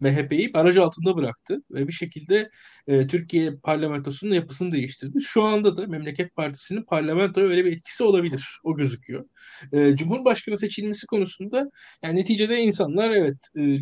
MHP'yi 0.00 0.54
baraj 0.54 0.76
altında 0.76 1.16
bıraktı 1.16 1.62
ve 1.70 1.88
bir 1.88 1.92
şekilde 1.92 2.50
e, 2.86 3.06
Türkiye 3.06 3.56
parlamentosunun 3.56 4.34
yapısını 4.34 4.70
değiştirdi. 4.70 5.20
Şu 5.20 5.42
anda 5.42 5.76
da 5.76 5.86
Memleket 5.86 6.36
Partisi'nin 6.36 6.82
parlamentoya 6.82 7.46
öyle 7.46 7.64
bir 7.64 7.72
etkisi 7.72 8.04
olabilir. 8.04 8.60
O 8.64 8.76
gözüküyor. 8.76 9.24
E, 9.72 9.96
Cumhurbaşkanı 9.96 10.56
seçilmesi 10.56 11.06
konusunda 11.06 11.70
yani 12.02 12.20
neticede 12.20 12.60
insanlar 12.60 13.10
evet 13.10 13.36
e, 13.58 13.80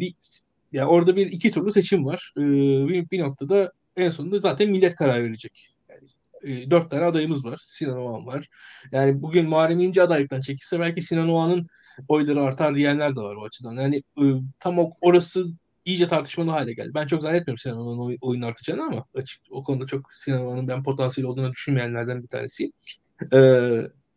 yani 0.73 0.89
orada 0.89 1.17
bir 1.17 1.27
iki 1.27 1.51
turlu 1.51 1.73
seçim 1.73 2.07
var. 2.07 2.33
E, 2.37 2.43
bir, 2.89 3.11
bir 3.11 3.21
noktada 3.21 3.73
en 3.97 4.11
sonunda 4.11 4.39
zaten 4.39 4.71
millet 4.71 4.95
karar 4.95 5.25
verecek. 5.25 5.72
E, 6.45 6.71
dört 6.71 6.91
tane 6.91 7.05
adayımız 7.05 7.45
var. 7.45 7.61
Sinan 7.63 7.97
Oğan 7.97 8.27
var. 8.27 8.49
Yani 8.93 9.23
bugün 9.23 9.49
Muharrem 9.49 9.79
İnce 9.79 10.03
adaylıktan 10.03 10.41
çekilse 10.41 10.81
belki 10.81 11.03
Sinan 11.03 11.29
Oğan'ın 11.29 11.67
oyları 12.09 12.43
artar 12.43 12.75
diyenler 12.75 13.17
de 13.17 13.21
var 13.21 13.37
o 13.37 13.45
açıdan. 13.45 13.77
Yani 13.77 13.97
e, 13.97 14.25
tam 14.61 14.79
orası 15.01 15.45
iyice 15.85 16.09
tartışmalı 16.09 16.51
hale 16.51 16.73
geldi. 16.73 16.91
Ben 16.95 17.07
çok 17.07 17.23
zannetmiyorum 17.23 17.59
Sinan'ın 17.59 17.99
oy, 17.99 18.17
oyun 18.21 18.43
artacağını 18.43 18.83
ama 18.83 19.05
açık 19.15 19.43
o 19.51 19.65
konuda 19.65 19.87
çok 19.87 20.13
Sinan'ın 20.15 20.69
ben 20.69 20.83
potansiyel 20.83 21.31
olduğunu 21.31 21.53
düşünmeyenlerden 21.53 22.23
bir 22.23 22.29
tanesiyim. 22.29 22.73
Ee, 23.33 23.39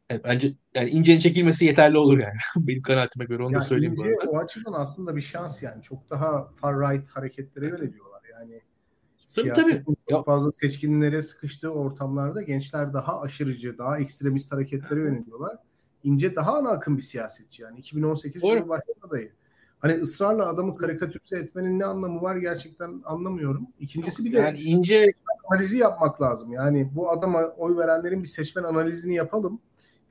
yani 0.10 0.22
bence 0.24 0.54
yani 0.76 0.90
incenin 0.90 1.20
çekilmesi 1.20 1.66
yeterli 1.66 1.98
olur 1.98 2.20
yani. 2.20 2.38
Benim 2.68 2.82
kanaatime 2.82 3.26
göre 3.26 3.44
onu 3.44 3.54
yani 3.54 3.62
da 3.62 3.66
söyleyeyim. 3.66 3.96
Ince, 3.98 4.28
o 4.28 4.38
açıdan 4.38 4.74
aslında 4.74 5.16
bir 5.16 5.22
şans 5.22 5.64
yani. 5.64 5.84
Çok 5.84 6.10
daha 6.10 6.50
far 6.50 6.80
right 6.80 7.10
hareketlere 7.10 7.70
göre 7.70 7.94
diyorlar. 7.94 8.22
Yani 8.32 8.62
tabii, 9.36 9.54
tabii. 9.54 9.95
Çok 10.10 10.26
fazla 10.26 10.52
seçkinlere 10.52 11.22
sıkıştığı 11.22 11.74
ortamlarda 11.74 12.42
gençler 12.42 12.94
daha 12.94 13.22
aşırıcı, 13.22 13.78
daha 13.78 14.00
ekstremist 14.00 14.52
hareketlere 14.52 15.00
yöneliyorlar. 15.00 15.58
İnce 16.04 16.36
daha 16.36 16.58
ana 16.58 16.70
akım 16.70 16.98
bir 16.98 17.02
siyasetçi 17.02 17.64
yani 17.64 17.80
2018 17.80 18.42
Cumhurbaşkanı 18.42 18.96
adayı. 19.02 19.32
Hani 19.80 19.94
ısrarla 19.94 20.50
adamı 20.50 20.76
karikatürize 20.76 21.38
etmenin 21.38 21.80
ne 21.80 21.86
anlamı 21.86 22.22
var 22.22 22.36
gerçekten 22.36 23.02
anlamıyorum. 23.06 23.68
İkincisi 23.80 24.26
bir 24.26 24.34
de 24.34 24.38
yani 24.38 24.60
ince 24.60 25.14
analizi 25.48 25.78
yapmak 25.78 26.22
lazım. 26.22 26.54
Yani 26.54 26.92
bu 26.96 27.12
adama 27.12 27.44
oy 27.44 27.78
verenlerin 27.78 28.24
bir 28.24 28.28
seçmen 28.28 28.64
analizini 28.64 29.16
yapalım. 29.16 29.62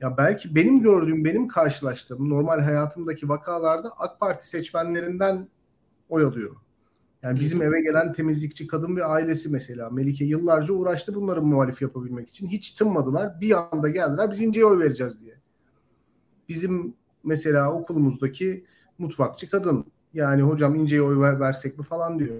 Ya 0.01 0.17
belki 0.17 0.55
benim 0.55 0.81
gördüğüm, 0.81 1.25
benim 1.25 1.47
karşılaştığım 1.47 2.29
normal 2.29 2.59
hayatımdaki 2.61 3.29
vakalarda 3.29 3.89
AK 3.97 4.19
Parti 4.19 4.49
seçmenlerinden 4.49 5.47
oy 6.09 6.23
alıyor. 6.23 6.55
Yani 7.25 7.39
bizim 7.39 7.61
eve 7.61 7.81
gelen 7.81 8.13
temizlikçi 8.13 8.67
kadın 8.67 8.95
ve 8.95 9.05
ailesi 9.05 9.49
mesela 9.49 9.89
Melike 9.89 10.25
yıllarca 10.25 10.73
uğraştı 10.73 11.15
bunları 11.15 11.41
muhalif 11.41 11.81
yapabilmek 11.81 12.29
için. 12.29 12.47
Hiç 12.47 12.71
tınmadılar. 12.71 13.41
Bir 13.41 13.73
anda 13.73 13.89
geldiler 13.89 14.31
biz 14.31 14.41
İnce'ye 14.41 14.65
oy 14.65 14.79
vereceğiz 14.79 15.21
diye. 15.21 15.35
Bizim 16.49 16.93
mesela 17.23 17.73
okulumuzdaki 17.73 18.65
mutfakçı 18.97 19.49
kadın. 19.49 19.85
Yani 20.13 20.41
hocam 20.41 20.75
İnce'ye 20.75 21.01
oy 21.01 21.21
ver, 21.21 21.39
versek 21.39 21.77
mi 21.77 21.83
falan 21.83 22.19
diyor. 22.19 22.35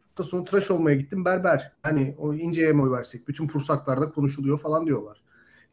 Hafta 0.00 0.24
sonu 0.24 0.44
tıraş 0.44 0.70
olmaya 0.70 0.96
gittim 0.96 1.24
berber. 1.24 1.72
Hani 1.82 2.14
o 2.18 2.34
İnce'ye 2.34 2.72
mi 2.72 2.82
oy 2.82 2.90
versek? 2.90 3.28
Bütün 3.28 3.48
pursaklarda 3.48 4.10
konuşuluyor 4.10 4.58
falan 4.58 4.86
diyorlar. 4.86 5.22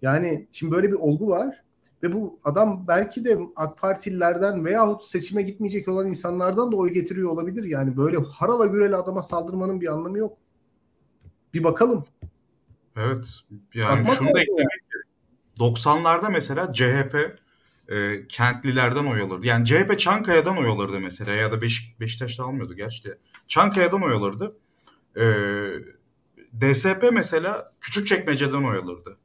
Yani 0.02 0.48
şimdi 0.52 0.74
böyle 0.74 0.88
bir 0.88 0.98
olgu 0.98 1.28
var. 1.28 1.65
Ve 2.06 2.14
bu 2.14 2.40
adam 2.44 2.88
belki 2.88 3.26
de 3.26 3.40
AK 3.56 3.78
Partililerden 3.78 4.66
veyahut 4.66 5.06
seçime 5.06 5.42
gitmeyecek 5.42 5.88
olan 5.88 6.08
insanlardan 6.08 6.72
da 6.72 6.76
oy 6.76 6.94
getiriyor 6.94 7.30
olabilir. 7.30 7.64
Yani 7.64 7.98
böyle 7.98 8.18
harala 8.18 8.66
gürele 8.66 8.96
adama 8.96 9.22
saldırmanın 9.22 9.82
bir 9.82 9.94
anlamı 9.94 10.18
yok. 10.18 10.38
Bir 11.54 11.64
bakalım. 11.64 12.06
Evet. 12.96 13.26
Yani 13.74 14.00
Bakmak 14.00 14.18
şunu 14.18 14.34
da 14.34 14.42
eklemek 14.42 14.82
90'larda 15.60 16.32
mesela 16.32 16.74
CHP 16.74 17.40
e, 17.90 18.28
kentlilerden 18.28 19.06
oy 19.06 19.22
alırdı. 19.22 19.46
Yani 19.46 19.66
CHP 19.66 20.00
Çankaya'dan 20.00 20.58
oy 20.58 20.68
alırdı 20.68 21.00
mesela 21.00 21.32
ya 21.32 21.52
da 21.52 21.62
Beş, 21.62 21.96
Beşiktaş'ta 22.00 22.44
almıyordu 22.44 22.74
gerçi 22.74 23.04
de. 23.04 23.18
Çankaya'dan 23.48 24.04
oy 24.04 24.14
alırdı. 24.14 24.58
E, 25.18 25.24
DSP 26.62 27.10
mesela 27.14 27.74
Küçükçekmece'den 27.82 28.64
oy 28.64 28.78
alırdı. 28.78 29.18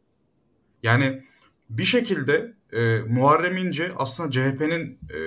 Yani 0.82 1.23
bir 1.70 1.85
şekilde 1.85 2.60
e, 2.73 2.99
Muharrem 3.09 3.57
İnce 3.57 3.93
aslında 3.97 4.31
CHP'nin 4.31 4.99
e, 5.11 5.19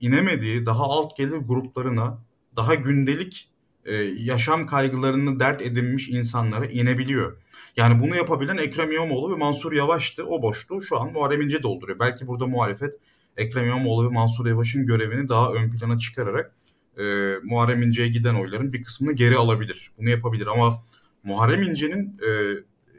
inemediği 0.00 0.66
daha 0.66 0.84
alt 0.84 1.16
gelir 1.16 1.36
gruplarına 1.36 2.18
daha 2.56 2.74
gündelik 2.74 3.50
e, 3.84 3.94
yaşam 4.18 4.66
kaygılarını 4.66 5.40
dert 5.40 5.62
edinmiş 5.62 6.08
insanlara 6.08 6.66
inebiliyor. 6.66 7.36
Yani 7.76 8.02
bunu 8.02 8.16
yapabilen 8.16 8.56
Ekrem 8.56 8.92
İmamoğlu 8.92 9.32
ve 9.34 9.38
Mansur 9.38 9.72
Yavaş'tı. 9.72 10.26
O 10.26 10.42
boşluğu 10.42 10.82
şu 10.82 11.00
an 11.00 11.12
Muharrem 11.12 11.40
İnce 11.40 11.62
dolduruyor. 11.62 11.98
Belki 11.98 12.26
burada 12.26 12.46
muhalefet 12.46 12.94
Ekrem 13.36 13.66
İmamoğlu 13.66 14.10
ve 14.10 14.14
Mansur 14.14 14.46
Yavaş'ın 14.46 14.86
görevini 14.86 15.28
daha 15.28 15.52
ön 15.52 15.70
plana 15.70 15.98
çıkararak 15.98 16.54
e, 16.98 17.02
Muharrem 17.44 17.82
İnce'ye 17.82 18.08
giden 18.08 18.34
oyların 18.34 18.72
bir 18.72 18.82
kısmını 18.82 19.12
geri 19.12 19.36
alabilir. 19.36 19.92
Bunu 19.98 20.10
yapabilir 20.10 20.46
ama 20.46 20.82
Muharrem 21.22 21.62
İnce'nin 21.62 22.18
e, 22.28 22.30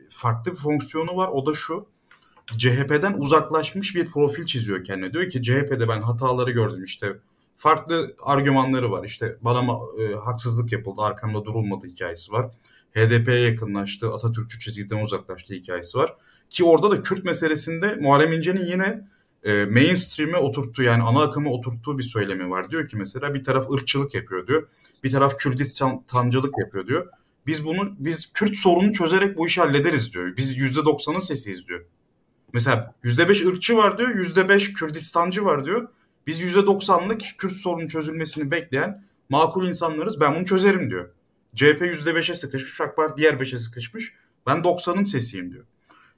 farklı 0.09 0.51
bir 0.51 0.57
fonksiyonu 0.57 1.15
var. 1.15 1.27
O 1.27 1.45
da 1.45 1.53
şu. 1.53 1.87
CHP'den 2.57 3.13
uzaklaşmış 3.13 3.95
bir 3.95 4.11
profil 4.11 4.45
çiziyor 4.45 4.83
kendine. 4.83 5.13
Diyor 5.13 5.29
ki 5.29 5.43
CHP'de 5.43 5.87
ben 5.87 6.01
hataları 6.01 6.51
gördüm 6.51 6.83
işte. 6.83 7.15
Farklı 7.57 8.15
argümanları 8.23 8.91
var. 8.91 9.05
İşte 9.05 9.37
bana 9.41 9.79
e, 9.99 10.15
haksızlık 10.15 10.71
yapıldı, 10.71 11.01
arkamda 11.01 11.45
durulmadı 11.45 11.87
hikayesi 11.87 12.31
var. 12.31 12.51
HDP'ye 12.95 13.39
yakınlaştı, 13.39 14.13
Atatürkçü 14.13 14.59
çizgiden 14.59 15.03
uzaklaştı 15.03 15.53
hikayesi 15.53 15.97
var. 15.97 16.15
Ki 16.49 16.63
orada 16.63 16.91
da 16.91 17.01
Kürt 17.01 17.23
meselesinde 17.23 17.95
Muharrem 17.95 18.31
İnce'nin 18.31 18.65
yine 18.65 19.07
e, 19.43 19.65
mainstream'e 19.65 20.37
oturttuğu 20.37 20.83
yani 20.83 21.03
ana 21.03 21.21
akıma 21.21 21.49
oturttuğu 21.49 21.97
bir 21.97 22.03
söylemi 22.03 22.49
var. 22.49 22.71
Diyor 22.71 22.87
ki 22.87 22.97
mesela 22.97 23.33
bir 23.33 23.43
taraf 23.43 23.71
ırkçılık 23.71 24.13
yapıyor 24.13 24.47
diyor. 24.47 24.67
Bir 25.03 25.09
taraf 25.09 25.37
Kürdistancılık 25.37 26.53
yapıyor 26.59 26.87
diyor. 26.87 27.07
Biz 27.47 27.65
bunu 27.65 27.95
biz 27.99 28.31
Kürt 28.33 28.55
sorunu 28.55 28.93
çözerek 28.93 29.37
bu 29.37 29.47
işi 29.47 29.61
hallederiz 29.61 30.13
diyor. 30.13 30.37
Biz 30.37 30.57
%90'ın 30.57 31.19
sesiyiz 31.19 31.67
diyor. 31.67 31.85
Mesela 32.53 32.93
%5 33.03 33.47
ırkçı 33.47 33.77
var 33.77 33.97
diyor, 33.97 34.09
%5 34.09 34.73
Kürdistancı 34.73 35.45
var 35.45 35.65
diyor. 35.65 35.87
Biz 36.27 36.41
%90'lık 36.41 37.21
Kürt 37.37 37.53
sorunun 37.55 37.87
çözülmesini 37.87 38.51
bekleyen 38.51 39.03
makul 39.29 39.67
insanlarız. 39.67 40.19
Ben 40.19 40.35
bunu 40.35 40.45
çözerim 40.45 40.89
diyor. 40.89 41.09
CHP 41.55 41.81
%5'e 41.81 42.35
sıkışmış, 42.35 42.81
AK 42.81 42.95
Parti 42.95 43.17
diğer 43.17 43.33
5'e 43.33 43.57
sıkışmış. 43.57 44.13
Ben 44.47 44.57
90'ın 44.57 45.03
sesiyim 45.03 45.51
diyor. 45.53 45.65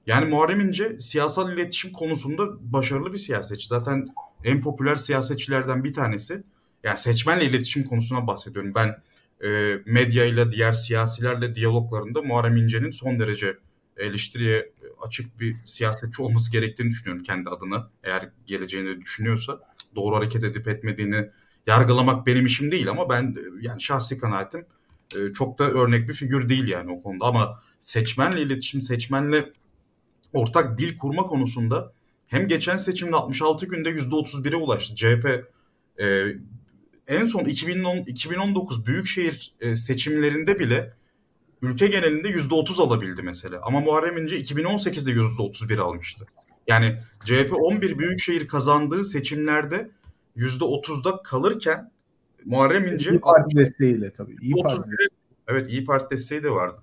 Yani 0.07 0.25
Muharrem 0.25 0.59
İnce 0.59 0.99
siyasal 0.99 1.53
iletişim 1.53 1.91
konusunda 1.91 2.43
başarılı 2.73 3.13
bir 3.13 3.17
siyasetçi. 3.17 3.67
Zaten 3.67 4.07
en 4.43 4.61
popüler 4.61 4.95
siyasetçilerden 4.95 5.83
bir 5.83 5.93
tanesi. 5.93 6.43
Yani 6.83 6.97
seçmenle 6.97 7.45
iletişim 7.45 7.83
konusuna 7.83 8.27
bahsediyorum. 8.27 8.71
Ben 8.75 8.97
e, 9.43 9.79
medya 9.85 10.25
ile 10.25 10.51
diğer 10.51 10.73
siyasilerle 10.73 11.55
diyaloglarında 11.55 12.21
Muharrem 12.21 12.57
İnce'nin 12.57 12.91
son 12.91 13.19
derece 13.19 13.57
eleştiriye 13.97 14.71
açık 15.01 15.39
bir 15.39 15.55
siyasetçi 15.65 16.21
olması 16.21 16.51
gerektiğini 16.51 16.89
düşünüyorum 16.89 17.23
kendi 17.23 17.49
adına. 17.49 17.89
Eğer 18.03 18.29
geleceğini 18.45 19.01
düşünüyorsa 19.01 19.59
doğru 19.95 20.15
hareket 20.15 20.43
edip 20.43 20.67
etmediğini 20.67 21.29
yargılamak 21.67 22.27
benim 22.27 22.45
işim 22.45 22.71
değil 22.71 22.89
ama 22.89 23.09
ben 23.09 23.35
yani 23.61 23.81
şahsi 23.81 24.17
kanaatim 24.17 24.65
e, 25.15 25.33
çok 25.33 25.59
da 25.59 25.63
örnek 25.63 26.09
bir 26.09 26.13
figür 26.13 26.49
değil 26.49 26.67
yani 26.67 26.91
o 26.91 27.03
konuda 27.03 27.25
ama 27.25 27.61
seçmenle 27.79 28.41
iletişim, 28.41 28.81
seçmenle 28.81 29.53
ortak 30.33 30.77
dil 30.77 30.97
kurma 30.97 31.23
konusunda 31.23 31.93
hem 32.27 32.47
geçen 32.47 32.77
seçimde 32.77 33.15
66 33.15 33.65
günde 33.65 33.89
%31'e 33.89 34.55
ulaştı. 34.55 34.95
CHP 34.95 35.45
e, 36.01 36.35
en 37.07 37.25
son 37.25 37.45
2010 37.45 37.97
2019 37.97 38.85
büyükşehir 38.85 39.53
e, 39.59 39.75
seçimlerinde 39.75 40.59
bile 40.59 40.93
ülke 41.61 41.87
genelinde 41.87 42.29
%30 42.29 42.81
alabildi 42.81 43.21
mesela. 43.21 43.59
Ama 43.63 43.79
Muharrem 43.79 44.17
İnce 44.17 44.41
2018'de 44.41 45.11
%31 45.11 45.79
almıştı. 45.79 46.25
Yani 46.67 46.97
CHP 47.25 47.53
11 47.53 47.97
büyükşehir 47.97 48.47
kazandığı 48.47 49.03
seçimlerde 49.05 49.91
%30'da 50.37 51.21
kalırken 51.23 51.91
Muharrem 52.45 52.87
İnce... 52.87 53.09
İyi 53.09 53.19
Parti 53.19 53.57
desteğiyle 53.57 54.13
tabii. 54.13 54.35
İyi 54.41 54.53
Parti. 54.63 54.89
Evet 55.47 55.67
İyi 55.69 55.85
Parti 55.85 56.15
desteği 56.15 56.43
de 56.43 56.51
vardı. 56.51 56.81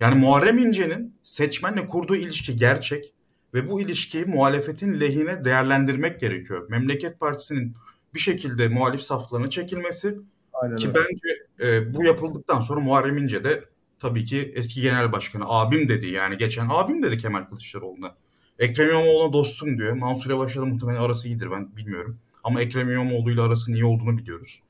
Yani 0.00 0.14
Muharrem 0.14 0.58
İnce'nin 0.58 1.14
seçmenle 1.22 1.86
kurduğu 1.86 2.16
ilişki 2.16 2.56
gerçek 2.56 3.14
ve 3.54 3.68
bu 3.68 3.80
ilişkiyi 3.80 4.24
muhalefetin 4.24 5.00
lehine 5.00 5.44
değerlendirmek 5.44 6.20
gerekiyor. 6.20 6.66
Memleket 6.70 7.20
Partisi'nin 7.20 7.74
bir 8.14 8.20
şekilde 8.20 8.68
muhalif 8.68 9.00
saflarına 9.00 9.50
çekilmesi 9.50 10.16
Aynen 10.52 10.76
ki 10.76 10.88
öyle. 10.88 10.98
bence 10.98 11.46
e, 11.68 11.94
bu 11.94 12.04
yapıldıktan 12.04 12.60
sonra 12.60 12.80
Muharrem 12.80 13.18
İnce 13.18 13.44
de 13.44 13.64
tabii 13.98 14.24
ki 14.24 14.52
eski 14.54 14.80
genel 14.80 15.12
başkanı 15.12 15.44
abim 15.46 15.88
dedi 15.88 16.06
yani 16.06 16.38
geçen 16.38 16.66
abim 16.70 17.02
dedi 17.02 17.18
Kemal 17.18 17.42
Kılıçdaroğlu'na. 17.42 18.14
Ekrem 18.58 18.90
İmamoğlu'na 18.90 19.32
dostum 19.32 19.78
diyor. 19.78 19.92
Mansur 19.92 20.30
Yavaş'la 20.30 20.64
muhtemelen 20.64 21.00
arası 21.00 21.28
iyidir 21.28 21.50
ben 21.50 21.76
bilmiyorum. 21.76 22.18
Ama 22.44 22.60
Ekrem 22.60 22.90
İmamoğlu 22.90 23.30
ile 23.30 23.40
arasının 23.40 23.76
iyi 23.76 23.84
olduğunu 23.84 24.18
biliyoruz. 24.18 24.60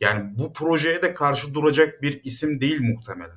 Yani 0.00 0.38
bu 0.38 0.52
projeye 0.52 1.02
de 1.02 1.14
karşı 1.14 1.54
duracak 1.54 2.02
bir 2.02 2.20
isim 2.24 2.60
değil 2.60 2.80
muhtemelen. 2.80 3.36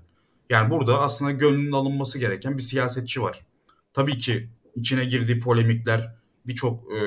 Yani 0.49 0.69
burada 0.69 0.99
aslında 1.01 1.31
gönlünün 1.31 1.71
alınması 1.71 2.19
gereken 2.19 2.57
bir 2.57 2.63
siyasetçi 2.63 3.21
var. 3.21 3.45
Tabii 3.93 4.17
ki 4.17 4.49
içine 4.75 5.05
girdiği 5.05 5.39
polemikler 5.39 6.15
birçok 6.47 6.93
e, 6.93 6.99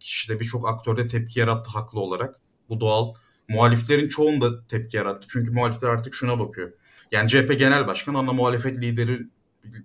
kişide 0.00 0.40
birçok 0.40 0.68
aktörde 0.68 1.06
tepki 1.08 1.40
yarattı 1.40 1.70
haklı 1.70 2.00
olarak. 2.00 2.40
Bu 2.68 2.80
doğal. 2.80 3.14
Muhaliflerin 3.48 4.08
çoğunda 4.08 4.66
tepki 4.66 4.96
yarattı. 4.96 5.26
Çünkü 5.30 5.50
muhalifler 5.50 5.88
artık 5.88 6.14
şuna 6.14 6.38
bakıyor. 6.38 6.72
Yani 7.12 7.28
CHP 7.28 7.58
Genel 7.58 7.86
Başkanı 7.86 8.18
ana 8.18 8.32
muhalefet 8.32 8.78
lideri 8.78 9.26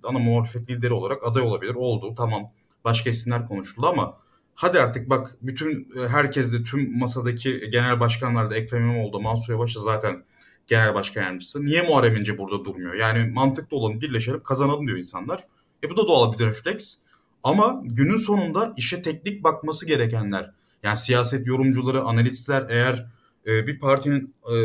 ana 0.03 0.19
muhalefet 0.19 0.69
lideri 0.69 0.93
olarak 0.93 1.27
aday 1.27 1.43
olabilir. 1.43 1.75
Oldu 1.75 2.15
tamam. 2.17 2.51
Başka 2.83 3.09
isimler 3.09 3.47
konuşuldu 3.47 3.87
ama 3.87 4.17
hadi 4.55 4.79
artık 4.79 5.09
bak 5.09 5.37
bütün 5.41 5.89
e, 5.97 6.07
herkes 6.07 6.53
de 6.53 6.63
tüm 6.63 6.99
masadaki 6.99 7.69
genel 7.71 7.99
başkanlar 7.99 8.49
da 8.49 8.55
Ekrem 8.55 8.81
İmamoğlu 8.81 9.21
Mansur 9.21 9.53
Yavaş 9.53 9.73
zaten 9.73 10.23
genel 10.67 10.93
başkan 10.93 11.21
yardımcısı. 11.21 11.65
Niye 11.65 11.81
Muharrem 11.81 12.15
İnce 12.15 12.37
burada 12.37 12.65
durmuyor? 12.65 12.93
Yani 12.93 13.31
mantıklı 13.31 13.77
olanı 13.77 14.01
birleşelim 14.01 14.43
kazanalım 14.43 14.87
diyor 14.87 14.97
insanlar. 14.97 15.43
E 15.83 15.89
bu 15.89 15.97
da 15.97 16.07
doğal 16.07 16.33
bir 16.33 16.39
refleks. 16.39 16.95
Ama 17.43 17.81
günün 17.83 18.15
sonunda 18.15 18.73
işe 18.77 19.01
teknik 19.01 19.43
bakması 19.43 19.85
gerekenler 19.85 20.51
yani 20.83 20.97
siyaset 20.97 21.47
yorumcuları, 21.47 22.01
analistler 22.01 22.65
eğer 22.69 23.05
e, 23.47 23.67
bir 23.67 23.79
partinin 23.79 24.35
e, 24.53 24.55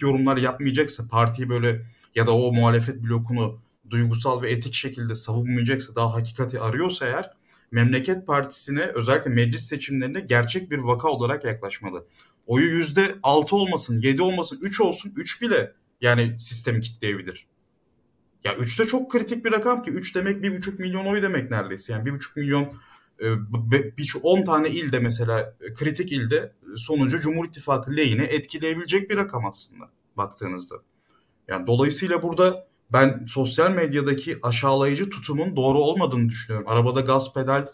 yorumlar 0.00 0.36
yapmayacaksa, 0.36 1.08
partiyi 1.08 1.48
böyle 1.48 1.86
ya 2.14 2.26
da 2.26 2.36
o 2.36 2.52
muhalefet 2.52 3.02
blokunu 3.02 3.60
duygusal 3.90 4.42
ve 4.42 4.50
etik 4.50 4.74
şekilde 4.74 5.14
savunmayacaksa, 5.14 5.94
daha 5.94 6.14
hakikati 6.14 6.60
arıyorsa 6.60 7.06
eğer 7.06 7.30
Memleket 7.70 8.26
Partisi'ne 8.26 8.82
özellikle 8.82 9.30
meclis 9.30 9.62
seçimlerinde 9.62 10.20
gerçek 10.20 10.70
bir 10.70 10.78
vaka 10.78 11.08
olarak 11.08 11.44
yaklaşmalı. 11.44 12.06
Oyu 12.46 12.66
yüzde 12.66 13.14
altı 13.22 13.56
olmasın, 13.56 14.00
yedi 14.00 14.22
olmasın, 14.22 14.58
üç 14.62 14.80
olsun, 14.80 15.12
üç 15.16 15.42
bile 15.42 15.72
yani 16.00 16.36
sistemi 16.40 16.80
kitleyebilir. 16.80 17.46
Ya 18.44 18.56
3 18.56 18.80
de 18.80 18.86
çok 18.86 19.10
kritik 19.10 19.44
bir 19.44 19.52
rakam 19.52 19.82
ki 19.82 19.90
3 19.90 20.14
demek 20.14 20.44
1,5 20.44 20.78
milyon 20.78 21.06
oy 21.06 21.22
demek 21.22 21.50
neredeyse. 21.50 21.92
Yani 21.92 22.08
1,5 22.08 22.40
milyon 22.40 22.62
e, 22.62 22.70
bir 23.98 24.14
10 24.22 24.44
tane 24.44 24.70
ilde 24.70 24.98
mesela 24.98 25.54
e, 25.60 25.72
kritik 25.74 26.12
ilde 26.12 26.52
sonucu 26.76 27.20
Cumhur 27.20 27.44
İttifakı 27.48 27.96
lehine 27.96 28.24
etkileyebilecek 28.24 29.10
bir 29.10 29.16
rakam 29.16 29.46
aslında 29.46 29.90
baktığınızda. 30.16 30.76
Yani 31.48 31.66
dolayısıyla 31.66 32.22
burada 32.22 32.66
ben 32.92 33.24
sosyal 33.28 33.70
medyadaki 33.70 34.38
aşağılayıcı 34.42 35.10
tutumun 35.10 35.56
doğru 35.56 35.78
olmadığını 35.78 36.28
düşünüyorum. 36.28 36.68
Arabada 36.68 37.00
gaz 37.00 37.34
pedal 37.34 37.66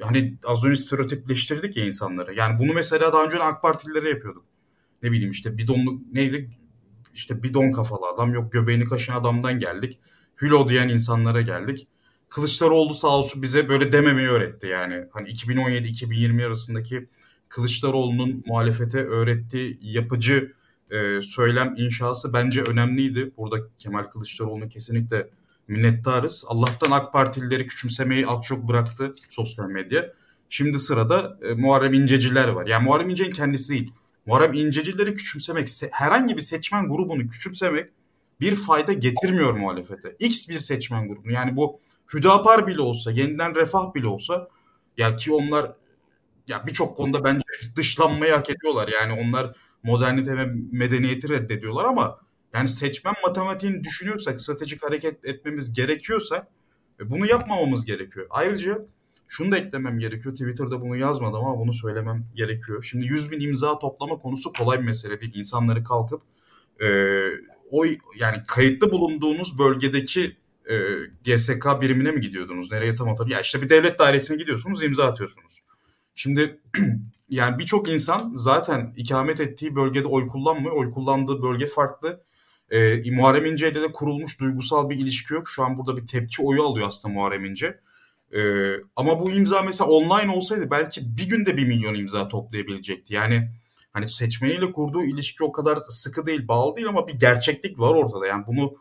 hani 0.00 0.36
az 0.44 0.64
önce 0.64 0.80
stereotipleştirdik 0.80 1.76
ya 1.76 1.86
insanları. 1.86 2.34
Yani 2.34 2.58
bunu 2.58 2.72
mesela 2.72 3.12
daha 3.12 3.24
önce 3.24 3.42
AK 3.42 3.62
Partililere 3.62 4.08
yapıyorduk. 4.08 4.44
Ne 5.02 5.12
bileyim 5.12 5.30
işte 5.30 5.58
bidonlu 5.58 6.00
neydi 6.12 6.50
işte 7.14 7.42
bidon 7.42 7.72
kafalı 7.72 8.06
adam 8.14 8.34
yok 8.34 8.52
göbeğini 8.52 8.84
kaşıyan 8.84 9.20
adamdan 9.20 9.58
geldik. 9.58 9.98
Hülo 10.42 10.68
diyen 10.68 10.88
insanlara 10.88 11.40
geldik. 11.40 11.88
Kılıçdaroğlu 12.36 12.94
sağ 12.94 13.08
olsun 13.08 13.42
bize 13.42 13.68
böyle 13.68 13.92
dememeyi 13.92 14.28
öğretti 14.28 14.66
yani. 14.66 15.04
Hani 15.12 15.28
2017-2020 15.28 16.46
arasındaki 16.46 17.08
Kılıçdaroğlu'nun 17.48 18.42
muhalefete 18.46 18.98
öğrettiği 19.04 19.78
yapıcı 19.82 20.52
e, 20.90 21.22
söylem 21.22 21.74
inşası 21.76 22.32
bence 22.32 22.62
önemliydi. 22.62 23.32
Burada 23.36 23.56
Kemal 23.78 24.02
Kılıçdaroğlu'na 24.02 24.68
kesinlikle 24.68 25.28
minnettarız. 25.68 26.44
Allah'tan 26.48 26.90
AK 26.90 27.12
Partilileri 27.12 27.66
küçümsemeyi 27.66 28.26
az 28.26 28.44
çok 28.44 28.68
bıraktı 28.68 29.14
sosyal 29.28 29.66
medya. 29.66 30.12
Şimdi 30.50 30.78
sırada 30.78 31.38
e, 31.42 31.52
Muharrem 31.54 31.94
İnceciler 31.94 32.48
var. 32.48 32.66
Yani 32.66 32.84
Muharrem 32.84 33.08
İnce'nin 33.08 33.32
kendisi 33.32 33.72
değil. 33.72 33.92
Muharrem 34.26 34.52
İncecileri 34.52 35.14
küçümsemek, 35.14 35.68
herhangi 35.90 36.36
bir 36.36 36.42
seçmen 36.42 36.88
grubunu 36.88 37.28
küçümsemek 37.28 37.90
bir 38.40 38.56
fayda 38.56 38.92
getirmiyor 38.92 39.54
muhalefete. 39.54 40.16
X 40.18 40.48
bir 40.48 40.60
seçmen 40.60 41.08
grubunu. 41.08 41.32
Yani 41.32 41.56
bu 41.56 41.80
Hüdapar 42.14 42.66
bile 42.66 42.80
olsa, 42.80 43.10
yeniden 43.10 43.54
refah 43.54 43.94
bile 43.94 44.06
olsa 44.06 44.48
ya 44.96 45.16
ki 45.16 45.32
onlar 45.32 45.72
ya 46.48 46.66
birçok 46.66 46.96
konuda 46.96 47.24
bence 47.24 47.42
dışlanmayı 47.76 48.32
hak 48.32 48.50
ediyorlar. 48.50 48.88
Yani 48.88 49.20
onlar 49.20 49.56
modernite 49.82 50.36
ve 50.36 50.46
medeniyeti 50.72 51.28
reddediyorlar 51.28 51.84
ama 51.84 52.18
yani 52.54 52.68
seçmen 52.68 53.14
matematiğini 53.26 53.84
düşünüyorsak, 53.84 54.40
stratejik 54.40 54.82
hareket 54.82 55.24
etmemiz 55.24 55.72
gerekiyorsa 55.72 56.48
e, 57.00 57.10
bunu 57.10 57.26
yapmamamız 57.26 57.84
gerekiyor. 57.84 58.26
Ayrıca 58.30 58.86
şunu 59.28 59.52
da 59.52 59.58
eklemem 59.58 59.98
gerekiyor. 59.98 60.34
Twitter'da 60.34 60.80
bunu 60.80 60.96
yazmadım 60.96 61.44
ama 61.44 61.58
bunu 61.58 61.72
söylemem 61.72 62.26
gerekiyor. 62.34 62.82
Şimdi 62.82 63.06
100 63.06 63.30
bin 63.30 63.40
imza 63.40 63.78
toplama 63.78 64.18
konusu 64.18 64.52
kolay 64.52 64.78
bir 64.78 64.84
mesele 64.84 65.20
değil. 65.20 65.32
İnsanları 65.34 65.84
kalkıp 65.84 66.22
e, 66.82 66.88
o 67.70 67.84
yani 68.16 68.42
kayıtlı 68.46 68.90
bulunduğunuz 68.90 69.58
bölgedeki 69.58 70.36
e, 70.70 70.74
GSK 71.24 71.80
birimine 71.80 72.10
mi 72.10 72.20
gidiyordunuz? 72.20 72.72
Nereye 72.72 72.94
tam 72.94 73.08
hatırlamıyorum. 73.08 73.38
Ya 73.38 73.40
işte 73.40 73.62
bir 73.62 73.68
devlet 73.68 73.98
dairesine 73.98 74.36
gidiyorsunuz, 74.36 74.82
imza 74.82 75.04
atıyorsunuz. 75.04 75.62
Şimdi 76.14 76.60
yani 77.28 77.58
birçok 77.58 77.88
insan 77.88 78.32
zaten 78.34 78.94
ikamet 78.96 79.40
ettiği 79.40 79.76
bölgede 79.76 80.08
oy 80.08 80.28
kullanmıyor. 80.28 80.76
Oy 80.76 80.90
kullandığı 80.90 81.42
bölge 81.42 81.66
farklı. 81.66 82.22
E, 82.70 83.10
Muharrem 83.10 83.44
İnce 83.44 83.72
ile 83.72 83.82
de 83.82 83.92
kurulmuş 83.92 84.40
duygusal 84.40 84.90
bir 84.90 84.96
ilişki 84.96 85.34
yok. 85.34 85.48
Şu 85.48 85.62
an 85.64 85.78
burada 85.78 85.96
bir 85.96 86.06
tepki 86.06 86.42
oyu 86.42 86.62
alıyor 86.62 86.88
aslında 86.88 87.14
Muharrem 87.14 87.44
İnce. 87.44 87.80
E, 88.32 88.40
ama 88.96 89.20
bu 89.20 89.30
imza 89.30 89.62
mesela 89.62 89.90
online 89.90 90.30
olsaydı 90.30 90.70
belki 90.70 91.16
bir 91.16 91.28
günde 91.28 91.56
bir 91.56 91.66
milyon 91.66 91.94
imza 91.94 92.28
toplayabilecekti. 92.28 93.14
Yani 93.14 93.50
hani 93.92 94.08
seçmeniyle 94.08 94.72
kurduğu 94.72 95.04
ilişki 95.04 95.44
o 95.44 95.52
kadar 95.52 95.78
sıkı 95.88 96.26
değil, 96.26 96.48
bağlı 96.48 96.76
değil 96.76 96.88
ama 96.88 97.08
bir 97.08 97.14
gerçeklik 97.14 97.80
var 97.80 97.94
ortada. 97.94 98.26
Yani 98.26 98.46
bunu 98.46 98.74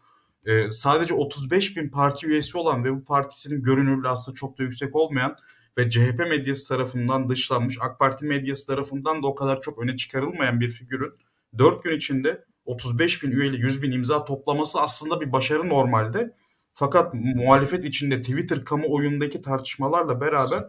e, 0.45 0.71
sadece 0.71 1.13
35 1.13 1.77
bin 1.77 1.89
parti 1.89 2.27
üyesi 2.27 2.57
olan 2.57 2.83
ve 2.83 2.93
bu 2.93 3.03
partisinin 3.03 3.63
görünürlüğü 3.63 4.09
aslında 4.09 4.35
çok 4.35 4.59
da 4.59 4.63
yüksek 4.63 4.95
olmayan 4.95 5.37
ve 5.77 5.89
CHP 5.89 6.19
medyası 6.19 6.67
tarafından 6.67 7.29
dışlanmış, 7.29 7.77
AK 7.81 7.99
Parti 7.99 8.25
medyası 8.25 8.67
tarafından 8.67 9.23
da 9.23 9.27
o 9.27 9.35
kadar 9.35 9.61
çok 9.61 9.79
öne 9.79 9.97
çıkarılmayan 9.97 10.59
bir 10.59 10.69
figürün 10.69 11.13
4 11.57 11.83
gün 11.83 11.97
içinde 11.97 12.45
35 12.65 13.23
bin 13.23 13.31
üyeli 13.31 13.61
100 13.61 13.81
bin 13.81 13.91
imza 13.91 14.25
toplaması 14.25 14.81
aslında 14.81 15.21
bir 15.21 15.31
başarı 15.31 15.69
normalde. 15.69 16.33
Fakat 16.73 17.13
muhalefet 17.13 17.85
içinde 17.85 18.21
Twitter 18.21 18.65
kamuoyundaki 18.65 19.41
tartışmalarla 19.41 20.21
beraber 20.21 20.65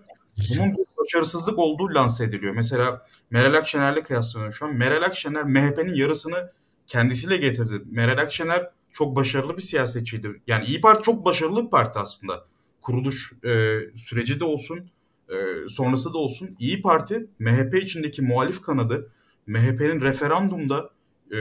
bunun 0.50 0.76
bir 0.76 0.84
başarısızlık 0.98 1.58
olduğu 1.58 1.94
lanse 1.94 2.24
ediliyor. 2.24 2.54
Mesela 2.54 3.02
Meral 3.30 3.54
Akşener'le 3.54 4.02
kıyaslanıyor 4.02 4.52
şu 4.52 4.66
an. 4.66 4.74
Meral 4.74 5.02
Akşener 5.02 5.44
MHP'nin 5.44 5.94
yarısını 5.94 6.52
kendisiyle 6.86 7.36
getirdi. 7.36 7.82
Meral 7.90 8.18
Akşener 8.18 8.70
çok 8.96 9.16
başarılı 9.16 9.56
bir 9.56 9.62
siyasetçiydi. 9.62 10.40
Yani 10.46 10.64
İyi 10.64 10.80
Parti 10.80 11.02
çok 11.02 11.24
başarılı 11.24 11.64
bir 11.64 11.70
parti 11.70 11.98
aslında. 11.98 12.44
Kuruluş 12.82 13.32
e, 13.44 13.78
süreci 13.96 14.40
de 14.40 14.44
olsun, 14.44 14.90
e, 15.28 15.34
sonrası 15.68 16.14
da 16.14 16.18
olsun. 16.18 16.50
İyi 16.58 16.82
Parti 16.82 17.26
MHP 17.38 17.74
içindeki 17.74 18.22
muhalif 18.22 18.62
kanadı 18.62 19.10
MHP'nin 19.46 20.00
referandumda 20.00 20.90
e, 21.32 21.36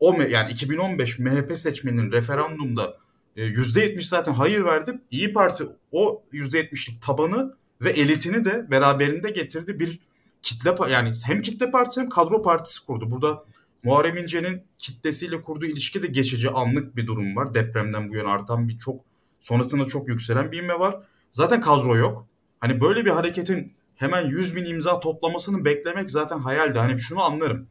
o 0.00 0.22
yani 0.22 0.50
2015 0.50 1.18
MHP 1.18 1.58
seçmeninin 1.58 2.12
referandumda 2.12 2.96
e, 3.36 3.42
%70 3.42 4.02
zaten 4.02 4.32
hayır 4.32 4.64
verdi. 4.64 5.00
İyi 5.10 5.32
Parti 5.32 5.64
o 5.92 6.22
%70'lik 6.32 7.02
tabanı 7.02 7.56
ve 7.80 7.90
elitini 7.90 8.44
de 8.44 8.70
beraberinde 8.70 9.30
getirdi 9.30 9.80
bir 9.80 9.98
kitle 10.42 10.74
yani 10.90 11.10
hem 11.26 11.42
kitle 11.42 11.70
partisi 11.70 12.00
hem 12.00 12.08
kadro 12.08 12.42
partisi 12.42 12.86
kurdu. 12.86 13.10
Burada 13.10 13.44
Muharrem 13.84 14.16
İnce'nin 14.16 14.62
kitlesiyle 14.78 15.42
kurduğu 15.42 15.66
ilişki 15.66 16.02
de 16.02 16.06
geçici 16.06 16.50
anlık 16.50 16.96
bir 16.96 17.06
durum 17.06 17.36
var. 17.36 17.54
Depremden 17.54 18.10
bu 18.10 18.16
yana 18.16 18.32
artan 18.32 18.68
bir 18.68 18.78
çok 18.78 19.00
sonrasında 19.40 19.86
çok 19.86 20.08
yükselen 20.08 20.52
bir 20.52 20.58
inme 20.58 20.78
var. 20.78 21.00
Zaten 21.30 21.60
kadro 21.60 21.96
yok. 21.96 22.26
Hani 22.60 22.80
böyle 22.80 23.04
bir 23.04 23.10
hareketin 23.10 23.72
hemen 23.96 24.26
100 24.26 24.56
bin 24.56 24.64
imza 24.64 25.00
toplamasını 25.00 25.64
beklemek 25.64 26.10
zaten 26.10 26.38
hayaldi. 26.38 26.78
Hani 26.78 27.00
şunu 27.00 27.22
anlarım. 27.22 27.66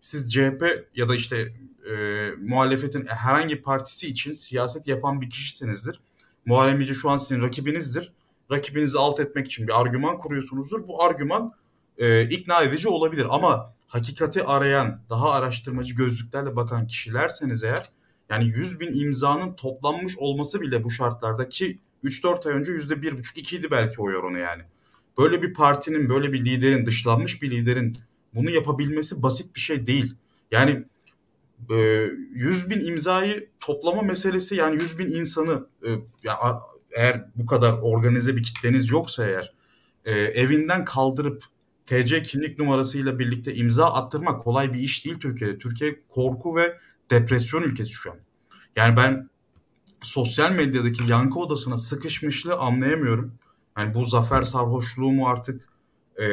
Siz 0.00 0.32
CHP 0.32 0.88
ya 0.94 1.08
da 1.08 1.14
işte 1.14 1.52
e, 1.90 1.94
muhalefetin 2.38 3.06
herhangi 3.06 3.62
partisi 3.62 4.08
için 4.08 4.32
siyaset 4.32 4.86
yapan 4.86 5.20
bir 5.20 5.30
kişisinizdir. 5.30 6.00
Muharrem 6.46 6.80
İnce 6.80 6.94
şu 6.94 7.10
an 7.10 7.16
sizin 7.16 7.42
rakibinizdir. 7.42 8.12
Rakibinizi 8.50 8.98
alt 8.98 9.20
etmek 9.20 9.46
için 9.46 9.68
bir 9.68 9.80
argüman 9.80 10.18
kuruyorsunuzdur. 10.18 10.88
Bu 10.88 11.02
argüman 11.02 11.52
e, 11.98 12.28
ikna 12.28 12.62
edici 12.62 12.88
olabilir 12.88 13.26
ama 13.30 13.74
hakikati 13.90 14.44
arayan, 14.44 15.00
daha 15.10 15.30
araştırmacı 15.30 15.94
gözlüklerle 15.94 16.56
bakan 16.56 16.86
kişilerseniz 16.86 17.64
eğer 17.64 17.88
yani 18.28 18.44
100 18.44 18.80
bin 18.80 19.00
imzanın 19.00 19.54
toplanmış 19.54 20.18
olması 20.18 20.60
bile 20.60 20.84
bu 20.84 20.90
şartlarda 20.90 21.48
ki 21.48 21.78
3-4 22.04 22.48
ay 22.48 22.54
önce 22.54 22.72
%1,5-2 22.72 23.56
idi 23.56 23.70
belki 23.70 24.02
oy 24.02 24.16
oranı 24.16 24.38
yani. 24.38 24.62
Böyle 25.18 25.42
bir 25.42 25.54
partinin, 25.54 26.08
böyle 26.08 26.32
bir 26.32 26.44
liderin, 26.44 26.86
dışlanmış 26.86 27.42
bir 27.42 27.50
liderin 27.50 27.98
bunu 28.34 28.50
yapabilmesi 28.50 29.22
basit 29.22 29.54
bir 29.54 29.60
şey 29.60 29.86
değil. 29.86 30.14
Yani 30.50 30.84
100 31.68 32.66
e, 32.66 32.70
bin 32.70 32.84
imzayı 32.84 33.48
toplama 33.60 34.02
meselesi 34.02 34.56
yani 34.56 34.76
100 34.76 34.98
bin 34.98 35.08
insanı 35.12 35.66
e, 35.86 35.88
eğer 36.92 37.24
bu 37.36 37.46
kadar 37.46 37.72
organize 37.72 38.36
bir 38.36 38.42
kitleniz 38.42 38.90
yoksa 38.90 39.26
eğer 39.26 39.54
e, 40.04 40.12
evinden 40.12 40.84
kaldırıp 40.84 41.44
TC 41.90 42.22
kimlik 42.22 42.58
numarasıyla 42.58 43.18
birlikte 43.18 43.54
imza 43.54 43.92
attırmak 43.92 44.40
kolay 44.40 44.72
bir 44.72 44.78
iş 44.78 45.04
değil 45.04 45.18
Türkiye'de. 45.18 45.58
Türkiye 45.58 46.00
korku 46.08 46.56
ve 46.56 46.78
depresyon 47.10 47.62
ülkesi 47.62 47.92
şu 47.92 48.10
an. 48.10 48.16
Yani 48.76 48.96
ben 48.96 49.28
sosyal 50.00 50.52
medyadaki 50.52 51.12
yankı 51.12 51.38
odasına 51.38 51.78
sıkışmışlığı 51.78 52.56
anlayamıyorum. 52.56 53.34
Yani 53.78 53.94
bu 53.94 54.04
zafer 54.04 54.42
sarhoşluğu 54.42 55.12
mu 55.12 55.26
artık 55.26 55.68
e, 56.16 56.26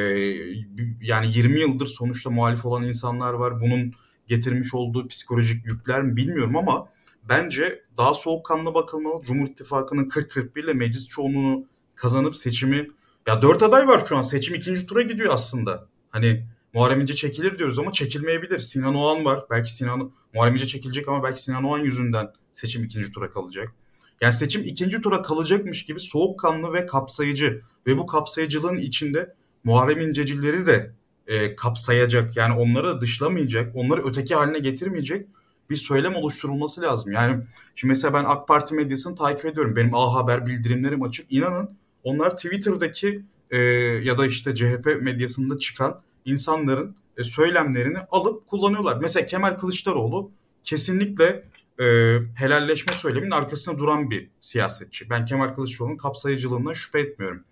yani 1.02 1.28
20 1.28 1.60
yıldır 1.60 1.88
sonuçta 1.88 2.30
muhalif 2.30 2.66
olan 2.66 2.84
insanlar 2.84 3.34
var. 3.34 3.62
Bunun 3.62 3.94
getirmiş 4.28 4.74
olduğu 4.74 5.08
psikolojik 5.08 5.66
yükler 5.66 6.04
mi 6.04 6.16
bilmiyorum 6.16 6.58
ama 6.58 6.90
bence 7.30 7.84
daha 7.98 8.14
soğukkanlı 8.14 8.74
bakılmalı. 8.74 9.22
Cumhur 9.22 9.48
İttifakı'nın 9.48 10.10
40-41 10.10 10.64
ile 10.64 10.74
meclis 10.74 11.08
çoğunluğunu 11.08 11.66
kazanıp 11.96 12.36
seçimi 12.36 12.88
ya 13.28 13.42
dört 13.42 13.64
aday 13.64 13.88
var 13.88 14.04
şu 14.10 14.18
an. 14.18 14.22
Seçim 14.22 14.56
ikinci 14.56 14.88
tura 14.88 15.02
gidiyor 15.02 15.34
aslında. 15.34 15.88
Hani 16.10 16.46
Muharrem 16.74 17.02
İnce 17.02 17.16
çekilir 17.16 17.58
diyoruz 17.58 17.80
ama 17.80 17.92
çekilmeyebilir. 17.92 18.60
Sinan 18.60 18.96
Oğan 18.96 19.26
var. 19.26 19.46
Belki 19.50 19.74
Sinan 19.74 20.12
Muharrem 20.34 20.56
İnce 20.56 20.68
çekilecek 20.68 21.08
ama 21.08 21.24
belki 21.24 21.44
Sinan 21.44 21.64
Oğan 21.64 21.80
yüzünden 21.80 22.32
seçim 22.52 22.84
ikinci 22.84 23.12
tura 23.12 23.32
kalacak. 23.32 23.74
Yani 24.22 24.34
seçim 24.34 24.64
ikinci 24.64 25.02
tura 25.02 25.22
kalacakmış 25.22 25.86
gibi 25.86 26.00
soğukkanlı 26.00 26.74
ve 26.74 26.86
kapsayıcı 26.86 27.62
ve 27.88 27.98
bu 27.98 28.06
kapsayıcılığın 28.06 28.78
içinde 28.78 29.36
Muharrem 29.64 30.02
İncecileri 30.02 30.66
de 30.66 30.92
e, 31.28 31.56
kapsayacak. 31.56 32.38
Yani 32.38 32.60
onları 32.60 33.02
dışlamayacak, 33.02 33.76
onları 33.76 34.02
öteki 34.06 34.36
haline 34.36 34.60
getirmeyecek 34.60 35.28
bir 35.70 35.76
söylem 35.76 36.16
oluşturulması 36.16 36.82
lazım. 36.82 37.12
Yani 37.12 37.44
şimdi 37.76 37.90
mesela 37.90 38.14
ben 38.14 38.24
AK 38.28 38.48
Parti 38.48 38.76
medyasını 38.76 39.16
takip 39.16 39.46
ediyorum. 39.46 39.76
Benim 39.76 39.96
A 39.96 40.14
Haber 40.14 40.46
bildirimlerim 40.46 41.04
açık. 41.04 41.32
İnanın 41.32 41.78
onlar 42.08 42.36
Twitter'daki 42.36 43.22
e, 43.52 43.58
ya 44.04 44.18
da 44.18 44.26
işte 44.26 44.56
CHP 44.56 45.02
medyasında 45.02 45.58
çıkan 45.58 46.02
insanların 46.26 46.96
e, 47.18 47.24
söylemlerini 47.24 47.98
alıp 48.12 48.48
kullanıyorlar. 48.48 48.98
Mesela 49.02 49.26
Kemal 49.26 49.58
Kılıçdaroğlu 49.58 50.32
kesinlikle 50.64 51.44
e, 51.80 52.18
helalleşme 52.36 52.94
söyleminin 52.94 53.32
arkasında 53.32 53.80
duran 53.80 54.12
bir 54.12 54.30
siyasetçi. 54.40 55.10
Ben 55.10 55.26
Kemal 55.26 55.56
Kılıçdaroğlu'nun 55.56 55.98
kapsayıcılığından 55.98 56.74
şüphe 56.74 57.00
etmiyorum. 57.00 57.44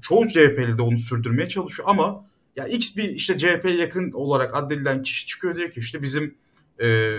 Çoğu 0.00 0.28
CHP'li 0.28 0.78
de 0.78 0.82
onu 0.82 0.98
sürdürmeye 0.98 1.48
çalışıyor 1.48 1.88
ama 1.88 2.24
ya 2.56 2.66
X 2.66 2.96
bir 2.96 3.08
işte 3.08 3.38
CHP'ye 3.38 3.76
yakın 3.76 4.12
olarak 4.12 4.54
addedilen 4.54 5.02
kişi 5.02 5.26
çıkıyor 5.26 5.56
diyor 5.56 5.70
ki 5.70 5.80
işte 5.80 6.02
bizim 6.02 6.34
e, 6.80 7.18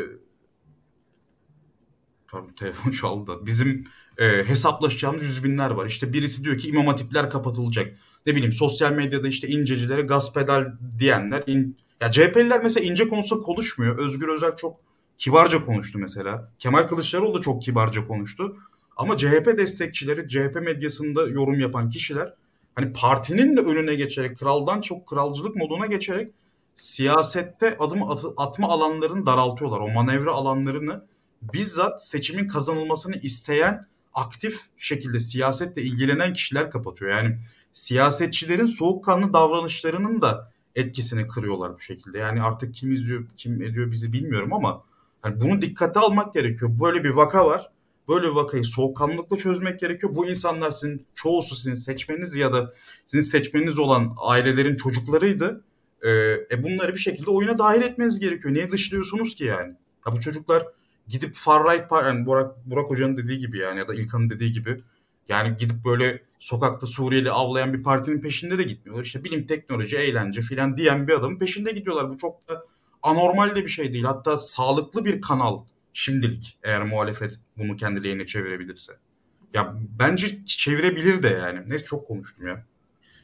pardon 2.28 2.53
telefon 2.53 2.91
çaldı. 2.91 3.45
Bizim 3.45 3.86
e, 4.17 4.43
hesaplaşacağımız 4.43 5.23
yüz 5.23 5.43
binler 5.43 5.69
var. 5.69 5.85
İşte 5.85 6.13
birisi 6.13 6.43
diyor 6.43 6.57
ki 6.57 6.67
imam 6.67 6.87
hatipler 6.87 7.29
kapatılacak. 7.29 7.95
Ne 8.25 8.35
bileyim 8.35 8.51
sosyal 8.51 8.91
medyada 8.91 9.27
işte 9.27 9.47
incecilere 9.47 10.01
gaz 10.01 10.33
pedal 10.33 10.65
diyenler. 10.99 11.43
In, 11.47 11.77
ya 12.01 12.11
CHP'liler 12.11 12.63
mesela 12.63 12.85
ince 12.85 13.07
konusunda 13.07 13.43
konuşmuyor. 13.43 13.97
Özgür 13.97 14.27
Özel 14.27 14.55
çok 14.55 14.77
kibarca 15.17 15.65
konuştu 15.65 15.99
mesela. 15.99 16.51
Kemal 16.59 16.87
Kılıçdaroğlu 16.87 17.37
da 17.37 17.41
çok 17.41 17.61
kibarca 17.61 18.07
konuştu. 18.07 18.57
Ama 18.97 19.17
CHP 19.17 19.57
destekçileri, 19.57 20.29
CHP 20.29 20.55
medyasında 20.61 21.27
yorum 21.27 21.59
yapan 21.59 21.89
kişiler 21.89 22.33
hani 22.75 22.93
partinin 22.93 23.57
de 23.57 23.61
önüne 23.61 23.95
geçerek, 23.95 24.37
kraldan 24.37 24.81
çok 24.81 25.07
kralcılık 25.07 25.55
moduna 25.55 25.85
geçerek 25.85 26.31
siyasette 26.75 27.77
adım 27.79 27.99
atma 28.37 28.67
alanlarını 28.67 29.25
daraltıyorlar. 29.25 29.79
O 29.79 29.87
manevra 29.87 30.31
alanlarını 30.31 31.05
bizzat 31.41 32.07
seçimin 32.07 32.47
kazanılmasını 32.47 33.15
isteyen 33.15 33.85
aktif 34.15 34.61
şekilde 34.77 35.19
siyasetle 35.19 35.81
ilgilenen 35.81 36.33
kişiler 36.33 36.71
kapatıyor. 36.71 37.11
Yani 37.11 37.37
siyasetçilerin 37.73 38.65
soğukkanlı 38.65 39.33
davranışlarının 39.33 40.21
da 40.21 40.51
etkisini 40.75 41.27
kırıyorlar 41.27 41.75
bu 41.75 41.79
şekilde. 41.79 42.17
Yani 42.17 42.41
artık 42.41 42.75
kim 42.75 42.91
izliyor, 42.91 43.25
kim 43.37 43.61
ediyor 43.61 43.91
bizi 43.91 44.13
bilmiyorum 44.13 44.53
ama 44.53 44.83
yani 45.25 45.41
bunu 45.41 45.61
dikkate 45.61 45.99
almak 45.99 46.33
gerekiyor. 46.33 46.71
Böyle 46.79 47.03
bir 47.03 47.09
vaka 47.09 47.45
var. 47.45 47.71
Böyle 48.07 48.27
bir 48.27 48.31
vakayı 48.31 48.65
soğukkanlılıkla 48.65 49.37
çözmek 49.37 49.79
gerekiyor. 49.79 50.15
Bu 50.15 50.27
insanlar 50.27 50.71
sizin 50.71 51.05
çoğusu 51.15 51.55
sizin 51.55 51.73
seçmeniniz 51.73 52.35
ya 52.35 52.53
da 52.53 52.71
sizin 53.05 53.29
seçmeniniz 53.31 53.79
olan 53.79 54.15
ailelerin 54.17 54.75
çocuklarıydı. 54.75 55.63
Ee, 56.01 56.09
e 56.51 56.63
bunları 56.63 56.93
bir 56.93 56.99
şekilde 56.99 57.29
oyuna 57.29 57.57
dahil 57.57 57.81
etmeniz 57.81 58.19
gerekiyor. 58.19 58.53
Niye 58.53 58.69
dışlıyorsunuz 58.69 59.35
ki 59.35 59.43
yani? 59.43 59.75
Ya 60.07 60.13
bu 60.13 60.19
çocuklar 60.19 60.65
gidip 61.07 61.36
far 61.36 61.64
right 61.64 61.91
yani 61.91 62.26
Burak, 62.26 62.65
Burak 62.65 62.90
Hoca'nın 62.90 63.18
dediği 63.18 63.40
gibi 63.40 63.57
yani 63.57 63.80
ya 63.80 63.88
da 63.88 63.94
İlkan'ın 63.94 64.30
dediği 64.30 64.52
gibi 64.52 64.82
yani 65.30 65.57
gidip 65.57 65.86
böyle 65.86 66.22
sokakta 66.40 66.88
Suriyeli 66.88 67.32
avlayan 67.32 67.73
bir 67.73 67.84
partinin 67.84 68.22
peşinde 68.22 68.57
de 68.57 68.64
gitmiyorlar. 68.64 69.06
İşte 69.06 69.23
bilim, 69.23 69.48
teknoloji, 69.48 69.98
eğlence 69.98 70.41
filan 70.41 70.77
diyen 70.77 71.07
bir 71.07 71.14
adamın 71.14 71.38
peşinde 71.38 71.72
gidiyorlar. 71.72 72.10
Bu 72.10 72.18
çok 72.18 72.49
da 72.49 72.65
anormal 73.03 73.56
de 73.56 73.64
bir 73.64 73.69
şey 73.69 73.94
değil. 73.94 74.03
Hatta 74.03 74.38
sağlıklı 74.38 75.06
bir 75.06 75.22
kanal 75.22 75.64
şimdilik 75.94 76.57
eğer 76.64 76.84
muhalefet 76.84 77.40
bunu 77.57 77.76
kendi 77.77 78.03
lehine 78.03 78.26
çevirebilirse. 78.26 78.94
Ya 79.53 79.76
bence 79.99 80.45
çevirebilir 80.45 81.23
de 81.23 81.27
yani. 81.27 81.60
Neyse 81.68 81.86
çok 81.86 82.07
konuştum 82.07 82.48
ya. 82.48 82.65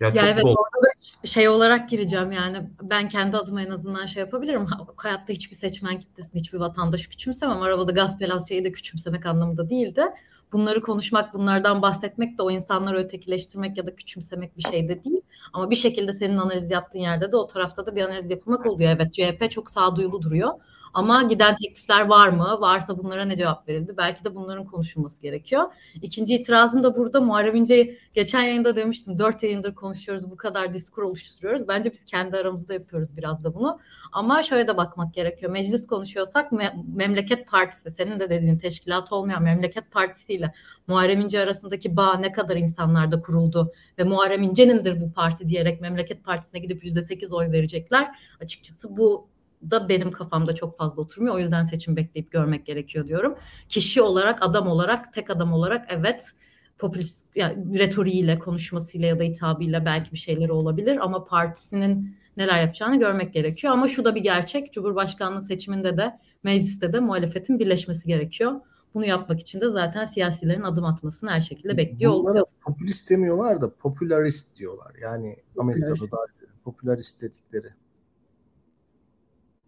Ya, 0.02 0.12
ya 0.16 0.28
evet 0.28 0.44
bol. 0.44 0.50
orada 0.50 0.86
da 0.86 1.28
şey 1.28 1.50
olarak 1.50 1.90
gireceğim 1.90 2.32
yani 2.32 2.58
ben 2.82 3.10
kendi 3.10 3.38
adıma 3.38 3.62
en 3.62 3.70
azından 3.70 4.06
şey 4.06 4.20
yapabilirim. 4.20 4.68
Hayatta 4.96 5.34
hiçbir 5.34 5.56
seçmen 5.56 6.00
kitlesini, 6.00 6.40
hiçbir 6.40 6.60
vatandaş 6.60 7.08
küçümsemem. 7.08 7.62
Arabada 7.62 7.92
gaz 7.92 8.18
pelaz 8.20 8.50
şeyi 8.50 8.64
de 8.64 8.72
küçümsemek 8.72 9.26
anlamında 9.26 9.70
değildi 9.70 10.04
bunları 10.52 10.82
konuşmak, 10.82 11.34
bunlardan 11.34 11.82
bahsetmek 11.82 12.38
de 12.38 12.42
o 12.42 12.52
insanları 12.52 12.98
ötekileştirmek 12.98 13.78
ya 13.78 13.88
da 13.88 13.96
küçümsemek 13.96 14.58
bir 14.58 14.62
şey 14.62 14.90
de 14.90 15.04
değil. 15.04 15.22
Ama 15.54 15.70
bir 15.70 15.76
şekilde 15.76 16.14
senin 16.14 16.38
analiz 16.38 16.72
yaptığın 16.72 17.00
yerde 17.00 17.32
de 17.32 17.36
o 17.36 17.48
tarafta 17.48 17.86
da 17.86 17.96
bir 17.96 18.02
analiz 18.02 18.30
yapılmak 18.30 18.66
oluyor. 18.66 18.92
Evet 18.96 19.14
CHP 19.14 19.52
çok 19.52 19.72
sağduyulu 19.72 20.22
duruyor. 20.22 20.52
Ama 20.94 21.24
giden 21.24 21.56
teklifler 21.56 22.06
var 22.06 22.30
mı? 22.30 22.58
Varsa 22.60 22.98
bunlara 22.98 23.26
ne 23.26 23.36
cevap 23.36 23.70
verildi? 23.70 23.94
Belki 23.98 24.24
de 24.24 24.36
bunların 24.36 24.66
konuşulması 24.66 25.22
gerekiyor. 25.22 25.74
İkinci 26.02 26.36
itirazım 26.36 26.84
da 26.84 26.96
burada 26.98 27.22
Muharrem 27.22 27.56
İnce 27.56 27.98
geçen 28.14 28.42
yayında 28.42 28.76
demiştim. 28.76 29.20
Dört 29.20 29.44
yayındır 29.44 29.76
konuşuyoruz. 29.76 30.32
Bu 30.32 30.38
kadar 30.38 30.74
diskur 30.74 31.04
oluşturuyoruz. 31.04 31.68
Bence 31.68 31.92
biz 31.92 32.06
kendi 32.06 32.38
aramızda 32.38 32.74
yapıyoruz 32.74 33.18
biraz 33.18 33.44
da 33.44 33.54
bunu. 33.56 33.80
Ama 34.12 34.44
şöyle 34.44 34.68
de 34.68 34.78
bakmak 34.78 35.14
gerekiyor. 35.14 35.52
Meclis 35.52 35.88
konuşuyorsak 35.88 36.52
me- 36.52 36.96
Memleket 36.96 37.48
Partisi, 37.48 37.92
senin 37.92 38.20
de 38.20 38.30
dediğin 38.30 38.58
teşkilat 38.58 39.12
olmayan 39.12 39.44
Memleket 39.44 39.92
Partisi 39.92 40.34
ile 40.34 40.54
Muharrem 40.88 41.22
İnce 41.22 41.40
arasındaki 41.40 41.96
bağ 41.96 42.18
ne 42.18 42.32
kadar 42.32 42.56
insanlarda 42.56 43.22
kuruldu 43.22 43.72
ve 44.00 44.04
Muharrem 44.04 44.44
İnce'nindir 44.44 45.02
bu 45.02 45.12
parti 45.14 45.50
diyerek 45.50 45.82
Memleket 45.82 46.24
Partisi'ne 46.24 46.60
gidip 46.60 46.84
yüzde 46.84 47.02
sekiz 47.02 47.34
oy 47.34 47.52
verecekler. 47.52 48.12
Açıkçası 48.42 48.98
bu 48.98 49.31
da 49.72 49.90
benim 49.90 50.12
kafamda 50.12 50.56
çok 50.56 50.78
fazla 50.78 51.02
oturmuyor. 51.02 51.36
O 51.36 51.40
yüzden 51.40 51.64
seçim 51.64 51.96
bekleyip 51.96 52.32
görmek 52.32 52.66
gerekiyor 52.66 53.08
diyorum. 53.08 53.36
Kişi 53.70 54.02
olarak, 54.02 54.42
adam 54.42 54.68
olarak, 54.68 55.14
tek 55.14 55.30
adam 55.30 55.54
olarak 55.54 55.86
evet 55.90 56.32
popülist 56.78 57.26
yani 57.36 57.80
retoriğiyle, 57.80 58.40
konuşmasıyla 58.40 59.08
ya 59.08 59.20
da 59.20 59.24
hitabıyla 59.24 59.86
belki 59.86 60.12
bir 60.12 60.18
şeyleri 60.18 60.52
olabilir 60.52 60.98
ama 61.06 61.26
partisinin 61.26 62.16
neler 62.38 62.62
yapacağını 62.62 63.00
görmek 63.00 63.34
gerekiyor. 63.34 63.74
Ama 63.74 63.88
şu 63.88 64.06
da 64.06 64.16
bir 64.16 64.22
gerçek. 64.22 64.74
Cumhurbaşkanlığı 64.74 65.42
seçiminde 65.42 65.98
de 65.98 66.20
mecliste 66.44 66.94
de 66.94 67.00
muhalefetin 67.00 67.60
birleşmesi 67.60 68.08
gerekiyor. 68.08 68.62
Bunu 68.94 69.06
yapmak 69.06 69.40
için 69.40 69.62
de 69.62 69.70
zaten 69.70 70.06
siyasilerin 70.06 70.62
adım 70.62 70.86
atmasını 70.86 71.30
her 71.30 71.42
şekilde 71.42 71.78
bekliyor 71.78 72.14
Bunlara 72.14 72.44
popülist 72.62 73.10
demiyorlar 73.10 73.62
da 73.62 73.76
popülarist 73.76 74.56
diyorlar. 74.56 74.96
Yani 75.02 75.36
Amerika'da 75.58 76.12
da 76.12 76.18
popülarist 76.64 77.22
dedikleri. 77.22 77.68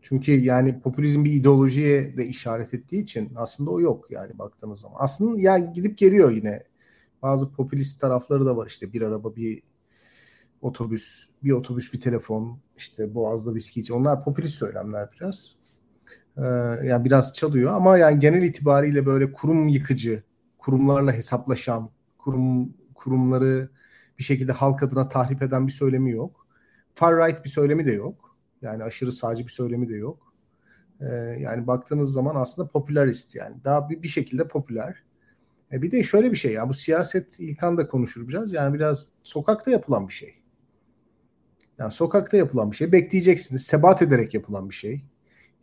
Çünkü 0.04 0.32
yani 0.32 0.80
popülizm 0.80 1.26
bir 1.26 1.32
ideolojiye 1.32 2.18
de 2.18 2.26
işaret 2.26 2.74
ettiği 2.74 3.04
için 3.04 3.32
aslında 3.36 3.72
o 3.72 3.82
yok 3.82 4.12
yani 4.12 4.40
baktığınız 4.40 4.80
zaman. 4.80 4.98
Aslında 5.00 5.42
ya 5.42 5.58
gidip 5.58 5.98
geliyor 5.98 6.32
yine. 6.32 6.64
Bazı 7.22 7.52
popülist 7.52 8.02
tarafları 8.02 8.46
da 8.46 8.58
var 8.58 8.68
işte 8.68 8.94
bir 8.94 9.02
araba 9.02 9.36
bir 9.36 9.64
otobüs, 10.62 11.28
bir 11.44 11.52
otobüs 11.52 11.94
bir 11.94 12.00
telefon, 12.00 12.60
işte 12.78 13.16
boğazda 13.16 13.56
viski 13.56 13.80
için. 13.80 13.94
Onlar 13.94 14.24
popülist 14.24 14.56
söylemler 14.56 15.10
biraz. 15.20 15.56
Ee, 16.38 16.42
yani 16.88 17.06
biraz 17.06 17.34
çalıyor 17.34 17.74
ama 17.74 17.98
yani 17.98 18.20
genel 18.20 18.44
itibariyle 18.44 19.06
böyle 19.06 19.32
kurum 19.34 19.68
yıkıcı, 19.68 20.24
kurumlarla 20.58 21.14
hesaplaşan, 21.14 21.90
kurum 22.18 22.74
kurumları 22.96 23.70
bir 24.20 24.24
şekilde 24.24 24.52
halk 24.52 24.84
adına 24.84 25.10
tahrip 25.10 25.42
eden 25.42 25.68
bir 25.68 25.72
söylemi 25.72 26.12
yok. 26.12 26.48
Far 26.96 27.16
right 27.16 27.46
bir 27.46 27.50
söylemi 27.50 27.86
de 27.86 27.92
yok. 27.92 28.33
Yani 28.64 28.84
aşırı 28.84 29.12
sağcı 29.12 29.44
bir 29.44 29.52
söylemi 29.52 29.90
de 29.90 29.96
yok. 29.96 30.34
Ee, 31.02 31.06
yani 31.40 31.68
baktığınız 31.68 32.14
zaman 32.14 32.36
aslında 32.36 32.68
popülerist 32.68 33.36
yani. 33.36 33.56
Daha 33.64 33.90
bir, 33.90 34.04
bir 34.04 34.08
şekilde 34.08 34.48
popüler. 34.48 35.04
E 35.72 35.82
bir 35.82 35.92
de 35.92 36.04
şöyle 36.04 36.32
bir 36.32 36.38
şey 36.38 36.54
ya 36.54 36.70
bu 36.70 36.74
siyaset 36.74 37.40
İlkan 37.40 37.78
da 37.78 37.88
konuşur 37.88 38.28
biraz. 38.28 38.54
Yani 38.54 38.74
biraz 38.74 39.08
sokakta 39.24 39.72
yapılan 39.72 40.08
bir 40.08 40.14
şey. 40.14 40.36
Yani 41.78 41.92
sokakta 41.92 42.38
yapılan 42.38 42.72
bir 42.72 42.76
şey. 42.76 42.92
Bekleyeceksiniz. 42.92 43.64
Sebat 43.64 44.02
ederek 44.02 44.34
yapılan 44.34 44.70
bir 44.70 44.76
şey. 44.76 45.06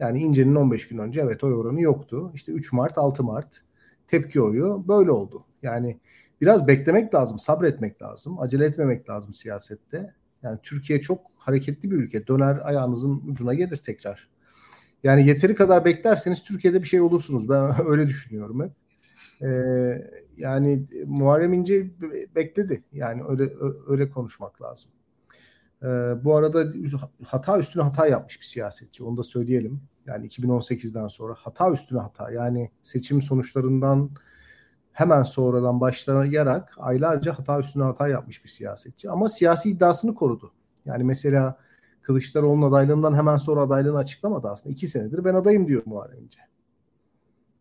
Yani 0.00 0.20
İnce'nin 0.20 0.54
15 0.54 0.88
gün 0.88 0.98
önce 0.98 1.20
evet 1.20 1.44
oy 1.44 1.54
oranı 1.54 1.80
yoktu. 1.80 2.30
İşte 2.34 2.52
3 2.52 2.72
Mart, 2.72 2.98
6 2.98 3.22
Mart 3.22 3.62
tepki 4.06 4.40
oyu 4.40 4.84
böyle 4.88 5.10
oldu. 5.10 5.44
Yani 5.62 6.00
biraz 6.40 6.66
beklemek 6.66 7.14
lazım, 7.14 7.38
sabretmek 7.38 8.02
lazım, 8.02 8.40
acele 8.40 8.64
etmemek 8.64 9.08
lazım 9.10 9.32
siyasette. 9.32 10.14
Yani 10.42 10.58
Türkiye 10.62 11.00
çok 11.00 11.29
hareketli 11.40 11.90
bir 11.90 11.96
ülke. 11.96 12.26
Döner 12.26 12.60
ayağınızın 12.64 13.22
ucuna 13.26 13.54
gelir 13.54 13.76
tekrar. 13.76 14.28
Yani 15.02 15.26
yeteri 15.26 15.54
kadar 15.54 15.84
beklerseniz 15.84 16.42
Türkiye'de 16.42 16.82
bir 16.82 16.86
şey 16.88 17.00
olursunuz. 17.00 17.48
Ben 17.48 17.74
öyle 17.88 18.08
düşünüyorum 18.08 18.62
hep. 18.62 18.72
Ee, 19.42 20.10
yani 20.36 20.86
Muharrem 21.06 21.52
İnce 21.52 21.90
bekledi. 22.36 22.84
Yani 22.92 23.22
öyle 23.28 23.50
öyle 23.86 24.10
konuşmak 24.10 24.62
lazım. 24.62 24.90
Ee, 25.82 25.86
bu 26.24 26.36
arada 26.36 26.72
hata 27.26 27.58
üstüne 27.58 27.82
hata 27.82 28.06
yapmış 28.06 28.40
bir 28.40 28.46
siyasetçi. 28.46 29.04
Onu 29.04 29.16
da 29.16 29.22
söyleyelim. 29.22 29.80
Yani 30.06 30.26
2018'den 30.26 31.08
sonra 31.08 31.34
hata 31.38 31.70
üstüne 31.72 32.00
hata. 32.00 32.30
Yani 32.30 32.70
seçim 32.82 33.22
sonuçlarından 33.22 34.10
hemen 34.92 35.22
sonradan 35.22 35.80
başlayarak 35.80 36.74
aylarca 36.76 37.38
hata 37.38 37.60
üstüne 37.60 37.84
hata 37.84 38.08
yapmış 38.08 38.44
bir 38.44 38.48
siyasetçi. 38.48 39.10
Ama 39.10 39.28
siyasi 39.28 39.70
iddiasını 39.70 40.14
korudu. 40.14 40.52
Yani 40.84 41.04
mesela 41.04 41.58
Kılıçdaroğlu'nun 42.02 42.68
adaylığından 42.68 43.16
hemen 43.16 43.36
sonra 43.36 43.60
adaylığını 43.60 43.98
açıklamadı 43.98 44.48
aslında. 44.48 44.72
İki 44.72 44.88
senedir 44.88 45.24
ben 45.24 45.34
adayım 45.34 45.68
diyor 45.68 45.82
Muharrem 45.86 46.22
İnce. 46.22 46.40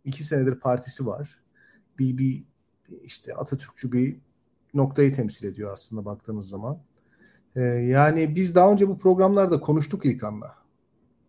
İki 0.06 0.24
senedir 0.24 0.60
partisi 0.60 1.06
var. 1.06 1.40
Bir, 2.00 2.18
bir 2.18 2.44
işte 3.04 3.34
Atatürkçü 3.34 3.92
bir 3.92 4.18
noktayı 4.74 5.14
temsil 5.14 5.48
ediyor 5.48 5.74
aslında 5.74 6.06
baktığınız 6.06 6.50
zaman. 6.50 6.80
Ee, 7.56 7.62
yani 7.62 8.36
biz 8.36 8.56
daha 8.56 8.72
önce 8.72 8.88
bu 8.88 8.98
programlarda 8.98 9.60
konuştuk 9.60 10.06
İlkan'la. 10.06 10.56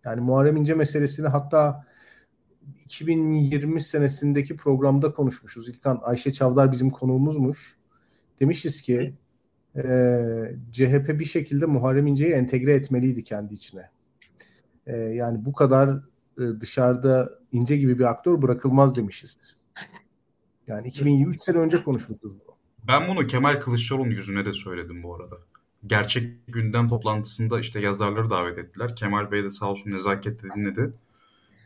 Yani 0.04 0.20
Muharrem 0.20 0.56
İnce 0.56 0.74
meselesini 0.74 1.28
hatta 1.28 1.86
2020 2.84 3.82
senesindeki 3.82 4.56
programda 4.56 5.12
konuşmuşuz. 5.12 5.68
İlkan 5.68 6.00
Ayşe 6.02 6.32
Çavdar 6.32 6.72
bizim 6.72 6.90
konuğumuzmuş. 6.90 7.76
Demişiz 8.40 8.82
ki 8.82 9.14
e, 9.76 9.82
CHP 10.72 11.08
bir 11.08 11.24
şekilde 11.24 11.66
Muharrem 11.66 12.06
İnce'yi 12.06 12.32
entegre 12.32 12.72
etmeliydi 12.72 13.24
kendi 13.24 13.54
içine. 13.54 13.90
E, 14.86 14.96
yani 14.96 15.44
bu 15.44 15.52
kadar 15.52 15.88
e, 16.38 16.60
dışarıda 16.60 17.30
ince 17.52 17.76
gibi 17.76 17.98
bir 17.98 18.04
aktör 18.04 18.42
bırakılmaz 18.42 18.96
demişiz. 18.96 19.56
Yani 20.66 20.88
2023 20.88 21.40
sene 21.40 21.58
önce 21.58 21.82
konuşmuşuz 21.82 22.32
bunu. 22.40 22.56
Ben 22.88 23.08
bunu 23.08 23.26
Kemal 23.26 23.60
Kılıçdaroğlu'nun 23.60 24.10
yüzüne 24.10 24.44
de 24.44 24.52
söyledim 24.52 25.02
bu 25.02 25.16
arada. 25.16 25.36
Gerçek 25.86 26.46
gündem 26.46 26.88
toplantısında 26.88 27.60
işte 27.60 27.80
yazarları 27.80 28.30
davet 28.30 28.58
ettiler. 28.58 28.96
Kemal 28.96 29.30
Bey 29.30 29.44
de 29.44 29.50
sağ 29.50 29.70
olsun 29.70 29.90
nezaketle 29.90 30.48
dinledi. 30.56 30.92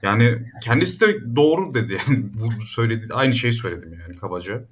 Yani 0.02 0.52
kendisi 0.62 1.00
de 1.00 1.36
doğru 1.36 1.74
dedi. 1.74 1.98
Yani 2.08 2.24
bu 2.34 2.64
söyledi 2.64 3.06
aynı 3.14 3.34
şeyi 3.34 3.52
söyledim 3.52 3.98
yani 4.00 4.16
kabaca. 4.16 4.64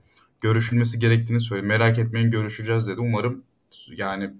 Görüşülmesi 0.43 0.99
gerektiğini 0.99 1.41
söyledi. 1.41 1.67
Merak 1.67 1.99
etmeyin 1.99 2.31
görüşeceğiz 2.31 2.89
dedi. 2.89 3.01
Umarım 3.01 3.43
yani 3.89 4.31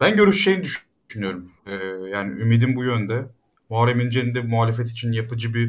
ben 0.00 0.16
görüşeceğini 0.16 0.64
düşünüyorum. 1.08 1.50
Ee, 1.66 1.74
yani 2.10 2.40
ümidim 2.40 2.76
bu 2.76 2.84
yönde. 2.84 3.28
Muharrem 3.70 4.00
İnce'nin 4.00 4.34
de 4.34 4.42
muhalefet 4.42 4.90
için 4.90 5.12
yapıcı 5.12 5.54
bir 5.54 5.68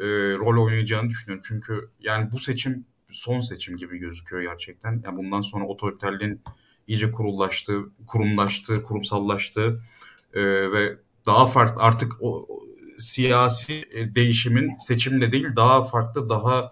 e, 0.00 0.04
rol 0.38 0.64
oynayacağını 0.64 1.10
düşünüyorum. 1.10 1.44
Çünkü 1.48 1.88
yani 2.00 2.32
bu 2.32 2.38
seçim 2.38 2.84
son 3.12 3.40
seçim 3.40 3.76
gibi 3.76 3.98
gözüküyor 3.98 4.42
gerçekten. 4.42 5.02
Yani 5.04 5.16
bundan 5.16 5.40
sonra 5.42 5.64
otoriterliğin 5.64 6.42
iyice 6.86 7.12
kurullaştığı, 7.12 7.80
kurumlaştığı, 8.06 8.82
kurumsallaştığı 8.82 9.80
e, 10.34 10.42
ve 10.72 10.96
daha 11.26 11.46
farklı 11.46 11.82
artık 11.82 12.12
o, 12.20 12.46
o 12.48 12.60
siyasi 12.98 13.82
e, 13.92 14.14
değişimin 14.14 14.74
seçimle 14.74 15.32
değil 15.32 15.48
daha 15.56 15.84
farklı, 15.84 16.28
daha 16.28 16.70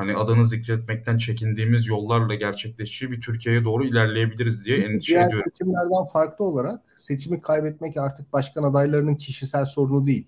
hani 0.00 0.16
adını 0.16 0.44
zikretmekten 0.44 1.18
çekindiğimiz 1.18 1.86
yollarla 1.86 2.34
gerçekleşeceği 2.34 3.12
bir 3.12 3.20
Türkiye'ye 3.20 3.64
doğru 3.64 3.84
ilerleyebiliriz 3.84 4.66
diye 4.66 4.78
endişe 4.78 5.12
Diğer 5.12 5.28
ediyorum. 5.28 5.50
seçimlerden 5.50 6.04
farklı 6.12 6.44
olarak 6.44 6.80
seçimi 6.96 7.40
kaybetmek 7.40 7.96
artık 7.96 8.32
başkan 8.32 8.62
adaylarının 8.62 9.14
kişisel 9.14 9.64
sorunu 9.64 10.06
değil. 10.06 10.26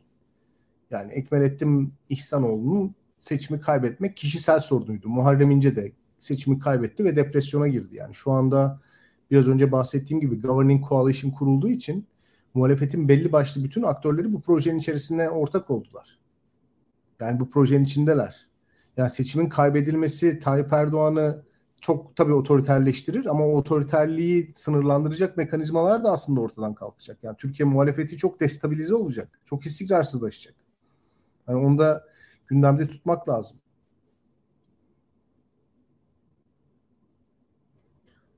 Yani 0.91 1.13
Ekmelettin 1.13 1.95
İhsanoğlu'nun 2.09 2.95
seçimi 3.21 3.61
kaybetmek 3.61 4.17
kişisel 4.17 4.61
sorunuydu. 4.61 5.09
Muharrem 5.09 5.51
İnce 5.51 5.77
de 5.77 5.93
seçimi 6.19 6.59
kaybetti 6.59 7.05
ve 7.05 7.17
depresyona 7.17 7.69
girdi. 7.69 7.97
Yani 7.97 8.15
şu 8.15 8.33
anda 8.33 8.81
biraz 9.31 9.49
önce 9.49 9.73
bahsettiğim 9.73 10.21
gibi 10.21 10.41
Governing 10.41 10.89
Coalition 10.89 11.31
kurulduğu 11.31 11.69
için 11.69 12.07
muhalefetin 12.55 13.09
belli 13.09 13.33
başlı 13.33 13.65
bütün 13.65 13.83
aktörleri 13.83 14.33
bu 14.33 14.41
projenin 14.41 14.79
içerisine 14.79 15.31
ortak 15.31 15.71
oldular. 15.71 16.19
Yani 17.21 17.41
bu 17.41 17.51
projenin 17.51 17.85
içindeler. 17.85 18.52
Yani 18.97 19.11
seçimin 19.11 19.49
kaybedilmesi 19.49 20.39
Tayyip 20.39 20.73
Erdoğan'ı 20.73 21.43
çok 21.81 22.17
tabii 22.17 22.35
otoriterleştirir 22.35 23.27
ama 23.27 23.47
o 23.47 23.57
otoriterliği 23.57 24.53
sınırlandıracak 24.55 25.37
mekanizmalar 25.37 26.05
da 26.05 26.13
aslında 26.13 26.41
ortadan 26.41 26.75
kalkacak. 26.75 27.25
Yani 27.25 27.37
Türkiye 27.37 27.69
muhalefeti 27.69 28.17
çok 28.17 28.41
destabilize 28.41 28.95
olacak. 28.95 29.41
Çok 29.45 29.67
istikrarsızlaşacak. 29.67 30.55
Yani 31.49 31.67
onu 31.67 31.79
da 31.79 32.05
gündemde 32.47 32.89
tutmak 32.89 33.29
lazım. 33.29 33.59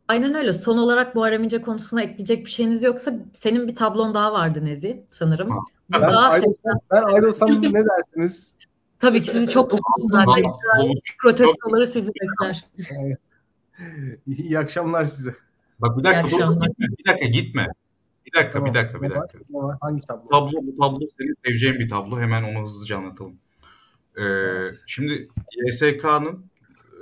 Aynen 0.08 0.34
öyle. 0.34 0.52
Son 0.52 0.78
olarak 0.78 1.14
Muharrem 1.14 1.44
İnce 1.44 1.62
konusuna 1.62 2.02
ekleyecek 2.02 2.46
bir 2.46 2.50
şeyiniz 2.50 2.82
yoksa 2.82 3.14
senin 3.32 3.68
bir 3.68 3.76
tablon 3.76 4.14
daha 4.14 4.32
vardı 4.32 4.64
Nezi 4.64 5.04
sanırım. 5.08 5.50
Ha. 5.50 5.58
Ben 5.92 6.00
Burada 6.00 6.18
ayrılsam, 6.18 6.80
ben 6.90 7.02
ayrılsam 7.02 7.62
ne 7.62 7.84
dersiniz? 7.84 8.53
Tabii 9.04 9.22
ki 9.22 9.30
sizi 9.30 9.48
çok 9.48 9.72
umutlular. 9.72 10.42
Protestoları 11.22 11.88
sizi 11.88 12.12
bekler. 12.22 12.66
Evet. 12.90 13.18
İyi 14.26 14.58
akşamlar 14.58 15.04
size. 15.04 15.34
Bak 15.78 15.98
bir 15.98 16.04
dakika 16.04 16.28
İyi 16.28 16.40
dur, 16.40 16.62
gitme, 16.62 16.86
bir 16.98 17.04
dakika 17.10 17.26
gitme. 17.26 17.68
Bir 18.26 18.32
dakika 18.32 18.52
Tamam. 18.52 18.68
bir 18.68 18.74
dakika 18.74 19.02
bir 19.02 19.10
dakika. 19.10 19.38
Var? 19.50 19.76
Hangi 19.80 20.06
tablo? 20.06 20.28
tablo 20.28 20.52
bu 20.62 20.76
tablo 20.80 21.06
senin 21.18 21.34
seveceğin 21.46 21.78
bir 21.78 21.88
tablo. 21.88 22.20
Hemen 22.20 22.42
onu 22.42 22.62
hızlıca 22.62 22.96
anlatalım. 22.96 23.36
Ee, 24.18 24.22
şimdi 24.86 25.28
YSK'nın 25.66 26.44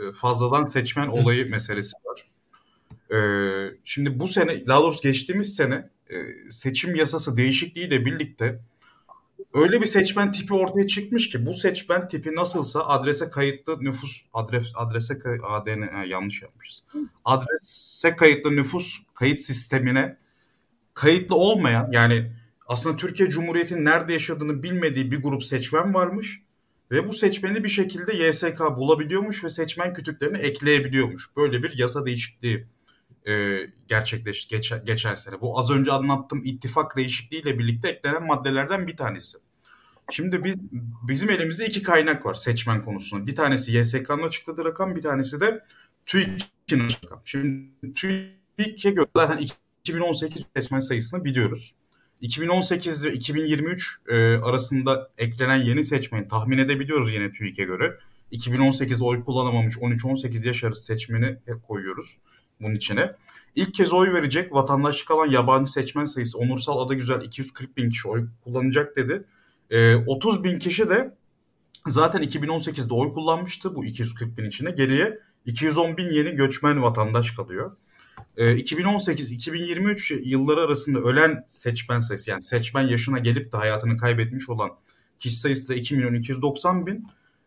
e, 0.01 0.12
fazladan 0.12 0.65
seçmen 0.65 1.09
olayı 1.09 1.51
meselesi 1.51 1.93
var. 2.05 2.27
Ee, 3.15 3.77
şimdi 3.85 4.19
bu 4.19 4.29
sene, 4.29 4.66
daha 4.66 4.81
doğrusu 4.81 5.03
geçtiğimiz 5.03 5.57
sene 5.57 5.91
e, 6.11 6.16
seçim 6.51 6.95
yasası 6.95 7.37
değişikliğiyle 7.37 8.07
birlikte 8.07 8.61
öyle 9.55 9.81
bir 9.81 9.87
seçmen 9.87 10.33
tipi 10.33 10.55
ortaya 10.55 10.87
çıkmış 10.87 11.29
ki 11.29 11.47
bu 11.47 11.55
seçmen 11.55 12.09
tipi 12.09 12.35
nasılsa 12.35 12.87
adrese 12.87 13.31
kayıtlı 13.31 13.81
nüfus 13.81 14.23
adres 14.33 14.73
adrese 14.74 15.15
ADN 15.43 15.83
ha, 15.83 16.05
yanlış 16.05 16.43
yapmışız. 16.43 16.85
Adrese 17.24 18.16
kayıtlı 18.16 18.57
nüfus 18.57 18.99
kayıt 19.15 19.41
sistemine 19.41 20.16
kayıtlı 20.95 21.37
olmayan 21.37 21.89
yani 21.93 22.33
aslında 22.66 22.97
Türkiye 22.97 23.29
Cumhuriyeti'nin 23.29 23.85
nerede 23.85 24.12
yaşadığını 24.12 24.62
bilmediği 24.62 25.12
bir 25.12 25.23
grup 25.23 25.45
seçmen 25.45 25.95
varmış 25.95 26.43
ve 26.91 27.09
bu 27.09 27.12
seçmeni 27.12 27.65
bir 27.65 27.69
şekilde 27.69 28.12
YSK 28.12 28.61
bulabiliyormuş 28.77 29.45
ve 29.45 29.49
seçmen 29.49 29.95
kütüklerini 29.95 30.39
ekleyebiliyormuş. 30.39 31.37
Böyle 31.37 31.62
bir 31.62 31.79
yasa 31.79 32.07
değişikliği 32.07 32.66
e, 33.28 33.59
gerçekleşti 33.89 34.57
geçen, 34.57 34.85
geçen 34.85 35.15
sene. 35.15 35.40
Bu 35.40 35.59
az 35.59 35.70
önce 35.70 35.93
anlattığım 35.93 36.44
ittifak 36.44 36.97
değişikliğiyle 36.97 37.59
birlikte 37.59 37.89
eklenen 37.89 38.27
maddelerden 38.27 38.86
bir 38.86 38.97
tanesi. 38.97 39.39
Şimdi 40.11 40.44
biz 40.44 40.57
bizim 41.09 41.31
elimizde 41.31 41.66
iki 41.66 41.82
kaynak 41.82 42.27
var 42.27 42.35
seçmen 42.35 42.82
konusunda. 42.82 43.27
Bir 43.27 43.36
tanesi 43.36 43.77
YSK'nın 43.77 44.23
açıkladığı 44.23 44.65
rakam, 44.65 44.97
bir 44.97 45.03
tanesi 45.03 45.40
de 45.40 45.62
TÜİK'in 46.07 46.89
rakam. 47.03 47.23
Şimdi 47.24 47.94
TÜİK'e 47.94 48.90
göre 48.90 49.07
zaten 49.16 49.49
2018 49.85 50.47
seçmen 50.57 50.78
sayısını 50.78 51.24
biliyoruz. 51.24 51.74
2018 52.20 53.05
ve 53.05 53.12
2023 53.12 54.01
e, 54.09 54.15
arasında 54.36 55.11
eklenen 55.19 55.57
yeni 55.57 55.85
seçmeni 55.85 56.28
tahmin 56.28 56.59
edebiliyoruz 56.59 57.12
yine 57.12 57.32
TÜİK'e 57.32 57.65
göre. 57.65 57.99
2018'de 58.32 59.05
oy 59.05 59.24
kullanamamış 59.24 59.77
13-18 59.77 60.47
yaş 60.47 60.65
arası 60.65 60.85
seçmeni 60.85 61.39
koyuyoruz 61.69 62.19
bunun 62.62 62.74
içine. 62.74 63.12
İlk 63.56 63.74
kez 63.74 63.93
oy 63.93 64.12
verecek 64.12 64.52
vatandaşlık 64.52 65.10
alan 65.10 65.26
yabancı 65.26 65.72
seçmen 65.72 66.05
sayısı 66.05 66.39
Onursal 66.39 66.78
Adagüzel 66.78 67.22
240 67.22 67.76
bin 67.76 67.90
kişi 67.90 68.09
oy 68.09 68.26
kullanacak 68.44 68.97
dedi. 68.97 69.24
E, 69.70 69.97
30 69.97 70.44
bin 70.44 70.59
kişi 70.59 70.89
de 70.89 71.14
zaten 71.86 72.22
2018'de 72.22 72.94
oy 72.94 73.12
kullanmıştı 73.12 73.74
bu 73.74 73.84
240 73.84 74.39
bin 74.39 74.44
içine. 74.44 74.70
Geriye 74.70 75.18
210 75.47 75.97
bin 75.97 76.10
yeni 76.10 76.30
göçmen 76.30 76.82
vatandaş 76.82 77.30
kalıyor. 77.30 77.76
E, 78.36 78.44
2018-2023 78.44 80.22
yılları 80.24 80.60
arasında 80.60 80.98
ölen 80.98 81.44
seçmen 81.48 82.01
sayısı 82.01 82.30
yani 82.30 82.43
seçmen 82.43 82.82
yaşına 82.82 83.18
gelip 83.18 83.52
de 83.52 83.56
hayatını 83.56 83.97
kaybetmiş 83.97 84.48
olan 84.48 84.70
kişi 85.18 85.36
sayısı 85.36 85.68
da 85.68 85.74
2 85.74 85.97
milyon 85.97 86.14
290 86.14 86.86
bin. 86.86 87.06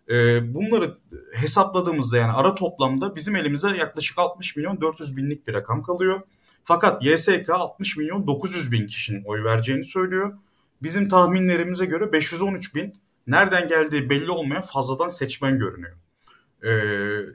E, 0.10 0.54
bunları 0.54 0.98
hesapladığımızda 1.34 2.18
yani 2.18 2.32
ara 2.32 2.56
toplamda 2.56 3.16
bizim 3.16 3.36
elimize 3.36 3.78
yaklaşık 3.78 4.20
60 4.20 4.56
milyon 4.56 4.82
400 4.82 5.18
binlik 5.18 5.48
bir 5.48 5.54
rakam 5.54 5.84
kalıyor. 5.84 6.22
Fakat 6.64 7.06
YSK 7.06 7.50
60 7.50 7.98
milyon 7.98 8.28
900 8.28 8.72
bin 8.72 8.88
kişinin 8.88 9.24
oy 9.24 9.44
vereceğini 9.44 9.86
söylüyor. 9.86 10.38
Bizim 10.84 11.10
tahminlerimize 11.10 11.86
göre 11.86 12.12
513 12.14 12.76
bin 12.76 12.94
nereden 13.28 13.68
geldiği 13.68 14.10
belli 14.10 14.32
olmayan 14.32 14.62
fazladan 14.62 15.10
seçmen 15.10 15.60
görünüyor. 15.60 15.98
Ee, 16.64 16.70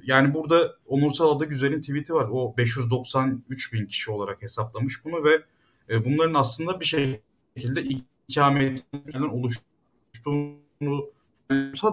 yani 0.04 0.34
burada 0.34 0.76
Onursal 0.86 1.36
Adagüzel'in 1.36 1.80
tweet'i 1.80 2.14
var. 2.14 2.28
O 2.32 2.54
593 2.56 3.72
bin 3.72 3.86
kişi 3.86 4.10
olarak 4.10 4.42
hesaplamış 4.42 5.04
bunu 5.04 5.24
ve 5.24 5.42
e, 5.88 6.04
bunların 6.04 6.34
aslında 6.34 6.80
bir 6.80 6.84
şekilde 6.84 7.82
ikametlerden 8.28 9.22
oluştuğunu 9.22 11.10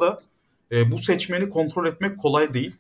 da 0.02 0.22
e, 0.72 0.92
bu 0.92 0.98
seçmeni 0.98 1.50
kontrol 1.50 1.88
etmek 1.88 2.18
kolay 2.18 2.54
değil. 2.54 2.76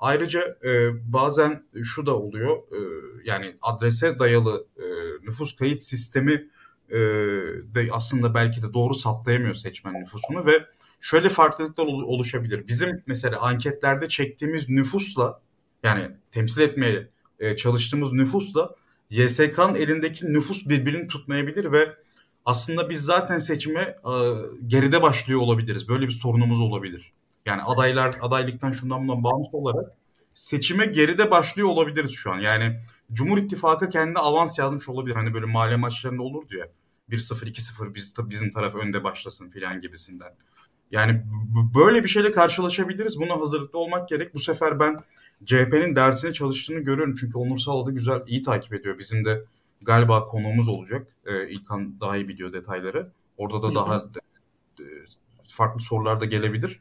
Ayrıca 0.00 0.58
e, 0.64 0.90
bazen 1.12 1.64
şu 1.82 2.06
da 2.06 2.16
oluyor. 2.16 2.56
E, 2.56 2.78
yani 3.24 3.56
adrese 3.62 4.18
dayalı 4.18 4.66
e, 4.78 4.84
nüfus 5.26 5.56
kayıt 5.56 5.82
sistemi 5.82 6.48
e, 6.90 6.98
de 7.74 7.88
aslında 7.92 8.34
belki 8.34 8.62
de 8.62 8.74
doğru 8.74 8.94
saptayamıyor 8.94 9.54
seçmen 9.54 9.94
nüfusunu 9.94 10.46
ve 10.46 10.66
şöyle 11.00 11.28
farklılıklar 11.28 11.84
oluşabilir. 11.86 12.68
Bizim 12.68 13.02
mesela 13.06 13.40
anketlerde 13.40 14.08
çektiğimiz 14.08 14.68
nüfusla 14.68 15.40
yani 15.82 16.10
temsil 16.32 16.60
etmeye 16.60 17.08
e, 17.38 17.56
çalıştığımız 17.56 18.12
nüfusla 18.12 18.74
YSK'nın 19.10 19.74
elindeki 19.74 20.32
nüfus 20.32 20.68
birbirini 20.68 21.08
tutmayabilir 21.08 21.72
ve 21.72 21.96
aslında 22.44 22.90
biz 22.90 23.00
zaten 23.00 23.38
seçime 23.38 23.80
e, 23.80 24.14
geride 24.66 25.02
başlıyor 25.02 25.40
olabiliriz. 25.40 25.88
Böyle 25.88 26.06
bir 26.06 26.12
sorunumuz 26.12 26.60
olabilir. 26.60 27.12
Yani 27.50 27.62
adaylar 27.62 28.16
adaylıktan 28.20 28.72
şundan 28.72 29.08
bundan 29.08 29.24
bağımsız 29.24 29.54
olarak 29.54 29.90
seçime 30.34 30.86
geride 30.86 31.30
başlıyor 31.30 31.68
olabiliriz 31.68 32.12
şu 32.12 32.32
an. 32.32 32.38
Yani 32.38 32.76
Cumhur 33.12 33.38
İttifakı 33.38 33.90
kendi 33.90 34.18
avans 34.18 34.58
yazmış 34.58 34.88
olabilir. 34.88 35.14
Hani 35.14 35.34
böyle 35.34 35.46
mahalle 35.46 35.76
maçlarında 35.76 36.22
olurdu 36.22 36.56
ya. 36.56 36.66
1-0 37.10 37.46
2-0 37.46 37.94
biz, 37.94 38.14
bizim 38.18 38.50
taraf 38.50 38.74
önde 38.74 39.04
başlasın 39.04 39.48
filan 39.48 39.80
gibisinden. 39.80 40.32
Yani 40.90 41.22
böyle 41.74 42.04
bir 42.04 42.08
şeyle 42.08 42.32
karşılaşabiliriz. 42.32 43.20
Buna 43.20 43.40
hazırlıklı 43.40 43.78
olmak 43.78 44.08
gerek. 44.08 44.34
Bu 44.34 44.38
sefer 44.38 44.80
ben 44.80 44.98
CHP'nin 45.44 45.96
dersine 45.96 46.32
çalıştığını 46.32 46.80
görüyorum. 46.80 47.14
Çünkü 47.14 47.38
Onur 47.38 47.58
Sağladı 47.58 47.90
güzel, 47.90 48.22
iyi 48.26 48.42
takip 48.42 48.74
ediyor. 48.74 48.98
Bizim 48.98 49.24
de 49.24 49.44
galiba 49.82 50.26
konuğumuz 50.26 50.68
olacak. 50.68 51.06
Ee, 51.26 51.48
İlkan 51.48 52.00
daha 52.00 52.16
iyi 52.16 52.28
biliyor 52.28 52.52
detayları. 52.52 53.10
Orada 53.36 53.62
da 53.62 53.74
daha 53.74 54.02
farklı 55.48 55.80
sorular 55.80 56.20
da 56.20 56.24
gelebilir. 56.24 56.80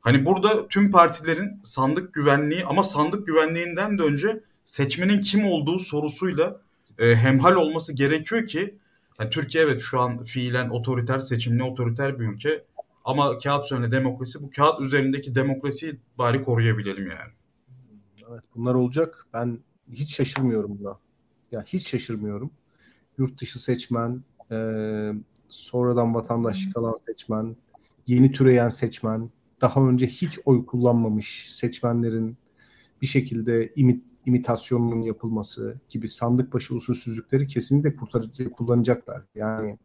Hani 0.00 0.24
burada 0.24 0.68
tüm 0.68 0.90
partilerin 0.90 1.60
sandık 1.62 2.14
güvenliği 2.14 2.64
ama 2.64 2.82
sandık 2.82 3.26
güvenliğinden 3.26 3.98
de 3.98 4.02
önce 4.02 4.40
seçmenin 4.64 5.20
kim 5.20 5.46
olduğu 5.46 5.78
sorusuyla 5.78 6.60
e, 6.98 7.16
hemhal 7.16 7.54
olması 7.54 7.92
gerekiyor 7.96 8.46
ki 8.46 8.74
yani 9.20 9.30
Türkiye 9.30 9.64
evet 9.64 9.80
şu 9.80 10.00
an 10.00 10.24
fiilen 10.24 10.68
otoriter 10.68 11.18
seçimli 11.18 11.62
otoriter 11.62 12.20
bir 12.20 12.28
ülke 12.28 12.64
ama 13.04 13.38
kağıt 13.38 13.66
üzerinde 13.66 13.92
demokrasi 13.92 14.42
bu 14.42 14.50
kağıt 14.50 14.80
üzerindeki 14.80 15.34
demokrasiyi 15.34 15.96
bari 16.18 16.42
koruyabilelim 16.42 17.06
yani. 17.06 17.32
Evet 18.30 18.42
bunlar 18.54 18.74
olacak. 18.74 19.26
Ben 19.34 19.58
hiç 19.92 20.14
şaşırmıyorum 20.14 20.78
buna. 20.78 20.98
Ya 21.52 21.64
hiç 21.66 21.88
şaşırmıyorum. 21.88 22.50
Yurt 23.18 23.40
dışı 23.40 23.62
seçmen, 23.62 24.22
e, 24.50 24.56
sonradan 25.48 26.14
vatandaşlık 26.14 26.76
alan 26.76 26.98
seçmen, 27.06 27.56
yeni 28.06 28.32
türeyen 28.32 28.68
seçmen, 28.68 29.30
daha 29.60 29.88
önce 29.88 30.06
hiç 30.06 30.38
oy 30.44 30.66
kullanmamış 30.66 31.48
seçmenlerin 31.54 32.36
bir 33.02 33.06
şekilde 33.06 33.72
imit, 33.76 34.04
imitasyonunun 34.26 35.00
yapılması 35.00 35.80
gibi 35.88 36.08
sandık 36.08 36.54
başı 36.54 36.74
usulsüzlükleri 36.74 37.46
kesinlikle 37.46 37.96
kurtarıcı 37.96 38.50
kullanacaklar. 38.50 39.22
Yani 39.34 39.78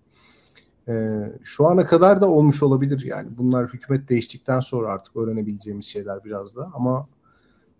e, 0.87 1.23
şu 1.43 1.67
ana 1.67 1.85
kadar 1.85 2.21
da 2.21 2.29
olmuş 2.29 2.63
olabilir 2.63 3.05
yani. 3.05 3.37
Bunlar 3.37 3.73
hükümet 3.73 4.09
değiştikten 4.09 4.59
sonra 4.59 4.89
artık 4.89 5.15
öğrenebileceğimiz 5.15 5.85
şeyler 5.85 6.23
biraz 6.23 6.55
da 6.55 6.71
ama 6.73 7.07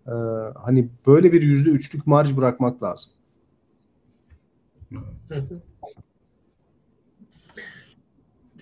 e, 0.06 0.12
hani 0.54 0.88
böyle 1.06 1.32
bir 1.32 1.42
yüzde 1.42 1.70
üçlük 1.70 2.06
marj 2.06 2.36
bırakmak 2.36 2.82
lazım. 2.82 3.12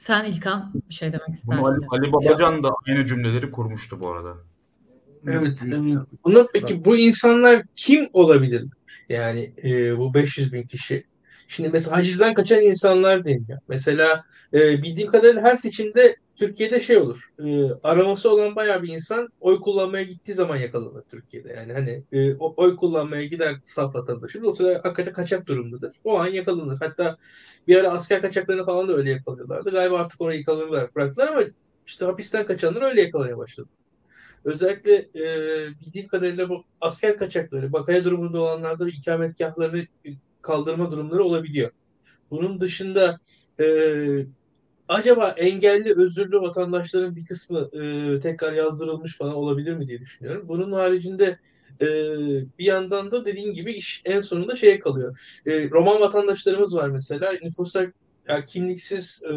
Sen 0.06 0.24
İlkan 0.24 0.72
bir 0.88 0.94
şey 0.94 1.12
demek 1.12 1.28
istersin. 1.34 1.64
Ali, 1.64 1.86
Ali 1.88 2.12
Babacan 2.12 2.62
da 2.62 2.70
aynı 2.88 3.06
cümleleri 3.06 3.50
kurmuştu 3.50 4.00
bu 4.00 4.08
arada. 4.08 4.34
Evet. 5.26 5.58
Bunu 6.24 6.48
peki 6.52 6.84
bu 6.84 6.96
insanlar 6.96 7.62
kim 7.76 8.08
olabilir? 8.12 8.64
Yani 9.08 9.52
e, 9.64 9.98
bu 9.98 10.14
500 10.14 10.52
bin 10.52 10.62
kişi. 10.62 11.04
Şimdi 11.48 11.68
mesela 11.68 11.96
hacizden 11.96 12.34
kaçan 12.34 12.62
insanlar 12.62 13.24
deniyor. 13.24 13.58
Mesela 13.68 14.24
e, 14.54 14.82
bildiğim 14.82 15.10
kadarıyla 15.10 15.42
her 15.42 15.56
seçimde 15.56 16.16
Türkiye'de 16.44 16.80
şey 16.80 16.96
olur. 16.96 17.30
E, 17.38 17.68
araması 17.82 18.30
olan 18.30 18.56
bayağı 18.56 18.82
bir 18.82 18.88
insan 18.88 19.28
oy 19.40 19.60
kullanmaya 19.60 20.04
gittiği 20.04 20.34
zaman 20.34 20.56
yakalanır 20.56 21.02
Türkiye'de. 21.10 21.52
Yani 21.52 21.72
hani 21.72 22.02
e, 22.12 22.34
oy 22.34 22.76
kullanmaya 22.76 23.24
gider 23.24 23.56
saf 23.62 23.94
vatandaşımız 23.94 24.48
o 24.48 24.52
sırada 24.52 24.74
hakikaten 24.74 25.12
kaçak 25.12 25.46
durumdadır. 25.46 25.92
O 26.04 26.18
an 26.18 26.26
yakalanır. 26.26 26.78
Hatta 26.80 27.16
bir 27.68 27.76
ara 27.76 27.90
asker 27.90 28.22
kaçaklarını 28.22 28.64
falan 28.64 28.88
da 28.88 28.92
öyle 28.92 29.10
yakalıyorlardı. 29.10 29.70
Galiba 29.70 29.98
artık 29.98 30.20
orayı 30.20 30.38
yakalamayı 30.38 30.88
bıraktılar 30.94 31.28
ama 31.28 31.42
işte 31.86 32.04
hapisten 32.04 32.46
kaçanlar 32.46 32.82
öyle 32.82 33.02
yakalamaya 33.02 33.38
başladı. 33.38 33.68
Özellikle 34.44 34.94
e, 34.94 35.24
bildiğim 35.80 36.08
kadarıyla 36.08 36.48
bu 36.48 36.64
asker 36.80 37.18
kaçakları, 37.18 37.72
bakaya 37.72 38.04
durumunda 38.04 38.40
olanlarda 38.40 38.88
ikametgahlarını 38.88 39.86
kaldırma 40.42 40.92
durumları 40.92 41.24
olabiliyor. 41.24 41.70
Bunun 42.30 42.60
dışında 42.60 43.20
e, 43.60 43.66
acaba 44.88 45.28
engelli 45.28 45.94
özürlü 45.96 46.40
vatandaşların 46.40 47.16
bir 47.16 47.26
kısmı 47.26 47.70
e, 47.72 48.20
tekrar 48.20 48.52
yazdırılmış 48.52 49.16
falan 49.16 49.34
olabilir 49.34 49.74
mi 49.74 49.88
diye 49.88 50.00
düşünüyorum. 50.00 50.48
Bunun 50.48 50.72
haricinde 50.72 51.38
e, 51.80 51.86
bir 52.58 52.64
yandan 52.64 53.10
da 53.10 53.24
dediğin 53.24 53.52
gibi 53.52 53.72
iş 53.72 54.02
en 54.04 54.20
sonunda 54.20 54.54
şeye 54.54 54.78
kalıyor. 54.78 55.40
E, 55.46 55.70
Roman 55.70 56.00
vatandaşlarımız 56.00 56.76
var 56.76 56.88
mesela. 56.88 57.32
Nüfusa 57.42 57.86
yani 58.28 58.44
kimliksiz 58.44 59.22
e, 59.24 59.34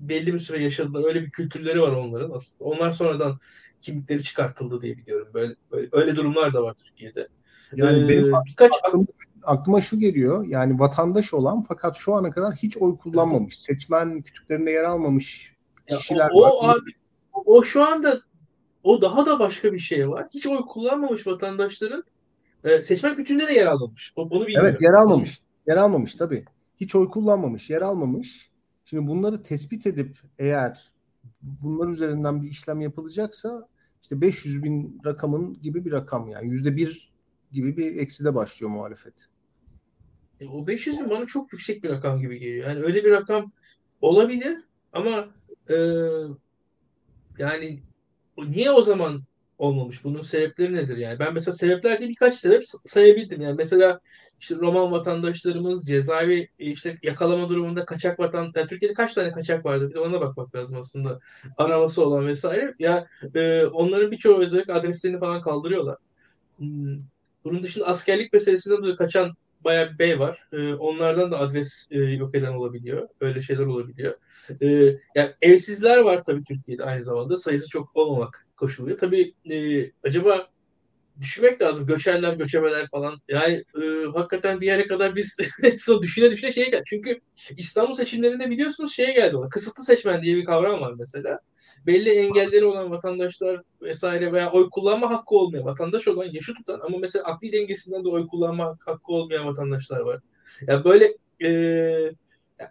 belli 0.00 0.34
bir 0.34 0.38
süre 0.38 0.62
yaşadılar. 0.62 1.04
Öyle 1.08 1.22
bir 1.22 1.30
kültürleri 1.30 1.80
var 1.80 1.92
onların 1.92 2.30
aslında. 2.30 2.64
Onlar 2.70 2.92
sonradan 2.92 3.38
kimlikleri 3.80 4.22
çıkartıldı 4.22 4.82
diye 4.82 4.96
biliyorum. 4.96 5.28
Böyle, 5.34 5.54
böyle 5.72 5.88
öyle 5.92 6.16
durumlar 6.16 6.54
da 6.54 6.62
var 6.62 6.74
Türkiye'de. 6.74 7.28
Yani 7.76 8.04
ee, 8.04 8.08
benim 8.08 8.32
birkaç 8.46 8.72
aklıma, 8.82 9.06
aklıma 9.44 9.80
şu 9.80 9.98
geliyor. 9.98 10.46
Yani 10.46 10.78
vatandaş 10.78 11.34
olan 11.34 11.62
fakat 11.62 11.96
şu 11.96 12.14
ana 12.14 12.30
kadar 12.30 12.54
hiç 12.54 12.76
oy 12.76 12.98
kullanmamış, 12.98 13.58
seçmen 13.58 14.22
kütüklerinde 14.22 14.70
yer 14.70 14.84
almamış 14.84 15.56
kişiler 15.86 16.30
o, 16.34 16.42
var. 16.42 16.50
O, 16.52 16.68
abi, 16.68 16.90
o 17.34 17.62
şu 17.62 17.84
anda 17.84 18.20
o 18.82 19.02
daha 19.02 19.26
da 19.26 19.38
başka 19.38 19.72
bir 19.72 19.78
şey 19.78 20.10
var. 20.10 20.26
Hiç 20.34 20.46
oy 20.46 20.60
kullanmamış 20.60 21.26
vatandaşların 21.26 22.04
e, 22.64 22.82
seçmen 22.82 23.16
kütüğünde 23.16 23.48
de 23.48 23.52
yer 23.52 23.66
almamış. 23.66 24.12
O, 24.16 24.22
onu 24.22 24.46
Evet 24.50 24.80
yer 24.80 24.92
almamış. 24.92 25.42
Yer 25.66 25.76
almamış 25.76 26.14
tabii. 26.14 26.44
Hiç 26.76 26.94
oy 26.94 27.08
kullanmamış, 27.08 27.70
yer 27.70 27.82
almamış. 27.82 28.50
Şimdi 28.84 29.06
bunları 29.06 29.42
tespit 29.42 29.86
edip 29.86 30.18
eğer 30.38 30.92
bunlar 31.42 31.88
üzerinden 31.88 32.42
bir 32.42 32.50
işlem 32.50 32.80
yapılacaksa 32.80 33.68
işte 34.02 34.20
500 34.20 34.62
bin 34.62 35.00
rakamın 35.04 35.62
gibi 35.62 35.84
bir 35.84 35.92
rakam 35.92 36.28
yani 36.28 36.48
yüzde 36.48 36.76
bir 36.76 37.12
gibi 37.52 37.76
bir 37.76 37.96
ekside 37.96 38.34
başlıyor 38.34 38.70
muhalefet. 38.70 39.14
E, 40.42 40.48
o 40.48 40.66
500 40.66 41.00
bin 41.00 41.10
bana 41.10 41.26
çok 41.26 41.52
yüksek 41.52 41.84
bir 41.84 41.90
rakam 41.90 42.20
gibi 42.20 42.38
geliyor. 42.38 42.68
Yani 42.68 42.84
öyle 42.84 43.04
bir 43.04 43.10
rakam 43.10 43.52
olabilir 44.00 44.58
ama 44.92 45.28
e, 45.70 45.76
yani 47.38 47.82
niye 48.38 48.70
o 48.70 48.82
zaman 48.82 49.22
olmamış? 49.58 50.04
Bunun 50.04 50.20
sebepleri 50.20 50.74
nedir 50.74 50.96
yani? 50.96 51.18
Ben 51.18 51.34
mesela 51.34 51.54
sebepler 51.54 51.98
diye 51.98 52.08
birkaç 52.08 52.34
sebep 52.34 52.62
sayabildim. 52.84 53.40
Yani 53.40 53.54
mesela 53.56 54.00
işte 54.40 54.54
Roman 54.54 54.92
vatandaşlarımız 54.92 55.86
cezaevi 55.86 56.48
e, 56.58 56.70
işte 56.70 56.98
yakalama 57.02 57.48
durumunda 57.48 57.84
kaçak 57.84 58.20
vatan 58.20 58.52
yani 58.56 58.68
Türkiye'de 58.68 58.94
kaç 58.94 59.14
tane 59.14 59.32
kaçak 59.32 59.64
vardı 59.64 59.90
bir 59.90 59.94
de 59.94 60.00
ona 60.00 60.20
bakmak 60.20 60.54
lazım 60.54 60.76
aslında 60.80 61.18
araması 61.58 62.06
olan 62.06 62.26
vesaire 62.26 62.74
ya 62.78 63.06
e, 63.34 63.64
onların 63.64 64.10
birçoğu 64.10 64.38
özellikle 64.40 64.72
adreslerini 64.72 65.18
falan 65.18 65.42
kaldırıyorlar. 65.42 65.96
Hmm. 66.58 66.98
Bunun 67.44 67.62
dışında 67.62 67.86
askerlik 67.86 68.32
meselesinden 68.32 68.78
dolayı 68.78 68.96
kaçan 68.96 69.36
bayağı 69.64 69.92
bir 69.92 69.98
bey 69.98 70.18
var. 70.20 70.48
E, 70.52 70.74
onlardan 70.74 71.32
da 71.32 71.38
adres 71.38 71.88
e, 71.90 71.98
yok 71.98 72.34
eden 72.34 72.52
olabiliyor. 72.52 73.08
Öyle 73.20 73.42
şeyler 73.42 73.66
olabiliyor. 73.66 74.14
E, 74.62 74.66
yani 75.14 75.32
evsizler 75.42 75.98
var 75.98 76.24
tabii 76.24 76.44
Türkiye'de 76.44 76.84
aynı 76.84 77.04
zamanda. 77.04 77.36
Sayısı 77.36 77.68
çok 77.68 77.96
olmamak 77.96 78.46
koşuluyor. 78.56 78.98
Tabii 78.98 79.34
e, 79.50 79.90
acaba 80.04 80.48
düşünmek 81.20 81.62
lazım. 81.62 81.86
Göçerler, 81.86 82.32
göçebeler 82.32 82.88
falan. 82.90 83.18
Yani 83.28 83.64
e, 83.82 84.06
hakikaten 84.14 84.60
bir 84.60 84.66
yere 84.66 84.86
kadar 84.86 85.16
biz 85.16 85.36
düşüne 86.02 86.30
düşüne 86.30 86.52
şeye 86.52 86.70
geldi. 86.70 86.82
Çünkü 86.86 87.20
İstanbul 87.56 87.94
seçimlerinde 87.94 88.50
biliyorsunuz 88.50 88.94
şeye 88.94 89.12
geldi. 89.12 89.36
Ona. 89.36 89.48
Kısıtlı 89.48 89.84
seçmen 89.84 90.22
diye 90.22 90.36
bir 90.36 90.44
kavram 90.44 90.80
var 90.80 90.94
mesela. 90.98 91.38
Belli 91.86 92.10
engelleri 92.10 92.64
olan 92.64 92.90
vatandaşlar 92.90 93.60
vesaire 93.82 94.32
veya 94.32 94.52
oy 94.52 94.70
kullanma 94.70 95.10
hakkı 95.10 95.34
olmayan 95.34 95.64
vatandaş 95.64 96.08
olan 96.08 96.24
yaşı 96.32 96.54
tutan 96.54 96.80
ama 96.80 96.98
mesela 96.98 97.24
akli 97.24 97.52
dengesinden 97.52 98.04
de 98.04 98.08
oy 98.08 98.26
kullanma 98.26 98.76
hakkı 98.86 99.12
olmayan 99.12 99.46
vatandaşlar 99.46 100.00
var. 100.00 100.20
Yani 100.66 100.84
böyle 100.84 101.16
e, 101.44 101.50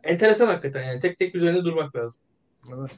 enteresan 0.03 0.47
hakikaten 0.47 0.83
yani 0.83 0.99
tek 0.99 1.17
tek 1.17 1.35
üzerinde 1.35 1.63
durmak 1.63 1.95
lazım. 1.95 2.21
Evet. 2.77 2.91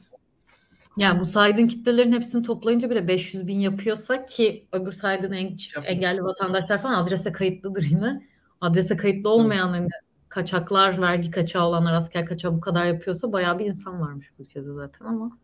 Yani 0.96 1.20
bu 1.20 1.26
saydığın 1.26 1.66
kitlelerin 1.66 2.12
hepsini 2.12 2.42
toplayınca 2.42 2.90
bile 2.90 3.08
500 3.08 3.46
bin 3.46 3.60
yapıyorsa 3.60 4.24
ki 4.24 4.66
öbür 4.72 4.92
saydığın 4.92 5.32
en, 5.32 5.56
engelli 5.84 6.22
vatandaşlar 6.22 6.82
falan 6.82 7.04
adrese 7.04 7.32
kayıtlıdır 7.32 7.82
yine. 7.82 8.28
Adrese 8.60 8.96
kayıtlı 8.96 9.30
olmayanların 9.30 9.82
hani 9.82 9.90
kaçaklar, 10.28 11.00
vergi 11.00 11.30
kaçağı 11.30 11.66
olanlar, 11.66 11.92
asker 11.92 12.26
kaçağı 12.26 12.54
bu 12.54 12.60
kadar 12.60 12.84
yapıyorsa 12.84 13.32
bayağı 13.32 13.58
bir 13.58 13.66
insan 13.66 14.00
varmış 14.00 14.30
bu 14.38 14.42
ülkede 14.42 14.72
zaten 14.72 15.04
ama 15.04 15.38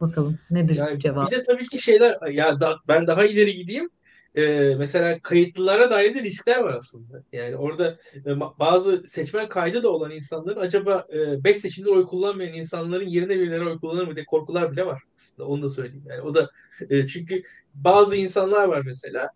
bakalım 0.00 0.38
nedir 0.50 0.76
yani 0.76 1.00
cevap? 1.00 1.30
Bir 1.30 1.36
de 1.36 1.42
tabii 1.42 1.68
ki 1.68 1.82
şeyler 1.82 2.30
ya 2.32 2.60
da, 2.60 2.76
ben 2.88 3.06
daha 3.06 3.24
ileri 3.24 3.54
gideyim 3.54 3.90
e, 4.34 4.74
mesela 4.78 5.18
kayıtlılara 5.18 5.90
dair 5.90 6.14
de 6.14 6.22
riskler 6.22 6.60
var 6.60 6.74
aslında. 6.74 7.22
Yani 7.32 7.56
orada 7.56 7.98
e, 8.26 8.40
bazı 8.40 9.02
seçmen 9.06 9.48
kaydı 9.48 9.82
da 9.82 9.88
olan 9.88 10.10
insanların 10.10 10.60
acaba 10.60 11.06
5 11.12 11.56
e, 11.56 11.60
seçimde 11.60 11.90
oy 11.90 12.06
kullanmayan 12.06 12.52
insanların 12.52 13.08
yerine 13.08 13.34
birileri 13.34 13.68
oy 13.68 13.78
kullanır 13.78 14.06
mı 14.06 14.16
diye 14.16 14.24
korkular 14.24 14.72
bile 14.72 14.86
var 14.86 15.02
aslında. 15.16 15.48
Onu 15.48 15.62
da 15.62 15.70
söyleyeyim. 15.70 16.04
Yani 16.08 16.20
o 16.20 16.34
da 16.34 16.50
e, 16.90 17.06
çünkü 17.06 17.42
bazı 17.74 18.16
insanlar 18.16 18.68
var 18.68 18.82
mesela 18.84 19.30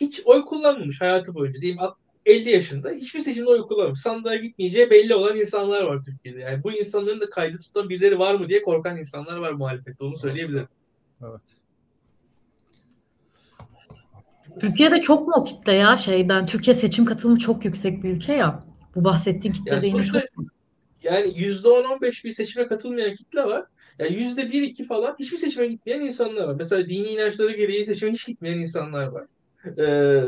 hiç 0.00 0.22
oy 0.24 0.44
kullanmamış 0.44 1.00
hayatı 1.00 1.34
boyunca 1.34 1.60
diyeyim 1.60 1.80
50 2.26 2.50
yaşında 2.50 2.90
hiçbir 2.90 3.20
seçimde 3.20 3.50
oy 3.50 3.62
kullanmamış. 3.62 4.00
Sandığa 4.00 4.36
gitmeyeceği 4.36 4.90
belli 4.90 5.14
olan 5.14 5.36
insanlar 5.36 5.82
var 5.82 6.02
Türkiye'de. 6.02 6.40
Yani 6.40 6.64
bu 6.64 6.72
insanların 6.72 7.20
da 7.20 7.30
kaydı 7.30 7.58
tutan 7.58 7.88
birileri 7.88 8.18
var 8.18 8.34
mı 8.34 8.48
diye 8.48 8.62
korkan 8.62 8.96
insanlar 8.96 9.36
var 9.36 9.52
muhalefette. 9.52 10.04
Onu 10.04 10.16
söyleyebilirim. 10.16 10.68
Evet. 11.22 11.40
Türkiye'de 14.60 15.02
çok 15.02 15.28
mu 15.28 15.34
o 15.36 15.44
kitle 15.44 15.72
ya 15.72 15.96
şeyden? 15.96 16.46
Türkiye 16.46 16.74
seçim 16.74 17.04
katılımı 17.04 17.38
çok 17.38 17.64
yüksek 17.64 18.02
bir 18.04 18.10
ülke 18.10 18.32
ya. 18.32 18.64
Bu 18.94 19.04
bahsettiğin 19.04 19.54
kitle 19.54 19.70
yani 19.70 19.82
değil 19.82 20.02
çok 20.02 20.22
Yani 21.02 21.28
%10-15 21.28 22.24
bir 22.24 22.32
seçime 22.32 22.66
katılmayan 22.66 23.14
kitle 23.14 23.44
var. 23.44 23.64
Yani 23.98 24.10
%1-2 24.10 24.84
falan 24.84 25.16
hiçbir 25.18 25.36
seçime 25.36 25.66
gitmeyen 25.66 26.00
insanlar 26.00 26.48
var. 26.48 26.54
Mesela 26.58 26.88
dini 26.88 27.08
inançları 27.08 27.56
gereği 27.56 27.86
seçime 27.86 28.12
hiç 28.12 28.26
gitmeyen 28.26 28.58
insanlar 28.58 29.06
var. 29.06 29.24
Ee, 29.66 30.24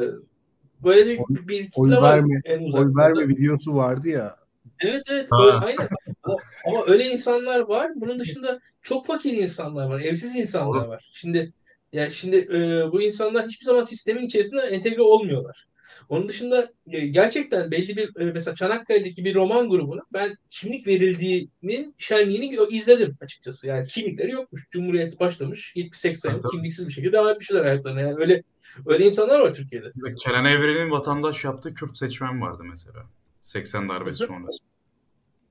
böyle 0.84 1.06
bir, 1.06 1.48
bir 1.48 1.64
kitle 1.64 1.80
oy 1.80 1.90
var 1.90 2.14
verme, 2.14 2.40
en 2.44 2.62
uzak. 2.62 2.82
Oy 2.82 2.92
verme 2.96 3.28
videosu 3.28 3.74
vardı 3.74 4.08
ya 4.08 4.36
Evet 4.80 5.02
evet 5.10 5.28
Ha. 5.30 5.44
öyle, 5.44 5.52
aynen. 5.52 5.88
Ama, 6.22 6.36
ama 6.66 6.86
öyle 6.86 7.04
insanlar 7.04 7.60
var. 7.60 7.92
Bunun 7.96 8.18
dışında 8.18 8.60
çok 8.82 9.06
fakir 9.06 9.32
insanlar 9.32 9.86
var. 9.86 10.00
Evsiz 10.00 10.36
insanlar 10.36 10.86
var. 10.86 11.08
Şimdi 11.12 11.52
yani 11.92 12.12
şimdi 12.12 12.36
e, 12.36 12.92
bu 12.92 13.02
insanlar 13.02 13.46
hiçbir 13.46 13.64
zaman 13.64 13.82
sistemin 13.82 14.22
içerisinde 14.22 14.60
entegre 14.62 15.02
olmuyorlar. 15.02 15.68
Onun 16.08 16.28
dışında 16.28 16.72
e, 16.86 17.06
gerçekten 17.06 17.70
belli 17.70 17.96
bir 17.96 18.20
e, 18.20 18.24
mesela 18.32 18.54
Çanakkale'deki 18.54 19.24
bir 19.24 19.34
roman 19.34 19.68
grubuna 19.70 20.00
ben 20.12 20.36
kimlik 20.50 20.86
verildiğinin 20.86 21.94
şenliğini 21.98 22.56
izledim 22.70 23.16
açıkçası. 23.20 23.68
Yani 23.68 23.86
kimlikleri 23.86 24.30
yokmuş. 24.30 24.66
Cumhuriyet 24.70 25.20
başlamış. 25.20 25.72
70-80 25.76 26.32
yıl 26.32 26.42
kimliksiz 26.50 26.88
bir 26.88 26.92
şekilde 26.92 27.12
devam 27.12 27.28
etmişler 27.28 27.64
hayatlarına. 27.64 28.00
Yani 28.00 28.14
öyle 28.18 28.42
öyle 28.86 29.04
insanlar 29.04 29.40
var 29.40 29.54
Türkiye'de. 29.54 29.92
Kenan 30.24 30.44
Evren'in 30.44 30.90
vatandaş 30.90 31.44
yaptığı 31.44 31.74
Kürt 31.74 31.98
seçmen 31.98 32.40
vardı 32.42 32.62
mesela. 32.70 33.06
80 33.42 33.88
darbesi 33.88 34.26
sonrası. 34.26 34.58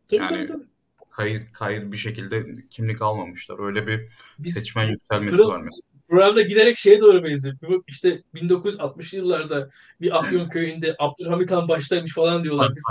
Tabii 0.08 0.22
Yani- 0.22 0.30
tabii 0.30 0.48
tabii. 0.48 0.64
Kayıt, 1.12 1.52
kayıt 1.54 1.92
bir 1.92 1.98
şekilde 1.98 2.44
kimlik 2.70 3.02
almamışlar. 3.02 3.66
Öyle 3.68 3.88
bir 3.88 4.08
Biz 4.40 4.54
seçmen 4.54 4.88
yükselmesi 4.90 5.38
Kırıl- 5.38 5.48
var 5.48 5.62
mesela. 5.62 5.97
Programda 6.10 6.42
giderek 6.42 6.78
şeye 6.78 7.02
doğru 7.02 7.24
benziyor. 7.24 7.56
Bu 7.70 7.84
İşte 7.88 8.22
1960'lı 8.36 9.18
yıllarda 9.18 9.70
bir 10.02 10.18
Afyon 10.18 10.48
köyünde 10.50 10.96
Abdülhamit 11.00 11.52
Han 11.52 11.68
başlaymış 11.68 12.14
falan 12.14 12.44
diyorlar. 12.44 12.72
Biz 12.76 12.84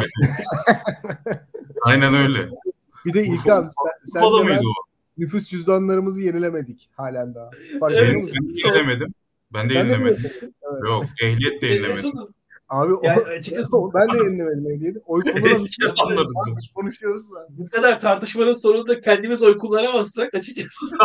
Aynen 1.83 2.15
öyle. 2.15 2.49
Bir 3.07 3.15
de 3.15 3.25
İlkan 3.25 3.69
sen, 3.69 4.13
sen 4.13 4.23
de 4.23 4.27
ben 4.39 4.45
mıydı 4.45 4.61
o? 4.61 4.87
nüfus 5.19 5.47
cüzdanlarımızı 5.47 6.23
yenilemedik 6.23 6.89
halen 6.97 7.35
daha. 7.35 7.51
Fark 7.81 7.95
Evet. 7.95 8.15
Ben, 8.15 8.49
de 8.49 8.69
yenilemedim. 8.69 9.15
Ben 9.53 9.69
de 9.69 9.73
Sen 9.73 9.89
de 9.89 9.93
yenilemedim. 9.93 10.23
yenilemedin? 10.25 10.55
Evet. 10.73 10.83
Yok 10.85 11.05
ehliyet 11.23 11.63
de 11.63 11.67
yenilemedim. 11.67 12.11
Nasıl? 12.11 12.29
Abi 12.69 12.95
o, 12.95 13.01
Yani 13.05 13.23
açıkçası 13.23 13.77
ben 13.95 14.19
de 14.19 14.25
yenilemedim 14.25 14.71
ehliyeti. 14.71 15.01
Oy 15.07 15.23
kullanamıyoruz. 15.23 15.63
Eski 15.63 15.87
adamlarız. 15.87 16.71
Konuşuyoruz 16.75 17.31
da. 17.31 17.47
bu 17.51 17.69
kadar 17.69 18.01
tartışmanın 18.01 18.53
sonunda 18.53 19.01
kendimiz 19.01 19.43
oy 19.43 19.59
kullanamazsak 19.59 20.35
açıkçası. 20.35 20.87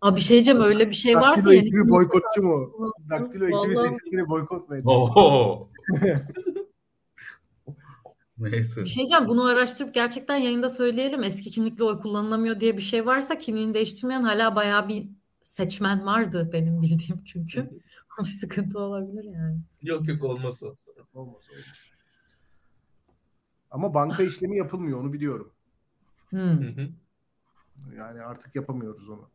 Abi 0.00 0.16
bir 0.16 0.20
şey 0.20 0.34
diyeceğim 0.34 0.60
öyle 0.60 0.90
bir 0.90 0.94
şey 0.94 1.16
varsa 1.16 1.28
Daktilo 1.36 1.50
yani 1.50 1.66
ekibi 1.66 1.88
boykotçu 1.88 2.42
mu? 2.42 2.72
Daktilo 3.10 3.44
ekibi 3.44 3.56
Vallahi- 3.56 3.90
seçimleri 3.90 4.28
boykot 4.28 4.68
mu 4.68 4.76
ediyor? 4.76 4.94
Oho. 4.94 5.68
Neyse. 8.38 8.80
Bir 8.80 8.86
şey 8.86 8.96
diyeceğim 8.96 9.28
bunu 9.28 9.44
araştırıp 9.44 9.94
gerçekten 9.94 10.36
yayında 10.36 10.68
söyleyelim. 10.68 11.22
Eski 11.22 11.50
kimlikle 11.50 11.84
oy 11.84 12.00
kullanılamıyor 12.00 12.60
diye 12.60 12.76
bir 12.76 12.82
şey 12.82 13.06
varsa 13.06 13.38
kimliğini 13.38 13.74
değiştirmeyen 13.74 14.22
hala 14.22 14.56
bayağı 14.56 14.88
bir 14.88 15.08
seçmen 15.42 16.06
vardı 16.06 16.50
benim 16.52 16.82
bildiğim 16.82 17.24
çünkü. 17.24 17.70
bir 18.20 18.24
sıkıntı 18.24 18.78
olabilir 18.78 19.24
yani. 19.24 19.58
yok 19.82 20.08
yok 20.08 20.24
olmaz. 20.24 20.62
olmaz. 20.62 20.86
Olmaz, 20.88 21.06
olmaz. 21.14 21.42
Ama 23.70 23.94
banka 23.94 24.22
işlemi 24.22 24.58
yapılmıyor 24.58 25.00
onu 25.00 25.12
biliyorum. 25.12 25.50
Hmm. 26.30 26.58
Yani 27.98 28.22
artık 28.22 28.54
yapamıyoruz 28.56 29.08
onu. 29.08 29.28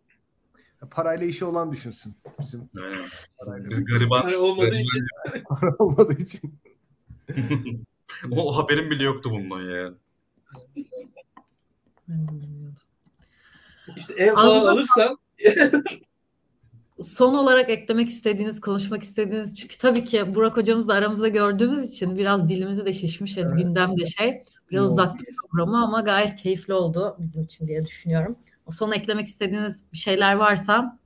Parayla 0.91 1.25
işi 1.27 1.45
olan 1.45 1.71
düşünsün. 1.71 2.15
Bizim 2.39 2.69
Aynen. 2.83 3.05
parayla 3.37 3.69
Biz 3.69 3.85
gariban 3.85 4.21
Hani 4.21 4.37
olmadığı 4.37 4.75
için 4.75 5.07
para 5.49 5.75
olmadığı 5.79 6.13
için. 6.21 6.55
o 8.31 8.57
haberim 8.57 8.89
bile 8.91 9.03
yoktu 9.03 9.31
bundan 9.31 9.61
yani. 9.61 9.95
Ben 12.07 12.27
bilmiyordum. 12.27 12.81
işte 13.95 14.13
ev 14.13 14.35
falan 14.35 14.65
alırsan 14.65 15.17
Son 17.03 17.33
olarak 17.33 17.69
eklemek 17.69 18.09
istediğiniz, 18.09 18.61
konuşmak 18.61 19.03
istediğiniz 19.03 19.55
çünkü 19.55 19.77
tabii 19.77 20.03
ki 20.03 20.35
Burak 20.35 20.57
hocamız 20.57 20.87
da 20.87 20.93
aramızda 20.93 21.27
gördüğümüz 21.27 21.91
için 21.91 22.17
biraz 22.17 22.49
dilimizi 22.49 22.85
de 22.85 22.93
şişmiş, 22.93 23.37
yani 23.37 23.47
Evet. 23.49 23.57
gündem 23.63 23.97
de 23.97 24.05
şey. 24.05 24.43
Biraz 24.72 24.84
Yoğun. 24.84 24.94
uzattık 24.94 25.27
programı 25.52 25.84
ama 25.84 26.02
gayet 26.02 26.35
keyifli 26.35 26.73
oldu 26.73 27.15
bizim 27.19 27.44
için 27.44 27.68
diye 27.68 27.85
düşünüyorum. 27.85 28.35
O 28.65 28.72
son 28.72 28.91
eklemek 28.91 29.27
istediğiniz 29.27 29.84
bir 29.94 29.98
şeyler 29.98 30.34
varsa 30.34 30.99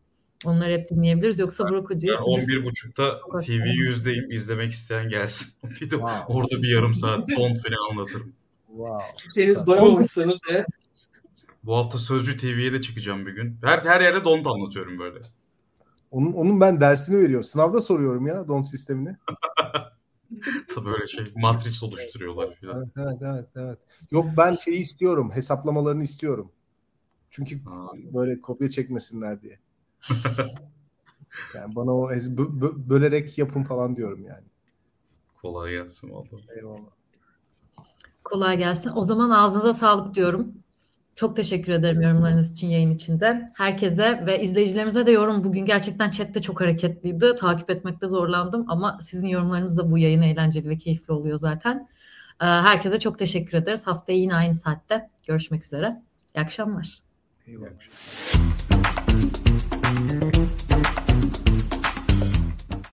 onları 0.46 0.72
hep 0.74 0.90
dinleyebiliriz. 0.90 1.40
Yoksa 1.40 1.70
Burak 1.70 1.90
hocayı 1.90 2.14
Yani 2.14 2.24
11.30'da 2.26 3.20
Çok 3.32 3.42
TV 3.46 3.52
yüzdeyim. 3.76 4.32
izlemek 4.32 4.72
isteyen 4.72 5.10
gelsin. 5.10 5.54
Bir 5.70 5.80
de 5.90 5.96
Wow. 5.96 6.34
orada 6.34 6.62
bir 6.64 6.70
yarım 6.76 6.96
saat 6.96 7.20
Bond 7.30 7.58
falan 7.58 7.92
anlatırım. 7.92 8.34
Wow. 8.68 9.04
henüz 9.36 9.66
doyamamışsanız 9.66 10.40
eğer 10.52 10.66
Bu 11.64 11.76
hafta 11.76 11.98
Sözcü 12.00 12.38
TV'ye 12.38 12.74
de 12.74 12.82
çıkacağım 12.82 13.26
bir 13.26 13.32
gün. 13.32 13.58
Her 13.64 13.80
her 13.80 14.02
yerde 14.02 14.24
Don't 14.26 14.48
anlatıyorum 14.48 15.00
böyle. 15.00 15.20
Onun, 16.12 16.34
onun 16.34 16.62
ben 16.62 16.82
dersini 16.82 17.18
veriyorum. 17.20 17.44
Sınavda 17.44 17.82
soruyorum 17.82 18.28
ya 18.28 18.48
don 18.48 18.62
sistemini. 18.62 19.18
Tabii 20.76 20.86
böyle 20.86 21.08
şey 21.08 21.26
matris 21.36 21.84
oluşturuyorlar 21.84 22.56
falan. 22.56 22.78
Evet, 22.78 22.92
evet, 22.98 23.22
evet, 23.22 23.48
evet. 23.56 23.80
Yok 24.12 24.26
ben 24.38 24.56
şeyi 24.56 24.80
istiyorum. 24.80 25.32
Hesaplamalarını 25.34 26.04
istiyorum. 26.04 26.52
Çünkü 27.32 27.64
Ha. 27.64 27.88
böyle 28.14 28.42
kopya 28.42 28.70
çekmesinler 28.70 29.42
diye. 29.42 29.60
yani 31.56 31.76
bana 31.76 31.92
o 31.98 32.12
ez- 32.12 32.30
bö- 32.30 32.60
bö- 32.60 32.90
bölerek 32.90 33.38
yapın 33.38 33.64
falan 33.64 33.96
diyorum 33.96 34.24
yani. 34.26 34.46
Kolay 35.42 35.72
gelsin 35.72 36.10
vallahi. 36.12 36.46
Eyvallah. 36.58 36.92
kolay 38.24 38.58
gelsin. 38.58 38.92
O 38.96 39.04
zaman 39.04 39.30
ağzınıza 39.30 39.74
sağlık 39.74 40.16
diyorum. 40.16 40.61
Çok 41.16 41.36
teşekkür 41.36 41.72
ederim 41.72 42.02
yorumlarınız 42.02 42.52
için 42.52 42.68
yayın 42.68 42.96
içinde. 42.96 43.46
Herkese 43.58 44.24
ve 44.26 44.42
izleyicilerimize 44.42 45.06
de 45.06 45.12
yorum. 45.12 45.44
Bugün 45.44 45.66
gerçekten 45.66 46.10
chatte 46.10 46.42
çok 46.42 46.62
hareketliydi. 46.62 47.36
Takip 47.40 47.70
etmekte 47.70 48.08
zorlandım 48.08 48.66
ama 48.68 48.98
sizin 49.02 49.28
yorumlarınız 49.28 49.78
da 49.78 49.92
bu 49.92 49.98
yayın 49.98 50.22
eğlenceli 50.22 50.70
ve 50.70 50.78
keyifli 50.78 51.14
oluyor 51.14 51.38
zaten. 51.38 51.88
Ee, 52.42 52.46
Herkese 52.46 53.00
çok 53.00 53.20
teşekkür 53.20 53.58
ederiz. 53.58 53.88
Haftaya 53.88 54.18
yine 54.18 54.36
aynı 54.36 54.56
saatte 54.56 55.10
görüşmek 55.28 55.66
üzere. 55.66 56.02
İyi 56.36 56.40
akşamlar. 56.42 57.00
Eyvallah. 57.48 57.72